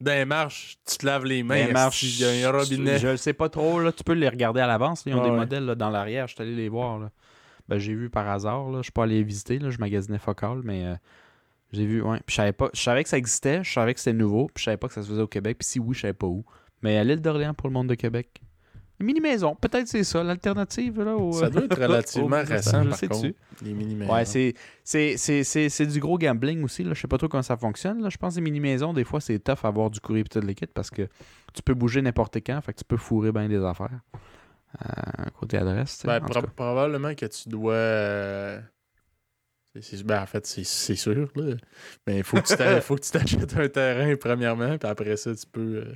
Dans 0.01 0.13
les 0.13 0.25
marches, 0.25 0.79
tu 0.87 0.99
te 0.99 1.07
laves 1.07 1.25
les 1.25 1.43
mains. 1.43 1.57
Il 1.57 2.21
y 2.21 2.25
a 2.25 2.49
un 2.49 2.53
robinet. 2.53 2.99
Je 2.99 3.09
ne 3.09 3.17
sais 3.17 3.33
pas 3.33 3.49
trop, 3.49 3.81
là, 3.81 3.93
tu 3.93 4.05
peux 4.05 4.13
les 4.13 4.29
regarder 4.29 4.61
à 4.61 4.67
l'avance. 4.67 5.03
Ils 5.07 5.15
ont 5.15 5.23
des 5.23 5.31
ouais. 5.31 5.37
modèles 5.37 5.65
là, 5.65 5.75
dans 5.75 5.91
l'arrière, 5.91 6.27
je 6.29 6.35
suis 6.35 6.43
allé 6.43 6.55
les 6.55 6.69
voir. 6.69 6.99
Là. 6.99 7.11
Ben, 7.69 7.79
j'ai 7.79 7.95
vu 7.95 8.11
par 8.11 8.29
hasard, 8.29 8.71
là. 8.71 8.79
je 8.79 8.85
suis 8.85 8.93
pas 8.93 9.05
allé 9.05 9.17
les 9.17 9.23
visiter, 9.23 9.59
là. 9.59 9.71
je 9.71 9.79
magasinais 9.79 10.19
focal, 10.19 10.61
mais 10.65 10.85
euh, 10.85 10.95
j'ai 11.73 11.87
vu, 11.87 12.03
ouais. 12.03 12.19
Puis 12.27 12.35
je 12.35 12.35
savais 12.35 12.53
pas, 12.53 12.71
je 12.75 12.81
savais 12.81 13.03
que 13.03 13.09
ça 13.09 13.17
existait, 13.17 13.65
je 13.65 13.73
savais 13.73 13.95
que 13.95 14.01
c'était 14.01 14.17
nouveau, 14.17 14.47
puis 14.47 14.61
je 14.61 14.65
savais 14.65 14.77
pas 14.77 14.89
que 14.89 14.95
ça 14.95 15.03
se 15.03 15.09
faisait 15.09 15.23
au 15.23 15.29
Québec, 15.29 15.59
puis 15.59 15.67
si 15.67 15.81
oui, 15.81 15.95
je 15.95 16.03
savais 16.03 16.13
pas 16.13 16.27
où. 16.27 16.45
Mais 16.83 16.99
à 16.99 17.05
l'île 17.05 17.21
d'Orléans 17.23 17.55
pour 17.55 17.69
le 17.69 17.73
monde 17.73 17.89
de 17.89 17.95
Québec. 17.95 18.43
Une 19.01 19.07
mini-maison, 19.07 19.57
peut-être 19.57 19.89
c'est 19.89 20.05
ça, 20.05 20.23
l'alternative. 20.23 21.01
là. 21.03 21.17
Au, 21.17 21.33
Ça 21.33 21.51
doit 21.51 21.65
être 21.65 21.77
relativement 21.81 22.41
au- 22.41 22.45
récent, 22.45 22.85
par 22.87 23.01
contre, 23.01 23.09
dessus. 23.23 23.35
les 23.63 23.73
mini-maisons. 23.75 24.13
Ouais, 24.13 24.25
c'est, 24.25 24.55
c'est, 24.85 25.17
c'est, 25.17 25.43
c'est, 25.43 25.69
c'est 25.69 25.87
du 25.87 25.99
gros 25.99 26.17
gambling 26.17 26.63
aussi. 26.63 26.85
Là. 26.85 26.95
Je 26.95 27.01
sais 27.01 27.09
pas 27.09 27.19
trop 27.19 27.27
comment 27.29 27.43
ça 27.43 27.57
fonctionne. 27.57 28.01
Là. 28.03 28.09
Je 28.09 28.17
pense 28.17 28.35
que 28.35 28.39
les 28.39 28.45
mini-maisons, 28.45 28.93
des 28.93 29.03
fois, 29.05 29.21
c'est 29.21 29.39
tough 29.41 29.59
à 29.65 29.69
avoir 29.69 29.91
du 29.91 29.99
courrier 30.01 30.25
et 30.35 30.41
le 30.41 30.53
kit 30.53 30.67
parce 30.67 30.91
que 30.91 31.09
tu 31.53 31.63
peux 31.63 31.75
bouger 31.75 32.03
n'importe 32.03 32.37
quand. 32.37 32.61
Fait 32.61 32.73
que 32.73 32.79
tu 32.79 32.85
peux 32.85 32.97
fourrer 32.97 33.33
bien 33.33 33.49
des 33.49 33.63
affaires. 33.65 33.91
Euh, 34.83 35.25
côté 35.39 35.57
adresse. 35.57 35.97
tu 35.99 36.01
sais, 36.03 36.07
Ben, 36.09 36.21
pro- 36.21 36.43
probablement 36.55 37.15
que 37.15 37.27
tu 37.27 37.49
dois. 37.49 37.75
euh, 37.75 38.61
c'est- 39.75 39.83
c'est- 39.83 40.03
ben, 40.05 40.23
en 40.23 40.27
fait, 40.27 40.47
c'est 40.47 40.65
c'est 40.65 40.97
sûr. 40.97 41.29
Là. 41.37 41.55
Mais 42.07 42.19
il 42.19 42.25
faut 42.25 42.37
que 42.41 42.47
tu 42.47 42.57
t'a- 42.57 42.81
faut 42.81 42.97
que 42.97 43.03
tu 43.03 43.11
t'achètes 43.11 43.57
un 43.57 43.69
terrain, 43.69 44.15
premièrement, 44.17 44.77
puis 44.79 44.89
après 44.89 45.17
ça, 45.17 45.35
tu 45.35 45.47
peux 45.51 45.61
euh, 45.87 45.95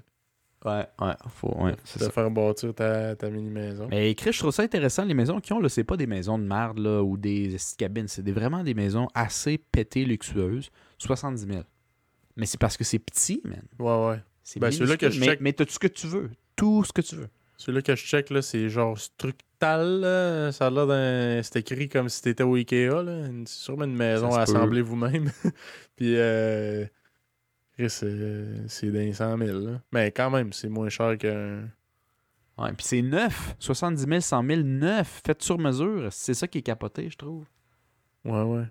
Ouais, 0.64 0.84
ouais, 1.00 1.12
faut, 1.28 1.54
ouais, 1.62 1.76
c'est 1.84 2.00
ça. 2.00 2.10
faire 2.10 2.30
bâtir 2.32 2.74
ta, 2.74 3.14
ta 3.14 3.30
mini-maison. 3.30 3.86
Mais 3.90 4.12
Chris, 4.16 4.32
je 4.32 4.40
trouve 4.40 4.50
ça 4.50 4.64
intéressant. 4.64 5.04
Les 5.04 5.14
maisons 5.14 5.40
qu'ils 5.40 5.54
ont, 5.54 5.60
là, 5.60 5.68
c'est 5.68 5.84
pas 5.84 5.96
des 5.96 6.08
maisons 6.08 6.36
de 6.38 6.42
merde 6.44 6.78
là, 6.78 7.00
ou 7.02 7.16
des 7.16 7.56
cabines. 7.78 8.08
C'est 8.08 8.22
des- 8.22 8.32
vraiment 8.32 8.64
des 8.64 8.74
maisons 8.74 9.06
assez 9.14 9.58
pétées, 9.58 10.04
luxueuses. 10.04 10.70
70 10.98 11.46
000. 11.46 11.62
Mais 12.36 12.46
c'est 12.46 12.58
parce 12.58 12.76
que 12.76 12.82
c'est 12.84 12.98
petit, 12.98 13.40
man. 13.44 13.62
Ouais, 13.78 14.08
ouais. 14.08 14.20
C'est 14.42 14.58
Ben, 14.58 14.70
celui-là 14.72 14.96
que 14.96 15.10
je 15.10 15.20
mais, 15.20 15.26
check- 15.26 15.40
mais 15.40 15.52
t'as 15.52 15.64
tout 15.64 15.72
ce 15.74 15.78
que 15.78 15.86
tu 15.88 16.06
veux? 16.08 16.30
Tout 16.56 16.82
ce 16.82 16.92
que 16.92 17.02
tu 17.02 17.14
veux. 17.16 17.28
Celui-là 17.56 17.82
que 17.82 17.94
je 17.96 18.04
check, 18.04 18.30
là, 18.30 18.42
c'est 18.42 18.68
genre 18.68 18.98
Structal. 18.98 20.00
là. 20.00 20.52
Ça 20.52 20.66
a 20.66 20.70
l'air 20.70 20.86
d'un. 20.86 21.40
C'est 21.42 21.56
écrit 21.60 21.88
comme 21.88 22.08
si 22.08 22.22
t'étais 22.22 22.42
au 22.44 22.54
Ikea. 22.56 23.02
Là. 23.02 23.26
C'est 23.46 23.58
sûrement 23.62 23.84
une 23.84 23.96
maison 23.96 24.30
Ça 24.32 24.38
à 24.38 24.42
assembler 24.42 24.80
vous-même. 24.82 25.30
Puis, 25.96 26.14
euh. 26.16 26.84
C'est 27.86 28.68
c'est 28.68 28.90
d'un 28.90 29.12
100 29.12 29.38
000. 29.38 29.58
Là. 29.58 29.80
Mais 29.92 30.10
quand 30.10 30.30
même, 30.30 30.52
c'est 30.52 30.68
moins 30.68 30.88
cher 30.88 31.16
qu'un. 31.16 31.68
Ouais, 32.58 32.72
puis 32.72 32.84
c'est 32.84 33.02
neuf. 33.02 33.54
70 33.60 34.04
000, 34.04 34.20
100 34.20 34.46
000, 34.46 34.62
neuf. 34.62 35.22
Fait 35.24 35.40
sur 35.40 35.58
mesure. 35.58 36.08
C'est 36.12 36.34
ça 36.34 36.48
qui 36.48 36.58
est 36.58 36.62
capoté, 36.62 37.08
je 37.08 37.16
trouve. 37.16 37.46
Ouais, 38.24 38.42
ouais. 38.42 38.64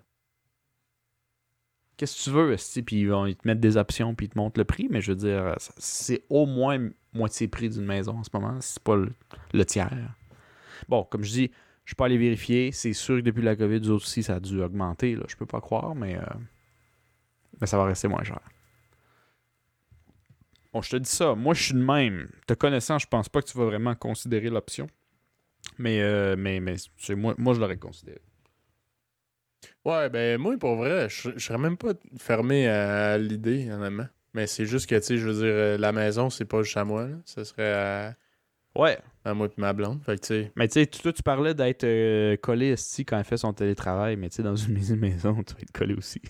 Qu'est-ce 1.96 2.18
que 2.18 2.24
tu 2.24 2.30
veux, 2.30 2.52
esti? 2.52 2.82
Puis 2.82 3.00
ils 3.00 3.08
vont 3.08 3.24
ils 3.26 3.34
te 3.34 3.48
mettre 3.48 3.60
des 3.60 3.78
options, 3.78 4.14
puis 4.14 4.26
ils 4.26 4.28
te 4.28 4.38
montrent 4.38 4.60
le 4.60 4.66
prix. 4.66 4.88
Mais 4.90 5.00
je 5.00 5.12
veux 5.12 5.16
dire, 5.16 5.54
c'est 5.78 6.24
au 6.28 6.44
moins 6.44 6.90
moitié 7.14 7.48
prix 7.48 7.70
d'une 7.70 7.86
maison 7.86 8.18
en 8.18 8.24
ce 8.24 8.30
moment. 8.32 8.60
C'est 8.60 8.82
pas 8.82 8.94
le, 8.94 9.12
le 9.54 9.64
tiers. 9.64 10.14
Bon, 10.88 11.04
comme 11.04 11.24
je 11.24 11.32
dis, 11.32 11.50
je 11.86 11.94
pas 11.94 12.04
allé 12.04 12.18
vérifier. 12.18 12.70
C'est 12.72 12.92
sûr 12.92 13.16
que 13.16 13.22
depuis 13.22 13.42
la 13.42 13.56
COVID, 13.56 13.78
autres 13.88 14.04
aussi, 14.04 14.22
ça 14.22 14.34
a 14.34 14.40
dû 14.40 14.60
augmenter. 14.60 15.16
Là. 15.16 15.24
Je 15.26 15.36
peux 15.36 15.46
pas 15.46 15.62
croire, 15.62 15.94
mais, 15.94 16.16
euh, 16.16 16.22
mais 17.60 17.66
ça 17.66 17.78
va 17.78 17.84
rester 17.84 18.06
moins 18.08 18.22
cher. 18.22 18.40
Bon, 20.72 20.82
je 20.82 20.90
te 20.90 20.96
dis 20.96 21.10
ça. 21.10 21.34
Moi, 21.34 21.54
je 21.54 21.62
suis 21.62 21.74
de 21.74 21.82
même. 21.82 22.28
Te 22.46 22.54
connaissant, 22.54 22.98
je 22.98 23.06
pense 23.06 23.28
pas 23.28 23.40
que 23.42 23.46
tu 23.46 23.56
vas 23.56 23.64
vraiment 23.64 23.94
considérer 23.94 24.50
l'option. 24.50 24.86
Mais, 25.78 26.00
euh, 26.02 26.36
mais, 26.38 26.60
moi, 26.60 27.34
moi, 27.38 27.54
je 27.54 27.60
l'aurais 27.60 27.76
considéré. 27.78 28.20
Ouais, 29.84 30.08
ben 30.10 30.38
moi, 30.38 30.56
pour 30.58 30.76
vrai, 30.76 31.08
je 31.08 31.30
je 31.36 31.44
serais 31.44 31.58
même 31.58 31.76
pas 31.76 31.92
fermé 32.18 32.68
à 32.68 33.16
l'idée, 33.18 33.70
honnêtement. 33.70 34.06
Mais 34.34 34.46
c'est 34.46 34.66
juste 34.66 34.88
que, 34.88 34.94
tu 34.96 35.02
sais, 35.02 35.16
je 35.18 35.26
veux 35.26 35.34
dire, 35.34 35.44
euh, 35.46 35.78
la 35.78 35.90
maison, 35.92 36.30
c'est 36.30 36.44
pas 36.44 36.62
juste 36.62 36.76
à 36.76 36.84
moi. 36.84 37.06
Là. 37.08 37.16
Ce 37.24 37.42
serait 37.44 37.72
à, 37.72 38.14
Ouais. 38.76 38.98
à 39.24 39.34
moi 39.34 39.46
et 39.48 39.50
ma 39.60 39.72
blonde. 39.72 40.02
Fait 40.04 40.16
que, 40.16 40.20
tu 40.20 40.26
sais, 40.26 40.52
Mais 40.54 40.68
tu 40.68 40.74
sais, 40.74 40.86
toi, 40.86 41.12
tu 41.12 41.22
parlais 41.22 41.54
d'être 41.54 41.84
euh, 41.84 42.36
collé 42.36 42.72
ici 42.74 43.04
quand 43.04 43.18
elle 43.18 43.24
fait 43.24 43.38
son 43.38 43.52
télétravail, 43.52 44.16
mais 44.16 44.28
tu 44.28 44.36
sais, 44.36 44.42
dans 44.42 44.54
une 44.56 44.74
maison- 44.74 44.96
maison, 45.00 45.42
tu 45.42 45.54
vas 45.54 45.60
être 45.60 45.72
collé 45.72 45.94
aussi. 45.94 46.20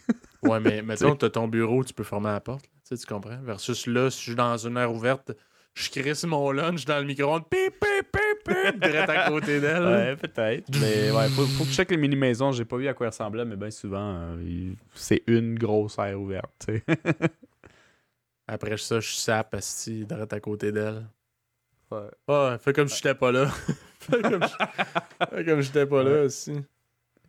ouais, 0.43 0.61
mais 0.61 0.81
mettons, 0.83 1.17
t'as 1.17 1.29
ton 1.31 1.49
bureau, 1.49 1.85
tu 1.85 1.93
peux 1.93 2.05
fermer 2.05 2.29
la 2.29 2.41
porte. 2.41 2.65
là. 2.67 2.78
Tu 2.89 2.97
sais, 2.97 3.07
tu 3.07 3.13
comprends? 3.13 3.39
Versus 3.43 3.87
là, 3.87 4.11
si 4.11 4.19
je 4.19 4.23
suis 4.23 4.35
dans 4.35 4.57
une 4.57 4.79
aire 4.79 4.91
ouverte, 4.91 5.33
je 5.75 5.91
crisse 5.91 6.25
mon 6.25 6.51
lunch 6.51 6.87
dans 6.87 6.99
le 6.99 7.05
micro-ondes, 7.05 7.47
pip, 7.51 7.79
pip, 7.79 8.11
pip, 8.11 8.55
pip, 8.55 8.83
direct 8.83 9.11
à 9.11 9.29
côté 9.29 9.61
d'elle. 9.61 10.17
peut-être. 10.21 10.67
Mais 10.81 11.11
ouais, 11.11 11.29
faut, 11.29 11.45
faut 11.45 11.65
que 11.65 11.71
je 11.71 11.75
check 11.75 11.91
les 11.91 11.99
mini-maisons. 11.99 12.53
J'ai 12.53 12.65
pas 12.65 12.79
vu 12.79 12.89
à 12.89 12.95
quoi 12.95 13.07
elles 13.07 13.11
ressemblaient, 13.11 13.45
mais 13.45 13.57
bien 13.57 13.71
souvent, 13.71 14.15
euh, 14.15 14.73
c'est 14.95 15.23
une 15.27 15.59
grosse 15.59 15.99
aire 15.99 16.19
ouverte, 16.19 16.51
tu 16.67 16.79
sais. 16.79 16.85
Après 18.49 18.79
ça, 18.79 19.01
je 19.01 19.13
sape, 19.13 19.55
asti, 19.55 20.07
direct 20.07 20.33
à 20.33 20.41
côté 20.41 20.73
d'elle. 20.73 21.07
Ouais. 21.91 22.09
Ah, 22.27 22.57
fais 22.59 22.73
comme 22.73 22.89
si 22.89 22.97
j'étais 22.97 23.15
pas 23.15 23.33
là. 23.33 23.49
fais 24.01 24.23
comme, 24.23 24.45
fais 25.31 25.45
comme 25.45 25.61
j'étais 25.61 25.85
pas 25.85 26.03
là 26.03 26.23
aussi. 26.23 26.55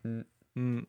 Mm. 0.05 0.21
Mm. 0.55 0.81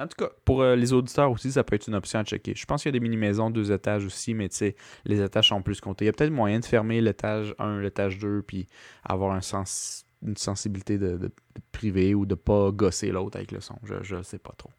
En 0.00 0.06
tout 0.06 0.14
cas, 0.16 0.30
pour 0.44 0.62
euh, 0.62 0.76
les 0.76 0.92
auditeurs 0.92 1.30
aussi, 1.32 1.50
ça 1.50 1.64
peut 1.64 1.74
être 1.74 1.88
une 1.88 1.94
option 1.96 2.20
à 2.20 2.24
checker. 2.24 2.54
Je 2.54 2.64
pense 2.66 2.82
qu'il 2.82 2.88
y 2.90 2.94
a 2.94 2.98
des 2.98 3.02
mini-maisons 3.02 3.50
deux 3.50 3.72
étages 3.72 4.04
aussi, 4.04 4.32
mais 4.32 4.48
tu 4.48 4.56
sais, 4.56 4.76
les 5.04 5.20
étages 5.20 5.48
sont 5.48 5.60
plus 5.62 5.80
comptés. 5.80 6.04
Il 6.04 6.06
y 6.06 6.08
a 6.10 6.12
peut-être 6.12 6.30
moyen 6.32 6.60
de 6.60 6.64
fermer 6.64 7.00
l'étage 7.00 7.54
1, 7.58 7.80
l'étage 7.80 8.18
2, 8.18 8.42
puis 8.42 8.66
avoir 9.02 9.32
un 9.32 9.40
sens, 9.40 10.04
une 10.24 10.36
sensibilité 10.36 10.98
de, 10.98 11.16
de- 11.16 11.26
de 11.26 11.32
privé 11.72 12.14
ou 12.14 12.26
de 12.26 12.36
pas 12.36 12.70
gosser 12.70 13.10
l'autre 13.10 13.36
avec 13.38 13.50
le 13.50 13.60
son. 13.60 13.74
Je, 13.82 13.94
je 14.02 14.22
sais 14.22 14.38
pas 14.38 14.54
trop. 14.56 14.70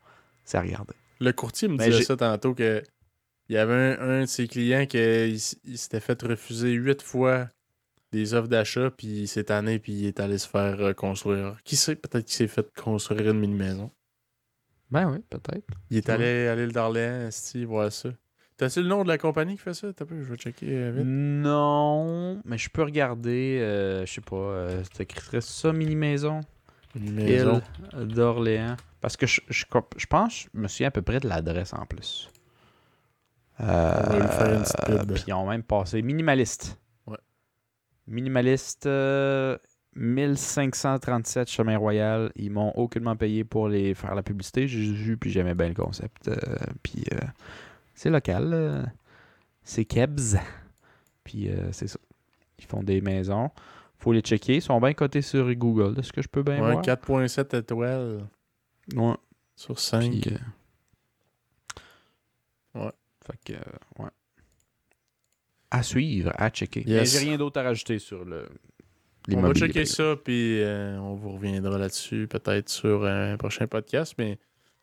C'est 0.45 0.57
à 0.57 0.61
regarder. 0.61 0.93
Le 1.19 1.33
courtier 1.33 1.67
me 1.67 1.75
Ben, 1.77 1.89
disait 1.89 2.03
ça 2.03 2.15
tantôt 2.15 2.53
que 2.53 2.81
il 3.49 3.55
y 3.55 3.57
avait 3.57 3.73
un, 3.73 3.99
un 3.99 4.21
de 4.21 4.25
ses 4.25 4.47
clients 4.47 4.85
qui 4.85 4.97
il, 4.99 5.39
il 5.65 5.77
s'était 5.77 5.99
fait 5.99 6.21
refuser 6.21 6.71
huit 6.71 7.01
fois 7.01 7.49
des 8.11 8.33
offres 8.33 8.47
d'achat, 8.47 8.89
puis 8.89 9.27
cette 9.27 9.51
année, 9.51 9.79
puis 9.79 9.91
il 9.93 10.05
est 10.05 10.19
allé 10.19 10.37
se 10.37 10.47
faire 10.47 10.79
euh, 10.79 10.93
construire. 10.93 11.57
Qui 11.65 11.75
sait, 11.75 11.95
peut-être 11.95 12.25
qu'il 12.25 12.35
s'est 12.35 12.47
fait 12.47 12.67
construire 12.75 13.29
une 13.29 13.39
mini-maison. 13.39 13.91
Ben 14.91 15.09
oui, 15.11 15.19
peut-être. 15.29 15.67
Il 15.89 15.97
est 15.97 16.09
allé 16.09 16.47
à 16.47 16.55
l'île 16.55 16.71
d'Orléans, 16.71 17.27
esti, 17.27 17.63
voir 17.65 17.91
ça. 17.91 18.09
T'as-tu 18.57 18.81
le 18.81 18.87
nom 18.89 19.03
de 19.03 19.07
la 19.07 19.17
compagnie 19.17 19.55
qui 19.55 19.61
fait 19.61 19.73
ça? 19.73 19.93
T'as 19.93 20.05
peu, 20.05 20.21
je 20.21 20.29
vais 20.31 20.35
checker 20.35 20.67
euh, 20.69 20.91
vite. 20.91 21.05
Non, 21.05 22.41
mais 22.43 22.57
je 22.57 22.69
peux 22.69 22.83
regarder, 22.83 23.59
euh, 23.61 24.05
je 24.05 24.13
sais 24.13 24.21
pas, 24.21 24.35
euh, 24.35 24.83
t'écrirais 24.93 25.41
ça 25.41 25.71
mini-maison? 25.71 26.41
Une 26.95 27.13
maison. 27.13 27.61
Île 27.93 28.07
d'Orléans. 28.07 28.75
Parce 28.99 29.15
que 29.15 29.25
je, 29.27 29.39
je, 29.47 29.63
je 29.95 30.05
pense, 30.07 30.47
je 30.53 30.59
me 30.59 30.67
souviens 30.67 30.87
à 30.89 30.91
peu 30.91 31.01
près 31.01 31.19
de 31.19 31.29
l'adresse 31.29 31.71
en 31.73 31.85
plus. 31.85 32.29
va 33.59 34.19
lui 34.19 34.27
faire 34.27 34.53
une 34.55 34.63
petite 34.63 34.89
Euh, 34.89 34.97
pub. 34.99 35.13
Puis 35.13 35.23
ils 35.27 35.33
ont 35.33 35.47
même 35.47 35.63
passé 35.63 36.01
minimaliste. 36.01 36.77
Ouais. 37.07 37.17
Minimaliste, 38.07 38.87
euh, 38.87 39.57
1537 39.95 41.49
Chemin 41.49 41.77
Royal. 41.77 42.31
Ils 42.35 42.51
m'ont 42.51 42.71
aucunement 42.75 43.15
payé 43.15 43.43
pour 43.43 43.67
les 43.67 43.93
faire 43.93 44.15
la 44.15 44.23
publicité. 44.23 44.67
J'ai 44.67 44.81
juste 44.83 45.01
vu, 45.01 45.17
puis 45.17 45.31
j'aimais 45.31 45.55
bien 45.55 45.69
le 45.69 45.73
concept. 45.73 46.27
Euh, 46.27 46.35
puis 46.83 47.03
euh, 47.13 47.17
c'est 47.95 48.09
local. 48.09 48.51
euh, 48.53 48.83
c'est 49.63 49.85
Kebs. 49.85 50.37
Puis 51.23 51.49
euh, 51.49 51.71
c'est 51.71 51.87
ça. 51.87 51.99
Ils 52.59 52.65
font 52.65 52.83
des 52.83 53.01
maisons. 53.01 53.49
Faut 53.97 54.13
les 54.13 54.21
checker. 54.21 54.55
Ils 54.55 54.61
sont 54.61 54.79
bien 54.79 54.93
cotés 54.93 55.21
sur 55.21 55.53
Google. 55.55 55.99
Est-ce 55.99 56.13
que 56.13 56.21
je 56.21 56.27
peux 56.27 56.43
bien 56.43 56.61
Ouais, 56.63 56.71
voir? 56.73 56.83
4.7 56.83 57.57
étoiles 57.59 58.25
Ouais. 58.95 59.15
sur 59.55 59.79
5. 59.79 60.09
Puis, 60.09 60.23
euh, 60.33 60.37
Ouais. 62.75 62.91
Fait 63.25 63.39
que, 63.53 63.59
ouais. 64.01 64.09
À 65.71 65.83
suivre, 65.83 66.31
à 66.35 66.49
checker. 66.49 66.83
Yes. 66.87 66.87
Mais 66.99 67.05
j'ai 67.05 67.27
rien 67.29 67.37
d'autre 67.37 67.59
à 67.59 67.63
rajouter 67.63 67.99
sur 67.99 68.23
le. 68.25 68.47
On 69.31 69.41
va 69.41 69.53
checker 69.53 69.85
ça, 69.85 70.15
puis 70.23 70.61
euh, 70.61 70.97
on 70.99 71.13
vous 71.15 71.33
reviendra 71.33 71.77
là-dessus 71.77 72.27
peut-être 72.27 72.69
sur 72.69 73.05
un 73.05 73.37
prochain 73.37 73.67
podcast, 73.67 74.15
mais 74.17 74.37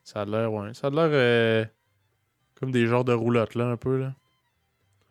ça 0.04 0.22
a 0.22 0.24
l'air, 0.24 0.52
ouais. 0.52 0.72
Ça 0.74 0.88
a 0.88 0.90
l'air 0.90 1.08
euh, 1.10 1.64
comme 2.60 2.70
des 2.70 2.86
genres 2.86 3.04
de 3.04 3.12
roulottes, 3.12 3.54
là, 3.54 3.66
un 3.66 3.76
peu, 3.76 3.98
là. 3.98 4.14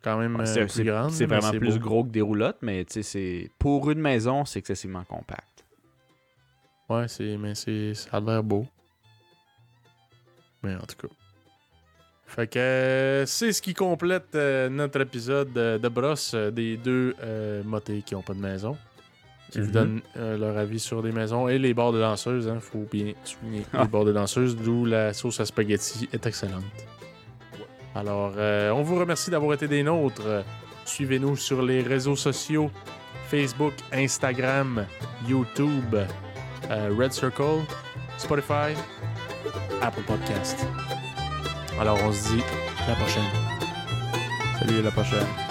Quand 0.01 0.17
même 0.19 0.35
Ouais, 0.35 0.57
euh, 0.57 0.67
plus 0.67 0.83
grande. 0.83 1.11
c'est 1.11 1.25
vraiment 1.25 1.51
plus 1.51 1.79
beau. 1.79 1.89
gros 1.89 2.03
que 2.03 2.09
des 2.09 2.21
roulottes, 2.21 2.59
mais 2.61 2.85
tu 2.85 2.93
sais, 2.93 3.03
c'est 3.03 3.49
pour 3.57 3.89
une 3.89 3.99
maison, 3.99 4.45
c'est 4.45 4.59
excessivement 4.59 5.03
compact. 5.03 5.65
Ouais, 6.89 7.07
c'est, 7.07 7.37
mais 7.37 7.55
c'est, 7.55 7.95
ça 7.95 8.17
a 8.17 8.19
l'air 8.19 8.43
beau. 8.43 8.67
Mais 10.61 10.75
en 10.75 10.79
tout 10.85 11.07
cas. 11.07 11.13
Fait 12.27 12.47
que 12.47 12.59
euh, 12.59 13.25
c'est 13.25 13.51
ce 13.53 13.61
qui 13.61 13.73
complète 13.73 14.33
euh, 14.35 14.69
notre 14.69 15.01
épisode 15.01 15.55
euh, 15.57 15.77
de 15.77 15.87
brosse 15.89 16.33
euh, 16.33 16.51
des 16.51 16.75
deux 16.77 17.15
euh, 17.21 17.63
motés 17.63 18.01
qui 18.03 18.13
ont 18.15 18.21
pas 18.23 18.33
de 18.33 18.39
maison. 18.39 18.77
Qui 19.55 19.61
vous 19.61 19.67
Mhm. 19.67 19.71
donnent 19.73 20.01
euh, 20.17 20.37
leur 20.37 20.57
avis 20.57 20.79
sur 20.79 21.01
les 21.01 21.11
maisons 21.13 21.47
et 21.47 21.57
les 21.57 21.73
bords 21.73 21.93
de 21.93 21.99
danseuses. 22.01 22.49
Hein, 22.49 22.57
faut 22.59 22.85
bien 22.91 23.13
souligner 23.23 23.65
Ah. 23.73 23.83
les 23.83 23.87
bords 23.87 24.03
de 24.05 24.11
danseuses, 24.11 24.57
d'où 24.57 24.83
la 24.85 25.13
sauce 25.13 25.39
à 25.39 25.45
spaghetti 25.45 26.09
est 26.11 26.25
excellente. 26.27 26.63
Alors, 27.95 28.33
euh, 28.35 28.71
on 28.71 28.81
vous 28.83 28.99
remercie 28.99 29.31
d'avoir 29.31 29.53
été 29.53 29.67
des 29.69 29.81
nôtres. 29.83 30.43
Suivez-nous 30.83 31.37
sur 31.37 31.61
les 31.61 31.81
réseaux 31.81 32.17
sociaux 32.17 32.69
Facebook, 33.29 33.73
Instagram, 33.93 34.85
YouTube, 35.27 35.95
euh, 36.69 36.89
Red 36.99 37.13
Circle, 37.13 37.61
Spotify, 38.17 38.73
Apple 39.81 40.03
Podcast. 40.05 40.65
Alors, 41.79 41.97
on 42.03 42.11
se 42.11 42.33
dit 42.33 42.43
à 42.85 42.89
la 42.89 42.95
prochaine. 42.95 43.23
Salut, 44.59 44.79
à 44.79 44.81
la 44.83 44.91
prochaine. 44.91 45.44